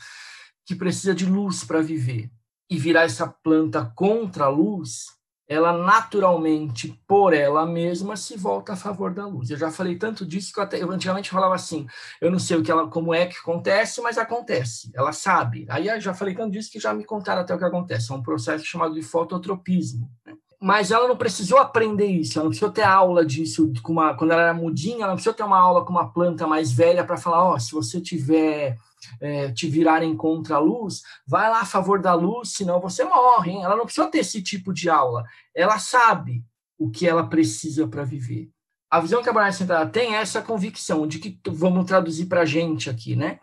que 0.66 0.76
precisa 0.76 1.16
de 1.16 1.26
luz 1.26 1.64
para 1.64 1.82
viver 1.82 2.30
e 2.72 2.78
virar 2.78 3.04
essa 3.04 3.28
planta 3.28 3.92
contra 3.94 4.46
a 4.46 4.50
luz, 4.50 5.08
ela 5.46 5.74
naturalmente, 5.74 6.98
por 7.06 7.34
ela 7.34 7.66
mesma, 7.66 8.16
se 8.16 8.38
volta 8.38 8.72
a 8.72 8.78
favor 8.78 9.14
da 9.14 9.28
luz. 9.28 9.50
Eu 9.50 9.58
já 9.58 9.70
falei 9.70 9.98
tanto 9.98 10.26
disso 10.26 10.54
que 10.54 10.60
eu, 10.62 10.64
até, 10.64 10.82
eu 10.82 10.90
antigamente 10.90 11.30
falava 11.30 11.54
assim, 11.54 11.86
eu 12.22 12.32
não 12.32 12.40
sei 12.40 12.56
o 12.56 12.64
que 12.64 12.72
ela, 12.72 12.88
como 12.88 13.14
é 13.14 13.26
que 13.26 13.38
acontece, 13.38 14.00
mas 14.00 14.18
acontece. 14.18 14.90
Ela 14.94 15.12
sabe. 15.12 15.66
Aí 15.68 15.90
eu 15.90 16.00
já 16.00 16.14
falei 16.14 16.34
tanto 16.34 16.54
disso 16.54 16.72
que 16.72 16.80
já 16.80 16.94
me 16.94 17.04
contaram 17.04 17.42
até 17.42 17.54
o 17.54 17.58
que 17.58 17.66
acontece. 17.66 18.10
É 18.10 18.16
um 18.16 18.24
processo 18.24 18.64
chamado 18.64 18.94
de 18.94 19.02
fototropismo. 19.02 20.10
Né? 20.26 20.34
mas 20.64 20.92
ela 20.92 21.08
não 21.08 21.18
precisou 21.18 21.58
aprender 21.58 22.06
isso, 22.06 22.38
ela 22.38 22.44
não 22.44 22.52
precisou 22.52 22.70
ter 22.70 22.84
aula 22.84 23.26
disso 23.26 23.74
com 23.82 23.94
uma, 23.94 24.14
quando 24.14 24.30
ela 24.30 24.44
era 24.44 24.54
mudinha, 24.54 24.98
ela 24.98 25.08
não 25.08 25.16
precisou 25.16 25.34
ter 25.34 25.42
uma 25.42 25.58
aula 25.58 25.84
com 25.84 25.90
uma 25.90 26.14
planta 26.14 26.46
mais 26.46 26.72
velha 26.72 27.04
para 27.04 27.18
falar, 27.18 27.44
ó, 27.44 27.56
oh, 27.56 27.60
se 27.60 27.72
você 27.72 28.00
tiver 28.00 28.78
é, 29.20 29.52
te 29.52 29.68
virarem 29.68 30.16
contra 30.16 30.56
a 30.56 30.60
luz, 30.60 31.02
vai 31.28 31.50
lá 31.50 31.62
a 31.62 31.66
favor 31.66 32.02
da 32.02 32.14
luz, 32.14 32.54
senão 32.54 32.80
você 32.80 33.04
morre. 33.04 33.52
Hein? 33.52 33.64
Ela 33.64 33.76
não 33.76 33.86
precisou 33.86 34.10
ter 34.10 34.20
esse 34.20 34.42
tipo 34.42 34.74
de 34.74 34.90
aula. 34.90 35.24
Ela 35.56 35.80
sabe 35.80 36.44
o 36.78 36.90
que 36.90 37.08
ela 37.08 37.28
precisa 37.28 37.88
para 37.88 38.04
viver. 38.04 38.50
A 38.90 39.00
visão 39.00 39.24
que 39.24 39.30
a 39.30 39.34
Barra 39.34 39.52
Central 39.52 39.90
tem 39.90 40.16
é 40.16 40.22
essa 40.22 40.42
convicção 40.42 41.08
de 41.08 41.20
que, 41.20 41.40
vamos 41.50 41.86
traduzir 41.86 42.26
para 42.26 42.42
a 42.42 42.46
gente 42.46 42.90
aqui, 42.90 43.16
né? 43.16 43.40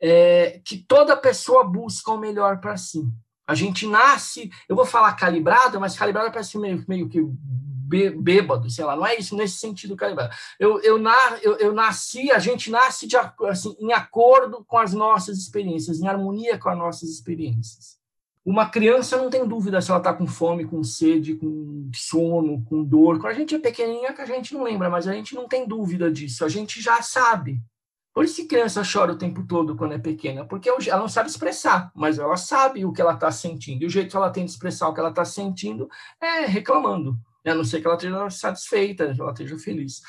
É, 0.00 0.60
que 0.64 0.76
toda 0.76 1.16
pessoa 1.16 1.64
busca 1.64 2.10
o 2.10 2.18
melhor 2.18 2.60
para 2.60 2.76
si. 2.76 3.02
A 3.46 3.54
gente 3.54 3.86
nasce, 3.86 4.50
eu 4.68 4.76
vou 4.76 4.84
falar 4.84 5.14
calibrado, 5.14 5.80
mas 5.80 5.96
calibrado 5.96 6.30
parece 6.30 6.58
meio, 6.58 6.84
meio 6.86 7.08
que 7.08 7.20
bêbado, 7.90 8.70
sei 8.70 8.84
lá, 8.84 8.94
não 8.94 9.06
é 9.06 9.16
isso 9.16 9.36
nesse 9.36 9.58
sentido 9.58 9.96
calibrado. 9.96 10.34
Eu, 10.58 10.80
eu, 10.82 10.98
na, 10.98 11.38
eu, 11.42 11.56
eu 11.58 11.72
nasci, 11.72 12.30
a 12.30 12.38
gente 12.38 12.70
nasce 12.70 13.06
de, 13.06 13.16
assim, 13.16 13.76
em 13.80 13.92
acordo 13.92 14.64
com 14.64 14.78
as 14.78 14.94
nossas 14.94 15.38
experiências, 15.38 16.00
em 16.00 16.08
harmonia 16.08 16.58
com 16.58 16.68
as 16.68 16.78
nossas 16.78 17.10
experiências. 17.10 17.98
Uma 18.44 18.70
criança 18.70 19.18
não 19.18 19.28
tem 19.28 19.46
dúvida 19.46 19.80
se 19.80 19.90
ela 19.90 20.00
está 20.00 20.14
com 20.14 20.26
fome, 20.26 20.64
com 20.64 20.82
sede, 20.82 21.34
com 21.34 21.90
sono, 21.94 22.64
com 22.64 22.82
dor. 22.82 23.18
Quando 23.18 23.34
a 23.34 23.38
gente 23.38 23.54
é 23.54 23.58
pequenininha, 23.58 24.14
que 24.14 24.22
a 24.22 24.26
gente 24.26 24.54
não 24.54 24.62
lembra, 24.62 24.88
mas 24.88 25.06
a 25.06 25.12
gente 25.12 25.34
não 25.34 25.46
tem 25.46 25.68
dúvida 25.68 26.10
disso. 26.10 26.44
A 26.44 26.48
gente 26.48 26.80
já 26.80 27.02
sabe. 27.02 27.60
Por 28.12 28.24
isso 28.24 28.36
que 28.36 28.48
criança 28.48 28.82
chora 28.82 29.12
o 29.12 29.18
tempo 29.18 29.46
todo 29.46 29.76
quando 29.76 29.92
é 29.92 29.98
pequena, 29.98 30.44
porque 30.44 30.68
ela 30.68 31.00
não 31.00 31.08
sabe 31.08 31.30
expressar, 31.30 31.92
mas 31.94 32.18
ela 32.18 32.36
sabe 32.36 32.84
o 32.84 32.92
que 32.92 33.00
ela 33.00 33.14
está 33.14 33.30
sentindo. 33.30 33.82
E 33.82 33.86
o 33.86 33.90
jeito 33.90 34.10
que 34.10 34.16
ela 34.16 34.30
tem 34.30 34.44
de 34.44 34.50
expressar 34.50 34.88
o 34.88 34.94
que 34.94 35.00
ela 35.00 35.10
está 35.10 35.24
sentindo 35.24 35.88
é 36.20 36.44
reclamando, 36.44 37.16
a 37.48 37.54
não 37.54 37.64
ser 37.64 37.80
que 37.80 37.86
ela 37.86 37.96
esteja 37.96 38.30
satisfeita, 38.30 39.14
ela 39.18 39.32
esteja 39.32 39.58
feliz. 39.58 40.02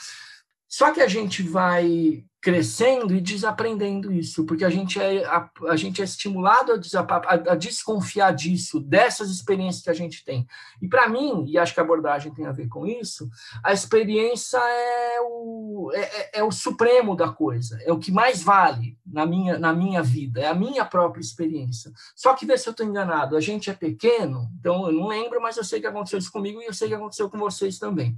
Só 0.67 0.91
que 0.91 1.01
a 1.01 1.07
gente 1.07 1.43
vai 1.43 2.25
crescendo 2.41 3.13
e 3.13 3.21
desaprendendo 3.21 4.11
isso, 4.11 4.45
porque 4.45 4.65
a 4.65 4.69
gente 4.69 4.99
é, 4.99 5.23
a, 5.25 5.47
a 5.67 5.75
gente 5.75 6.01
é 6.01 6.03
estimulado 6.03 6.71
a, 6.71 6.99
a, 6.99 7.33
a, 7.51 7.55
desconfiar 7.55 8.33
disso, 8.33 8.79
dessas 8.79 9.29
experiências 9.29 9.83
que 9.83 9.91
a 9.91 9.93
gente 9.93 10.25
tem. 10.25 10.47
E 10.81 10.87
para 10.87 11.07
mim, 11.07 11.45
e 11.47 11.59
acho 11.59 11.71
que 11.71 11.79
a 11.79 11.83
abordagem 11.83 12.33
tem 12.33 12.47
a 12.47 12.51
ver 12.51 12.67
com 12.67 12.87
isso, 12.87 13.29
a 13.63 13.71
experiência 13.71 14.57
é 14.57 15.21
o, 15.21 15.91
é, 15.93 15.99
é, 15.99 16.39
é 16.39 16.43
o 16.43 16.51
supremo 16.51 17.15
da 17.15 17.29
coisa, 17.29 17.79
é 17.83 17.93
o 17.93 17.99
que 17.99 18.11
mais 18.11 18.41
vale 18.41 18.97
na 19.05 19.23
minha, 19.23 19.59
na 19.59 19.71
minha 19.71 20.01
vida, 20.01 20.41
é 20.41 20.47
a 20.47 20.55
minha 20.55 20.83
própria 20.83 21.21
experiência. 21.21 21.91
Só 22.15 22.33
que 22.33 22.45
vê 22.45 22.57
se 22.57 22.67
eu 22.67 22.71
estou 22.71 22.85
enganado, 22.85 23.37
a 23.37 23.41
gente 23.41 23.69
é 23.69 23.73
pequeno, 23.73 24.49
então 24.59 24.87
eu 24.87 24.93
não 24.93 25.07
lembro, 25.07 25.39
mas 25.39 25.57
eu 25.57 25.63
sei 25.63 25.79
que 25.79 25.85
aconteceu 25.85 26.17
isso 26.17 26.31
comigo 26.31 26.59
e 26.59 26.65
eu 26.65 26.73
sei 26.73 26.87
que 26.87 26.95
aconteceu 26.95 27.29
com 27.29 27.37
vocês 27.37 27.77
também, 27.77 28.17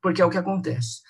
porque 0.00 0.22
é 0.22 0.24
o 0.24 0.30
que 0.30 0.38
acontece. 0.38 1.02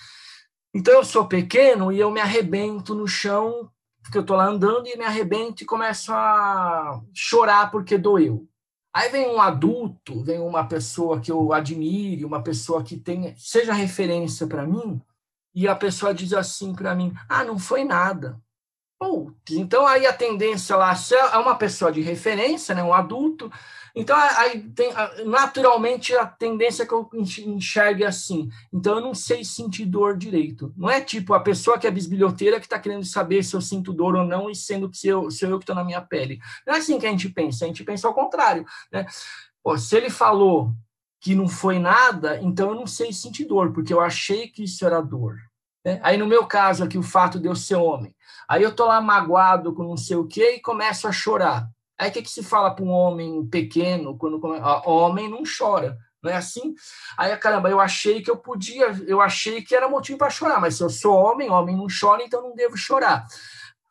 Então 0.75 0.95
eu 0.95 1.05
sou 1.05 1.27
pequeno 1.27 1.93
e 1.93 2.01
eu 2.01 2.11
me 2.11 2.21
arrebento 2.21 2.97
no 2.97 3.07
chão, 3.07 3.71
porque 4.03 4.19
eu 4.19 4.23
estou 4.23 4.37
lá 4.37 4.47
andando 4.47 4.89
e 4.89 4.99
me 4.99 5.05
arrebento 5.05 5.63
e 5.63 5.67
começo 5.67 6.13
a 6.13 7.01
chorar 7.15 7.71
porque 7.71 7.97
doeu. 7.97 8.49
Aí 8.93 9.09
vem 9.09 9.29
um 9.29 9.41
adulto, 9.41 10.23
vem 10.23 10.41
uma 10.41 10.67
pessoa 10.67 11.21
que 11.21 11.31
eu 11.31 11.53
admire, 11.53 12.25
uma 12.25 12.43
pessoa 12.43 12.83
que 12.83 12.97
tenha, 12.97 13.35
seja 13.37 13.73
referência 13.73 14.47
para 14.47 14.67
mim, 14.67 15.01
e 15.55 15.69
a 15.69 15.77
pessoa 15.77 16.13
diz 16.13 16.33
assim 16.33 16.75
para 16.75 16.95
mim: 16.95 17.15
ah, 17.29 17.45
não 17.45 17.59
foi 17.59 17.85
nada. 17.85 18.41
Putz, 18.99 19.53
então 19.53 19.87
aí 19.87 20.07
a 20.07 20.13
tendência 20.13 20.77
lá 20.77 20.95
é 21.33 21.39
uma 21.39 21.57
pessoa 21.57 21.93
de 21.93 22.01
referência, 22.01 22.75
né, 22.75 22.83
um 22.83 22.95
adulto, 22.95 23.51
então, 23.95 24.17
aí 24.17 24.61
tem, 24.71 24.93
naturalmente, 25.25 26.13
a 26.17 26.27
tendência 26.27 26.83
é 26.83 26.87
que 26.87 26.93
eu 26.93 27.09
enxergue 27.15 28.05
assim. 28.05 28.49
Então, 28.73 28.97
eu 28.97 29.01
não 29.01 29.15
sei 29.15 29.45
sentir 29.45 29.87
dor 29.87 30.17
direito. 30.17 30.75
Não 30.77 30.91
é 30.91 31.01
tipo 31.01 31.33
a 31.33 31.39
pessoa 31.39 31.79
que 31.79 31.87
é 31.87 31.91
bisbilhoteira 31.93 32.59
que 32.59 32.67
está 32.67 32.79
querendo 32.79 33.05
saber 33.05 33.45
se 33.45 33.55
eu 33.55 33.61
sinto 33.61 33.93
dor 33.93 34.17
ou 34.17 34.25
não, 34.25 34.51
e 34.51 34.55
sendo 34.55 34.91
que 34.91 34.97
sou 34.97 35.11
eu, 35.11 35.31
sou 35.31 35.49
eu 35.49 35.59
que 35.59 35.63
estou 35.63 35.77
na 35.77 35.85
minha 35.85 36.01
pele. 36.01 36.41
Não 36.67 36.75
é 36.75 36.79
assim 36.79 36.99
que 36.99 37.07
a 37.07 37.11
gente 37.11 37.29
pensa. 37.29 37.65
A 37.65 37.69
gente 37.69 37.85
pensa 37.85 38.09
ao 38.09 38.15
contrário. 38.15 38.67
Né? 38.91 39.07
Pô, 39.63 39.79
se 39.79 39.97
ele 39.97 40.11
falou 40.11 40.73
que 41.21 41.35
não 41.37 41.47
foi 41.47 41.79
nada, 41.79 42.41
então 42.43 42.71
eu 42.71 42.75
não 42.75 42.89
sei 42.89 43.13
sentir 43.13 43.45
dor, 43.45 43.73
porque 43.73 43.95
eu 43.95 44.01
achei 44.01 44.49
que 44.49 44.65
isso 44.65 44.85
era 44.85 45.01
dor. 45.01 45.37
Né? 45.85 46.01
Aí, 46.03 46.17
no 46.17 46.27
meu 46.27 46.47
caso 46.47 46.83
aqui, 46.83 46.99
o 46.99 47.03
fato 47.03 47.39
de 47.39 47.47
eu 47.47 47.55
ser 47.55 47.77
homem. 47.77 48.15
Aí 48.49 48.63
eu 48.63 48.75
tô 48.75 48.87
lá 48.87 49.01
magoado 49.01 49.73
com 49.73 49.85
não 49.85 49.97
sei 49.97 50.17
o 50.17 50.27
quê 50.27 50.57
e 50.57 50.61
começo 50.61 51.07
a 51.07 51.13
chorar. 51.13 51.71
Aí 51.99 52.11
o 52.11 52.13
que, 52.13 52.23
que 52.23 52.31
se 52.31 52.43
fala 52.43 52.75
para 52.75 52.85
um 52.85 52.91
homem 52.91 53.47
pequeno, 53.47 54.17
quando 54.19 54.41
homem 54.85 55.29
não 55.29 55.43
chora, 55.45 55.97
não 56.23 56.31
é 56.31 56.37
assim? 56.37 56.75
Aí, 57.17 57.37
caramba, 57.37 57.71
eu 57.71 57.81
achei 57.81 58.23
que 58.23 58.31
eu 58.31 58.37
podia, 58.37 58.87
eu 59.07 59.21
achei 59.21 59.63
que 59.63 59.75
era 59.75 59.89
motivo 59.89 60.19
para 60.19 60.31
chorar, 60.31 60.61
mas 60.61 60.77
se 60.77 60.83
eu 60.83 60.91
sou 60.91 61.15
homem, 61.15 61.51
homem 61.51 61.77
não 61.77 61.87
chora, 61.87 62.23
então 62.25 62.43
não 62.43 62.55
devo 62.55 62.77
chorar. 62.77 63.27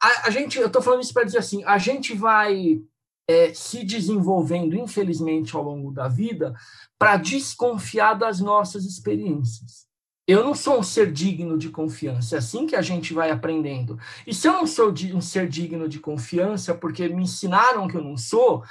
A, 0.02 0.28
a 0.28 0.30
gente, 0.30 0.58
eu 0.58 0.68
estou 0.68 0.82
falando 0.82 1.02
isso 1.02 1.14
para 1.14 1.24
dizer 1.24 1.38
assim, 1.38 1.64
a 1.64 1.78
gente 1.78 2.14
vai 2.14 2.82
é, 3.28 3.54
se 3.54 3.86
desenvolvendo, 3.86 4.76
infelizmente, 4.76 5.56
ao 5.56 5.64
longo 5.64 5.92
da 5.92 6.08
vida, 6.08 6.54
para 7.00 7.18
desconfiar 7.18 8.16
das 8.16 8.40
nossas 8.40 8.84
experiências. 8.84 9.88
Eu 10.28 10.44
não 10.44 10.56
sou 10.56 10.80
um 10.80 10.84
ser 10.84 11.12
digno 11.12 11.58
de 11.58 11.70
confiança. 11.70 12.36
É 12.36 12.40
assim 12.40 12.66
que 12.66 12.76
a 12.76 12.82
gente 12.82 13.14
vai 13.14 13.30
aprendendo. 13.30 14.00
E 14.26 14.34
se 14.34 14.48
eu 14.48 14.54
não 14.54 14.66
sou 14.66 14.94
um 15.14 15.22
ser 15.22 15.48
digno 15.50 15.88
de 15.90 16.00
confiança 16.00 16.74
porque 16.74 17.10
me 17.10 17.24
ensinaram 17.24 17.88
que 17.88 17.98
eu 17.98 18.04
não 18.04 18.16
sou, 18.16 18.64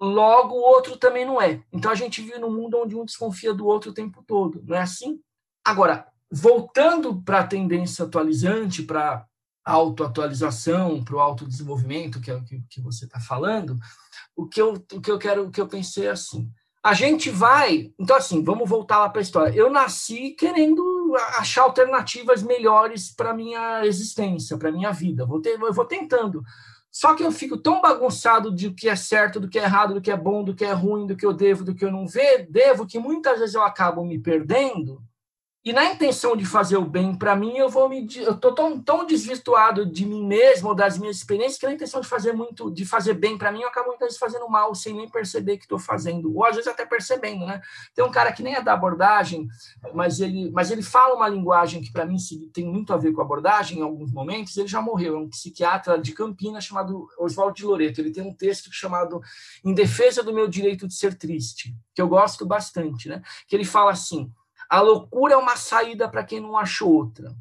logo 0.00 0.54
o 0.54 0.62
outro 0.62 0.96
também 0.96 1.24
não 1.24 1.40
é. 1.40 1.62
Então 1.72 1.90
a 1.90 1.94
gente 1.94 2.20
vive 2.20 2.38
num 2.38 2.52
mundo 2.52 2.78
onde 2.78 2.94
um 2.94 3.04
desconfia 3.04 3.54
do 3.54 3.66
outro 3.66 3.90
o 3.90 3.94
tempo 3.94 4.22
todo, 4.26 4.62
não 4.66 4.76
é 4.76 4.82
assim? 4.82 5.20
Agora, 5.64 6.06
voltando 6.30 7.22
para 7.22 7.40
a 7.40 7.46
tendência 7.46 8.04
atualizante, 8.04 8.82
para 8.82 9.26
autoatualização, 9.64 11.02
para 11.02 11.16
o 11.16 11.20
autodesenvolvimento, 11.20 12.20
que 12.20 12.30
é 12.30 12.34
o 12.34 12.44
que, 12.44 12.62
que 12.68 12.82
você 12.82 13.06
está 13.06 13.18
falando, 13.18 13.78
o 14.36 14.46
que, 14.46 14.60
eu, 14.60 14.74
o 14.92 15.00
que 15.00 15.10
eu 15.10 15.18
quero, 15.18 15.46
o 15.46 15.50
que 15.50 15.60
eu 15.60 15.66
pensei 15.66 16.06
é 16.06 16.10
assim. 16.10 16.52
A 16.84 16.92
gente 16.92 17.30
vai. 17.30 17.90
Então, 17.98 18.14
assim, 18.14 18.44
vamos 18.44 18.68
voltar 18.68 18.98
lá 18.98 19.08
para 19.08 19.20
a 19.20 19.22
história. 19.22 19.56
Eu 19.56 19.70
nasci 19.70 20.32
querendo 20.32 21.16
achar 21.38 21.62
alternativas 21.62 22.42
melhores 22.42 23.10
para 23.10 23.32
minha 23.32 23.86
existência, 23.86 24.58
para 24.58 24.70
minha 24.70 24.92
vida. 24.92 25.24
Vou 25.24 25.40
ter, 25.40 25.58
eu 25.58 25.72
vou 25.72 25.86
tentando. 25.86 26.42
Só 26.90 27.14
que 27.14 27.24
eu 27.24 27.32
fico 27.32 27.56
tão 27.56 27.80
bagunçado 27.80 28.54
de 28.54 28.68
o 28.68 28.74
que 28.74 28.86
é 28.86 28.94
certo, 28.94 29.40
do 29.40 29.48
que 29.48 29.58
é 29.58 29.62
errado, 29.62 29.94
do 29.94 30.00
que 30.00 30.10
é 30.10 30.16
bom, 30.16 30.44
do 30.44 30.54
que 30.54 30.64
é 30.64 30.72
ruim, 30.72 31.06
do 31.06 31.16
que 31.16 31.24
eu 31.24 31.32
devo, 31.32 31.64
do 31.64 31.74
que 31.74 31.86
eu 31.86 31.90
não 31.90 32.04
devo, 32.50 32.86
que 32.86 32.98
muitas 32.98 33.38
vezes 33.40 33.54
eu 33.54 33.62
acabo 33.62 34.04
me 34.04 34.18
perdendo 34.18 35.02
e 35.64 35.72
na 35.72 35.86
intenção 35.86 36.36
de 36.36 36.44
fazer 36.44 36.76
o 36.76 36.84
bem 36.84 37.14
para 37.14 37.34
mim, 37.34 37.56
eu 37.56 37.70
vou 37.70 37.88
me 37.88 38.06
eu 38.16 38.36
tô 38.36 38.52
tão, 38.52 38.78
tão 38.78 39.06
desvirtuado 39.06 39.86
de 39.86 40.04
mim 40.04 40.22
mesmo 40.26 40.74
das 40.74 40.98
minhas 40.98 41.16
experiências 41.16 41.58
que 41.58 41.64
na 41.64 41.72
intenção 41.72 42.02
de 42.02 42.06
fazer 42.06 42.34
muito, 42.34 42.70
de 42.70 42.84
fazer 42.84 43.14
bem 43.14 43.38
para 43.38 43.50
mim, 43.50 43.62
eu 43.62 43.68
acabo 43.68 43.88
muitas 43.88 44.08
vezes 44.08 44.18
fazendo 44.18 44.46
mal 44.46 44.74
sem 44.74 44.92
nem 44.92 45.08
perceber 45.08 45.56
que 45.56 45.64
estou 45.64 45.78
fazendo, 45.78 46.36
ou 46.36 46.44
às 46.44 46.54
vezes 46.54 46.70
até 46.70 46.84
percebendo, 46.84 47.46
né? 47.46 47.62
Tem 47.94 48.04
um 48.04 48.10
cara 48.10 48.30
que 48.30 48.42
nem 48.42 48.54
é 48.54 48.60
da 48.62 48.74
abordagem, 48.74 49.48
mas 49.94 50.20
ele, 50.20 50.50
mas 50.50 50.70
ele 50.70 50.82
fala 50.82 51.14
uma 51.14 51.28
linguagem 51.28 51.80
que 51.80 51.90
para 51.90 52.04
mim 52.04 52.18
tem 52.52 52.66
muito 52.66 52.92
a 52.92 52.98
ver 52.98 53.12
com 53.12 53.22
abordagem 53.22 53.78
em 53.78 53.82
alguns 53.82 54.12
momentos. 54.12 54.54
Ele 54.58 54.68
já 54.68 54.82
morreu, 54.82 55.16
é 55.16 55.18
um 55.18 55.30
psiquiatra 55.30 55.98
de 55.98 56.12
Campinas 56.12 56.64
chamado 56.64 57.08
Oswaldo 57.18 57.54
de 57.54 57.64
Loreto. 57.64 58.02
Ele 58.02 58.10
tem 58.10 58.22
um 58.22 58.34
texto 58.34 58.68
chamado 58.70 59.22
Em 59.64 59.72
defesa 59.72 60.22
do 60.22 60.34
meu 60.34 60.46
direito 60.46 60.86
de 60.86 60.94
ser 60.94 61.14
triste, 61.14 61.74
que 61.94 62.02
eu 62.02 62.08
gosto 62.08 62.44
bastante, 62.44 63.08
né? 63.08 63.22
Que 63.48 63.56
ele 63.56 63.64
fala 63.64 63.90
assim 63.90 64.30
a 64.68 64.80
loucura 64.80 65.34
é 65.34 65.36
uma 65.36 65.56
saída 65.56 66.08
para 66.08 66.24
quem 66.24 66.40
não 66.40 66.56
achou 66.56 66.92
outra. 66.92 67.34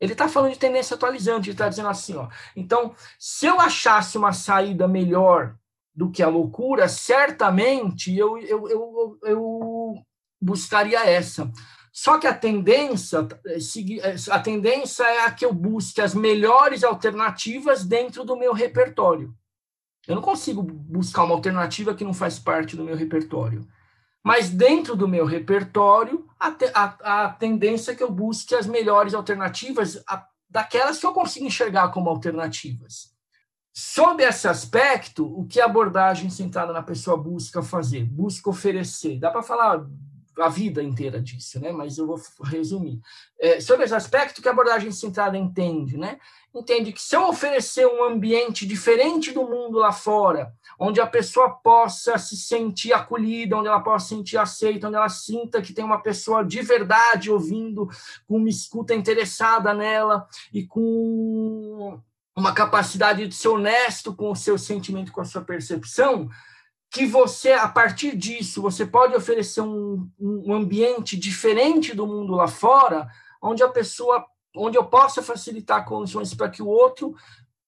Ele 0.00 0.12
está 0.12 0.28
falando 0.28 0.52
de 0.52 0.58
tendência 0.58 0.94
atualizante, 0.94 1.48
ele 1.48 1.54
está 1.54 1.68
dizendo 1.68 1.88
assim, 1.88 2.16
ó. 2.16 2.28
Então, 2.54 2.94
se 3.18 3.46
eu 3.46 3.60
achasse 3.60 4.18
uma 4.18 4.32
saída 4.32 4.86
melhor 4.86 5.56
do 5.94 6.10
que 6.10 6.22
a 6.22 6.28
loucura, 6.28 6.88
certamente 6.88 8.16
eu, 8.16 8.36
eu, 8.38 8.68
eu, 8.68 9.18
eu 9.22 9.94
buscaria 10.40 11.04
essa. 11.08 11.50
Só 11.92 12.18
que 12.18 12.26
a 12.26 12.34
tendência, 12.34 13.20
a 14.30 14.40
tendência 14.40 15.04
é 15.04 15.24
a 15.26 15.30
que 15.30 15.44
eu 15.44 15.52
busque 15.52 16.00
as 16.00 16.12
melhores 16.12 16.82
alternativas 16.82 17.84
dentro 17.84 18.24
do 18.24 18.36
meu 18.36 18.52
repertório. 18.52 19.32
Eu 20.06 20.16
não 20.16 20.22
consigo 20.22 20.60
buscar 20.60 21.22
uma 21.22 21.34
alternativa 21.34 21.94
que 21.94 22.04
não 22.04 22.12
faz 22.12 22.38
parte 22.38 22.76
do 22.76 22.84
meu 22.84 22.96
repertório. 22.96 23.66
Mas 24.24 24.48
dentro 24.48 24.96
do 24.96 25.06
meu 25.06 25.26
repertório, 25.26 26.26
a, 26.40 26.48
a, 26.74 27.24
a 27.24 27.28
tendência 27.28 27.92
é 27.92 27.94
que 27.94 28.02
eu 28.02 28.10
busque 28.10 28.54
as 28.54 28.66
melhores 28.66 29.12
alternativas, 29.12 30.02
a, 30.08 30.26
daquelas 30.48 30.98
que 30.98 31.04
eu 31.04 31.12
consigo 31.12 31.44
enxergar 31.44 31.88
como 31.90 32.08
alternativas. 32.08 33.12
Sob 33.76 34.22
esse 34.22 34.48
aspecto, 34.48 35.26
o 35.26 35.46
que 35.46 35.60
a 35.60 35.66
abordagem 35.66 36.30
centrada 36.30 36.72
na 36.72 36.82
pessoa 36.82 37.18
busca 37.18 37.62
fazer? 37.62 38.04
Busca 38.04 38.48
oferecer. 38.48 39.18
Dá 39.18 39.30
para 39.30 39.42
falar 39.42 39.84
a 40.38 40.48
vida 40.48 40.82
inteira 40.82 41.20
disso, 41.20 41.60
né? 41.60 41.72
Mas 41.72 41.98
eu 41.98 42.06
vou 42.06 42.20
resumir. 42.44 43.00
É, 43.38 43.60
sobre 43.60 43.84
esse 43.84 43.94
aspecto 43.94 44.42
que 44.42 44.48
a 44.48 44.50
abordagem 44.50 44.90
centrada 44.90 45.36
entende, 45.36 45.96
né? 45.96 46.18
Entende 46.54 46.92
que 46.92 47.02
se 47.02 47.16
eu 47.16 47.28
oferecer 47.28 47.86
um 47.86 48.04
ambiente 48.04 48.64
diferente 48.64 49.32
do 49.32 49.42
mundo 49.42 49.78
lá 49.78 49.90
fora, 49.90 50.52
onde 50.78 51.00
a 51.00 51.06
pessoa 51.06 51.50
possa 51.50 52.16
se 52.16 52.36
sentir 52.36 52.92
acolhida, 52.92 53.56
onde 53.56 53.68
ela 53.68 53.80
possa 53.80 54.06
se 54.06 54.14
sentir 54.14 54.38
aceita, 54.38 54.86
onde 54.86 54.96
ela 54.96 55.08
sinta 55.08 55.60
que 55.60 55.72
tem 55.72 55.84
uma 55.84 56.00
pessoa 56.00 56.44
de 56.44 56.62
verdade 56.62 57.30
ouvindo, 57.30 57.88
com 58.26 58.36
uma 58.36 58.48
escuta 58.48 58.94
interessada 58.94 59.74
nela 59.74 60.28
e 60.52 60.64
com 60.64 62.00
uma 62.36 62.52
capacidade 62.52 63.26
de 63.26 63.34
ser 63.34 63.48
honesto 63.48 64.14
com 64.14 64.30
o 64.30 64.36
seu 64.36 64.58
sentimento, 64.58 65.12
com 65.12 65.20
a 65.20 65.24
sua 65.24 65.42
percepção, 65.42 66.28
que 66.94 67.04
você, 67.04 67.50
a 67.50 67.66
partir 67.66 68.16
disso, 68.16 68.62
você 68.62 68.86
pode 68.86 69.16
oferecer 69.16 69.60
um, 69.60 70.08
um 70.16 70.54
ambiente 70.54 71.16
diferente 71.16 71.92
do 71.92 72.06
mundo 72.06 72.36
lá 72.36 72.46
fora, 72.46 73.08
onde 73.42 73.64
a 73.64 73.68
pessoa, 73.68 74.24
onde 74.56 74.78
eu 74.78 74.84
possa 74.84 75.20
facilitar 75.20 75.84
condições 75.84 76.32
para 76.32 76.48
que 76.48 76.62
o 76.62 76.68
outro 76.68 77.12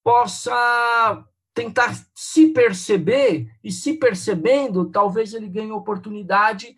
possa 0.01 1.25
tentar 1.53 1.93
se 2.15 2.47
perceber 2.53 3.51
e 3.61 3.69
se 3.69 3.95
percebendo, 3.95 4.89
talvez 4.89 5.33
ele 5.33 5.49
ganhe 5.49 5.71
oportunidade 5.71 6.73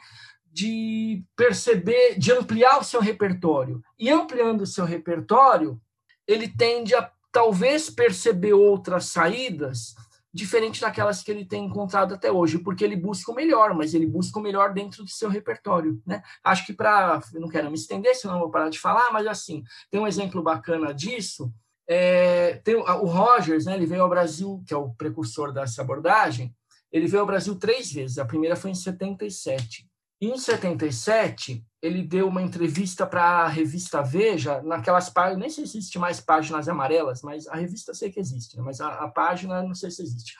de 0.52 1.24
perceber, 1.36 2.18
de 2.18 2.32
ampliar 2.32 2.80
o 2.80 2.84
seu 2.84 3.00
repertório. 3.00 3.80
E 4.00 4.10
ampliando 4.10 4.62
o 4.62 4.68
seu 4.68 4.86
repertório, 4.86 5.80
ele 6.26 6.48
tende 6.48 6.96
a 6.96 7.12
talvez 7.32 7.92
perceber 7.92 8.54
outras 8.54 9.06
saídas 9.06 9.94
diferente 10.34 10.80
daquelas 10.80 11.24
que 11.24 11.32
ele 11.32 11.46
tem 11.46 11.66
encontrado 11.66 12.14
até 12.14 12.32
hoje, 12.32 12.60
porque 12.60 12.84
ele 12.84 12.96
busca 12.96 13.32
o 13.32 13.36
melhor, 13.36 13.74
mas 13.74 13.94
ele 13.94 14.06
busca 14.06 14.40
o 14.40 14.42
melhor 14.42 14.74
dentro 14.74 15.04
do 15.04 15.10
seu 15.10 15.30
repertório, 15.30 16.02
né? 16.06 16.22
Acho 16.44 16.66
que 16.66 16.74
para, 16.74 17.22
não 17.34 17.50
quero 17.50 17.70
me 17.70 17.76
estender, 17.76 18.16
senão 18.16 18.40
vou 18.40 18.52
parar 18.52 18.70
de 18.70 18.80
falar, 18.80 19.12
mas 19.12 19.26
assim, 19.26 19.64
tem 19.90 20.00
um 20.00 20.08
exemplo 20.08 20.42
bacana 20.44 20.94
disso, 20.94 21.52
é, 21.88 22.58
tem 22.64 22.76
o 22.76 23.06
Rogers, 23.06 23.66
né, 23.66 23.74
ele 23.74 23.88
veio 23.88 24.04
ao 24.04 24.10
Brasil, 24.10 24.64
que 24.68 24.74
é 24.74 24.78
o 24.78 24.92
precursor 24.92 25.52
dessa 25.52 25.82
abordagem, 25.82 26.56
ele 26.92 27.08
veio 27.08 27.22
ao 27.22 27.28
Brasil 27.28 27.56
três 27.56 27.92
vezes, 27.92 28.20
a 28.20 28.26
primeira 28.26 28.56
foi 28.56 28.70
em 28.70 28.76
77, 28.76 29.88
em 30.22 30.38
77, 30.38 31.66
ele 31.82 32.04
deu 32.04 32.28
uma 32.28 32.42
entrevista 32.42 33.06
para 33.06 33.24
a 33.24 33.48
revista 33.48 34.02
Veja, 34.02 34.62
naquelas 34.62 35.10
páginas, 35.10 35.40
nem 35.40 35.50
sei 35.50 35.66
se 35.66 35.78
existe 35.78 35.98
mais 35.98 36.20
páginas 36.20 36.68
amarelas, 36.68 37.22
mas 37.22 37.48
a 37.48 37.56
revista 37.56 37.94
sei 37.94 38.12
que 38.12 38.20
existe, 38.20 38.58
né? 38.58 38.64
mas 38.64 38.82
a, 38.82 38.90
a, 38.96 39.08
página 39.08 39.64
não 39.64 39.74
sei 39.74 39.90
se 39.90 40.02
existe, 40.02 40.36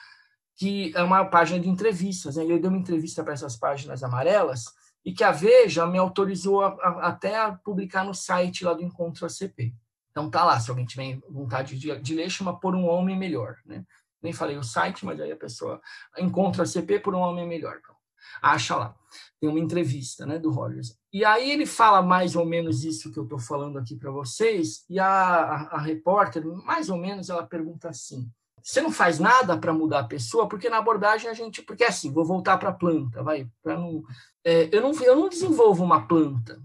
que 0.54 0.92
é 0.94 1.02
uma 1.02 1.24
página 1.24 1.58
de 1.58 1.68
entrevistas. 1.68 2.36
Né? 2.36 2.44
Ele 2.44 2.58
deu 2.58 2.70
uma 2.70 2.78
entrevista 2.78 3.24
para 3.24 3.32
essas 3.32 3.56
páginas 3.56 4.02
amarelas 4.02 4.66
e 5.02 5.12
que 5.14 5.24
a 5.24 5.32
Veja 5.32 5.86
me 5.86 5.96
autorizou 5.96 6.62
a, 6.62 6.68
a, 6.68 7.08
até 7.08 7.38
a 7.38 7.52
publicar 7.52 8.04
no 8.04 8.14
site 8.14 8.64
lá 8.64 8.74
do 8.74 8.82
Encontro 8.82 9.24
ACP. 9.24 9.74
Então 10.10 10.28
tá 10.28 10.44
lá, 10.44 10.60
se 10.60 10.68
alguém 10.68 10.84
tiver 10.84 11.20
vontade 11.28 11.78
de, 11.78 11.98
de 12.00 12.14
ler, 12.14 12.28
chama 12.28 12.58
Por 12.58 12.74
um 12.74 12.86
Homem 12.86 13.18
Melhor. 13.18 13.56
Né? 13.64 13.82
Nem 14.20 14.32
falei 14.34 14.58
o 14.58 14.62
site, 14.62 15.06
mas 15.06 15.18
aí 15.18 15.32
a 15.32 15.36
pessoa 15.36 15.80
encontra 16.18 16.64
ACP 16.64 16.98
por 16.98 17.14
um 17.14 17.20
Homem 17.20 17.48
Melhor. 17.48 17.78
Então, 17.80 17.94
acha 18.42 18.76
lá 18.76 18.94
tem 19.40 19.48
uma 19.48 19.58
entrevista 19.58 20.26
né, 20.26 20.38
do 20.38 20.50
Rogers. 20.50 20.99
E 21.12 21.24
aí 21.24 21.50
ele 21.50 21.66
fala 21.66 22.00
mais 22.00 22.36
ou 22.36 22.46
menos 22.46 22.84
isso 22.84 23.10
que 23.10 23.18
eu 23.18 23.24
estou 23.24 23.38
falando 23.38 23.78
aqui 23.78 23.96
para 23.96 24.10
vocês, 24.10 24.84
e 24.88 24.98
a, 24.98 25.06
a, 25.06 25.54
a, 25.76 25.80
repórter, 25.80 26.44
mais 26.64 26.88
ou 26.88 26.96
menos, 26.96 27.28
ela 27.28 27.44
pergunta 27.44 27.88
assim: 27.88 28.30
você 28.62 28.80
não 28.80 28.92
faz 28.92 29.18
nada 29.18 29.58
para 29.58 29.72
mudar 29.72 30.00
a 30.00 30.06
pessoa? 30.06 30.48
Porque 30.48 30.68
na 30.68 30.78
abordagem 30.78 31.28
a 31.28 31.34
gente. 31.34 31.62
Porque 31.62 31.84
assim, 31.84 32.12
vou 32.12 32.24
voltar 32.24 32.58
para 32.58 32.70
a 32.70 32.74
planta, 32.74 33.22
vai. 33.22 33.48
Não, 33.64 34.04
é, 34.44 34.68
eu, 34.72 34.80
não, 34.80 34.92
eu 35.02 35.16
não 35.16 35.28
desenvolvo 35.28 35.82
uma 35.82 36.06
planta. 36.06 36.62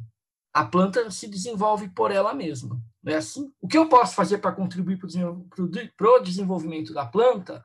A 0.54 0.64
planta 0.64 1.10
se 1.12 1.28
desenvolve 1.28 1.90
por 1.90 2.12
ela 2.12 2.34
mesma. 2.34 2.80
Não 3.04 3.14
é 3.14 3.18
assim? 3.18 3.52
O 3.62 3.68
que 3.68 3.78
eu 3.78 3.90
posso 3.90 4.16
fazer 4.16 4.38
para 4.38 4.52
contribuir 4.52 4.98
para 4.98 6.12
o 6.12 6.20
desenvolvimento 6.20 6.94
da 6.94 7.06
planta 7.06 7.64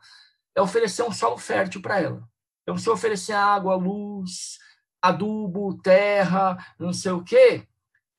é 0.54 0.60
oferecer 0.60 1.02
um 1.02 1.12
solo 1.12 1.38
fértil 1.38 1.80
para 1.80 2.00
ela. 2.00 2.28
Então, 2.62 2.76
se 2.76 2.88
eu 2.88 2.92
oferecer 2.92 3.32
água, 3.32 3.74
luz, 3.74 4.58
adubo, 5.02 5.78
terra, 5.82 6.56
não 6.78 6.92
sei 6.92 7.12
o 7.12 7.24
quê, 7.24 7.66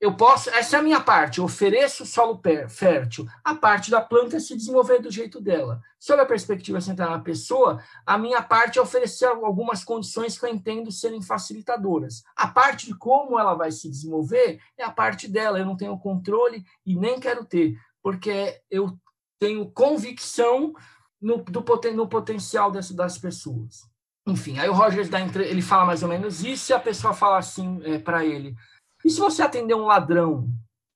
eu 0.01 0.17
posso, 0.17 0.49
essa 0.49 0.77
é 0.77 0.79
a 0.79 0.84
minha 0.84 0.99
parte, 0.99 1.38
eu 1.38 1.43
ofereço 1.45 2.07
solo 2.07 2.41
fértil. 2.67 3.27
A 3.43 3.53
parte 3.53 3.91
da 3.91 4.01
planta 4.01 4.38
é 4.38 4.39
se 4.39 4.57
desenvolver 4.57 4.97
do 4.97 5.11
jeito 5.11 5.39
dela. 5.39 5.79
Sob 5.99 6.19
a 6.19 6.25
perspectiva 6.25 6.82
central 6.82 7.11
na 7.11 7.19
pessoa, 7.19 7.79
a 8.03 8.17
minha 8.17 8.41
parte 8.41 8.79
é 8.79 8.82
oferecer 8.82 9.25
algumas 9.25 9.84
condições 9.84 10.39
que 10.39 10.43
eu 10.43 10.49
entendo 10.49 10.91
serem 10.91 11.21
facilitadoras. 11.21 12.23
A 12.36 12.47
parte 12.47 12.88
de 12.88 12.97
como 12.97 13.39
ela 13.39 13.53
vai 13.53 13.71
se 13.71 13.88
desenvolver 13.88 14.59
é 14.75 14.84
a 14.84 14.89
parte 14.89 15.27
dela. 15.27 15.59
Eu 15.59 15.67
não 15.67 15.77
tenho 15.77 15.95
controle 15.99 16.65
e 16.84 16.95
nem 16.95 17.19
quero 17.19 17.45
ter, 17.45 17.77
porque 18.01 18.59
eu 18.71 18.97
tenho 19.38 19.69
convicção 19.71 20.73
no, 21.22 21.43
do, 21.43 21.64
no 21.93 22.10
potencial 22.10 22.72
das 22.72 23.19
pessoas. 23.19 23.90
Enfim, 24.27 24.60
aí 24.60 24.69
o 24.69 24.73
Rogers 24.73 25.10
dá, 25.10 25.19
ele 25.19 25.61
fala 25.61 25.85
mais 25.85 26.03
ou 26.03 26.10
menos 26.10 26.43
isso 26.43 26.72
e 26.72 26.76
a 26.76 26.80
pessoa 26.80 27.14
fala 27.14 27.38
assim 27.38 27.81
é, 27.84 27.98
para 27.98 28.23
ele: 28.26 28.56
e 29.03 29.10
se 29.10 29.19
você 29.19 29.41
atender 29.41 29.73
um 29.73 29.85
ladrão, 29.85 30.48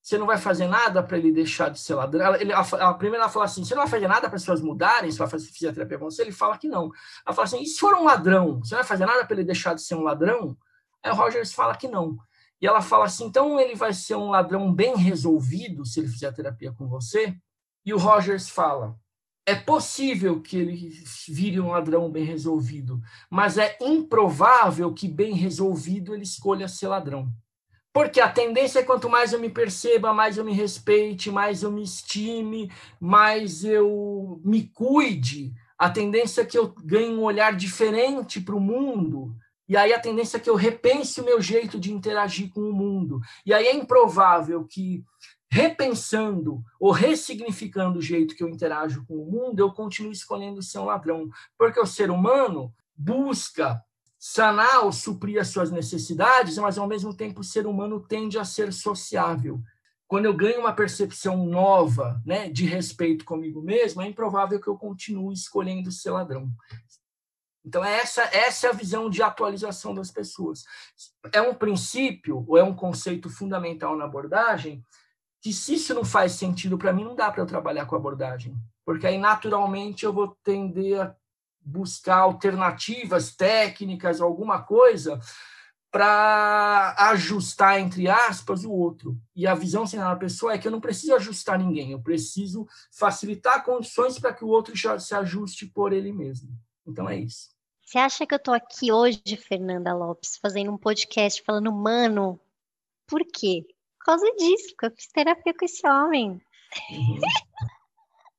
você 0.02 0.18
não 0.20 0.28
vai 0.28 0.38
fazer 0.38 0.68
nada 0.68 1.02
para 1.02 1.18
ele 1.18 1.32
deixar 1.32 1.70
de 1.70 1.80
ser 1.80 1.96
ladrão? 1.96 2.36
Ele, 2.36 2.54
a, 2.54 2.60
a, 2.60 2.94
primeira 2.94 3.24
ela 3.24 3.32
fala 3.32 3.46
assim: 3.46 3.66
você 3.66 3.74
não 3.74 3.82
vai 3.82 3.90
fazer 3.90 4.08
nada 4.08 4.28
para 4.28 4.36
as 4.36 4.44
pessoas 4.44 4.62
mudarem, 4.62 5.12
se 5.12 5.18
vai 5.18 5.28
fazer 5.28 5.48
fisioterapia 5.48 5.98
com 5.98 6.06
você? 6.06 6.22
Ele 6.22 6.32
fala 6.32 6.58
que 6.58 6.68
não. 6.68 6.92
Ela 7.26 7.36
fala 7.36 7.46
assim: 7.46 7.62
e 7.62 7.66
se 7.66 7.80
for 7.80 7.96
um 7.96 8.04
ladrão, 8.04 8.60
você 8.60 8.76
não 8.76 8.82
vai 8.82 8.88
fazer 8.88 9.06
nada 9.06 9.26
para 9.26 9.36
ele 9.36 9.44
deixar 9.44 9.74
de 9.74 9.82
ser 9.82 9.96
um 9.96 10.04
ladrão? 10.04 10.56
Aí 11.04 11.12
o 11.12 11.16
Rogers 11.16 11.54
fala 11.54 11.76
que 11.76 11.88
não. 11.88 12.18
E 12.62 12.68
ela 12.68 12.82
fala 12.82 13.06
assim: 13.06 13.26
então 13.26 13.60
ele 13.60 13.74
vai 13.74 13.94
ser 13.94 14.16
um 14.16 14.30
ladrão 14.30 14.72
bem 14.72 14.96
resolvido 14.96 15.84
se 15.86 16.00
ele 16.00 16.08
fizer 16.08 16.32
terapia 16.32 16.72
com 16.72 16.88
você? 16.88 17.36
E 17.84 17.92
o 17.92 17.98
Rogers 17.98 18.48
fala: 18.48 18.96
é 19.46 19.54
possível 19.54 20.42
que 20.42 20.58
ele 20.58 21.04
vire 21.28 21.60
um 21.60 21.70
ladrão 21.70 22.10
bem 22.10 22.24
resolvido, 22.24 23.00
mas 23.30 23.58
é 23.58 23.78
improvável 23.80 24.92
que 24.94 25.08
bem 25.08 25.34
resolvido 25.34 26.14
ele 26.14 26.24
escolha 26.24 26.68
ser 26.68 26.88
ladrão. 26.88 27.32
Porque 27.94 28.20
a 28.20 28.30
tendência 28.30 28.80
é 28.80 28.84
quanto 28.84 29.10
mais 29.10 29.32
eu 29.32 29.40
me 29.40 29.50
perceba, 29.50 30.14
mais 30.14 30.38
eu 30.38 30.44
me 30.44 30.52
respeite, 30.52 31.32
mais 31.32 31.64
eu 31.64 31.72
me 31.72 31.84
estime, 31.84 32.70
mais 33.00 33.64
eu 33.64 34.42
me 34.44 34.64
cuide. 34.64 35.54
A 35.78 35.90
tendência 35.90 36.42
é 36.42 36.46
que 36.46 36.58
eu 36.58 36.74
ganhe 36.84 37.14
um 37.14 37.24
olhar 37.24 37.56
diferente 37.56 38.42
para 38.42 38.56
o 38.56 38.60
mundo. 38.60 39.34
E 39.68 39.78
aí 39.78 39.94
a 39.94 40.00
tendência 40.00 40.38
é 40.38 40.40
que 40.40 40.50
eu 40.50 40.56
repense 40.56 41.22
o 41.22 41.26
meu 41.26 41.42
jeito 41.42 41.80
de 41.80 41.94
interagir 41.94 42.50
com 42.50 42.62
o 42.62 42.74
mundo. 42.74 43.22
E 43.46 43.54
aí 43.54 43.68
é 43.68 43.74
improvável 43.74 44.66
que 44.66 45.04
repensando 45.50 46.64
ou 46.80 46.92
ressignificando 46.92 48.00
o 48.00 48.02
jeito 48.02 48.36
que 48.36 48.44
eu 48.44 48.50
interajo 48.50 49.06
com 49.06 49.16
o 49.16 49.32
mundo, 49.32 49.60
eu 49.60 49.72
continuo 49.72 50.12
escolhendo 50.12 50.62
ser 50.62 50.80
um 50.80 50.86
ladrão. 50.86 51.30
Porque 51.58 51.80
o 51.80 51.86
ser 51.86 52.10
humano 52.10 52.74
busca 52.96 53.82
sanar 54.18 54.84
ou 54.84 54.92
suprir 54.92 55.40
as 55.40 55.50
suas 55.50 55.72
necessidades, 55.72 56.58
mas 56.58 56.78
ao 56.78 56.88
mesmo 56.88 57.14
tempo 57.14 57.42
o 57.42 57.44
ser 57.44 57.68
humano 57.68 58.00
tende 58.00 58.40
a 58.40 58.46
ser 58.46 58.74
sociável. 58.74 59.62
Quando 60.08 60.26
eu 60.26 60.34
ganho 60.34 60.60
uma 60.60 60.74
percepção 60.74 61.46
nova, 61.46 62.22
né, 62.26 62.50
de 62.50 62.66
respeito 62.66 63.26
comigo 63.26 63.62
mesmo, 63.62 64.02
é 64.02 64.08
improvável 64.08 64.60
que 64.60 64.68
eu 64.68 64.78
continue 64.78 65.34
escolhendo 65.34 65.92
ser 65.92 66.12
ladrão. 66.12 66.50
Então 67.64 67.84
essa 67.84 68.22
essa 68.26 68.68
é 68.68 68.70
a 68.70 68.74
visão 68.74 69.10
de 69.10 69.24
atualização 69.24 69.94
das 69.94 70.12
pessoas. 70.12 70.64
É 71.34 71.42
um 71.42 71.56
princípio 71.56 72.46
ou 72.48 72.58
é 72.58 72.64
um 72.64 72.76
conceito 72.76 73.30
fundamental 73.30 73.98
na 73.98 74.06
abordagem 74.06 74.84
que 75.46 75.54
se 75.54 75.76
isso 75.76 75.94
não 75.94 76.04
faz 76.04 76.32
sentido 76.32 76.76
para 76.76 76.92
mim, 76.92 77.04
não 77.04 77.14
dá 77.14 77.32
para 77.32 77.40
eu 77.40 77.46
trabalhar 77.46 77.86
com 77.86 77.96
abordagem, 77.96 78.58
porque 78.84 79.06
aí 79.06 79.20
naturalmente 79.20 80.04
eu 80.04 80.12
vou 80.12 80.36
tender 80.44 81.00
a 81.00 81.16
buscar 81.62 82.18
alternativas 82.18 83.36
técnicas, 83.36 84.20
alguma 84.20 84.64
coisa 84.64 85.20
para 85.92 86.96
ajustar 87.12 87.80
entre 87.80 88.10
aspas 88.10 88.66
o 88.66 88.72
outro. 88.72 89.16
E 89.36 89.46
a 89.46 89.54
visão 89.54 89.86
central 89.86 90.16
da 90.16 90.20
pessoa 90.20 90.52
é 90.52 90.58
que 90.58 90.68
eu 90.68 90.72
não 90.72 90.82
preciso 90.82 91.14
ajustar 91.14 91.60
ninguém, 91.60 91.92
eu 91.92 92.02
preciso 92.02 92.68
facilitar 92.92 93.64
condições 93.64 94.18
para 94.18 94.34
que 94.34 94.44
o 94.44 94.48
outro 94.48 94.74
se 95.00 95.14
ajuste 95.14 95.68
por 95.68 95.94
ele 95.94 96.12
mesmo. 96.12 96.50
Então 96.88 97.08
é 97.08 97.18
isso. 97.18 97.52
Você 97.84 98.00
acha 98.00 98.26
que 98.26 98.34
eu 98.34 98.38
estou 98.38 98.56
aqui 98.56 98.92
hoje, 98.92 99.22
Fernanda 99.38 99.94
Lopes, 99.94 100.38
fazendo 100.42 100.72
um 100.72 100.78
podcast 100.78 101.44
falando 101.44 101.72
mano? 101.72 102.40
Por 103.06 103.24
quê? 103.24 103.64
Por 104.06 104.12
causa 104.12 104.36
disso, 104.36 104.68
porque 104.70 104.86
eu 104.86 104.92
fiz 104.92 105.08
terapia 105.08 105.52
com 105.52 105.66
esse 105.66 105.88
homem. 105.88 106.40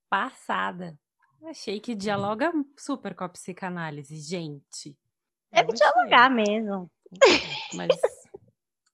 Passada. 0.08 0.96
Achei 1.44 1.80
que 1.80 1.92
dialoga 1.92 2.52
super 2.78 3.16
com 3.16 3.24
a 3.24 3.28
psicanálise, 3.28 4.16
gente. 4.20 4.96
Deve 5.50 5.72
dialogar 5.72 6.30
mesmo. 6.30 6.88
Mas 7.74 7.88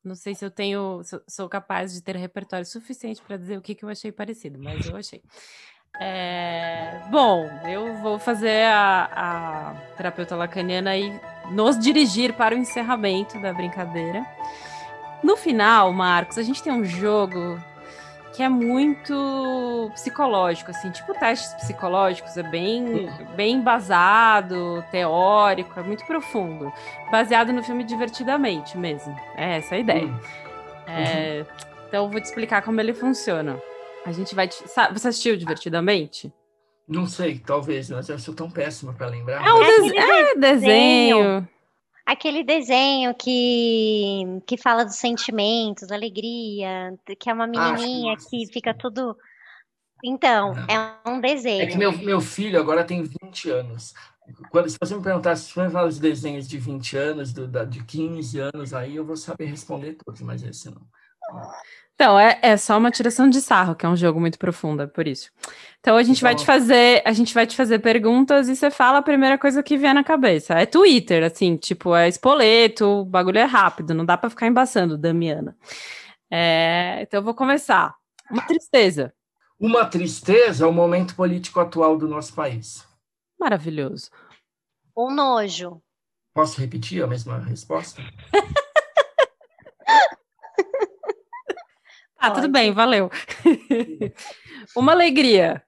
não 0.03 0.15
sei 0.15 0.35
se 0.35 0.47
eu 0.47 0.51
tenho, 0.51 1.03
sou 1.29 1.47
capaz 1.47 1.93
de 1.93 2.01
ter 2.03 2.17
repertório 2.17 2.65
suficiente 2.65 3.21
para 3.21 3.37
dizer 3.37 3.59
o 3.59 3.63
que, 3.63 3.75
que 3.75 3.85
eu 3.85 3.91
achei 3.91 4.11
parecido, 4.11 4.59
mas 4.59 4.87
eu 4.87 4.97
achei. 4.97 5.23
É, 6.01 7.03
bom, 7.11 7.45
eu 7.69 7.95
vou 7.99 8.19
fazer 8.19 8.65
a, 8.65 9.05
a 9.15 9.75
terapeuta 9.97 10.35
lacaniana 10.35 10.97
e 10.97 11.21
nos 11.53 11.79
dirigir 11.79 12.35
para 12.35 12.55
o 12.55 12.59
encerramento 12.59 13.41
da 13.41 13.53
brincadeira. 13.53 14.27
No 15.23 15.37
final, 15.37 15.93
Marcos, 15.93 16.37
a 16.37 16.43
gente 16.43 16.63
tem 16.63 16.73
um 16.73 16.85
jogo 16.85 17.63
que 18.35 18.43
é 18.43 18.49
muito 18.49 19.91
psicológico, 19.95 20.71
assim, 20.71 20.91
tipo 20.91 21.13
testes 21.15 21.53
psicológicos, 21.55 22.37
é 22.37 22.43
bem, 22.43 23.11
bem 23.37 23.57
embasado, 23.57 24.83
teórico, 24.91 25.79
é 25.79 25.83
muito 25.83 26.05
profundo. 26.07 26.73
Baseado 27.11 27.53
no 27.53 27.63
filme 27.63 27.85
Divertidamente 27.85 28.77
mesmo. 28.79 29.15
É 29.37 29.59
essa 29.59 29.75
a 29.75 29.79
ideia. 29.79 30.07
Uhum. 30.07 30.21
É, 30.87 31.47
então, 31.87 32.05
eu 32.05 32.11
vou 32.11 32.21
te 32.21 32.25
explicar 32.25 32.63
como 32.63 32.81
ele 32.81 32.95
funciona. 32.95 33.61
A 34.05 34.13
gente 34.13 34.35
vai. 34.35 34.49
Te... 34.49 34.57
Você 34.63 35.09
assistiu 35.09 35.37
Divertidamente? 35.37 36.33
Não 36.89 37.07
sei, 37.07 37.39
talvez, 37.39 37.91
mas 37.91 38.09
eu 38.09 38.19
sou 38.19 38.35
tão 38.35 38.51
péssima 38.51 38.93
para 38.93 39.07
lembrar. 39.07 39.47
É 39.47 39.53
um 39.53 39.63
é, 39.63 40.33
é 40.33 40.35
desenho 40.37 41.49
aquele 42.13 42.45
desenho 42.45 43.15
que, 43.15 44.23
que 44.47 44.57
fala 44.57 44.85
dos 44.85 44.97
sentimentos, 44.97 45.91
alegria, 45.91 46.97
que 47.19 47.29
é 47.29 47.33
uma 47.33 47.47
menininha 47.47 48.17
que 48.17 48.47
fica 48.53 48.75
tudo. 48.75 49.17
Então, 50.05 50.53
é 50.69 51.09
um 51.09 51.21
desenho. 51.21 51.63
É 51.63 51.67
que 51.67 51.79
meu, 51.79 51.93
meu 51.93 52.21
filho 52.21 52.59
agora 52.59 52.85
tem 52.85 53.03
20 53.03 53.51
anos. 53.51 53.95
Quando, 54.51 54.69
se 54.69 54.77
você 54.81 54.95
me 54.95 55.03
perguntar 55.03 55.37
se 55.37 55.53
você 55.53 55.69
fala 55.69 55.91
de 55.91 56.01
desenhos 56.01 56.49
de 56.49 56.59
20 56.59 56.97
anos, 56.97 57.33
do, 57.33 57.49
da, 57.49 57.65
de 57.65 57.85
15 57.85 58.39
anos, 58.39 58.75
aí 58.75 58.97
eu 58.97 59.05
vou 59.05 59.17
saber 59.17 59.47
responder 59.47 59.97
todos, 60.05 60.21
mas 60.21 60.43
esse 60.43 60.71
não. 60.71 60.83
Então, 62.03 62.19
é, 62.19 62.37
é 62.43 62.57
só 62.57 62.77
uma 62.79 62.91
tiração 62.91 63.31
de 63.31 63.41
sarro, 63.41 63.77
que 63.77 63.87
é 63.87 63.89
um 63.89 63.95
jogo 63.95 64.19
muito 64.19 64.37
profundo, 64.37 64.83
é 64.83 64.89
por 64.89 65.07
isso. 65.07 65.31
Então 65.79 65.97
a 65.97 66.03
gente 66.03 66.17
então, 66.17 66.27
vai 66.27 66.35
te 66.35 66.45
fazer, 66.45 67.01
a 67.05 67.13
gente 67.13 67.33
vai 67.33 67.47
te 67.47 67.55
fazer 67.55 67.79
perguntas 67.79 68.49
e 68.49 68.57
você 68.57 68.73
fala 68.73 68.99
a 68.99 69.03
primeira 69.03 69.39
coisa 69.39 69.63
que 69.63 69.79
vier 69.79 69.95
na 69.95 70.03
cabeça. 70.03 70.55
É 70.55 70.67
Twitter, 70.67 71.23
assim, 71.23 71.57
tipo, 71.57 71.95
é 71.95 72.09
espoleto, 72.09 72.85
o 72.85 73.05
bagulho 73.05 73.39
é 73.39 73.45
rápido, 73.45 73.95
não 73.95 74.05
dá 74.05 74.19
para 74.19 74.29
ficar 74.29 74.49
embaçando, 74.49 74.99
Damiana. 74.99 75.57
É, 76.29 77.03
então 77.03 77.21
eu 77.21 77.25
vou 77.25 77.35
começar. 77.35 77.95
Uma 78.29 78.43
tristeza. 78.49 79.15
Uma 79.57 79.85
tristeza 79.85 80.65
é 80.65 80.69
o 80.69 80.73
momento 80.73 81.15
político 81.15 81.61
atual 81.61 81.97
do 81.97 82.09
nosso 82.09 82.35
país. 82.35 82.85
Maravilhoso. 83.39 84.11
Um 84.97 85.15
nojo. 85.15 85.81
Posso 86.35 86.61
repetir 86.61 87.01
a 87.01 87.07
mesma 87.07 87.39
resposta? 87.39 88.03
Ah, 92.23 92.31
tudo 92.31 92.49
bem, 92.49 92.73
valeu. 92.73 93.11
Uma 94.77 94.93
alegria. 94.93 95.61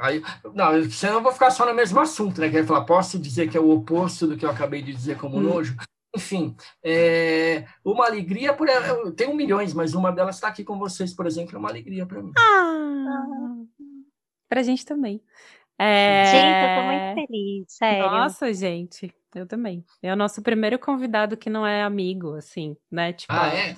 Aí, 0.00 0.22
não, 0.54 0.90
senão 0.90 1.14
eu 1.14 1.22
vou 1.22 1.32
ficar 1.32 1.50
só 1.50 1.66
no 1.66 1.74
mesmo 1.74 2.00
assunto, 2.00 2.40
né? 2.40 2.48
Quer 2.48 2.64
falar, 2.64 2.84
posso 2.84 3.18
dizer 3.18 3.50
que 3.50 3.56
é 3.56 3.60
o 3.60 3.70
oposto 3.70 4.26
do 4.26 4.36
que 4.36 4.46
eu 4.46 4.50
acabei 4.50 4.80
de 4.80 4.94
dizer 4.94 5.18
como 5.18 5.36
hum. 5.36 5.42
nojo? 5.42 5.76
Enfim, 6.16 6.56
é, 6.82 7.66
uma 7.84 8.06
alegria, 8.06 8.54
por, 8.54 8.68
eu 8.68 9.12
tenho 9.12 9.34
milhões, 9.34 9.74
mas 9.74 9.94
uma 9.94 10.10
delas 10.10 10.36
está 10.36 10.48
aqui 10.48 10.64
com 10.64 10.78
vocês, 10.78 11.14
por 11.14 11.26
exemplo, 11.26 11.56
é 11.56 11.58
uma 11.58 11.68
alegria 11.68 12.06
para 12.06 12.22
mim. 12.22 12.32
Ah, 12.38 13.54
para 14.48 14.60
a 14.60 14.62
gente 14.62 14.86
também. 14.86 15.22
É... 15.78 16.26
Gente, 16.26 16.46
eu 16.46 16.76
tô 16.76 16.86
muito 16.86 17.26
feliz, 17.26 17.64
sério. 17.68 18.10
Nossa, 18.10 18.52
gente, 18.54 19.14
eu 19.34 19.46
também. 19.46 19.84
É 20.02 20.12
o 20.12 20.16
nosso 20.16 20.40
primeiro 20.40 20.78
convidado 20.78 21.36
que 21.36 21.50
não 21.50 21.66
é 21.66 21.82
amigo, 21.82 22.34
assim, 22.36 22.76
né? 22.90 23.12
Tipo, 23.12 23.32
ah, 23.32 23.48
é? 23.48 23.76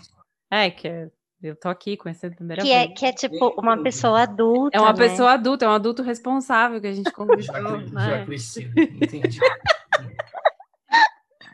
É, 0.50 0.70
que 0.70 0.88
é 0.88 1.10
eu 1.44 1.56
tô 1.56 1.68
aqui 1.68 1.96
conhecendo 1.96 2.32
a 2.32 2.36
primeira 2.36 2.62
que 2.62 2.68
vez. 2.68 2.82
É, 2.82 2.88
que 2.88 3.06
é 3.06 3.12
tipo 3.12 3.54
uma 3.60 3.76
pessoa 3.82 4.22
adulta. 4.22 4.76
É 4.76 4.80
uma 4.80 4.92
né? 4.92 4.98
pessoa 4.98 5.32
adulta, 5.32 5.66
é 5.66 5.68
um 5.68 5.72
adulto 5.72 6.02
responsável 6.02 6.80
que 6.80 6.86
a 6.86 6.92
gente 6.92 7.12
convidou. 7.12 7.42
já, 7.42 7.60
né? 7.60 8.18
já 8.18 8.24
cresci, 8.24 8.70
entendi. 8.76 9.38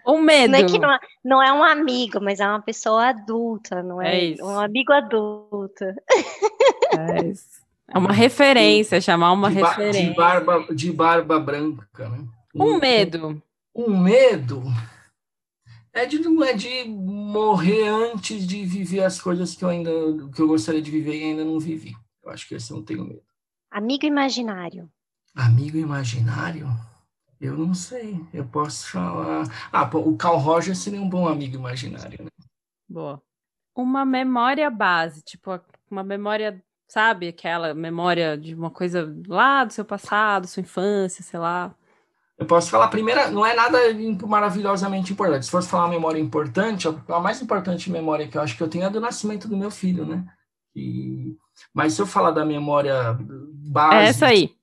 Um 0.07 0.23
medo. 0.23 0.53
Não 0.53 0.59
é 0.59 0.65
que 0.65 0.79
não, 0.79 0.93
é, 0.93 0.99
não 1.23 1.43
é 1.43 1.53
um 1.53 1.62
amigo, 1.62 2.21
mas 2.21 2.41
é 2.41 2.47
uma 2.49 2.61
pessoa 2.61 3.09
adulta, 3.09 3.83
não 3.83 4.01
é, 4.01 4.33
é 4.33 4.43
um 4.43 4.59
amigo 4.59 4.93
adulto. 4.93 5.85
É, 5.85 7.27
isso. 7.27 7.61
é 7.87 7.99
uma 7.99 8.12
referência, 8.12 9.01
chamar 9.01 9.31
uma 9.33 9.51
de 9.51 9.57
referência. 9.57 10.03
De 10.03 10.15
barba, 10.15 10.67
de 10.75 10.91
barba 10.91 11.39
branca, 11.39 12.09
né? 12.09 12.25
Um, 12.55 12.65
um 12.65 12.79
medo. 12.79 13.43
Um 13.75 13.97
medo 13.97 14.62
é 15.93 16.07
de, 16.07 16.19
é 16.45 16.53
de 16.55 16.85
morrer 16.89 17.89
antes 17.89 18.47
de 18.47 18.65
viver 18.65 19.05
as 19.05 19.21
coisas 19.21 19.55
que 19.55 19.65
eu 19.65 19.69
ainda 19.69 19.91
que 20.35 20.41
eu 20.41 20.49
gostaria 20.49 20.83
de 20.83 20.91
viver 20.91 21.17
e 21.17 21.25
ainda 21.25 21.45
não 21.45 21.59
vivi. 21.59 21.95
Eu 22.23 22.31
acho 22.31 22.47
que 22.47 22.55
esse 22.55 22.71
eu 22.71 22.79
não 22.79 22.85
tenho 22.85 23.05
medo. 23.05 23.23
Amigo 23.71 24.05
imaginário. 24.05 24.91
Amigo 25.35 25.77
imaginário? 25.77 26.69
Eu 27.41 27.57
não 27.57 27.73
sei. 27.73 28.21
Eu 28.33 28.45
posso 28.45 28.91
falar. 28.91 29.45
Ah, 29.73 29.89
o 29.97 30.17
Carl 30.17 30.37
Roger 30.37 30.77
seria 30.77 31.01
um 31.01 31.09
bom 31.09 31.27
amigo 31.27 31.57
imaginário, 31.57 32.25
né? 32.25 32.31
Boa. 32.89 33.23
Uma 33.75 34.05
memória 34.05 34.69
base, 34.69 35.23
tipo, 35.23 35.59
uma 35.91 36.03
memória, 36.03 36.62
sabe, 36.89 37.29
aquela 37.29 37.73
memória 37.73 38.37
de 38.37 38.55
uma 38.55 38.71
coisa 38.71 39.15
lá 39.27 39.65
do 39.65 39.73
seu 39.73 39.85
passado, 39.85 40.47
sua 40.47 40.61
infância, 40.61 41.23
sei 41.23 41.39
lá. 41.39 41.75
Eu 42.41 42.47
posso 42.47 42.71
falar, 42.71 42.89
primeira, 42.89 43.31
não 43.31 43.45
é 43.45 43.55
nada 43.55 43.79
maravilhosamente 44.27 45.12
importante. 45.12 45.45
Se 45.45 45.51
fosse 45.51 45.69
falar 45.69 45.85
uma 45.85 45.91
memória 45.91 46.19
importante, 46.19 46.89
a 46.89 47.21
mais 47.21 47.43
importante 47.43 47.91
memória 47.91 48.27
que 48.27 48.39
eu 48.39 48.41
acho 48.41 48.57
que 48.57 48.62
eu 48.62 48.69
tenho 48.69 48.87
é 48.87 48.91
do 48.91 48.99
nascimento 48.99 49.47
do 49.47 49.59
meu 49.59 49.71
filho, 49.71 50.07
né? 50.07 50.25
E, 50.75 51.37
mas 51.75 51.93
se 51.93 52.01
eu 52.01 52.07
falar 52.07 52.31
da 52.31 52.43
memória 52.43 53.15
base. 53.21 53.95
É 53.95 54.05
essa 54.05 54.27
aí. 54.29 54.57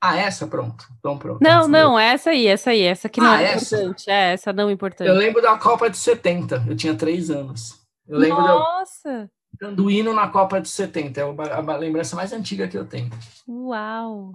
Ah, 0.00 0.16
essa, 0.16 0.46
pronto. 0.46 0.86
Então, 1.00 1.18
pronto. 1.18 1.42
Não, 1.42 1.66
não, 1.66 1.98
é 1.98 2.12
essa 2.12 2.30
aí, 2.30 2.46
essa 2.46 2.70
aí, 2.70 2.82
essa 2.82 3.08
que 3.08 3.20
não 3.20 3.32
ah, 3.32 3.42
é 3.42 3.54
essa? 3.54 3.74
importante. 3.74 4.08
É, 4.08 4.32
essa 4.32 4.52
não 4.52 4.70
importante. 4.70 5.08
Eu 5.08 5.16
lembro 5.16 5.42
da 5.42 5.58
Copa 5.58 5.90
de 5.90 5.96
70, 5.96 6.64
eu 6.68 6.76
tinha 6.76 6.94
três 6.94 7.28
anos. 7.28 7.80
Eu 8.06 8.18
lembro 8.18 8.40
Nossa! 8.40 9.28
Do, 9.60 9.74
do 9.74 9.90
hino 9.90 10.14
na 10.14 10.28
Copa 10.28 10.60
de 10.60 10.68
70, 10.68 11.20
é 11.20 11.24
a 11.24 11.76
lembrança 11.76 12.14
mais 12.14 12.32
antiga 12.32 12.68
que 12.68 12.78
eu 12.78 12.84
tenho. 12.84 13.10
Uau! 13.48 14.32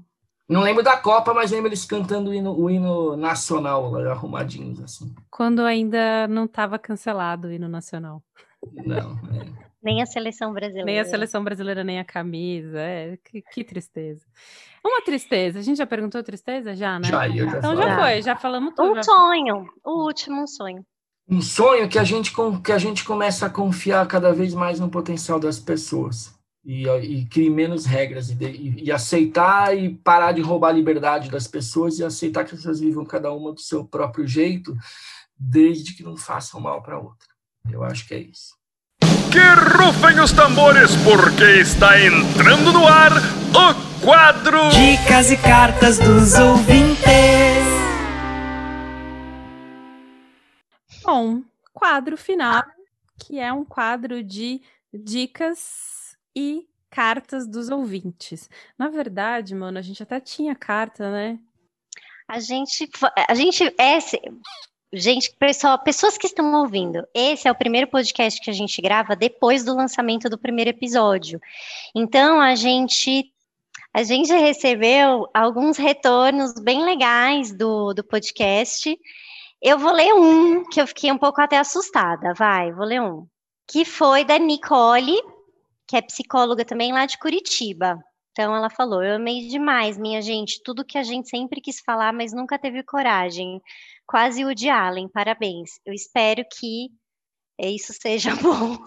Não 0.51 0.61
lembro 0.61 0.83
da 0.83 0.97
Copa, 0.97 1.33
mas 1.33 1.49
lembro 1.49 1.69
eles 1.69 1.85
cantando 1.85 2.31
o 2.31 2.33
hino, 2.33 2.53
o 2.53 2.69
hino 2.69 3.15
nacional, 3.15 3.95
arrumadinhos, 3.95 4.81
assim. 4.81 5.15
Quando 5.29 5.61
ainda 5.61 6.27
não 6.27 6.43
estava 6.43 6.77
cancelado 6.77 7.47
o 7.47 7.51
hino 7.51 7.69
nacional. 7.69 8.21
Não, 8.85 9.11
é. 9.33 9.71
Nem 9.81 10.01
a 10.01 10.05
seleção 10.05 10.51
brasileira. 10.51 10.85
Nem 10.85 10.99
a 10.99 11.05
seleção 11.05 11.41
brasileira, 11.41 11.85
nem 11.85 11.99
a 11.99 12.03
camisa. 12.03 12.79
É, 12.81 13.17
que, 13.23 13.41
que, 13.41 13.63
tristeza. 13.63 14.25
Uma 14.85 15.01
tristeza. 15.01 15.59
A 15.59 15.61
gente 15.61 15.77
já 15.77 15.87
perguntou 15.87 16.21
tristeza? 16.21 16.75
Já, 16.75 16.99
né? 16.99 17.07
Já, 17.07 17.29
eu 17.29 17.49
já 17.49 17.57
Então 17.57 17.75
já 17.77 17.97
foi, 17.97 18.21
já 18.21 18.35
falamos 18.35 18.73
tudo. 18.75 18.91
Um 18.91 18.95
já. 18.95 19.03
sonho. 19.03 19.69
O 19.85 20.05
último 20.05 20.43
um 20.43 20.47
sonho. 20.47 20.85
Um 21.29 21.41
sonho 21.41 21.87
que 21.87 21.97
a 21.97 22.03
gente, 22.03 22.33
que 22.61 22.71
a 22.73 22.77
gente 22.77 23.05
começa 23.05 23.45
a 23.45 23.49
confiar 23.49 24.05
cada 24.05 24.33
vez 24.33 24.53
mais 24.53 24.81
no 24.81 24.89
potencial 24.89 25.39
das 25.39 25.59
pessoas. 25.59 26.37
E, 26.63 26.87
e 26.87 27.25
crie 27.25 27.49
menos 27.49 27.85
regras. 27.85 28.29
E, 28.29 28.35
e, 28.43 28.83
e 28.85 28.91
aceitar 28.91 29.75
e 29.75 29.89
parar 29.89 30.31
de 30.31 30.41
roubar 30.41 30.69
a 30.69 30.73
liberdade 30.73 31.29
das 31.29 31.47
pessoas 31.47 31.97
e 31.97 32.03
aceitar 32.03 32.43
que 32.43 32.53
as 32.53 32.59
pessoas 32.59 32.79
vivam 32.79 33.05
cada 33.05 33.31
uma 33.31 33.51
do 33.51 33.59
seu 33.59 33.83
próprio 33.83 34.27
jeito, 34.27 34.75
desde 35.37 35.93
que 35.93 36.03
não 36.03 36.15
façam 36.15 36.59
mal 36.59 36.81
para 36.83 36.99
outra. 36.99 37.27
Eu 37.69 37.83
acho 37.83 38.07
que 38.07 38.13
é 38.13 38.19
isso. 38.19 38.55
Que 39.31 39.39
rufem 39.77 40.19
os 40.19 40.31
tambores, 40.31 40.91
porque 40.97 41.61
está 41.61 41.99
entrando 41.99 42.73
no 42.73 42.85
ar 42.87 43.11
o 43.13 44.03
quadro 44.03 44.69
Dicas 44.69 45.31
e 45.31 45.37
Cartas 45.37 45.97
dos 45.97 46.33
Ouvintes. 46.33 47.01
Bom, 51.03 51.41
quadro 51.73 52.17
final, 52.17 52.63
que 53.19 53.39
é 53.39 53.51
um 53.51 53.65
quadro 53.65 54.23
de 54.23 54.61
dicas 54.93 56.00
e 56.35 56.67
cartas 56.89 57.47
dos 57.47 57.69
ouvintes. 57.69 58.49
Na 58.77 58.89
verdade, 58.89 59.55
mano, 59.55 59.77
a 59.77 59.81
gente 59.81 60.03
até 60.03 60.19
tinha 60.19 60.55
carta, 60.55 61.09
né? 61.11 61.39
A 62.27 62.39
gente, 62.39 62.89
a 63.27 63.33
gente 63.33 63.63
é, 63.77 63.99
Gente, 64.93 65.33
pessoal, 65.39 65.79
pessoas 65.79 66.17
que 66.17 66.27
estão 66.27 66.53
ouvindo, 66.53 67.07
esse 67.13 67.47
é 67.47 67.51
o 67.51 67.55
primeiro 67.55 67.87
podcast 67.87 68.41
que 68.41 68.49
a 68.49 68.53
gente 68.53 68.81
grava 68.81 69.15
depois 69.15 69.63
do 69.63 69.73
lançamento 69.73 70.29
do 70.29 70.37
primeiro 70.37 70.69
episódio. 70.69 71.39
Então, 71.95 72.41
a 72.41 72.55
gente 72.55 73.31
a 73.93 74.03
gente 74.03 74.33
recebeu 74.33 75.29
alguns 75.33 75.77
retornos 75.77 76.53
bem 76.55 76.83
legais 76.83 77.53
do, 77.53 77.93
do 77.93 78.03
podcast. 78.03 78.97
Eu 79.61 79.77
vou 79.77 79.93
ler 79.93 80.13
um, 80.13 80.65
que 80.65 80.81
eu 80.81 80.87
fiquei 80.87 81.09
um 81.09 81.17
pouco 81.17 81.39
até 81.39 81.57
assustada, 81.57 82.33
vai, 82.33 82.73
vou 82.73 82.85
ler 82.85 83.01
um. 83.01 83.25
Que 83.65 83.85
foi 83.85 84.25
da 84.25 84.37
Nicole, 84.37 85.17
que 85.91 85.97
é 85.97 86.01
psicóloga 86.01 86.63
também 86.63 86.93
lá 86.93 87.05
de 87.05 87.19
Curitiba. 87.19 88.01
Então 88.31 88.55
ela 88.55 88.69
falou: 88.69 89.03
Eu 89.03 89.15
amei 89.15 89.49
demais, 89.49 89.97
minha 89.97 90.21
gente, 90.21 90.61
tudo 90.63 90.85
que 90.85 90.97
a 90.97 91.03
gente 91.03 91.27
sempre 91.27 91.59
quis 91.59 91.81
falar, 91.81 92.13
mas 92.13 92.31
nunca 92.31 92.57
teve 92.57 92.81
coragem 92.81 93.61
quase 94.07 94.45
o 94.45 94.55
de 94.55 94.69
Allen, 94.69 95.09
parabéns. 95.09 95.71
Eu 95.85 95.93
espero 95.93 96.45
que 96.49 96.87
isso 97.59 97.91
seja 97.91 98.33
bom. 98.41 98.77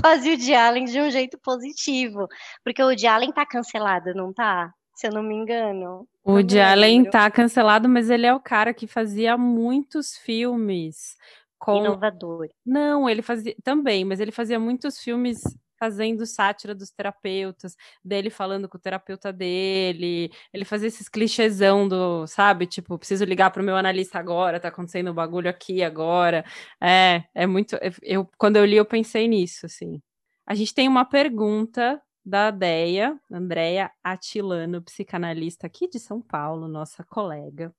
quase 0.00 0.34
o 0.34 0.36
de 0.36 0.54
Allen 0.54 0.84
de 0.84 1.00
um 1.00 1.10
jeito 1.10 1.36
positivo. 1.38 2.28
Porque 2.62 2.82
o 2.82 2.94
de 2.94 3.08
Allen 3.08 3.32
tá 3.32 3.44
cancelado, 3.44 4.14
não 4.14 4.32
tá? 4.32 4.72
Se 4.94 5.08
eu 5.08 5.12
não 5.12 5.24
me 5.24 5.34
engano. 5.34 6.06
O 6.22 6.40
de 6.40 6.60
Allen 6.60 7.04
tá 7.04 7.28
cancelado, 7.32 7.88
mas 7.88 8.10
ele 8.10 8.26
é 8.26 8.32
o 8.32 8.38
cara 8.38 8.72
que 8.72 8.86
fazia 8.86 9.36
muitos 9.36 10.16
filmes. 10.16 11.16
Com... 11.58 11.78
Inovador. 11.78 12.48
Não, 12.64 13.10
ele 13.10 13.22
fazia 13.22 13.56
também, 13.64 14.04
mas 14.04 14.20
ele 14.20 14.30
fazia 14.30 14.60
muitos 14.60 15.00
filmes 15.00 15.42
fazendo 15.78 16.26
sátira 16.26 16.74
dos 16.74 16.90
terapeutas, 16.90 17.76
dele 18.04 18.30
falando 18.30 18.68
com 18.68 18.76
o 18.76 18.80
terapeuta 18.80 19.32
dele, 19.32 20.30
ele 20.52 20.64
fazia 20.64 20.88
esses 20.88 21.08
clichêsão 21.08 21.88
do, 21.88 22.26
sabe, 22.26 22.66
tipo, 22.66 22.98
preciso 22.98 23.24
ligar 23.24 23.50
para 23.50 23.62
o 23.62 23.64
meu 23.64 23.76
analista 23.76 24.18
agora, 24.18 24.60
tá 24.60 24.68
acontecendo 24.68 25.10
um 25.10 25.14
bagulho 25.14 25.48
aqui 25.48 25.82
agora. 25.82 26.44
É, 26.80 27.24
é 27.34 27.46
muito. 27.46 27.76
Eu, 28.02 28.28
quando 28.38 28.56
eu 28.56 28.64
li, 28.64 28.76
eu 28.76 28.84
pensei 28.84 29.28
nisso, 29.28 29.66
assim. 29.66 30.00
A 30.46 30.54
gente 30.54 30.74
tem 30.74 30.88
uma 30.88 31.04
pergunta 31.04 32.00
da 32.24 32.50
Deia, 32.50 33.18
Andréia 33.30 33.90
Atilano, 34.02 34.82
psicanalista 34.82 35.66
aqui 35.66 35.88
de 35.88 35.98
São 35.98 36.20
Paulo, 36.22 36.68
nossa 36.68 37.04
colega 37.04 37.72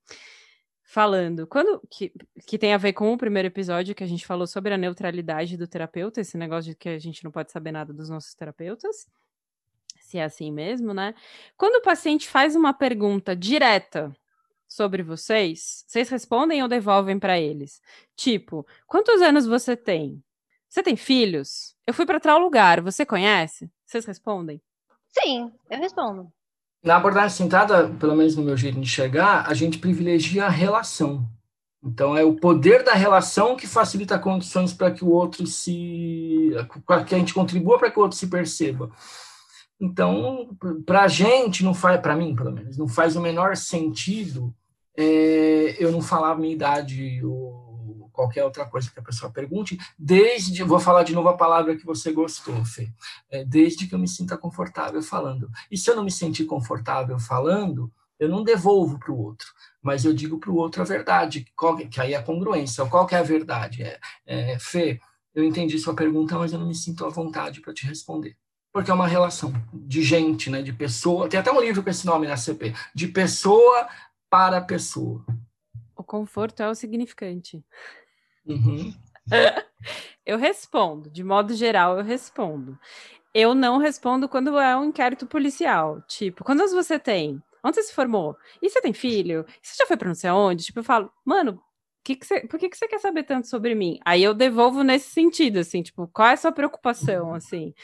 falando, 0.86 1.48
quando 1.48 1.82
que, 1.90 2.12
que 2.46 2.56
tem 2.56 2.72
a 2.72 2.78
ver 2.78 2.92
com 2.92 3.12
o 3.12 3.18
primeiro 3.18 3.48
episódio 3.48 3.94
que 3.94 4.04
a 4.04 4.06
gente 4.06 4.24
falou 4.24 4.46
sobre 4.46 4.72
a 4.72 4.78
neutralidade 4.78 5.56
do 5.56 5.66
terapeuta, 5.66 6.20
esse 6.20 6.38
negócio 6.38 6.70
de 6.70 6.76
que 6.76 6.88
a 6.88 6.98
gente 6.98 7.24
não 7.24 7.30
pode 7.32 7.50
saber 7.50 7.72
nada 7.72 7.92
dos 7.92 8.08
nossos 8.08 8.34
terapeutas, 8.34 9.08
se 9.98 10.18
é 10.18 10.24
assim 10.24 10.52
mesmo, 10.52 10.94
né? 10.94 11.12
Quando 11.56 11.76
o 11.76 11.82
paciente 11.82 12.28
faz 12.28 12.54
uma 12.54 12.72
pergunta 12.72 13.34
direta 13.34 14.16
sobre 14.68 15.02
vocês, 15.02 15.84
vocês 15.88 16.08
respondem 16.08 16.62
ou 16.62 16.68
devolvem 16.68 17.18
para 17.18 17.38
eles? 17.38 17.82
Tipo, 18.14 18.64
quantos 18.86 19.20
anos 19.20 19.44
você 19.44 19.76
tem? 19.76 20.22
Você 20.68 20.84
tem 20.84 20.94
filhos? 20.94 21.74
Eu 21.84 21.94
fui 21.94 22.06
para 22.06 22.20
tal 22.20 22.38
lugar, 22.38 22.80
você 22.80 23.04
conhece? 23.04 23.68
Vocês 23.84 24.04
respondem? 24.04 24.62
Sim, 25.08 25.52
eu 25.68 25.78
respondo. 25.78 26.32
Na 26.84 26.96
abordagem 26.96 27.36
centrada, 27.36 27.88
pelo 27.98 28.14
menos 28.14 28.36
no 28.36 28.42
meu 28.42 28.56
jeito 28.56 28.74
de 28.76 28.80
enxergar, 28.80 29.46
a 29.48 29.54
gente 29.54 29.78
privilegia 29.78 30.46
a 30.46 30.50
relação. 30.50 31.28
Então, 31.82 32.16
é 32.16 32.24
o 32.24 32.34
poder 32.34 32.82
da 32.82 32.94
relação 32.94 33.56
que 33.56 33.66
facilita 33.66 34.18
condições 34.18 34.72
para 34.72 34.90
que 34.90 35.04
o 35.04 35.10
outro 35.10 35.46
se. 35.46 36.50
que 37.06 37.14
a 37.14 37.18
gente 37.18 37.34
contribua 37.34 37.78
para 37.78 37.90
que 37.90 37.98
o 37.98 38.02
outro 38.02 38.16
se 38.16 38.26
perceba. 38.26 38.90
Então, 39.80 40.56
para 40.84 41.02
a 41.02 41.08
gente, 41.08 41.62
não 41.62 41.74
faz, 41.74 42.00
para 42.00 42.16
mim, 42.16 42.34
pelo 42.34 42.50
menos, 42.50 42.76
não 42.78 42.88
faz 42.88 43.14
o 43.14 43.20
menor 43.20 43.56
sentido 43.56 44.54
é, 44.96 45.76
eu 45.78 45.92
não 45.92 46.00
falar 46.00 46.32
a 46.32 46.36
minha 46.36 46.54
idade 46.54 47.20
ou 47.22 47.65
qualquer 48.16 48.42
outra 48.42 48.64
coisa 48.64 48.90
que 48.90 48.98
a 48.98 49.02
pessoa 49.02 49.30
pergunte, 49.30 49.78
desde, 49.98 50.64
vou 50.64 50.80
falar 50.80 51.02
de 51.02 51.14
novo 51.14 51.28
a 51.28 51.36
palavra 51.36 51.76
que 51.76 51.84
você 51.84 52.10
gostou, 52.10 52.64
Fê, 52.64 52.88
é, 53.30 53.44
desde 53.44 53.86
que 53.86 53.94
eu 53.94 53.98
me 53.98 54.08
sinta 54.08 54.38
confortável 54.38 55.02
falando. 55.02 55.50
E 55.70 55.76
se 55.76 55.90
eu 55.90 55.94
não 55.94 56.02
me 56.02 56.10
sentir 56.10 56.46
confortável 56.46 57.18
falando, 57.18 57.92
eu 58.18 58.28
não 58.28 58.42
devolvo 58.42 58.98
para 58.98 59.12
o 59.12 59.18
outro, 59.18 59.46
mas 59.82 60.06
eu 60.06 60.14
digo 60.14 60.38
para 60.38 60.50
o 60.50 60.56
outro 60.56 60.80
a 60.80 60.84
verdade, 60.84 61.46
qual, 61.54 61.76
que 61.76 62.00
aí 62.00 62.14
é 62.14 62.16
a 62.16 62.22
congruência. 62.22 62.86
Qual 62.86 63.06
que 63.06 63.14
é 63.14 63.18
a 63.18 63.22
verdade? 63.22 63.82
É, 63.82 64.00
é, 64.24 64.58
Fê, 64.58 64.98
eu 65.34 65.44
entendi 65.44 65.78
sua 65.78 65.94
pergunta, 65.94 66.38
mas 66.38 66.52
eu 66.52 66.58
não 66.58 66.66
me 66.66 66.74
sinto 66.74 67.04
à 67.04 67.10
vontade 67.10 67.60
para 67.60 67.74
te 67.74 67.86
responder. 67.86 68.34
Porque 68.72 68.90
é 68.90 68.94
uma 68.94 69.06
relação 69.06 69.52
de 69.72 70.02
gente, 70.02 70.48
né, 70.48 70.62
de 70.62 70.72
pessoa. 70.72 71.28
Tem 71.28 71.38
até 71.38 71.52
um 71.52 71.60
livro 71.60 71.82
com 71.82 71.90
esse 71.90 72.06
nome 72.06 72.26
na 72.26 72.36
CP, 72.36 72.74
de 72.94 73.08
pessoa 73.08 73.88
para 74.30 74.60
pessoa. 74.60 75.24
O 75.94 76.04
conforto 76.04 76.62
é 76.62 76.68
o 76.68 76.74
significante. 76.74 77.64
Uhum. 78.46 78.94
eu 80.24 80.38
respondo, 80.38 81.10
de 81.10 81.24
modo 81.24 81.54
geral, 81.54 81.98
eu 81.98 82.04
respondo. 82.04 82.78
Eu 83.34 83.54
não 83.54 83.78
respondo 83.78 84.28
quando 84.28 84.58
é 84.58 84.76
um 84.76 84.86
inquérito 84.86 85.26
policial. 85.26 86.02
Tipo, 86.08 86.42
quantos 86.42 86.72
você 86.72 86.98
tem? 86.98 87.42
Onde 87.62 87.76
você 87.76 87.82
se 87.84 87.94
formou? 87.94 88.36
E 88.62 88.70
você 88.70 88.80
tem 88.80 88.92
filho? 88.92 89.44
E 89.48 89.66
você 89.66 89.74
já 89.78 89.86
foi 89.86 89.96
para 89.96 90.08
não 90.08 90.14
sei 90.14 90.30
aonde? 90.30 90.64
Tipo, 90.64 90.80
eu 90.80 90.84
falo, 90.84 91.12
mano, 91.24 91.60
que 92.06 92.14
que 92.14 92.24
você, 92.24 92.40
por 92.46 92.58
que, 92.58 92.68
que 92.68 92.76
você 92.76 92.86
quer 92.86 93.00
saber 93.00 93.24
tanto 93.24 93.48
sobre 93.48 93.74
mim? 93.74 93.98
Aí 94.04 94.22
eu 94.22 94.32
devolvo 94.32 94.84
nesse 94.84 95.10
sentido, 95.10 95.58
assim, 95.58 95.82
tipo, 95.82 96.06
qual 96.08 96.28
é 96.28 96.32
a 96.34 96.36
sua 96.36 96.52
preocupação, 96.52 97.34
assim? 97.34 97.74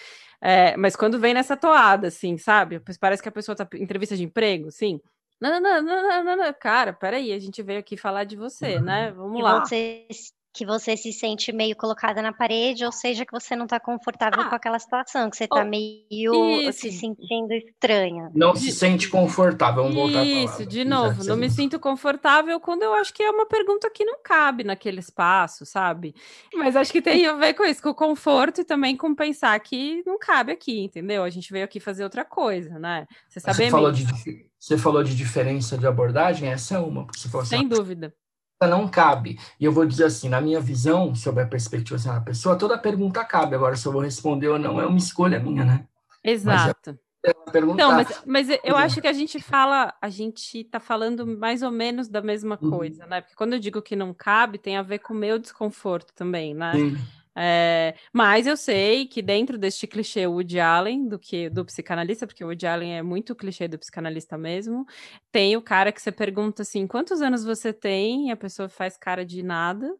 É, 0.40 0.76
mas 0.76 0.94
quando 0.94 1.18
vem 1.18 1.34
nessa 1.34 1.56
toada, 1.56 2.08
assim, 2.08 2.38
sabe? 2.38 2.80
Parece 3.00 3.22
que 3.22 3.28
a 3.28 3.32
pessoa 3.32 3.56
tá 3.56 3.68
em 3.74 3.82
entrevista 3.82 4.16
de 4.16 4.22
emprego, 4.22 4.68
assim. 4.68 5.00
Não, 5.40 5.60
não, 5.60 5.82
não, 5.82 5.82
não, 5.82 6.24
não, 6.24 6.36
não, 6.36 6.54
cara, 6.54 6.92
peraí, 6.92 7.32
a 7.32 7.38
gente 7.38 7.62
veio 7.62 7.80
aqui 7.80 7.96
falar 7.96 8.22
de 8.22 8.36
você, 8.36 8.80
né? 8.80 9.10
Vamos 9.10 9.40
e 9.40 9.42
lá. 9.42 9.60
Você 9.60 10.06
que 10.52 10.66
você 10.66 10.96
se 10.96 11.12
sente 11.12 11.50
meio 11.50 11.74
colocada 11.74 12.20
na 12.20 12.32
parede, 12.32 12.84
ou 12.84 12.92
seja, 12.92 13.24
que 13.24 13.32
você 13.32 13.56
não 13.56 13.64
está 13.64 13.80
confortável 13.80 14.42
ah, 14.42 14.48
com 14.50 14.54
aquela 14.54 14.78
situação, 14.78 15.30
que 15.30 15.36
você 15.36 15.44
está 15.44 15.62
oh, 15.62 15.64
meio 15.64 16.60
isso. 16.60 16.80
se 16.80 16.92
sentindo 16.92 17.52
estranha. 17.54 18.30
Não 18.34 18.54
se 18.54 18.70
sente 18.70 19.08
confortável, 19.08 19.84
vamos 19.84 19.96
voltar 19.96 20.24
Isso, 20.24 20.66
de 20.66 20.84
novo, 20.84 21.24
não 21.24 21.36
me 21.36 21.48
sinto 21.48 21.80
confortável 21.80 22.60
quando 22.60 22.82
eu 22.82 22.92
acho 22.94 23.14
que 23.14 23.22
é 23.22 23.30
uma 23.30 23.46
pergunta 23.46 23.90
que 23.90 24.04
não 24.04 24.22
cabe 24.22 24.62
naquele 24.62 25.00
espaço, 25.00 25.64
sabe? 25.64 26.14
Mas 26.54 26.76
acho 26.76 26.92
que 26.92 27.00
tem 27.00 27.26
a 27.26 27.34
ver 27.34 27.54
com 27.54 27.64
isso, 27.64 27.82
com 27.82 27.90
o 27.90 27.94
conforto 27.94 28.60
e 28.60 28.64
também 28.64 28.94
com 28.94 29.14
pensar 29.14 29.58
que 29.60 30.02
não 30.06 30.18
cabe 30.18 30.52
aqui, 30.52 30.84
entendeu? 30.84 31.24
A 31.24 31.30
gente 31.30 31.50
veio 31.50 31.64
aqui 31.64 31.80
fazer 31.80 32.04
outra 32.04 32.24
coisa, 32.24 32.78
né? 32.78 33.06
Você, 33.28 33.40
sabe 33.40 33.56
você 33.56 33.70
falou 33.70 33.92
de 33.92 34.06
você 34.58 34.78
falou 34.78 35.02
de 35.02 35.16
diferença 35.16 35.76
de 35.76 35.86
abordagem, 35.86 36.48
essa 36.48 36.76
é 36.76 36.78
uma. 36.78 37.06
Você 37.12 37.28
falou 37.28 37.42
assim, 37.42 37.56
Sem 37.58 37.68
dúvida 37.68 38.14
não 38.66 38.88
cabe. 38.88 39.38
E 39.58 39.64
eu 39.64 39.72
vou 39.72 39.86
dizer 39.86 40.04
assim, 40.04 40.28
na 40.28 40.40
minha 40.40 40.60
visão, 40.60 41.14
sobre 41.14 41.42
a 41.42 41.46
perspectiva 41.46 41.96
assim, 41.96 42.08
da 42.08 42.20
pessoa, 42.20 42.56
toda 42.56 42.78
pergunta 42.78 43.24
cabe. 43.24 43.54
Agora, 43.54 43.76
se 43.76 43.86
eu 43.86 43.92
vou 43.92 44.02
responder 44.02 44.48
ou 44.48 44.58
não, 44.58 44.80
é 44.80 44.86
uma 44.86 44.98
escolha 44.98 45.38
minha, 45.38 45.64
né? 45.64 45.84
Exato. 46.24 46.90
Mas 46.90 46.98
é 47.54 47.60
não, 47.60 47.92
mas, 47.92 48.22
mas 48.26 48.48
eu 48.64 48.76
acho 48.76 49.00
que 49.00 49.06
a 49.06 49.12
gente 49.12 49.40
fala, 49.40 49.94
a 50.02 50.08
gente 50.08 50.64
tá 50.64 50.80
falando 50.80 51.24
mais 51.24 51.62
ou 51.62 51.70
menos 51.70 52.08
da 52.08 52.20
mesma 52.20 52.58
uhum. 52.60 52.70
coisa, 52.70 53.04
uhum. 53.04 53.10
né? 53.10 53.20
Porque 53.20 53.36
quando 53.36 53.52
eu 53.52 53.60
digo 53.60 53.80
que 53.80 53.94
não 53.94 54.12
cabe, 54.12 54.58
tem 54.58 54.76
a 54.76 54.82
ver 54.82 54.98
com 54.98 55.14
o 55.14 55.16
meu 55.16 55.38
desconforto 55.38 56.12
também, 56.14 56.52
né? 56.52 56.72
Sim. 56.72 56.98
É, 57.34 57.94
mas 58.12 58.46
eu 58.46 58.56
sei 58.56 59.06
que 59.06 59.22
dentro 59.22 59.56
deste 59.56 59.86
clichê 59.86 60.26
Woody 60.26 60.60
Allen, 60.60 61.08
do 61.08 61.18
que 61.18 61.48
do 61.48 61.64
psicanalista, 61.64 62.26
porque 62.26 62.44
o 62.44 62.48
Woody 62.48 62.66
Allen 62.66 62.96
é 62.98 63.02
muito 63.02 63.34
clichê 63.34 63.66
do 63.66 63.78
psicanalista 63.78 64.36
mesmo, 64.36 64.86
tem 65.30 65.56
o 65.56 65.62
cara 65.62 65.90
que 65.90 66.02
você 66.02 66.12
pergunta 66.12 66.62
assim, 66.62 66.86
quantos 66.86 67.22
anos 67.22 67.42
você 67.44 67.72
tem? 67.72 68.28
E 68.28 68.30
a 68.30 68.36
pessoa 68.36 68.68
faz 68.68 68.96
cara 68.98 69.24
de 69.24 69.42
nada, 69.42 69.96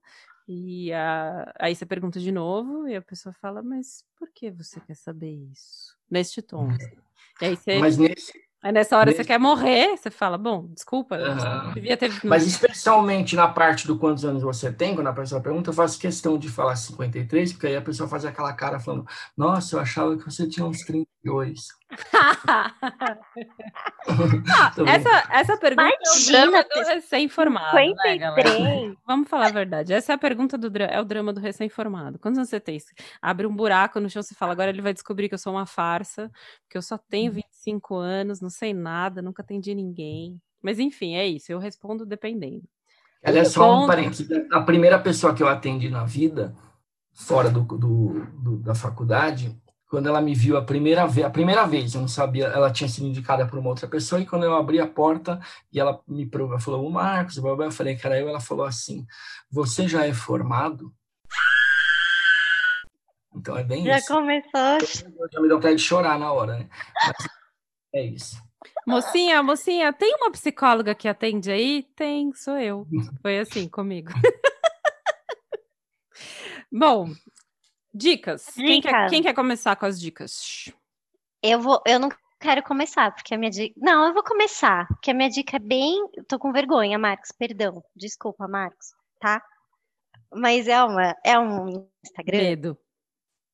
e 0.47 0.93
a, 0.93 1.53
aí 1.59 1.75
você 1.75 1.87
pergunta 1.87 2.21
de 2.21 2.31
novo, 2.31 2.87
e 2.87 2.95
a 2.95 3.03
pessoa 3.03 3.35
fala, 3.41 3.63
mas 3.63 4.05
por 4.19 4.29
que 4.31 4.51
você 4.51 4.79
quer 4.81 4.97
saber 4.97 5.33
isso? 5.51 5.97
Neste 6.11 6.43
tom. 6.43 6.65
Uhum. 6.65 6.71
Assim. 6.73 6.97
E 7.41 7.45
aí 7.47 7.57
você... 7.57 7.79
Mas 7.79 7.97
nesse, 7.97 8.33
Aí 8.63 8.71
nessa 8.71 8.97
hora 8.97 9.11
você 9.11 9.25
quer 9.25 9.39
morrer, 9.39 9.97
você 9.97 10.09
fala, 10.09 10.39
bom, 10.39 10.69
desculpa, 10.73 11.17
eu 11.17 11.33
Aham. 11.33 11.73
devia 11.75 11.97
ter. 11.97 12.13
Mas 12.25 12.47
especialmente 12.47 13.35
na 13.35 13.49
parte 13.49 13.89
do 13.89 13.99
quantos 13.99 14.25
anos 14.25 14.41
você 14.41 14.73
tem, 14.73 14.95
quando 14.95 15.09
a 15.09 15.13
pessoa 15.13 15.41
pergunta, 15.41 15.71
eu 15.71 15.75
faço 15.75 15.99
questão 15.99 16.39
de 16.39 16.49
falar 16.49 16.77
53, 16.77 17.53
porque 17.53 17.67
aí 17.67 17.75
a 17.75 17.83
pessoa 17.83 18.09
faz 18.09 18.25
aquela 18.25 18.53
cara 18.53 18.79
falando, 18.79 19.05
nossa, 19.37 19.75
eu 19.75 19.81
achava 19.81 20.17
que 20.17 20.25
você 20.25 20.49
tinha 20.49 20.65
uns 20.65 20.85
32. 21.23 21.67
Tô 24.75 24.85
essa, 24.87 25.29
essa 25.31 25.57
pergunta 25.57 25.93
é 25.93 26.11
o 26.11 26.27
drama 26.27 26.63
do 26.65 26.81
recém-formado, 26.89 27.77
né, 27.77 28.19
galera? 28.19 28.49
53. 28.51 28.97
Vamos 29.07 29.29
falar 29.29 29.47
a 29.47 29.53
verdade. 29.53 29.93
Essa 29.93 30.13
é 30.13 30.15
a 30.15 30.19
pergunta 30.19 30.59
do 30.59 30.71
é 30.83 31.01
o 31.01 31.05
drama 31.05 31.33
do 31.33 31.41
recém-formado. 31.41 32.19
Quantos 32.19 32.39
anos 32.39 32.49
você 32.51 32.61
tem? 32.61 32.79
Abre 33.21 33.47
um 33.47 33.55
buraco 33.55 34.01
no 34.01 34.09
chão, 34.11 34.23
você 34.23 34.35
fala, 34.35 34.53
agora 34.53 34.71
ele 34.71 34.83
vai 34.83 34.93
descobrir 34.93 35.29
que 35.29 35.35
eu 35.35 35.39
sou 35.39 35.53
uma 35.53 35.67
farsa, 35.67 36.31
que 36.69 36.77
eu 36.77 36.83
só 36.83 36.99
tenho 36.99 37.31
Uhum. 37.33 37.37
25 37.37 37.97
anos, 37.97 38.41
não 38.41 38.51
sei 38.51 38.75
nada, 38.75 39.23
nunca 39.23 39.43
atendi 39.43 39.75
ninguém. 39.75 40.41
Mas 40.61 40.79
enfim, 40.79 41.15
é 41.17 41.27
isso, 41.27 41.51
eu 41.53 41.59
respondo 41.59 42.05
dependendo. 42.07 42.63
Aliás, 43.25 43.49
só 43.49 43.85
um 43.85 43.87
parênteses. 43.87 44.29
A 44.53 44.61
primeira 44.63 44.99
pessoa 44.99 45.35
que 45.35 45.43
eu 45.43 45.49
atendi 45.49 45.89
na 45.89 46.05
vida, 46.05 46.55
fora 47.13 47.51
do, 47.51 47.61
do- 47.63 48.27
do- 48.33 48.57
da 48.59 48.75
faculdade, 48.75 49.57
quando 49.93 50.09
ela 50.09 50.23
me 50.23 50.35
viu 50.35 50.57
a 50.57 50.65
primeira 50.65 51.07
vez, 51.07 51.27
a 51.27 51.29
primeira 51.29 51.67
vez, 51.67 51.95
eu 51.95 52.01
não 52.01 52.09
sabia, 52.09 52.47
ela 52.47 52.73
tinha 52.73 52.89
sido 52.89 53.07
indicada 53.07 53.47
por 53.47 53.59
uma 53.59 53.69
outra 53.69 53.87
pessoa, 53.87 54.23
e 54.23 54.25
quando 54.25 54.45
eu 54.45 54.57
abri 54.57 54.81
a 54.81 54.87
porta 54.87 55.39
e 55.71 55.79
ela 55.79 56.01
me 56.09 56.25
provou, 56.25 56.59
falou, 56.59 56.87
o 56.87 56.91
Marcos, 56.91 57.37
blá, 57.37 57.55
blá, 57.55 57.67
eu 57.67 57.71
falei, 57.71 57.95
cara, 57.95 58.19
eu, 58.19 58.27
ela 58.27 58.41
falou 58.41 58.65
assim, 58.65 59.07
você 59.51 59.87
já 59.87 60.07
é 60.07 60.15
formado? 60.15 60.95
Então 63.37 63.55
é 63.55 63.63
bem 63.63 63.85
Já 63.85 63.99
isso. 63.99 64.07
começou. 64.07 64.81
Já 65.31 65.41
me 65.43 65.49
deu 65.49 65.59
vontade 65.59 65.77
de 65.77 65.83
chorar 65.83 66.19
na 66.19 66.33
hora, 66.33 66.61
né? 66.61 66.71
Mas 67.07 67.29
é 67.95 68.03
isso. 68.03 68.43
Mocinha, 68.87 69.43
mocinha, 69.43 69.93
tem 69.93 70.15
uma 70.15 70.33
psicóloga 70.33 70.95
que 70.95 71.07
atende 71.07 71.53
aí? 71.53 71.83
Tem, 71.95 72.33
sou 72.33 72.57
eu. 72.57 72.87
Foi 73.21 73.39
assim 73.39 73.69
comigo. 73.69 74.11
Bom, 76.73 77.11
dicas. 77.93 78.47
Quem 78.55 78.81
quer, 78.81 79.11
quem 79.11 79.23
quer 79.23 79.35
começar 79.35 79.77
com 79.77 79.87
as 79.87 80.01
dicas? 80.01 80.73
Eu 81.43 81.61
vou, 81.61 81.83
eu 81.87 81.99
não 81.99 82.09
quero 82.41 82.63
começar, 82.63 83.15
porque 83.15 83.35
a 83.35 83.39
minha 83.39 83.51
dica. 83.51 83.75
Não, 83.77 84.07
eu 84.07 84.15
vou 84.15 84.23
começar, 84.23 84.87
porque 84.89 85.11
a 85.11 85.15
minha 85.15 85.31
dica 85.31 85.57
é 85.57 85.61
bem. 85.61 86.09
eu 86.15 86.25
Tô 86.25 86.39
com 86.39 86.53
vergonha, 86.53 86.99
Marcos, 86.99 87.31
perdão. 87.33 87.83
Desculpa, 87.95 88.49
Marcos, 88.49 88.89
tá? 89.21 89.43
Mas 90.35 90.67
é 90.67 90.83
uma, 90.83 91.17
é 91.25 91.39
um 91.39 91.89
Instagram 92.05 92.39
Medo. 92.39 92.79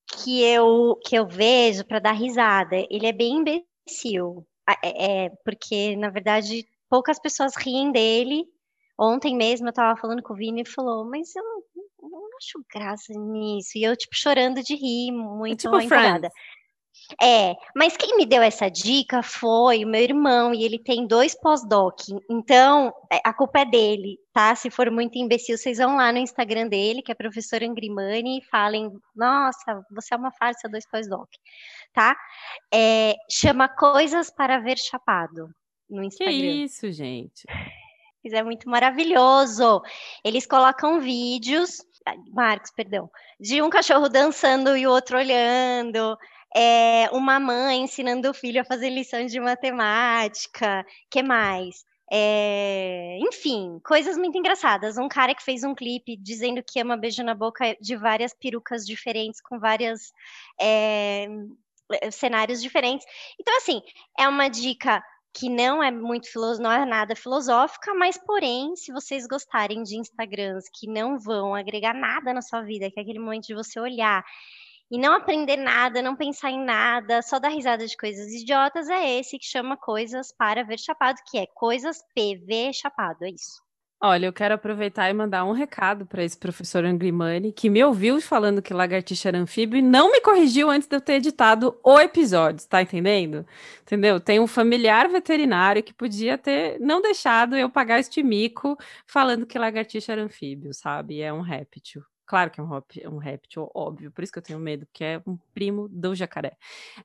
que 0.06 0.42
eu 0.42 0.98
que 1.04 1.16
eu 1.16 1.26
vejo 1.26 1.84
para 1.84 1.98
dar 1.98 2.12
risada. 2.12 2.76
Ele 2.90 3.06
é 3.06 3.12
bem 3.12 3.38
imbecil. 3.38 4.46
É, 4.82 5.24
é, 5.24 5.30
porque, 5.44 5.96
na 5.96 6.10
verdade, 6.10 6.66
poucas 6.88 7.18
pessoas 7.18 7.56
riem 7.56 7.90
dele. 7.90 8.44
Ontem 8.98 9.36
mesmo 9.36 9.68
eu 9.68 9.72
tava 9.72 9.98
falando 10.00 10.22
com 10.22 10.34
o 10.34 10.36
Vini 10.36 10.62
e 10.62 10.68
falou, 10.68 11.08
mas 11.08 11.34
eu 11.36 11.42
não 11.42 11.62
acho 12.38 12.64
graça 12.72 13.12
nisso. 13.12 13.76
E 13.76 13.82
eu, 13.84 13.96
tipo, 13.96 14.14
chorando 14.16 14.62
de 14.62 14.74
rir, 14.74 15.12
muito 15.12 15.62
tipo 15.62 15.80
empolgada. 15.80 16.30
É, 17.22 17.54
mas 17.74 17.96
quem 17.96 18.16
me 18.16 18.26
deu 18.26 18.42
essa 18.42 18.68
dica 18.68 19.22
foi 19.22 19.84
o 19.84 19.88
meu 19.88 20.02
irmão, 20.02 20.52
e 20.52 20.64
ele 20.64 20.78
tem 20.78 21.06
dois 21.06 21.34
pós-doc. 21.34 22.00
Então, 22.28 22.92
é, 23.10 23.20
a 23.24 23.32
culpa 23.32 23.60
é 23.60 23.64
dele, 23.64 24.18
tá? 24.32 24.54
Se 24.54 24.68
for 24.70 24.90
muito 24.90 25.16
imbecil, 25.16 25.56
vocês 25.56 25.78
vão 25.78 25.96
lá 25.96 26.12
no 26.12 26.18
Instagram 26.18 26.68
dele, 26.68 27.02
que 27.02 27.10
é 27.10 27.14
professor 27.14 27.62
Angrimani, 27.62 28.38
e 28.38 28.44
falem: 28.44 28.92
Nossa, 29.14 29.82
você 29.90 30.14
é 30.14 30.16
uma 30.16 30.32
farsa, 30.32 30.68
dois 30.68 30.86
pós-doc, 30.90 31.28
tá? 31.94 32.16
É, 32.72 33.14
chama 33.30 33.68
Coisas 33.68 34.30
para 34.30 34.58
Ver 34.58 34.76
Chapado 34.76 35.48
no 35.88 36.00
Que 36.02 36.06
Instagram. 36.08 36.34
isso, 36.34 36.92
gente? 36.92 37.44
Isso 38.22 38.36
é 38.36 38.42
muito 38.42 38.68
maravilhoso. 38.68 39.80
Eles 40.22 40.44
colocam 40.44 41.00
vídeos, 41.00 41.78
Marcos, 42.32 42.70
perdão, 42.70 43.10
de 43.40 43.60
um 43.62 43.70
cachorro 43.70 44.08
dançando 44.08 44.76
e 44.76 44.86
o 44.86 44.90
outro 44.90 45.16
olhando, 45.18 46.16
é, 46.54 47.08
uma 47.12 47.38
mãe 47.38 47.82
ensinando 47.82 48.30
o 48.30 48.34
filho 48.34 48.60
a 48.60 48.64
fazer 48.64 48.90
lições 48.90 49.30
de 49.30 49.40
matemática, 49.40 50.84
que 51.10 51.22
mais? 51.22 51.84
É, 52.10 53.18
enfim, 53.20 53.78
coisas 53.84 54.16
muito 54.16 54.38
engraçadas. 54.38 54.96
Um 54.96 55.08
cara 55.08 55.34
que 55.34 55.42
fez 55.42 55.62
um 55.62 55.74
clipe 55.74 56.16
dizendo 56.16 56.62
que 56.62 56.80
ama 56.80 56.96
beijo 56.96 57.22
na 57.22 57.34
boca 57.34 57.76
de 57.80 57.96
várias 57.96 58.32
perucas 58.32 58.86
diferentes, 58.86 59.40
com 59.42 59.58
várias 59.58 60.10
é, 60.60 61.26
cenários 62.10 62.62
diferentes. 62.62 63.06
Então, 63.38 63.56
assim, 63.58 63.82
é 64.18 64.26
uma 64.26 64.48
dica 64.48 65.02
que 65.34 65.48
não 65.48 65.82
é 65.82 65.90
muito 65.90 66.28
não 66.60 66.72
é 66.72 66.84
nada 66.84 67.14
filosófica, 67.14 67.94
mas 67.94 68.18
porém, 68.18 68.74
se 68.76 68.92
vocês 68.92 69.26
gostarem 69.26 69.82
de 69.82 69.96
Instagrams 69.96 70.64
que 70.72 70.86
não 70.88 71.18
vão 71.18 71.54
agregar 71.54 71.94
nada 71.94 72.32
na 72.32 72.42
sua 72.42 72.62
vida, 72.62 72.90
que 72.90 72.98
é 72.98 73.02
aquele 73.02 73.18
momento 73.18 73.46
de 73.46 73.54
você 73.54 73.78
olhar 73.78 74.24
e 74.90 74.98
não 74.98 75.14
aprender 75.14 75.56
nada, 75.56 76.00
não 76.02 76.16
pensar 76.16 76.50
em 76.50 76.64
nada, 76.64 77.20
só 77.22 77.38
dar 77.38 77.50
risada 77.50 77.86
de 77.86 77.96
coisas 77.96 78.32
idiotas, 78.32 78.88
é 78.88 79.18
esse 79.18 79.38
que 79.38 79.46
chama 79.46 79.76
Coisas 79.76 80.32
para 80.32 80.64
Ver 80.64 80.78
Chapado, 80.78 81.18
que 81.30 81.38
é 81.38 81.46
Coisas 81.46 82.02
PV 82.14 82.72
Chapado, 82.72 83.24
é 83.24 83.30
isso. 83.30 83.67
Olha, 84.00 84.26
eu 84.26 84.32
quero 84.32 84.54
aproveitar 84.54 85.10
e 85.10 85.12
mandar 85.12 85.44
um 85.44 85.50
recado 85.50 86.06
para 86.06 86.22
esse 86.22 86.38
professor 86.38 86.84
Angrimani, 86.84 87.50
que 87.52 87.68
me 87.68 87.82
ouviu 87.82 88.20
falando 88.20 88.62
que 88.62 88.72
lagartixa 88.72 89.28
era 89.28 89.38
anfíbio 89.38 89.76
e 89.76 89.82
não 89.82 90.12
me 90.12 90.20
corrigiu 90.20 90.70
antes 90.70 90.86
de 90.86 90.94
eu 90.94 91.00
ter 91.00 91.14
editado 91.14 91.76
o 91.82 91.98
episódio, 91.98 92.64
tá 92.68 92.80
entendendo? 92.80 93.44
Entendeu? 93.82 94.20
Tem 94.20 94.38
um 94.38 94.46
familiar 94.46 95.08
veterinário 95.08 95.82
que 95.82 95.92
podia 95.92 96.38
ter 96.38 96.78
não 96.78 97.02
deixado 97.02 97.56
eu 97.56 97.68
pagar 97.68 97.98
este 97.98 98.22
mico 98.22 98.78
falando 99.04 99.44
que 99.44 99.58
lagartixa 99.58 100.12
era 100.12 100.22
anfíbio, 100.22 100.72
sabe? 100.72 101.20
É 101.20 101.32
um 101.32 101.40
réptil. 101.40 102.04
Claro 102.24 102.50
que 102.52 102.60
é 102.60 102.62
um, 102.62 102.70
hop- 102.72 103.06
um 103.06 103.16
réptil, 103.16 103.68
óbvio, 103.74 104.12
por 104.12 104.22
isso 104.22 104.32
que 104.32 104.38
eu 104.38 104.42
tenho 104.42 104.60
medo, 104.60 104.86
porque 104.86 105.02
é 105.02 105.22
um 105.26 105.36
primo 105.52 105.88
do 105.88 106.14
jacaré. 106.14 106.56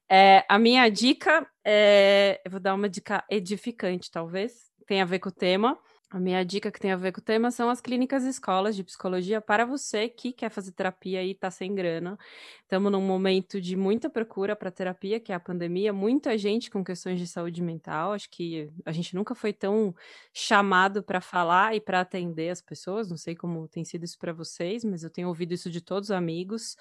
É, 0.10 0.45
a 0.48 0.60
minha 0.60 0.88
dica 0.90 1.48
é. 1.64 2.41
Eu 2.45 2.52
vou 2.52 2.60
dar 2.60 2.74
uma 2.76 2.90
dica 2.90 3.24
edificante, 3.30 4.11
talvez, 4.11 4.72
tem 4.86 5.02
a 5.02 5.06
ver 5.06 5.20
com 5.20 5.30
o 5.30 5.32
tema. 5.32 5.78
A 6.14 6.19
minha 6.19 6.45
dica 6.45 6.72
que 6.72 6.80
tem 6.80 6.91
a 6.91 6.95
ver 6.95 7.11
com 7.11 7.19
o 7.19 7.23
tema 7.23 7.49
são 7.49 7.72
as 7.72 7.81
clínicas 7.81 8.23
e 8.23 8.30
escolas 8.30 8.76
de 8.76 8.84
psicologia 8.84 9.41
para 9.41 9.65
você 9.65 10.07
que 10.07 10.31
quer 10.31 10.52
fazer 10.52 10.72
terapia 10.72 11.23
e 11.23 11.31
está 11.31 11.49
sem 11.49 11.73
grana. 11.73 12.19
Estamos 12.61 12.91
num 12.91 13.02
momento 13.02 13.60
de 13.60 13.76
muita 13.76 14.11
procura 14.11 14.56
para 14.56 14.69
terapia, 14.69 15.19
que 15.19 15.31
é 15.31 15.35
a 15.35 15.40
pandemia, 15.40 15.91
muita 15.91 16.38
gente 16.38 16.69
com 16.69 16.84
questões 16.84 17.19
de 17.19 17.26
saúde 17.26 17.64
mental. 17.64 18.14
Acho 18.14 18.30
que 18.30 18.69
a 18.85 18.91
gente 18.91 19.15
nunca 19.15 19.34
foi 19.34 19.52
tão 19.52 19.95
chamado 20.31 21.02
para 21.02 21.19
falar 21.19 21.76
e 21.76 21.81
para 21.81 22.02
atender 22.02 22.52
as 22.52 22.61
pessoas. 22.61 23.10
Não 23.10 23.18
sei 23.18 23.34
como 23.35 23.68
tem 23.68 23.84
sido 23.84 24.03
isso 24.06 24.19
para 24.19 24.31
vocês, 24.31 24.84
mas 24.84 25.03
eu 25.03 25.10
tenho 25.10 25.30
ouvido 25.30 25.52
isso 25.56 25.68
de 25.68 25.81
todos 25.81 26.10
os 26.10 26.15
amigos. 26.15 26.77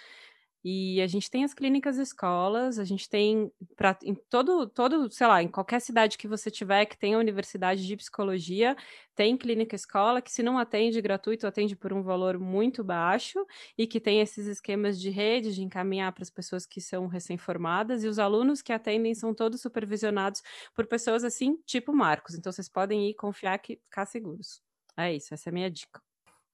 E 0.65 1.01
a 1.03 1.07
gente 1.07 1.29
tem 1.31 1.45
as 1.45 1.53
clínicas 1.53 1.99
escolas, 1.99 2.79
a 2.79 2.85
gente 2.85 3.09
tem 3.09 3.51
pra, 3.77 3.99
em 4.05 4.15
todo, 4.15 4.67
todo, 4.69 5.11
sei 5.11 5.27
lá, 5.27 5.43
em 5.43 5.49
qualquer 5.49 5.81
cidade 5.81 6.17
que 6.17 6.29
você 6.29 6.51
tiver 6.51 6.87
que 6.87 6.97
tenha 6.97 7.19
universidade 7.19 7.85
de 7.87 7.97
psicologia, 7.97 8.77
tem 9.15 9.37
clínica 9.37 9.75
escola 9.75 10.23
que 10.23 10.31
se 10.31 10.43
não 10.43 10.59
atende 10.59 11.01
gratuito, 11.01 11.47
atende 11.47 11.75
por 11.77 11.93
um 11.93 12.03
valor 12.03 12.39
muito 12.39 12.85
baixo 12.85 13.45
e 13.77 13.87
que 13.87 14.01
tem 14.01 14.21
esses 14.21 14.47
esquemas 14.47 15.01
de 15.01 15.11
rede, 15.11 15.53
de 15.55 15.63
encaminhar 15.63 16.13
para 16.13 16.23
as 16.23 16.31
pessoas 16.31 16.65
que 16.67 16.81
são 16.81 17.07
recém-formadas, 17.09 18.05
e 18.05 18.09
os 18.09 18.19
alunos 18.19 18.63
que 18.63 18.73
atendem 18.73 19.15
são 19.15 19.35
todos 19.35 19.61
supervisionados 19.61 20.43
por 20.75 20.87
pessoas 20.87 21.25
assim, 21.25 21.57
tipo 21.67 21.93
Marcos. 21.93 22.35
Então 22.35 22.53
vocês 22.53 22.69
podem 22.69 23.11
ir 23.11 23.15
confiar 23.15 23.59
que 23.59 23.77
ficar 23.85 24.07
seguros. 24.07 24.63
É 24.97 25.13
isso, 25.15 25.35
essa 25.35 25.49
é 25.49 25.51
a 25.51 25.55
minha 25.55 25.71
dica. 25.71 26.12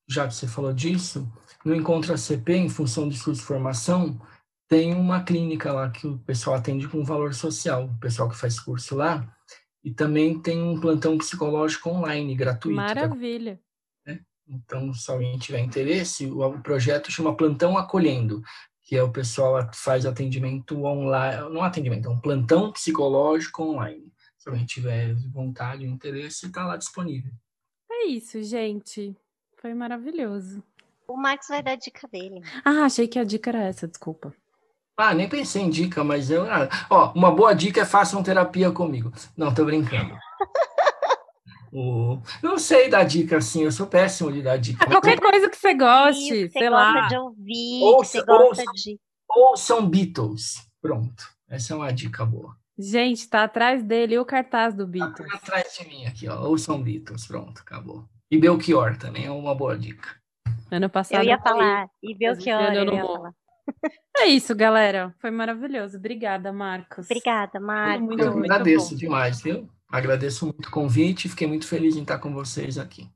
Já 0.08 0.26
que 0.26 0.34
você 0.34 0.46
falou 0.46 0.72
disso, 0.72 1.30
no 1.64 1.74
Encontra 1.74 2.16
CP, 2.16 2.54
em 2.54 2.68
função 2.68 3.08
do 3.08 3.14
curso 3.14 3.34
de 3.34 3.42
formação, 3.42 4.20
tem 4.68 4.94
uma 4.94 5.22
clínica 5.22 5.72
lá 5.72 5.90
que 5.90 6.06
o 6.06 6.18
pessoal 6.18 6.56
atende 6.56 6.88
com 6.88 7.04
valor 7.04 7.34
social, 7.34 7.86
o 7.86 7.98
pessoal 7.98 8.28
que 8.28 8.36
faz 8.36 8.58
curso 8.58 8.96
lá, 8.96 9.34
e 9.84 9.92
também 9.92 10.38
tem 10.40 10.62
um 10.62 10.80
plantão 10.80 11.16
psicológico 11.18 11.90
online, 11.90 12.34
gratuito. 12.34 12.68
que 12.68 12.74
Maravilha. 12.76 13.60
Então, 14.48 14.94
se 14.94 15.10
alguém 15.10 15.38
tiver 15.38 15.60
interesse, 15.60 16.26
o, 16.26 16.58
projeto 16.62 17.12
chama 17.12 17.36
Plantão 17.36 17.76
Acolhendo, 17.76 18.42
que 18.82 18.96
é 18.96 19.02
o 19.02 19.12
pessoal 19.12 19.68
faz 19.74 20.06
atendimento 20.06 20.82
online, 20.82 21.50
não 21.50 21.62
atendimento, 21.62 22.08
é 22.08 22.10
um 22.10 22.18
plantão 22.18 22.72
psicológico 22.72 23.62
online. 23.62 24.10
Se 24.38 24.48
alguém 24.48 24.64
tiver 24.64 25.14
vontade 25.30 25.84
interesse, 25.84 26.46
está 26.46 26.64
lá 26.64 26.78
disponível. 26.78 27.30
É 27.90 28.06
isso, 28.06 28.42
gente. 28.42 29.14
Foi 29.60 29.74
maravilhoso. 29.74 30.62
O 31.06 31.16
Max 31.16 31.48
vai 31.48 31.62
dar 31.62 31.72
a 31.72 31.76
dica 31.76 32.06
dele. 32.08 32.42
Ah, 32.64 32.84
achei 32.84 33.08
que 33.08 33.18
a 33.18 33.24
dica 33.24 33.50
era 33.50 33.62
essa, 33.64 33.88
desculpa. 33.88 34.32
Ah, 34.96 35.14
nem 35.14 35.28
pensei 35.28 35.62
em 35.62 35.70
dica, 35.70 36.02
mas 36.04 36.30
eu. 36.30 36.42
ah, 36.50 36.68
Ó, 36.90 37.12
uma 37.14 37.30
boa 37.30 37.54
dica 37.54 37.80
é 37.80 37.84
façam 37.84 38.22
terapia 38.22 38.70
comigo. 38.70 39.12
Não, 39.36 39.52
tô 39.54 39.64
brincando. 39.64 40.14
O- 41.70 42.18
Não 42.42 42.56
sei 42.58 42.88
dar 42.88 43.04
dica 43.04 43.36
assim, 43.36 43.62
eu 43.62 43.70
sou 43.70 43.86
péssimo 43.86 44.32
de 44.32 44.40
dar 44.40 44.56
dica. 44.56 44.82
Ah, 44.86 44.90
qualquer 44.90 45.20
coisa 45.20 45.50
que 45.50 45.56
você 45.56 45.74
goste, 45.74 46.22
Isso, 46.22 46.30
que 46.46 46.48
você 46.52 46.58
sei 46.60 46.68
gosta 46.70 46.92
lá. 47.00 47.08
de 47.08 47.16
ouvir, 47.18 47.82
Ouça- 47.82 48.00
que 48.00 48.18
você 48.20 48.24
gosta 48.24 48.62
ouça- 48.62 48.72
de. 48.72 49.00
Ouçam 49.30 49.86
Beatles. 49.90 50.66
Pronto. 50.80 51.28
Essa 51.46 51.74
é 51.74 51.76
uma 51.76 51.92
dica 51.92 52.24
boa. 52.24 52.56
Gente, 52.78 53.28
tá 53.28 53.44
atrás 53.44 53.82
dele 53.82 54.18
o 54.18 54.24
cartaz 54.24 54.74
do 54.74 54.86
Beatles. 54.86 55.28
Tá 55.30 55.36
atrás 55.36 55.76
de 55.78 55.86
mim 55.86 56.06
aqui, 56.06 56.26
ó. 56.26 56.40
Ouçam 56.48 56.82
Beatles. 56.82 57.26
Pronto, 57.26 57.60
acabou. 57.60 58.08
E 58.30 58.38
Belchior 58.38 58.96
também 58.98 59.26
é 59.26 59.30
uma 59.30 59.54
boa 59.54 59.76
dica. 59.78 60.08
Ano 60.70 60.90
passado 60.90 61.22
Eu 61.22 61.28
ia 61.28 61.38
falar. 61.38 61.88
E 62.02 62.14
Belchior, 62.14 62.72
eu 62.74 62.84
não 62.84 63.00
vou. 63.00 63.28
É 64.18 64.26
isso, 64.26 64.54
galera. 64.54 65.14
Foi 65.20 65.30
maravilhoso. 65.30 65.96
Obrigada, 65.96 66.52
Marcos. 66.52 67.06
Obrigada, 67.06 67.58
Marcos. 67.60 68.06
Muito, 68.06 68.22
Eu 68.22 68.32
muito 68.32 68.50
agradeço 68.52 68.90
bom. 68.90 68.96
demais, 68.96 69.40
viu? 69.40 69.68
Agradeço 69.90 70.46
muito 70.46 70.66
o 70.66 70.70
convite. 70.70 71.28
Fiquei 71.28 71.46
muito 71.46 71.66
feliz 71.66 71.96
em 71.96 72.02
estar 72.02 72.18
com 72.18 72.32
vocês 72.32 72.76
aqui. 72.76 73.08